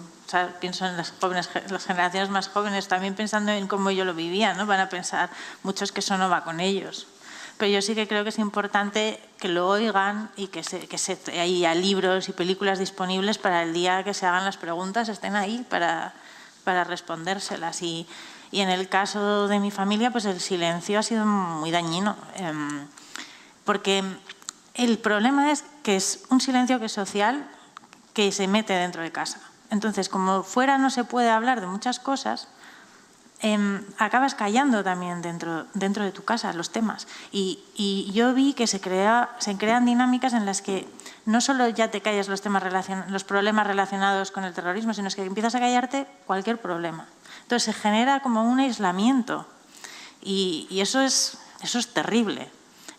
pienso 0.59 0.85
en 0.85 0.97
las, 0.97 1.13
jóvenes, 1.19 1.49
las 1.69 1.85
generaciones 1.85 2.29
más 2.29 2.47
jóvenes, 2.49 2.87
también 2.87 3.15
pensando 3.15 3.51
en 3.51 3.67
cómo 3.67 3.91
yo 3.91 4.05
lo 4.05 4.13
vivía, 4.13 4.53
¿no? 4.53 4.65
van 4.65 4.79
a 4.79 4.89
pensar 4.89 5.29
muchos 5.63 5.91
que 5.91 6.01
eso 6.01 6.17
no 6.17 6.29
va 6.29 6.43
con 6.43 6.59
ellos 6.59 7.07
pero 7.57 7.71
yo 7.71 7.81
sí 7.81 7.95
que 7.95 8.07
creo 8.07 8.23
que 8.23 8.29
es 8.29 8.39
importante 8.39 9.19
que 9.39 9.47
lo 9.47 9.67
oigan 9.67 10.29
y 10.35 10.47
que, 10.47 10.63
se, 10.63 10.87
que 10.87 10.97
se, 10.97 11.17
haya 11.39 11.73
libros 11.73 12.29
y 12.29 12.33
películas 12.33 12.79
disponibles 12.79 13.37
para 13.37 13.63
el 13.63 13.73
día 13.73 14.03
que 14.03 14.13
se 14.13 14.25
hagan 14.25 14.45
las 14.45 14.57
preguntas, 14.57 15.09
estén 15.09 15.35
ahí 15.35 15.65
para, 15.69 16.13
para 16.63 16.83
respondérselas. 16.83 17.81
Y, 17.81 18.07
y 18.51 18.61
en 18.61 18.69
el 18.69 18.87
caso 18.89 19.47
de 19.47 19.59
mi 19.59 19.71
familia, 19.71 20.11
pues 20.11 20.25
el 20.25 20.39
silencio 20.39 20.99
ha 20.99 21.03
sido 21.03 21.25
muy 21.25 21.71
dañino, 21.71 22.15
em, 22.35 22.87
porque 23.65 24.03
el 24.75 24.99
problema 24.99 25.51
es 25.51 25.63
que 25.83 25.95
es 25.95 26.25
un 26.29 26.39
silencio 26.39 26.79
que 26.79 26.85
es 26.85 26.91
social, 26.91 27.47
que 28.13 28.31
se 28.31 28.47
mete 28.47 28.73
dentro 28.73 29.01
de 29.01 29.11
casa. 29.11 29.41
Entonces, 29.69 30.09
como 30.09 30.43
fuera 30.43 30.77
no 30.77 30.89
se 30.89 31.03
puede 31.03 31.29
hablar 31.29 31.59
de 31.59 31.67
muchas 31.67 31.99
cosas, 31.99 32.47
em, 33.41 33.83
acabas 33.97 34.35
callando 34.35 34.83
también 34.83 35.21
dentro, 35.21 35.65
dentro 35.73 36.03
de 36.03 36.11
tu 36.11 36.23
casa 36.23 36.53
los 36.53 36.71
temas. 36.71 37.07
Y, 37.31 37.59
yo 38.13 38.33
vi 38.33 38.53
que 38.53 38.67
se, 38.67 38.81
crea, 38.81 39.29
se 39.39 39.57
crean 39.57 39.85
dinámicas 39.85 40.33
en 40.33 40.45
las 40.45 40.61
que 40.61 40.87
no 41.25 41.41
solo 41.41 41.69
ya 41.69 41.91
te 41.91 42.01
callas 42.01 42.27
los, 42.27 42.41
temas 42.41 42.63
los 43.09 43.23
problemas 43.23 43.67
relacionados 43.67 44.31
con 44.31 44.43
el 44.43 44.53
terrorismo, 44.53 44.93
sino 44.93 45.09
que 45.09 45.23
empiezas 45.23 45.55
a 45.55 45.59
callarte 45.59 46.07
cualquier 46.25 46.59
problema. 46.59 47.05
Entonces 47.43 47.63
se 47.63 47.73
genera 47.73 48.21
como 48.21 48.43
un 48.43 48.59
aislamiento 48.59 49.45
y, 50.21 50.67
y 50.69 50.81
eso, 50.81 51.01
es, 51.01 51.37
eso 51.61 51.79
es 51.79 51.93
terrible. 51.93 52.49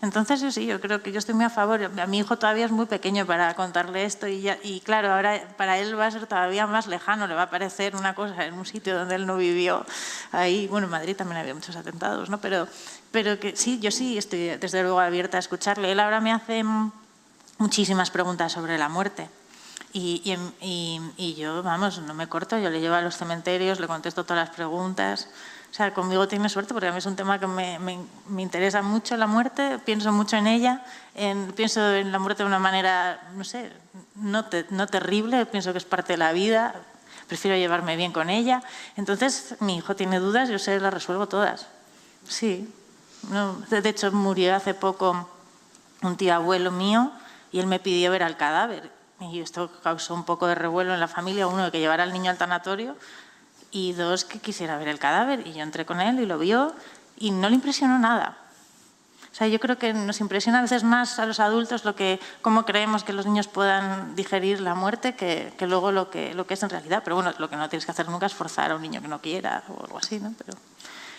Entonces, 0.01 0.55
sí, 0.55 0.66
yo 0.66 0.81
creo 0.81 1.03
que 1.03 1.11
yo 1.11 1.19
estoy 1.19 1.35
muy 1.35 1.45
a 1.45 1.51
favor. 1.51 1.91
A 1.99 2.07
mi 2.07 2.19
hijo 2.19 2.39
todavía 2.39 2.66
es 2.66 2.70
muy 2.70 2.87
pequeño 2.87 3.27
para 3.27 3.55
contarle 3.55 4.05
esto 4.05 4.29
y, 4.29 4.49
y 4.62 4.81
claro, 4.81 5.12
ahora 5.12 5.43
para 5.57 5.77
él 5.79 5.99
va 5.99 6.07
a 6.07 6.11
ser 6.11 6.27
todavía 6.27 6.69
más 6.69 6.87
lejano, 6.87 7.27
le 7.27 7.35
va 7.35 7.43
a 7.43 7.51
parecer 7.51 7.97
una 7.97 8.15
cosa 8.15 8.47
en 8.47 8.55
un 8.55 8.65
sitio 8.65 8.97
donde 8.97 9.16
él 9.16 9.27
no 9.27 9.37
vivió. 9.37 9.85
Ahí, 10.31 10.69
bueno, 10.69 10.87
en 10.87 10.93
Madrid 10.93 11.16
también 11.16 11.41
había 11.41 11.55
muchos 11.55 11.75
atentados, 11.75 12.31
¿no? 12.31 12.39
Pero, 12.39 12.69
pero 13.11 13.41
que 13.41 13.57
sí, 13.57 13.81
yo 13.81 13.91
sí 13.91 14.16
estoy 14.16 14.57
desde 14.57 14.83
luego 14.83 15.01
abierta 15.01 15.37
a 15.37 15.41
escucharle. 15.41 15.91
Él 15.91 15.99
ahora 15.99 16.20
me 16.20 16.33
hace 16.33 16.65
muchísimas 17.59 18.11
preguntas 18.12 18.53
sobre 18.53 18.79
la 18.79 18.89
muerte. 18.89 19.29
Y, 19.99 20.23
y, 20.61 21.01
y, 21.16 21.35
yo, 21.35 21.61
vamos, 21.65 21.99
no 21.99 22.15
me 22.15 22.29
corto, 22.29 22.57
yo 22.57 22.70
le 22.70 22.81
llevo 22.81 22.95
a 22.95 23.03
los 23.03 23.16
cementerios, 23.16 23.81
le 23.81 23.89
contesto 23.89 24.23
todas 24.23 24.47
las 24.47 24.55
preguntas. 24.55 25.29
O 25.73 25.75
sea, 25.75 25.93
conmigo 25.93 26.29
tiene 26.29 26.49
suerte 26.49 26.73
porque 26.73 26.87
a 26.87 26.93
mí 26.93 26.99
es 26.99 27.07
un 27.07 27.16
tema 27.16 27.41
que 27.41 27.49
me, 27.49 27.81
me, 27.81 28.43
interesa 28.43 28.81
mucho 28.81 29.16
la 29.16 29.27
muerte, 29.27 29.81
pienso 29.85 30.12
mucho 30.12 30.37
en 30.37 30.47
ella, 30.47 30.85
en, 31.16 31.51
pienso 31.51 31.95
en 31.95 32.12
la 32.12 32.20
muerte 32.20 32.45
de 32.45 32.47
una 32.47 32.61
manera, 32.61 33.29
no 33.35 33.43
sé, 33.43 33.73
no, 34.15 34.45
no 34.70 34.87
terrible, 34.87 35.47
pienso 35.47 35.73
que 35.73 35.79
es 35.79 35.85
parte 35.85 36.12
de 36.12 36.19
la 36.19 36.31
vida, 36.31 36.77
prefiero 37.27 37.57
llevarme 37.57 37.97
bien 37.97 38.12
con 38.12 38.31
ella. 38.31 38.62
Entonces, 38.97 39.57
mi 39.59 39.79
hijo 39.79 39.97
tiene 39.97 40.20
dudas, 40.20 40.49
yo 40.49 40.61
sé, 40.61 40.79
las 40.79 40.95
resuelvo 40.95 41.27
todas. 41.27 41.66
Sí. 42.29 42.73
No, 43.31 43.55
de 43.69 43.89
hecho, 43.89 44.12
murió 44.12 44.55
hace 44.55 44.75
poco 44.75 45.29
un 46.03 46.16
tío 46.16 46.35
abuelo 46.35 46.70
mío 46.70 47.11
y 47.51 47.59
él 47.59 47.66
me 47.66 47.81
pidió 47.81 48.12
ver 48.12 48.23
al 48.23 48.37
cadáver. 48.37 48.98
Y 49.20 49.40
esto 49.40 49.70
causó 49.82 50.15
un 50.15 50.24
poco 50.24 50.47
de 50.47 50.55
revuelo 50.55 50.95
en 50.95 51.01
la 51.01 51.09
familia. 51.09 51.47
Uno, 51.47 51.70
que 51.70 51.81
llevara 51.81 52.05
al 52.05 52.12
niño 52.12 52.31
al 52.31 52.39
tanatorio 52.39 52.97
y 53.70 53.93
dos, 53.93 54.24
que 54.24 54.39
quisiera 54.39 54.78
ver 54.78 54.89
el 54.89 54.99
cadáver. 54.99 55.47
Y 55.47 55.55
yo 55.55 55.62
entré 55.62 55.85
con 55.85 56.01
él 56.01 56.20
y 56.20 56.27
lo 56.27 56.39
vio 56.39 56.73
y 57.16 57.31
no 57.31 57.49
le 57.49 57.57
impresionó 57.57 57.99
nada. 57.99 58.36
O 59.31 59.35
sea, 59.39 59.47
yo 59.47 59.61
creo 59.61 59.78
que 59.78 59.93
nos 59.93 60.20
impresiona 60.20 60.59
a 60.59 60.62
veces 60.62 60.82
más 60.82 61.19
a 61.19 61.27
los 61.27 61.39
adultos 61.39 61.85
lo 61.85 61.95
que, 61.95 62.19
cómo 62.43 62.65
creemos 62.65 63.05
que 63.05 63.12
los 63.12 63.27
niños 63.27 63.47
puedan 63.47 64.16
digerir 64.16 64.61
la 64.61 64.74
muerte 64.74 65.15
que, 65.15 65.53
que 65.57 65.66
luego 65.66 65.93
lo 65.93 66.11
que, 66.11 66.35
lo 66.35 66.47
que 66.47 66.55
es 66.55 66.62
en 66.62 66.70
realidad. 66.70 67.03
Pero 67.05 67.16
bueno, 67.16 67.32
lo 67.39 67.51
que 67.51 67.57
no 67.57 67.69
tienes 67.69 67.85
que 67.85 67.93
hacer 67.93 68.09
nunca 68.09 68.27
es 68.27 68.35
forzar 68.35 68.73
a 68.73 68.77
un 68.77 68.82
niño 68.82 69.03
que 69.03 69.09
no 69.09 69.20
quiera 69.20 69.62
o 69.69 69.85
algo 69.85 69.99
así, 69.99 70.19
¿no? 70.19 70.35
Pero 70.39 70.57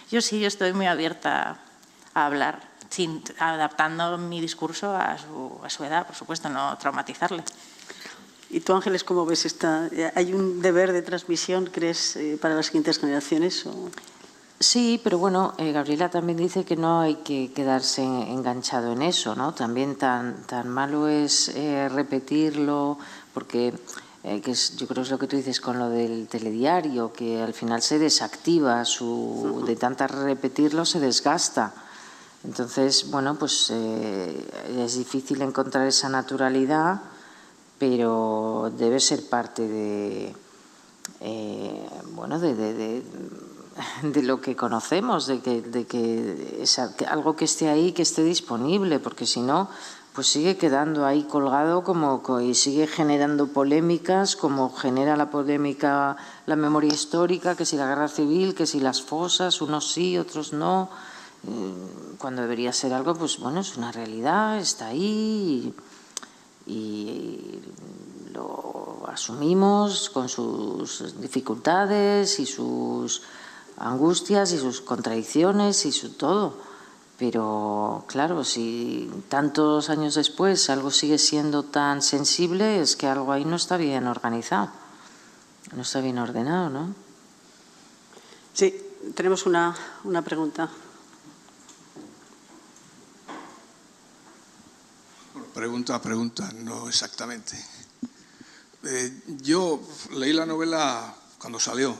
yo 0.09 0.21
sí, 0.21 0.39
yo 0.39 0.47
estoy 0.47 0.73
muy 0.73 0.87
abierta 0.87 1.57
a 2.13 2.25
hablar, 2.25 2.59
sin, 2.89 3.23
adaptando 3.37 4.17
mi 4.17 4.41
discurso 4.41 4.95
a 4.95 5.17
su, 5.17 5.61
a 5.63 5.69
su 5.69 5.83
edad, 5.83 6.07
por 6.07 6.15
supuesto, 6.15 6.49
no 6.49 6.77
traumatizarle. 6.77 7.43
¿Y 8.51 8.61
tú, 8.61 8.73
Ángeles, 8.73 9.03
cómo 9.03 9.27
ves 9.27 9.45
esta? 9.45 9.89
¿Hay 10.15 10.33
un 10.33 10.61
deber 10.61 10.91
de 10.91 11.03
transmisión, 11.03 11.69
crees, 11.71 12.15
eh, 12.15 12.37
para 12.41 12.55
las 12.55 12.65
siguientes 12.65 12.97
generaciones? 12.97 13.65
Sí, 14.59 14.99
pero 15.03 15.19
bueno, 15.19 15.53
eh, 15.59 15.71
Gabriela 15.71 16.09
también 16.09 16.39
dice 16.39 16.65
que 16.65 16.75
no 16.75 16.99
hay 16.99 17.15
que 17.17 17.51
quedarse 17.53 18.01
enganchado 18.01 18.93
en 18.93 19.03
eso, 19.03 19.35
¿no? 19.35 19.53
También 19.53 19.97
tan, 19.97 20.47
tan 20.47 20.67
malo 20.67 21.07
es 21.07 21.49
eh, 21.49 21.89
repetirlo, 21.89 22.97
porque 23.33 23.73
que 24.23 24.53
yo 24.53 24.85
creo 24.87 24.95
que 24.95 25.01
es 25.01 25.11
lo 25.11 25.17
que 25.19 25.27
tú 25.27 25.37
dices 25.37 25.61
con 25.61 25.79
lo 25.79 25.89
del 25.89 26.27
telediario, 26.27 27.13
que 27.13 27.41
al 27.41 27.53
final 27.53 27.81
se 27.81 27.99
desactiva, 27.99 28.83
su, 28.83 29.63
de 29.65 29.75
tanta 29.75 30.07
repetirlo 30.07 30.85
se 30.85 30.99
desgasta. 30.99 31.73
Entonces, 32.43 33.09
bueno, 33.11 33.35
pues 33.35 33.69
es 33.71 34.97
difícil 34.97 35.41
encontrar 35.41 35.87
esa 35.87 36.09
naturalidad 36.09 36.99
pero 37.79 38.71
debe 38.77 38.99
ser 38.99 39.27
parte 39.29 39.67
de, 39.67 40.35
eh, 41.21 41.89
bueno, 42.11 42.37
de, 42.39 42.53
de, 42.53 43.03
de, 44.03 44.21
lo 44.21 44.41
que 44.41 44.55
conocemos, 44.55 45.25
de 45.27 45.39
que, 45.39 45.61
de 45.61 45.85
que 45.87 46.45
algo 47.09 47.35
que 47.35 47.45
esté 47.45 47.69
ahí, 47.69 47.93
que 47.93 48.01
esté 48.01 48.23
disponible, 48.23 48.99
porque 48.99 49.25
si 49.25 49.39
no, 49.39 49.69
pues 50.13 50.27
sigue 50.27 50.57
quedando 50.57 51.05
ahí 51.05 51.23
colgado 51.23 51.83
como, 51.83 52.21
y 52.41 52.53
sigue 52.53 52.87
generando 52.87 53.47
polémicas, 53.47 54.35
como 54.35 54.69
genera 54.69 55.15
la 55.15 55.29
polémica 55.29 56.17
la 56.45 56.57
memoria 56.57 56.93
histórica, 56.93 57.55
que 57.55 57.65
si 57.65 57.77
la 57.77 57.87
guerra 57.87 58.09
civil, 58.09 58.53
que 58.53 58.65
si 58.65 58.81
las 58.81 59.01
fosas, 59.01 59.61
unos 59.61 59.93
sí, 59.93 60.17
otros 60.17 60.51
no, 60.51 60.89
eh, 61.47 62.17
cuando 62.17 62.41
debería 62.41 62.73
ser 62.73 62.93
algo, 62.93 63.15
pues 63.15 63.39
bueno, 63.39 63.61
es 63.61 63.77
una 63.77 63.93
realidad, 63.93 64.57
está 64.57 64.87
ahí. 64.87 65.73
Y 66.69 67.61
lo 68.31 69.03
asumimos 69.07 70.09
con 70.09 70.29
sus 70.29 71.19
dificultades 71.19 72.39
y 72.39 72.45
sus 72.45 73.23
angustias 73.77 74.51
y 74.53 74.59
sus 74.59 74.81
contradicciones 74.81 75.85
y 75.85 75.91
su 75.91 76.11
todo. 76.13 76.53
Pero 77.17 78.05
claro, 78.07 78.43
si 78.43 79.11
tantos 79.27 79.89
años 79.89 80.15
después 80.15 80.69
algo 80.69 80.91
sigue 80.91 81.17
siendo 81.17 81.63
tan 81.63 82.01
sensible, 82.01 82.79
es 82.79 82.95
que 82.95 83.07
algo 83.07 83.31
ahí 83.33 83.43
no 83.43 83.57
está 83.57 83.75
bien 83.75 84.07
organizado, 84.07 84.69
no 85.75 85.81
está 85.81 85.99
bien 85.99 86.17
ordenado, 86.17 86.69
¿no? 86.69 86.93
Sí, 88.53 88.73
tenemos 89.15 89.45
una, 89.45 89.75
una 90.05 90.21
pregunta. 90.21 90.69
Pregunta 95.59 95.93
a 95.93 96.01
pregunta, 96.01 96.49
no 96.63 96.87
exactamente. 96.87 97.59
Eh, 98.85 99.11
yo 99.43 99.83
leí 100.15 100.31
la 100.31 100.45
novela 100.45 101.13
cuando 101.37 101.59
salió. 101.59 101.99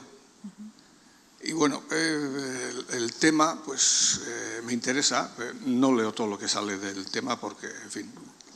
Y 1.44 1.52
bueno, 1.52 1.84
eh, 1.91 2.73
el, 2.91 3.11
tema 3.15 3.61
pues 3.61 4.22
eh, 4.26 4.61
me 4.64 4.72
interesa. 4.72 5.36
no 5.65 5.94
leo 5.94 6.14
todo 6.14 6.27
lo 6.27 6.40
que 6.40 6.48
sale 6.48 6.77
del 6.77 7.11
tema 7.11 7.38
porque, 7.38 7.68
en 7.68 7.91
fin, 7.91 8.14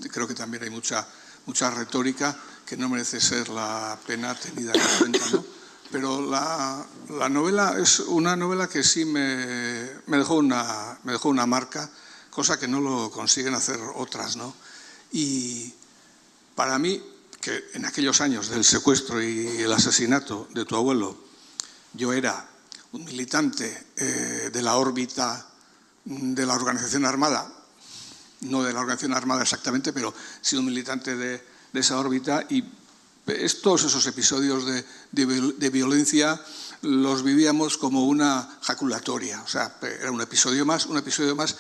creo 0.09 0.25
que 0.25 0.35
también 0.35 0.63
hay 0.63 0.69
mucha, 0.69 1.05
mucha 1.47 1.69
retórica 1.69 2.34
que 2.65 2.77
no 2.77 2.88
merece 2.88 3.19
ser 3.19 3.49
la 3.49 3.99
pena 4.07 4.34
tenida 4.39 4.71
en 4.71 4.99
cuenta. 4.99 5.30
¿no? 5.34 5.43
Pero 5.91 6.21
la, 6.21 6.85
la, 7.09 7.27
novela 7.27 7.75
es 7.77 7.99
una 7.99 8.38
novela 8.38 8.69
que 8.69 8.85
sí 8.85 9.03
me, 9.03 9.99
me, 10.07 10.15
dejó 10.15 10.35
una, 10.35 10.97
me 11.03 11.11
dejó 11.11 11.27
una 11.27 11.45
marca, 11.45 11.89
cosa 12.30 12.57
que 12.57 12.69
no 12.69 12.80
lo 12.80 13.11
consiguen 13.11 13.53
hacer 13.53 13.81
otras. 13.95 14.38
¿no? 14.38 14.55
Y 15.14 15.72
para 16.56 16.77
mí, 16.80 17.02
que 17.40 17.69
en 17.73 17.85
aquellos 17.85 18.19
años 18.19 18.49
del 18.49 18.65
secuestro 18.65 19.22
y 19.22 19.48
el 19.61 19.72
asesinato 19.72 20.48
de 20.53 20.65
tu 20.65 20.76
abuelo, 20.76 21.18
yo 21.94 22.11
era 22.14 22.49
un 22.94 23.06
militante 23.06 23.88
eh, 23.95 24.49
de 24.52 24.61
la 24.61 24.76
órbita 24.76 25.48
de 26.06 26.45
la 26.45 26.56
organización 26.56 27.06
armada, 27.06 27.48
no 28.41 28.64
de 28.64 28.73
la 28.73 28.80
organización 28.80 29.14
armada 29.14 29.44
exactamente, 29.44 29.94
pero 29.94 30.14
sí 30.41 30.57
un 30.57 30.65
militante 30.65 31.15
de, 31.15 31.53
esa 31.73 31.98
órbita 31.98 32.45
y 32.49 32.64
todos 33.61 33.85
esos 33.85 34.06
episodios 34.06 34.65
de, 34.65 34.84
de, 35.11 35.69
violencia 35.69 36.40
los 36.81 37.23
vivíamos 37.23 37.77
como 37.77 38.06
una 38.06 38.60
jaculatoria, 38.61 39.41
o 39.41 39.48
sea, 39.48 39.77
era 39.81 40.11
un 40.11 40.22
episodio 40.22 40.65
más, 40.65 40.85
un 40.85 40.98
episodio 40.98 41.35
más, 41.35 41.56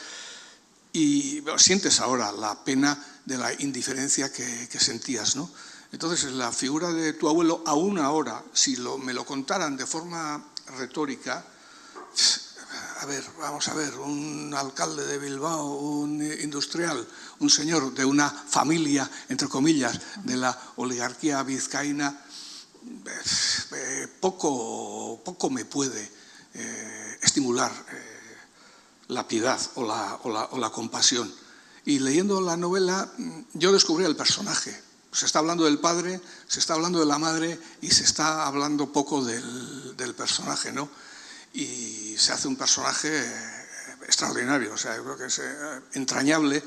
y 0.93 1.43
sientes 1.57 1.99
ahora 1.99 2.31
la 2.31 2.63
pena 2.63 2.97
de 3.25 3.37
la 3.37 3.51
indiferencia 3.61 4.31
que, 4.31 4.79
sentías. 4.79 5.35
¿no? 5.35 5.49
Entonces, 5.91 6.31
la 6.31 6.51
figura 6.51 6.91
de 6.91 7.13
tu 7.13 7.27
abuelo, 7.27 7.63
aún 7.65 7.97
ahora, 7.97 8.43
si 8.53 8.77
me 9.01 9.13
lo 9.13 9.25
contaran 9.25 9.75
de 9.75 9.87
forma 9.87 10.45
retórica, 10.77 11.43
a 12.99 13.05
ver, 13.05 13.23
vamos 13.39 13.67
a 13.67 13.73
ver, 13.73 13.95
un 13.95 14.53
alcalde 14.55 15.05
de 15.05 15.17
Bilbao, 15.17 15.65
un 15.65 16.21
industrial, 16.21 17.05
un 17.39 17.49
señor 17.49 17.93
de 17.93 18.05
una 18.05 18.29
familia, 18.29 19.09
entre 19.29 19.47
comillas, 19.47 19.99
de 20.23 20.37
la 20.37 20.57
oligarquía 20.77 21.41
vizcaína, 21.43 22.21
eh, 23.75 24.07
poco, 24.19 25.21
poco 25.23 25.49
me 25.49 25.65
puede 25.65 26.09
eh, 26.53 27.17
estimular. 27.21 27.71
Eh, 27.91 28.12
la 29.07 29.27
piedad 29.27 29.59
o 29.75 29.85
la, 29.85 30.15
o 30.23 30.57
la 30.57 30.69
compasión. 30.69 31.31
Y 31.85 31.99
leyendo 31.99 32.41
la 32.41 32.57
novela 32.57 33.11
mm, 33.17 33.39
yo 33.53 33.71
descubrí 33.71 34.05
el 34.05 34.15
personaje. 34.15 34.81
Se 35.11 35.25
está 35.25 35.39
hablando 35.39 35.65
del 35.65 35.79
padre, 35.79 36.19
se 36.47 36.59
está 36.59 36.73
hablando 36.73 36.99
de 36.99 37.05
la 37.05 37.19
madre 37.19 37.59
y 37.81 37.91
se 37.91 38.03
está 38.03 38.47
hablando 38.47 38.91
poco 38.91 39.23
del, 39.23 39.95
del 39.95 40.15
personaje, 40.15 40.71
¿no? 40.71 40.89
Y 41.53 42.15
se 42.17 42.33
hace 42.33 42.47
un 42.47 42.55
personaje 42.55 43.23
extraordinario, 44.07 44.73
o 44.73 44.77
sea, 44.77 44.95
yo 44.95 45.03
creo 45.03 45.17
que 45.17 45.25
es 45.25 45.39
eh, 45.39 45.81
entrañable. 45.93 46.63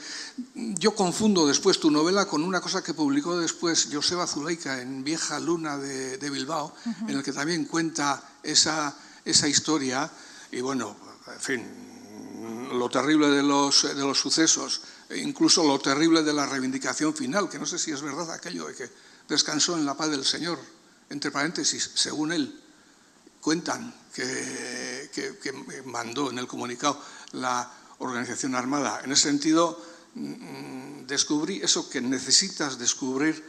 Yo 0.54 0.94
confundo 0.94 1.46
después 1.46 1.80
tu 1.80 1.90
novela 1.90 2.26
con 2.26 2.42
una 2.42 2.60
cosa 2.60 2.82
que 2.82 2.94
publicó 2.94 3.36
después 3.38 3.88
Joseba 3.92 4.26
Zuleika 4.26 4.80
en 4.80 5.04
Vieja 5.04 5.38
Luna 5.40 5.76
de, 5.76 6.18
de 6.18 6.30
Bilbao, 6.30 6.66
uh 6.66 6.88
-huh. 6.88 7.10
en 7.10 7.16
el 7.16 7.22
que 7.22 7.32
también 7.32 7.64
cuenta 7.64 8.22
esa, 8.42 8.94
esa 9.24 9.48
historia 9.48 10.10
y 10.52 10.60
bueno, 10.60 10.96
en 11.26 11.40
fin, 11.40 11.85
lo 12.72 12.88
terrible 12.88 13.28
de 13.28 13.42
los, 13.42 13.82
de 13.82 14.02
los 14.02 14.18
sucesos, 14.18 14.80
e 15.08 15.18
incluso 15.18 15.64
lo 15.64 15.78
terrible 15.78 16.22
de 16.22 16.32
la 16.32 16.46
reivindicación 16.46 17.14
final, 17.14 17.48
que 17.48 17.58
no 17.58 17.66
sé 17.66 17.78
si 17.78 17.92
es 17.92 18.02
verdad 18.02 18.30
aquello 18.30 18.66
de 18.66 18.74
que 18.74 18.90
descansó 19.28 19.76
en 19.76 19.86
la 19.86 19.96
paz 19.96 20.10
del 20.10 20.24
Señor, 20.24 20.58
entre 21.10 21.30
paréntesis, 21.30 21.90
según 21.94 22.32
él, 22.32 22.60
cuentan 23.40 23.94
que, 24.12 25.10
que, 25.14 25.38
que 25.38 25.52
mandó 25.84 26.30
en 26.30 26.38
el 26.38 26.46
comunicado 26.46 27.00
la 27.32 27.70
organización 27.98 28.54
armada. 28.54 29.00
En 29.04 29.12
ese 29.12 29.28
sentido, 29.28 29.80
mm, 30.14 31.06
descubrí 31.06 31.60
eso 31.62 31.88
que 31.88 32.00
necesitas 32.00 32.78
descubrir 32.78 33.44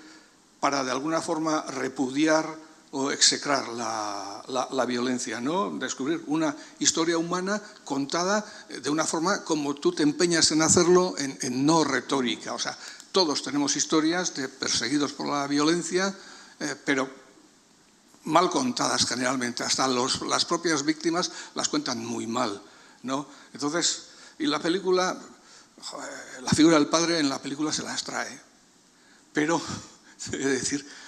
para 0.59 0.83
de 0.83 0.91
alguna 0.91 1.21
forma 1.21 1.61
repudiar 1.63 2.66
o 2.97 3.11
execrar 3.11 3.67
la, 3.69 4.43
la, 4.47 4.67
la, 4.71 4.85
violencia, 4.85 5.39
¿no? 5.39 5.69
Descubrir 5.77 6.23
una 6.25 6.55
historia 6.79 7.19
humana 7.19 7.61
contada 7.85 8.43
de 8.69 8.89
una 8.89 9.05
forma 9.05 9.43
como 9.43 9.75
tú 9.75 9.91
te 9.91 10.01
empeñas 10.01 10.51
en 10.51 10.63
hacerlo 10.63 11.13
en, 11.19 11.37
en 11.41 11.63
no 11.63 11.83
retórica. 11.83 12.53
O 12.53 12.59
sea, 12.59 12.75
todos 13.11 13.43
tenemos 13.43 13.75
historias 13.75 14.33
de 14.33 14.49
perseguidos 14.49 15.13
por 15.13 15.27
la 15.27 15.45
violencia, 15.45 16.11
eh, 16.59 16.75
pero 16.85 17.07
mal 18.23 18.49
contadas 18.49 19.05
generalmente. 19.05 19.63
Hasta 19.63 19.87
los, 19.87 20.21
las 20.21 20.45
propias 20.45 20.83
víctimas 20.83 21.31
las 21.53 21.69
cuentan 21.69 22.03
muy 22.03 22.25
mal. 22.25 22.59
¿no? 23.03 23.27
Entonces, 23.53 24.07
y 24.39 24.47
la 24.47 24.59
película, 24.59 25.15
la 26.41 26.51
figura 26.51 26.79
del 26.79 26.87
padre 26.87 27.19
en 27.19 27.29
la 27.29 27.39
película 27.39 27.71
se 27.71 27.83
la 27.83 27.93
extrae. 27.93 28.41
Pero, 29.33 29.61
he 30.33 30.37
de 30.37 30.49
decir 30.49 31.06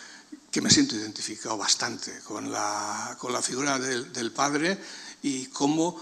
que 0.52 0.62
me 0.62 0.70
siento 0.70 0.96
identificado 0.96 1.58
bastante 1.58 2.20
con 2.22 2.52
la, 2.52 3.16
con 3.20 3.32
la 3.32 3.42
figura 3.42 3.78
del, 3.78 4.12
del 4.12 4.32
padre 4.32 4.78
y 5.22 5.48
cómo 5.48 6.00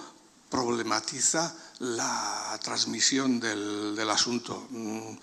problematiza 0.49 1.53
la 1.79 2.57
transmisión 2.63 3.39
del, 3.39 3.95
del, 3.95 4.09
asunto. 4.09 4.67
Mm, 4.69 5.17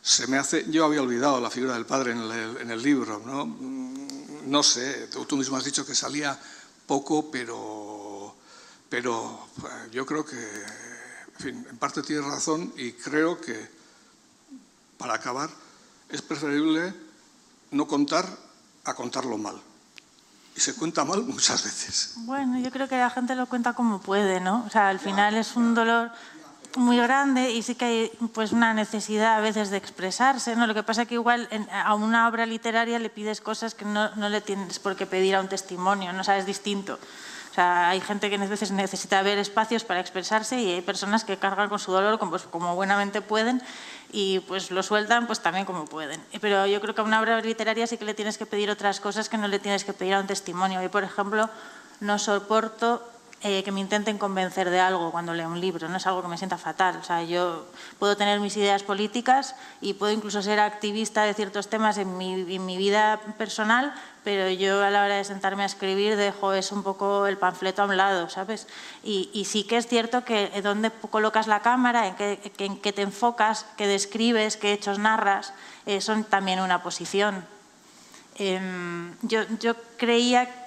se 0.00 0.26
me 0.26 0.38
hace, 0.38 0.70
yo 0.70 0.84
había 0.84 1.02
olvidado 1.02 1.40
la 1.40 1.50
figura 1.50 1.74
del 1.74 1.86
padre 1.86 2.12
en 2.12 2.18
el, 2.18 2.56
en 2.58 2.70
el 2.70 2.82
libro, 2.82 3.22
¿no? 3.24 3.46
Mm, 3.46 4.50
no 4.50 4.62
sé, 4.62 5.08
tú, 5.08 5.24
tú 5.26 5.36
mismo 5.36 5.56
has 5.56 5.64
dicho 5.64 5.86
que 5.86 5.94
salía 5.94 6.38
poco, 6.86 7.30
pero 7.30 8.02
pero 8.92 9.48
eh, 9.64 9.88
yo 9.90 10.04
creo 10.04 10.22
que, 10.22 10.36
en 10.36 11.38
fin, 11.38 11.66
en 11.70 11.78
parte 11.78 12.02
tienes 12.02 12.26
razón 12.26 12.74
y 12.76 12.92
creo 12.92 13.40
que, 13.40 13.70
para 14.98 15.14
acabar, 15.14 15.48
es 16.10 16.20
preferible 16.20 16.92
no 17.70 17.88
contar 17.88 18.28
a 18.84 18.94
contarlo 18.94 19.38
mal. 19.38 19.60
Y 20.54 20.60
se 20.60 20.74
cuenta 20.74 21.04
mal 21.04 21.22
muchas 21.26 21.64
veces. 21.64 22.14
Bueno, 22.18 22.58
yo 22.58 22.70
creo 22.70 22.88
que 22.88 22.96
la 22.96 23.10
gente 23.10 23.34
lo 23.34 23.46
cuenta 23.46 23.72
como 23.72 24.00
puede, 24.00 24.40
¿no? 24.40 24.64
O 24.66 24.70
sea, 24.70 24.88
al 24.88 24.98
final 24.98 25.34
es 25.34 25.56
un 25.56 25.74
dolor 25.74 26.10
muy 26.76 26.96
grande 26.96 27.50
y 27.50 27.62
sí 27.62 27.74
que 27.74 27.84
hay 27.84 28.12
pues 28.32 28.52
una 28.52 28.72
necesidad 28.72 29.36
a 29.36 29.40
veces 29.40 29.70
de 29.70 29.76
expresarse, 29.76 30.56
¿no? 30.56 30.66
Lo 30.66 30.74
que 30.74 30.82
pasa 30.82 31.02
es 31.02 31.08
que 31.08 31.14
igual 31.14 31.48
en, 31.50 31.68
a 31.70 31.94
una 31.94 32.28
obra 32.28 32.46
literaria 32.46 32.98
le 32.98 33.10
pides 33.10 33.40
cosas 33.40 33.74
que 33.74 33.84
no, 33.84 34.14
no 34.16 34.28
le 34.28 34.40
tienes 34.40 34.78
por 34.78 34.96
qué 34.96 35.06
pedir 35.06 35.34
a 35.34 35.40
un 35.40 35.48
testimonio, 35.48 36.12
¿no? 36.12 36.24
sabes 36.24 36.46
distinto. 36.46 36.98
O 37.50 37.54
sea, 37.54 37.90
hay 37.90 38.00
gente 38.00 38.30
que 38.30 38.38
veces 38.38 38.70
necesita 38.70 39.20
ver 39.20 39.36
espacios 39.36 39.84
para 39.84 40.00
expresarse 40.00 40.58
y 40.58 40.72
hay 40.72 40.80
personas 40.80 41.24
que 41.24 41.36
cargan 41.36 41.68
con 41.68 41.78
su 41.78 41.92
dolor 41.92 42.18
como, 42.18 42.30
pues, 42.30 42.44
como 42.44 42.74
buenamente 42.74 43.20
pueden 43.20 43.60
y 44.12 44.40
pues 44.40 44.70
lo 44.70 44.82
sueltan 44.82 45.26
pues 45.26 45.40
también 45.40 45.64
como 45.64 45.86
pueden. 45.86 46.22
Pero 46.40 46.66
yo 46.66 46.80
creo 46.80 46.94
que 46.94 47.00
a 47.00 47.04
una 47.04 47.20
obra 47.20 47.40
literaria 47.40 47.86
sí 47.86 47.96
que 47.96 48.04
le 48.04 48.14
tienes 48.14 48.38
que 48.38 48.46
pedir 48.46 48.70
otras 48.70 49.00
cosas 49.00 49.28
que 49.28 49.38
no 49.38 49.48
le 49.48 49.58
tienes 49.58 49.84
que 49.84 49.94
pedir 49.94 50.14
a 50.14 50.20
un 50.20 50.26
testimonio. 50.26 50.82
Y 50.82 50.88
por 50.88 51.02
ejemplo, 51.02 51.48
no 52.00 52.18
soporto 52.18 53.02
eh, 53.44 53.64
que 53.64 53.72
me 53.72 53.80
intenten 53.80 54.18
convencer 54.18 54.70
de 54.70 54.78
algo 54.78 55.10
cuando 55.10 55.34
leo 55.34 55.48
un 55.48 55.60
libro, 55.60 55.88
no 55.88 55.96
es 55.96 56.06
algo 56.06 56.22
que 56.22 56.28
me 56.28 56.38
sienta 56.38 56.58
fatal. 56.58 56.96
O 56.98 57.02
sea, 57.02 57.24
yo 57.24 57.66
puedo 57.98 58.16
tener 58.16 58.38
mis 58.38 58.56
ideas 58.56 58.84
políticas 58.84 59.56
y 59.80 59.94
puedo 59.94 60.12
incluso 60.12 60.42
ser 60.42 60.60
activista 60.60 61.24
de 61.24 61.34
ciertos 61.34 61.68
temas 61.68 61.98
en 61.98 62.16
mi, 62.16 62.54
en 62.54 62.64
mi 62.64 62.76
vida 62.76 63.20
personal, 63.38 63.92
pero 64.22 64.48
yo 64.48 64.84
a 64.84 64.90
la 64.90 65.04
hora 65.04 65.16
de 65.16 65.24
sentarme 65.24 65.64
a 65.64 65.66
escribir 65.66 66.14
dejo 66.14 66.52
eso 66.52 66.76
un 66.76 66.84
poco 66.84 67.26
el 67.26 67.36
panfleto 67.36 67.82
a 67.82 67.86
un 67.86 67.96
lado, 67.96 68.28
¿sabes? 68.28 68.68
Y, 69.02 69.28
y 69.32 69.46
sí 69.46 69.64
que 69.64 69.76
es 69.76 69.88
cierto 69.88 70.24
que 70.24 70.62
dónde 70.62 70.92
colocas 71.10 71.48
la 71.48 71.62
cámara, 71.62 72.06
en 72.06 72.14
qué, 72.14 72.52
en 72.58 72.76
qué 72.78 72.92
te 72.92 73.02
enfocas, 73.02 73.66
qué 73.76 73.88
describes, 73.88 74.56
qué 74.56 74.72
hechos 74.72 75.00
narras, 75.00 75.52
eh, 75.86 76.00
son 76.00 76.22
también 76.22 76.60
una 76.60 76.84
posición. 76.84 77.44
Eh, 78.36 78.60
yo, 79.22 79.42
yo 79.58 79.74
creía 79.96 80.61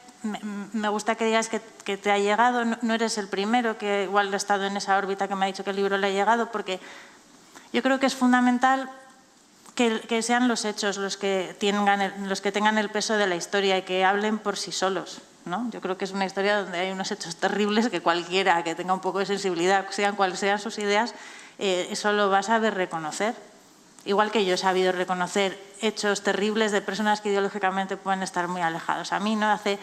me 0.73 0.89
gusta 0.89 1.15
que 1.15 1.26
digas 1.26 1.49
que, 1.49 1.61
que 1.84 1.97
te 1.97 2.11
ha 2.11 2.18
llegado, 2.18 2.65
no, 2.65 2.77
no, 2.81 2.93
eres 2.93 3.18
el 3.18 3.27
primero 3.27 3.77
que 3.77 4.03
igual 4.03 4.34
ha 4.34 4.38
estado 4.38 4.65
en 4.65 4.76
esa 4.77 4.97
órbita 4.97 5.27
que 5.27 5.35
me 5.35 5.45
ha 5.45 5.47
dicho 5.47 5.64
que 5.64 5.69
el 5.69 5.76
libro 5.76 5.97
le 5.97 6.07
ha 6.07 6.11
llegado, 6.11 6.52
porque 6.52 6.80
yo 7.72 7.84
creo 7.84 7.99
que 7.99 8.06
es 8.06 8.15
fundamental 8.15 8.89
que, 9.76 9.99
que 10.02 10.22
sean 10.22 10.47
los 10.47 10.65
hechos 10.65 10.97
los 10.97 11.18
que, 11.18 11.56
tengan 11.60 12.02
el, 12.02 12.30
los 12.30 12.41
que 12.41 12.52
tengan 12.52 12.77
el 12.77 12.89
peso 12.89 13.18
de 13.18 13.27
la 13.27 13.35
historia 13.35 13.77
y 13.77 13.81
que 13.84 14.06
hablen 14.06 14.39
por 14.39 14.57
sí 14.57 14.72
solos. 14.72 15.22
¿no? 15.43 15.69
Yo 15.69 15.81
creo 15.81 15.97
que 15.97 16.06
es 16.06 16.11
una 16.11 16.26
historia 16.26 16.61
donde 16.61 16.80
hay 16.80 16.91
unos 16.91 17.11
hechos 17.11 17.35
terribles 17.35 17.89
que 17.89 18.02
cualquiera 18.02 18.64
que 18.64 18.73
tenga 18.73 18.93
un 18.93 19.02
poco 19.02 19.19
de 19.19 19.26
sensibilidad, 19.26 19.85
sean 19.91 20.15
cuales 20.15 20.39
sean 20.39 20.60
sus 20.60 20.80
ideas, 20.80 21.14
eh, 21.60 21.88
eso 21.91 22.11
lo 22.14 22.30
va 22.30 22.39
a 22.39 22.43
saber 22.43 22.73
reconocer. 22.73 23.35
Igual 24.06 24.31
que 24.31 24.45
yo 24.45 24.53
he 24.53 24.57
sabido 24.57 24.91
reconocer 24.91 25.60
hechos 25.81 26.22
terribles 26.22 26.72
de 26.72 26.81
personas 26.81 27.22
que 27.22 27.30
ideológicamente 27.30 27.97
pueden 27.97 28.23
estar 28.23 28.47
muy 28.47 28.61
alejados. 28.61 29.11
A 29.11 29.19
mí 29.19 29.35
no 29.35 29.52
hace 29.52 29.80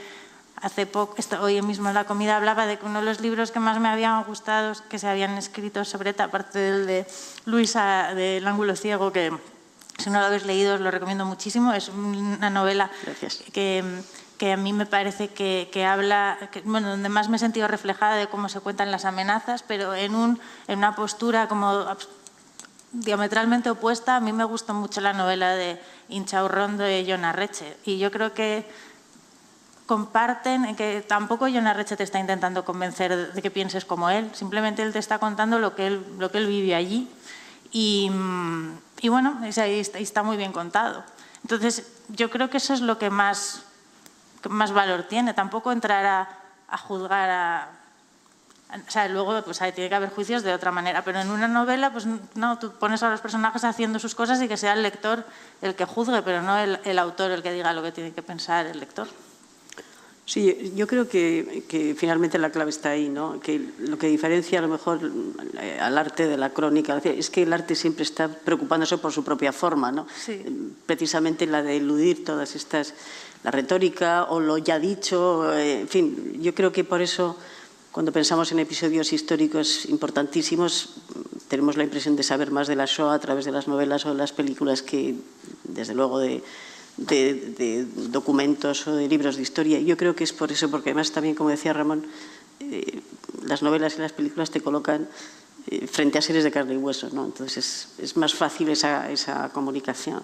hace 0.62 0.86
poco, 0.86 1.16
hoy 1.40 1.60
mismo 1.60 1.88
en 1.88 1.94
la 1.94 2.04
comida 2.04 2.36
hablaba 2.36 2.66
de 2.66 2.78
que 2.78 2.86
uno 2.86 3.00
de 3.00 3.04
los 3.04 3.20
libros 3.20 3.50
que 3.50 3.58
más 3.58 3.80
me 3.80 3.88
habían 3.88 4.22
gustado 4.24 4.74
que 4.88 4.98
se 4.98 5.08
habían 5.08 5.36
escrito 5.36 5.84
sobre 5.84 6.10
esta 6.10 6.24
aparte 6.24 6.58
del 6.58 6.86
de 6.86 7.06
Luisa 7.44 8.14
del 8.14 8.46
ángulo 8.46 8.76
ciego, 8.76 9.12
que 9.12 9.32
si 9.98 10.08
no 10.10 10.20
lo 10.20 10.26
habéis 10.26 10.46
leído 10.46 10.76
os 10.76 10.80
lo 10.80 10.90
recomiendo 10.90 11.26
muchísimo, 11.26 11.72
es 11.72 11.88
una 11.88 12.48
novela 12.48 12.90
que, 13.52 13.84
que, 14.38 14.52
a 14.52 14.56
mí 14.56 14.72
me 14.72 14.86
parece 14.86 15.28
que, 15.28 15.68
que 15.72 15.84
habla, 15.84 16.38
que, 16.52 16.60
bueno, 16.62 16.90
donde 16.90 17.08
más 17.08 17.28
me 17.28 17.36
he 17.36 17.40
sentido 17.40 17.66
reflejada 17.68 18.14
de 18.14 18.28
cómo 18.28 18.48
se 18.48 18.60
cuentan 18.60 18.90
las 18.90 19.04
amenazas, 19.04 19.62
pero 19.62 19.94
en, 19.94 20.14
un, 20.14 20.40
en 20.68 20.78
una 20.78 20.94
postura 20.94 21.48
como 21.48 21.86
diametralmente 22.92 23.70
opuesta. 23.70 24.16
A 24.16 24.20
mí 24.20 24.32
me 24.32 24.44
gusta 24.44 24.72
mucho 24.72 25.00
la 25.00 25.12
novela 25.12 25.54
de 25.54 25.80
Inchaurrón 26.08 26.78
de 26.78 27.04
John 27.08 27.24
Arreche 27.24 27.76
y 27.84 27.98
yo 27.98 28.10
creo 28.10 28.32
que 28.32 28.66
comparten, 29.86 30.76
que 30.76 31.04
tampoco 31.06 31.46
John 31.46 31.66
Arreche 31.66 31.96
te 31.96 32.04
está 32.04 32.18
intentando 32.18 32.64
convencer 32.64 33.32
de 33.32 33.42
que 33.42 33.50
pienses 33.50 33.84
como 33.84 34.10
él, 34.10 34.30
simplemente 34.32 34.82
él 34.82 34.92
te 34.92 34.98
está 34.98 35.18
contando 35.18 35.58
lo 35.58 35.74
que 35.74 35.86
él, 35.88 36.04
lo 36.18 36.30
que 36.30 36.38
él 36.38 36.46
vive 36.46 36.74
allí. 36.74 37.10
Y, 37.72 38.10
y 39.00 39.08
bueno, 39.08 39.40
está, 39.44 40.22
muy 40.22 40.36
bien 40.36 40.52
contado. 40.52 41.04
Entonces, 41.42 41.90
yo 42.08 42.30
creo 42.30 42.50
que 42.50 42.58
eso 42.58 42.74
es 42.74 42.82
lo 42.82 42.98
que 42.98 43.10
más, 43.10 43.62
más 44.48 44.72
valor 44.72 45.04
tiene. 45.04 45.34
Tampoco 45.34 45.72
entrar 45.72 46.04
a, 46.04 46.28
a 46.68 46.78
juzgar 46.78 47.30
a... 47.30 47.68
O 48.74 48.90
sea, 48.90 49.08
luego 49.08 49.42
pues, 49.42 49.58
tiene 49.74 49.88
que 49.88 49.94
haber 49.94 50.10
juicios 50.10 50.42
de 50.42 50.54
otra 50.54 50.70
manera, 50.70 51.02
pero 51.02 51.20
en 51.20 51.30
una 51.30 51.48
novela, 51.48 51.92
pues 51.92 52.06
no, 52.34 52.58
tú 52.58 52.72
pones 52.72 53.02
a 53.02 53.10
los 53.10 53.20
personajes 53.20 53.64
haciendo 53.64 53.98
sus 53.98 54.14
cosas 54.14 54.40
y 54.40 54.48
que 54.48 54.56
sea 54.56 54.72
el 54.72 54.82
lector 54.82 55.26
el 55.60 55.74
que 55.74 55.84
juzgue, 55.84 56.22
pero 56.22 56.40
no 56.40 56.56
el, 56.56 56.80
el 56.84 56.98
autor 56.98 57.32
el 57.32 57.42
que 57.42 57.52
diga 57.52 57.74
lo 57.74 57.82
que 57.82 57.92
tiene 57.92 58.12
que 58.12 58.22
pensar 58.22 58.64
el 58.66 58.80
lector. 58.80 59.08
Sí, 60.24 60.72
yo 60.76 60.86
creo 60.86 61.08
que, 61.08 61.64
que, 61.66 61.96
finalmente 61.96 62.38
la 62.38 62.50
clave 62.50 62.70
está 62.70 62.90
ahí, 62.90 63.08
¿no? 63.08 63.40
que 63.40 63.60
lo 63.78 63.98
que 63.98 64.06
diferencia 64.06 64.60
a 64.60 64.62
lo 64.62 64.68
mejor 64.68 65.00
eh, 65.60 65.78
al 65.80 65.98
arte 65.98 66.28
de 66.28 66.36
la 66.36 66.50
crónica 66.50 66.98
es 67.04 67.28
que 67.28 67.42
el 67.42 67.52
arte 67.52 67.74
siempre 67.74 68.04
está 68.04 68.28
preocupándose 68.28 68.98
por 68.98 69.12
su 69.12 69.24
propia 69.24 69.52
forma, 69.52 69.90
¿no? 69.90 70.06
Sí. 70.16 70.40
precisamente 70.86 71.46
la 71.46 71.62
de 71.62 71.76
eludir 71.76 72.24
todas 72.24 72.54
estas, 72.54 72.94
la 73.42 73.50
retórica 73.50 74.24
o 74.24 74.38
lo 74.38 74.58
ya 74.58 74.78
dicho, 74.78 75.52
eh, 75.54 75.80
en 75.80 75.88
fin, 75.88 76.40
yo 76.40 76.54
creo 76.54 76.70
que 76.70 76.84
por 76.84 77.02
eso 77.02 77.36
cuando 77.90 78.12
pensamos 78.12 78.52
en 78.52 78.60
episodios 78.60 79.12
históricos 79.12 79.86
importantísimos 79.86 80.94
tenemos 81.48 81.76
la 81.76 81.82
impresión 81.82 82.14
de 82.16 82.22
saber 82.22 82.52
más 82.52 82.68
de 82.68 82.76
la 82.76 82.86
Shoah 82.86 83.14
a 83.14 83.18
través 83.18 83.44
de 83.44 83.52
las 83.52 83.66
novelas 83.66 84.06
o 84.06 84.12
de 84.12 84.18
las 84.18 84.32
películas 84.32 84.82
que 84.82 85.16
desde 85.64 85.94
luego 85.94 86.20
de 86.20 86.42
de, 86.96 87.34
de, 87.56 87.86
documentos 88.08 88.86
o 88.86 88.96
de 88.96 89.08
libros 89.08 89.36
de 89.36 89.42
historia. 89.42 89.80
Yo 89.80 89.96
creo 89.96 90.14
que 90.14 90.24
es 90.24 90.32
por 90.32 90.52
eso, 90.52 90.70
porque 90.70 90.90
además 90.90 91.12
también, 91.12 91.34
como 91.34 91.50
decía 91.50 91.72
Ramón, 91.72 92.06
eh, 92.60 93.02
las 93.44 93.62
novelas 93.62 93.96
y 93.96 94.00
las 94.00 94.12
películas 94.12 94.50
te 94.50 94.60
colocan 94.60 95.08
eh, 95.66 95.86
frente 95.86 96.18
a 96.18 96.22
seres 96.22 96.44
de 96.44 96.50
carne 96.50 96.74
y 96.74 96.76
hueso, 96.76 97.08
¿no? 97.12 97.24
Entonces 97.24 97.88
es, 97.98 98.16
más 98.16 98.34
fácil 98.34 98.68
esa, 98.68 99.10
esa, 99.10 99.48
comunicación. 99.50 100.22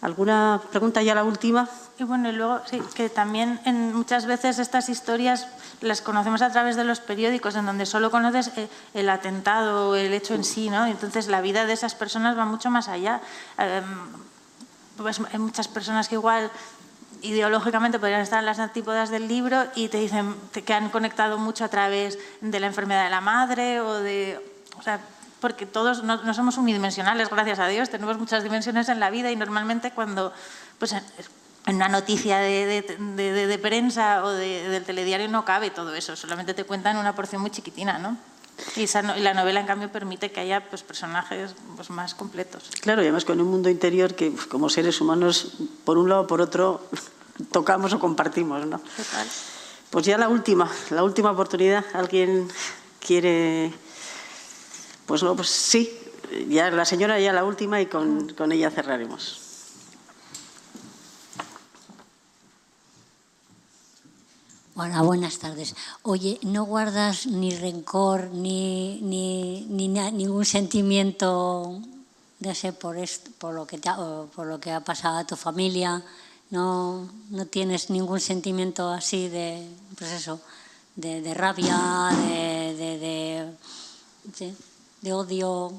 ¿Alguna 0.00 0.60
pregunta 0.70 1.02
ya 1.02 1.14
la 1.14 1.22
última? 1.22 1.68
Y 1.98 2.04
bueno, 2.04 2.28
y 2.28 2.32
luego 2.32 2.60
sí, 2.68 2.82
que 2.94 3.08
también 3.08 3.60
en, 3.64 3.94
muchas 3.94 4.26
veces 4.26 4.58
estas 4.58 4.88
historias 4.88 5.46
las 5.80 6.02
conocemos 6.02 6.42
a 6.42 6.50
través 6.50 6.74
de 6.74 6.84
los 6.84 7.00
periódicos, 7.00 7.54
en 7.54 7.66
donde 7.66 7.86
solo 7.86 8.10
conoces 8.10 8.48
eh, 8.56 8.68
el 8.94 9.08
atentado 9.08 9.90
o 9.90 9.94
el 9.94 10.12
hecho 10.12 10.34
en 10.34 10.42
sí, 10.42 10.70
¿no? 10.70 10.86
Entonces 10.86 11.28
la 11.28 11.40
vida 11.40 11.64
de 11.66 11.72
esas 11.72 11.94
personas 11.94 12.36
va 12.36 12.44
mucho 12.44 12.70
más 12.70 12.88
allá. 12.88 13.20
Em, 13.58 13.84
pues 14.96 15.20
hay 15.32 15.38
muchas 15.38 15.68
personas 15.68 16.08
que 16.08 16.16
igual 16.16 16.50
ideológicamente 17.22 17.98
podrían 17.98 18.20
estar 18.20 18.40
en 18.40 18.46
las 18.46 18.58
antípodas 18.58 19.10
del 19.10 19.28
libro 19.28 19.64
y 19.74 19.88
te 19.88 19.98
dicen 19.98 20.34
que 20.52 20.74
han 20.74 20.90
conectado 20.90 21.38
mucho 21.38 21.64
a 21.64 21.68
través 21.68 22.18
de 22.40 22.60
la 22.60 22.66
enfermedad 22.66 23.04
de 23.04 23.10
la 23.10 23.20
madre 23.20 23.80
o 23.80 23.94
de... 23.94 24.40
O 24.78 24.82
sea, 24.82 25.00
porque 25.40 25.66
todos 25.66 26.04
no, 26.04 26.34
somos 26.34 26.56
unidimensionales, 26.56 27.28
gracias 27.28 27.58
a 27.58 27.66
Dios, 27.66 27.90
tenemos 27.90 28.16
muchas 28.16 28.44
dimensiones 28.44 28.88
en 28.88 29.00
la 29.00 29.10
vida 29.10 29.30
y 29.32 29.36
normalmente 29.36 29.90
cuando 29.90 30.32
pues, 30.78 30.92
en 30.92 31.76
una 31.76 31.88
noticia 31.88 32.38
de, 32.38 32.84
de, 32.96 33.46
de, 33.46 33.58
prensa 33.58 34.24
o 34.24 34.30
del 34.30 34.84
telediario 34.84 35.28
no 35.28 35.44
cabe 35.44 35.70
todo 35.70 35.94
eso, 35.94 36.14
solamente 36.14 36.54
te 36.54 36.62
cuentan 36.62 36.96
una 36.96 37.16
porción 37.16 37.42
muy 37.42 37.50
chiquitina, 37.50 37.98
¿no? 37.98 38.16
Y, 38.76 38.86
la 39.20 39.34
novela, 39.34 39.60
en 39.60 39.66
cambio, 39.66 39.90
permite 39.90 40.30
que 40.32 40.40
haya 40.40 40.68
pues, 40.68 40.82
personajes 40.82 41.54
pues, 41.76 41.90
más 41.90 42.14
completos. 42.14 42.70
Claro, 42.80 43.02
y 43.02 43.06
además 43.06 43.24
con 43.24 43.40
un 43.40 43.48
mundo 43.48 43.68
interior 43.68 44.14
que, 44.14 44.32
como 44.48 44.68
seres 44.68 45.00
humanos, 45.00 45.54
por 45.84 45.98
un 45.98 46.08
lado 46.08 46.22
o 46.22 46.26
por 46.26 46.40
otro, 46.40 46.80
tocamos 47.52 47.92
o 47.92 47.98
compartimos, 47.98 48.66
¿no? 48.66 48.78
Total. 48.78 49.28
Pues 49.90 50.06
ya 50.06 50.16
la 50.16 50.28
última, 50.28 50.70
la 50.90 51.02
última 51.04 51.30
oportunidad. 51.30 51.84
¿Alguien 51.92 52.48
quiere...? 53.04 53.72
Pues 55.06 55.22
no, 55.22 55.36
pues 55.36 55.48
sí, 55.48 55.92
ya 56.48 56.70
la 56.70 56.84
señora 56.84 57.18
ya 57.20 57.32
la 57.32 57.44
última 57.44 57.80
y 57.80 57.86
con, 57.86 58.32
con 58.34 58.52
ella 58.52 58.70
cerraremos. 58.70 59.41
Hola, 64.74 65.02
buenas 65.02 65.38
tardes. 65.38 65.76
Oye, 66.00 66.38
¿no 66.40 66.64
guardas 66.64 67.26
ni 67.26 67.54
rencor 67.54 68.30
ni, 68.30 69.00
ni, 69.02 69.66
ni 69.68 69.86
ningún 69.86 70.46
sentimiento 70.46 71.78
de 72.40 72.52
ese 72.52 72.72
por, 72.72 72.96
esto, 72.96 73.30
por, 73.36 73.52
lo 73.52 73.66
que 73.66 73.78
por 74.34 74.46
lo 74.46 74.60
que 74.60 74.70
ha 74.70 74.80
pasado 74.80 75.18
a 75.18 75.26
tu 75.26 75.36
familia? 75.36 76.02
¿No, 76.48 77.06
no 77.28 77.44
tienes 77.44 77.90
ningún 77.90 78.18
sentimiento 78.18 78.88
así 78.88 79.28
de, 79.28 79.68
pues 79.98 80.10
eso, 80.10 80.40
de, 80.96 81.20
de 81.20 81.34
rabia, 81.34 82.08
de, 82.26 83.54
de, 84.38 84.54
de 85.02 85.12
odio? 85.12 85.70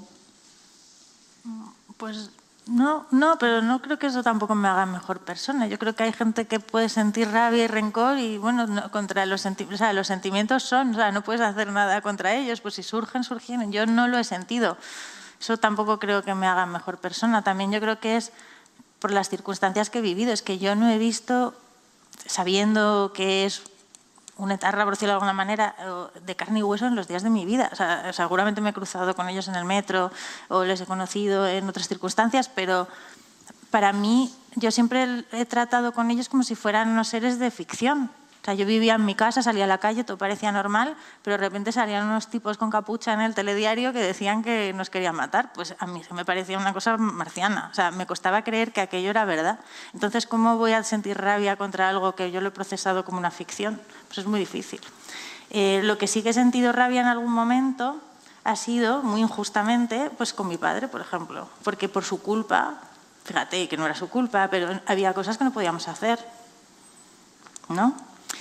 Pues 1.98 2.30
no, 2.65 3.06
no, 3.11 3.38
pero 3.38 3.61
no 3.61 3.81
creo 3.81 3.99
que 3.99 4.07
eso 4.07 4.23
tampoco 4.23 4.56
me 4.56 4.69
haga 4.69 4.85
mejor 4.85 5.19
persona. 5.19 5.68
Yo 5.68 5.77
creo 5.77 5.95
que 5.95 6.03
hay 6.03 6.14
gente 6.14 6.48
que 6.48 6.60
puede 6.61 6.88
sentir 6.88 7.30
rabia 7.30 7.65
y 7.65 7.68
rencor 7.68 8.18
y 8.19 8.38
bueno, 8.38 8.90
contra 8.91 9.26
los, 9.26 9.45
o 9.45 9.77
sea, 9.77 9.91
los 9.91 10.07
sentimientos 10.07 10.64
son, 10.64 10.91
o 10.91 10.94
sea, 10.94 11.11
no 11.11 11.23
puedes 11.23 11.41
hacer 11.41 11.68
nada 11.72 12.02
contra 12.02 12.34
ellos, 12.34 12.61
pues 12.61 12.76
si 12.76 12.84
surgen, 12.84 13.23
surgen. 13.26 13.72
Yo 13.72 13.85
no 13.85 14.07
lo 14.07 14.18
he 14.18 14.23
sentido. 14.23 14.77
Eso 15.41 15.57
tampoco 15.57 15.99
creo 15.99 16.23
que 16.23 16.35
me 16.35 16.48
haga 16.48 16.65
mejor 16.65 16.99
persona. 16.99 17.41
También 17.41 17.72
yo 17.72 17.81
creo 17.81 17.99
que 17.99 18.15
es 18.15 18.31
por 18.99 19.11
las 19.11 19.27
circunstancias 19.27 19.90
que 19.90 19.99
he 19.99 20.02
vivido. 20.02 20.31
Es 20.31 20.41
que 20.41 20.57
yo 20.57 20.73
no 20.76 20.90
he 20.90 20.98
visto, 20.98 21.53
sabiendo 22.26 23.11
que 23.14 23.45
es 23.45 23.61
un 24.38 24.52
etarra, 24.52 24.84
por 24.84 24.94
decirlo 24.94 25.12
de 25.12 25.16
alguna 25.16 25.34
manera, 25.34 25.76
de 26.26 26.36
carne 26.36 26.60
y 26.60 26.64
hueso 26.64 26.88
en 26.88 26.96
los 26.96 27.08
días 27.08 27.24
de 27.24 27.30
mi 27.30 27.46
vida. 27.46 27.72
seguramente 28.14 28.62
me 28.62 28.72
he 28.72 28.74
cruzado 28.74 29.16
con 29.16 29.30
ellos 29.30 29.48
en 29.48 29.56
el 29.56 29.66
metro 29.66 30.12
o 30.50 30.64
les 30.64 30.82
he 30.82 30.86
conocido 30.86 31.48
en 31.48 31.70
otras 31.70 31.88
circunstancias, 31.88 32.50
pero 32.50 32.88
para 33.70 33.94
mí 33.94 34.34
yo 34.56 34.72
siempre 34.72 35.26
he 35.32 35.46
tratado 35.46 35.94
con 35.94 36.12
ellos 36.12 36.30
como 36.30 36.44
si 36.44 36.56
fueran 36.56 36.90
unos 36.90 37.08
seres 37.08 37.40
de 37.40 37.52
ficción. 37.52 38.10
O 38.44 38.45
sea, 38.45 38.56
yo 38.56 38.65
vivía 38.65 38.95
en 38.95 39.06
mi 39.06 39.15
casa, 39.15 39.41
salía 39.41 39.64
a 39.64 39.68
la 39.68 39.78
calle, 39.78 40.03
todo 40.03 40.18
parecía 40.18 40.52
normal, 40.52 40.98
pero 41.22 41.38
de 41.38 41.45
repente 41.45 41.72
salían 41.72 42.06
unos 42.07 42.28
tipos 42.28 42.57
con 42.57 42.70
capucha 42.70 43.14
en 43.14 43.22
el 43.22 43.34
telediario 43.34 43.94
que 43.94 43.99
decían 43.99 44.44
que 44.44 44.74
nos 44.76 44.90
querían 44.90 45.15
matar. 45.15 45.53
Pues 45.53 45.76
a 45.80 45.88
mí 45.88 46.03
se 46.03 46.14
me 46.14 46.26
parecía 46.26 46.57
una 46.57 46.74
cosa 46.74 46.98
marciana. 46.98 47.70
O 47.72 47.74
sea, 47.74 47.91
me 47.91 48.06
costaba 48.06 48.41
creer 48.41 48.74
que 48.74 48.82
aquello 48.82 49.11
era 49.11 49.24
verdad. 49.24 49.60
Entonces, 49.94 50.28
¿cómo 50.28 50.57
voy 50.57 50.74
a 50.74 50.84
sentir 50.84 51.18
rabia 51.18 51.56
contra 51.56 51.88
algo 51.88 52.15
que 52.15 52.32
yo 52.32 52.41
lo 52.41 52.49
he 52.49 52.52
procesado 52.52 53.06
como 53.06 53.18
una 53.18 53.32
ficción? 53.32 53.80
Pues 54.10 54.18
es 54.18 54.26
muy 54.26 54.41
difícil. 54.41 54.82
Eh, 55.49 55.80
lo 55.86 55.98
que 55.98 56.07
sí 56.07 56.22
que 56.22 56.32
he 56.32 56.34
sentido 56.34 56.74
rabia 56.74 56.99
en 56.99 57.07
algún 57.07 57.32
momento 57.32 58.02
ha 58.44 58.57
sido, 58.57 59.03
muy 59.03 59.22
injustamente, 59.22 60.11
pues 60.18 60.34
con 60.34 60.49
mi 60.49 60.57
padre, 60.57 60.90
por 60.90 60.99
ejemplo. 60.99 61.48
Porque 61.64 61.88
por 61.88 62.03
su 62.03 62.22
culpa, 62.22 62.74
fíjate 63.24 63.70
que 63.70 63.78
no 63.78 63.86
era 63.86 63.95
su 63.95 64.10
culpa, 64.10 64.49
pero 64.52 64.82
había 64.86 65.14
cosas 65.14 65.38
que 65.38 65.45
no 65.45 65.53
podíamos 65.53 65.88
hacer. 65.88 66.20
¿No? 67.70 67.95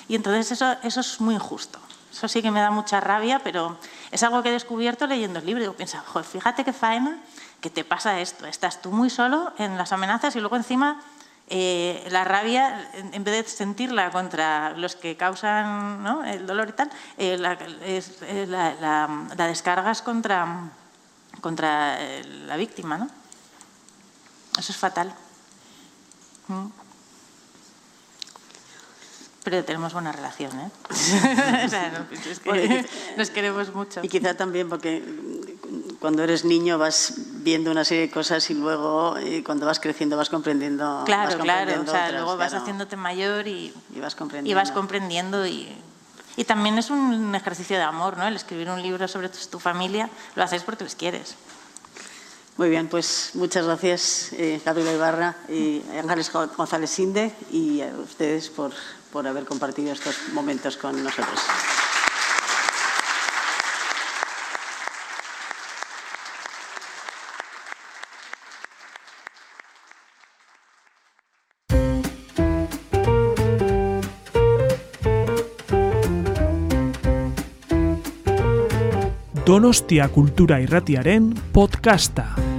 Y 0.08 0.14
entonces 0.14 0.52
eso, 0.52 0.76
eso 0.82 1.00
es 1.00 1.20
muy 1.20 1.34
injusto. 1.34 1.78
Eso 2.12 2.28
sí 2.28 2.42
que 2.42 2.50
me 2.50 2.60
da 2.60 2.70
mucha 2.70 3.00
rabia, 3.00 3.40
pero 3.42 3.78
es 4.10 4.22
algo 4.22 4.42
que 4.42 4.50
he 4.50 4.52
descubierto 4.52 5.06
leyendo 5.06 5.38
el 5.38 5.46
libro. 5.46 5.74
Joder, 6.06 6.26
fíjate 6.26 6.64
qué 6.64 6.72
faena 6.72 7.18
que 7.60 7.70
te 7.70 7.84
pasa 7.84 8.20
esto. 8.20 8.46
Estás 8.46 8.82
tú 8.82 8.90
muy 8.90 9.08
solo 9.08 9.52
en 9.56 9.78
las 9.78 9.92
amenazas 9.92 10.36
y 10.36 10.40
luego 10.40 10.56
encima 10.56 11.00
eh, 11.48 12.06
la 12.10 12.24
rabia, 12.24 12.90
en 12.94 13.24
vez 13.24 13.44
de 13.44 13.50
sentirla 13.50 14.10
contra 14.10 14.76
los 14.76 14.96
que 14.96 15.16
causan 15.16 16.02
¿no? 16.02 16.24
el 16.24 16.46
dolor 16.46 16.68
y 16.68 16.72
tal, 16.72 16.90
eh, 17.16 17.38
la, 17.38 17.52
es, 17.84 18.20
la, 18.48 19.08
descargas 19.36 20.02
contra, 20.02 20.70
contra 21.40 21.96
eh, 21.98 22.24
la 22.46 22.56
víctima. 22.56 22.98
¿no? 22.98 23.08
Eso 24.58 24.72
es 24.72 24.78
fatal. 24.78 25.14
Mm. 26.48 26.81
Pero 29.44 29.64
tenemos 29.64 29.92
buena 29.92 30.12
relación, 30.12 30.52
¿eh? 30.60 30.70
o 31.64 31.68
sea, 31.68 32.06
es 32.30 32.38
que 32.38 32.86
nos 33.16 33.30
queremos 33.30 33.74
mucho. 33.74 34.00
Y 34.02 34.08
quizá 34.08 34.34
también 34.34 34.68
porque 34.68 35.02
cuando 36.00 36.22
eres 36.22 36.44
niño 36.44 36.78
vas 36.78 37.14
viendo 37.42 37.70
una 37.70 37.84
serie 37.84 38.02
de 38.02 38.10
cosas 38.10 38.48
y 38.50 38.54
luego 38.54 39.16
eh, 39.18 39.42
cuando 39.44 39.66
vas 39.66 39.80
creciendo 39.80 40.16
vas 40.16 40.30
comprendiendo. 40.30 41.02
Claro, 41.06 41.38
claro. 41.38 41.82
O 41.82 41.86
sea, 41.86 42.12
luego 42.12 42.36
vas 42.36 42.54
haciéndote 42.54 42.96
mayor 42.96 43.48
y, 43.48 43.74
y, 43.94 44.00
vas 44.00 44.14
comprendiendo. 44.14 44.50
Y 44.50 44.54
vas 44.54 44.70
comprendiendo 44.70 45.46
y, 45.46 45.68
y 46.36 46.44
también 46.44 46.78
es 46.78 46.90
un 46.90 47.34
ejercicio 47.34 47.76
de 47.76 47.82
amor, 47.82 48.16
¿no? 48.16 48.26
El 48.26 48.36
escribir 48.36 48.70
un 48.70 48.80
libro 48.80 49.06
sobre 49.08 49.28
tu, 49.28 49.58
familia 49.58 50.08
lo 50.34 50.42
haces 50.44 50.62
porque 50.62 50.84
les 50.84 50.94
quieres. 50.94 51.34
Muy 52.56 52.68
bien, 52.68 52.88
pues 52.88 53.30
muchas 53.34 53.64
gracias, 53.64 54.32
eh, 54.34 54.60
Gabriela 54.64 54.92
Ibarra 54.92 55.36
y 55.48 55.82
Ángeles 55.98 56.30
González 56.32 56.90
Sinde 56.90 57.32
y 57.50 57.80
a 57.80 57.88
ustedes 57.96 58.50
por 58.50 58.72
por 59.12 59.26
haber 59.26 59.44
compartido 59.44 59.92
estos 59.92 60.16
momentos 60.32 60.76
con 60.76 61.04
nosotros. 61.04 61.38
Donostia 79.44 80.08
Kultura 80.08 80.60
Irratiaren 80.60 81.34
podcasta. 81.52 82.51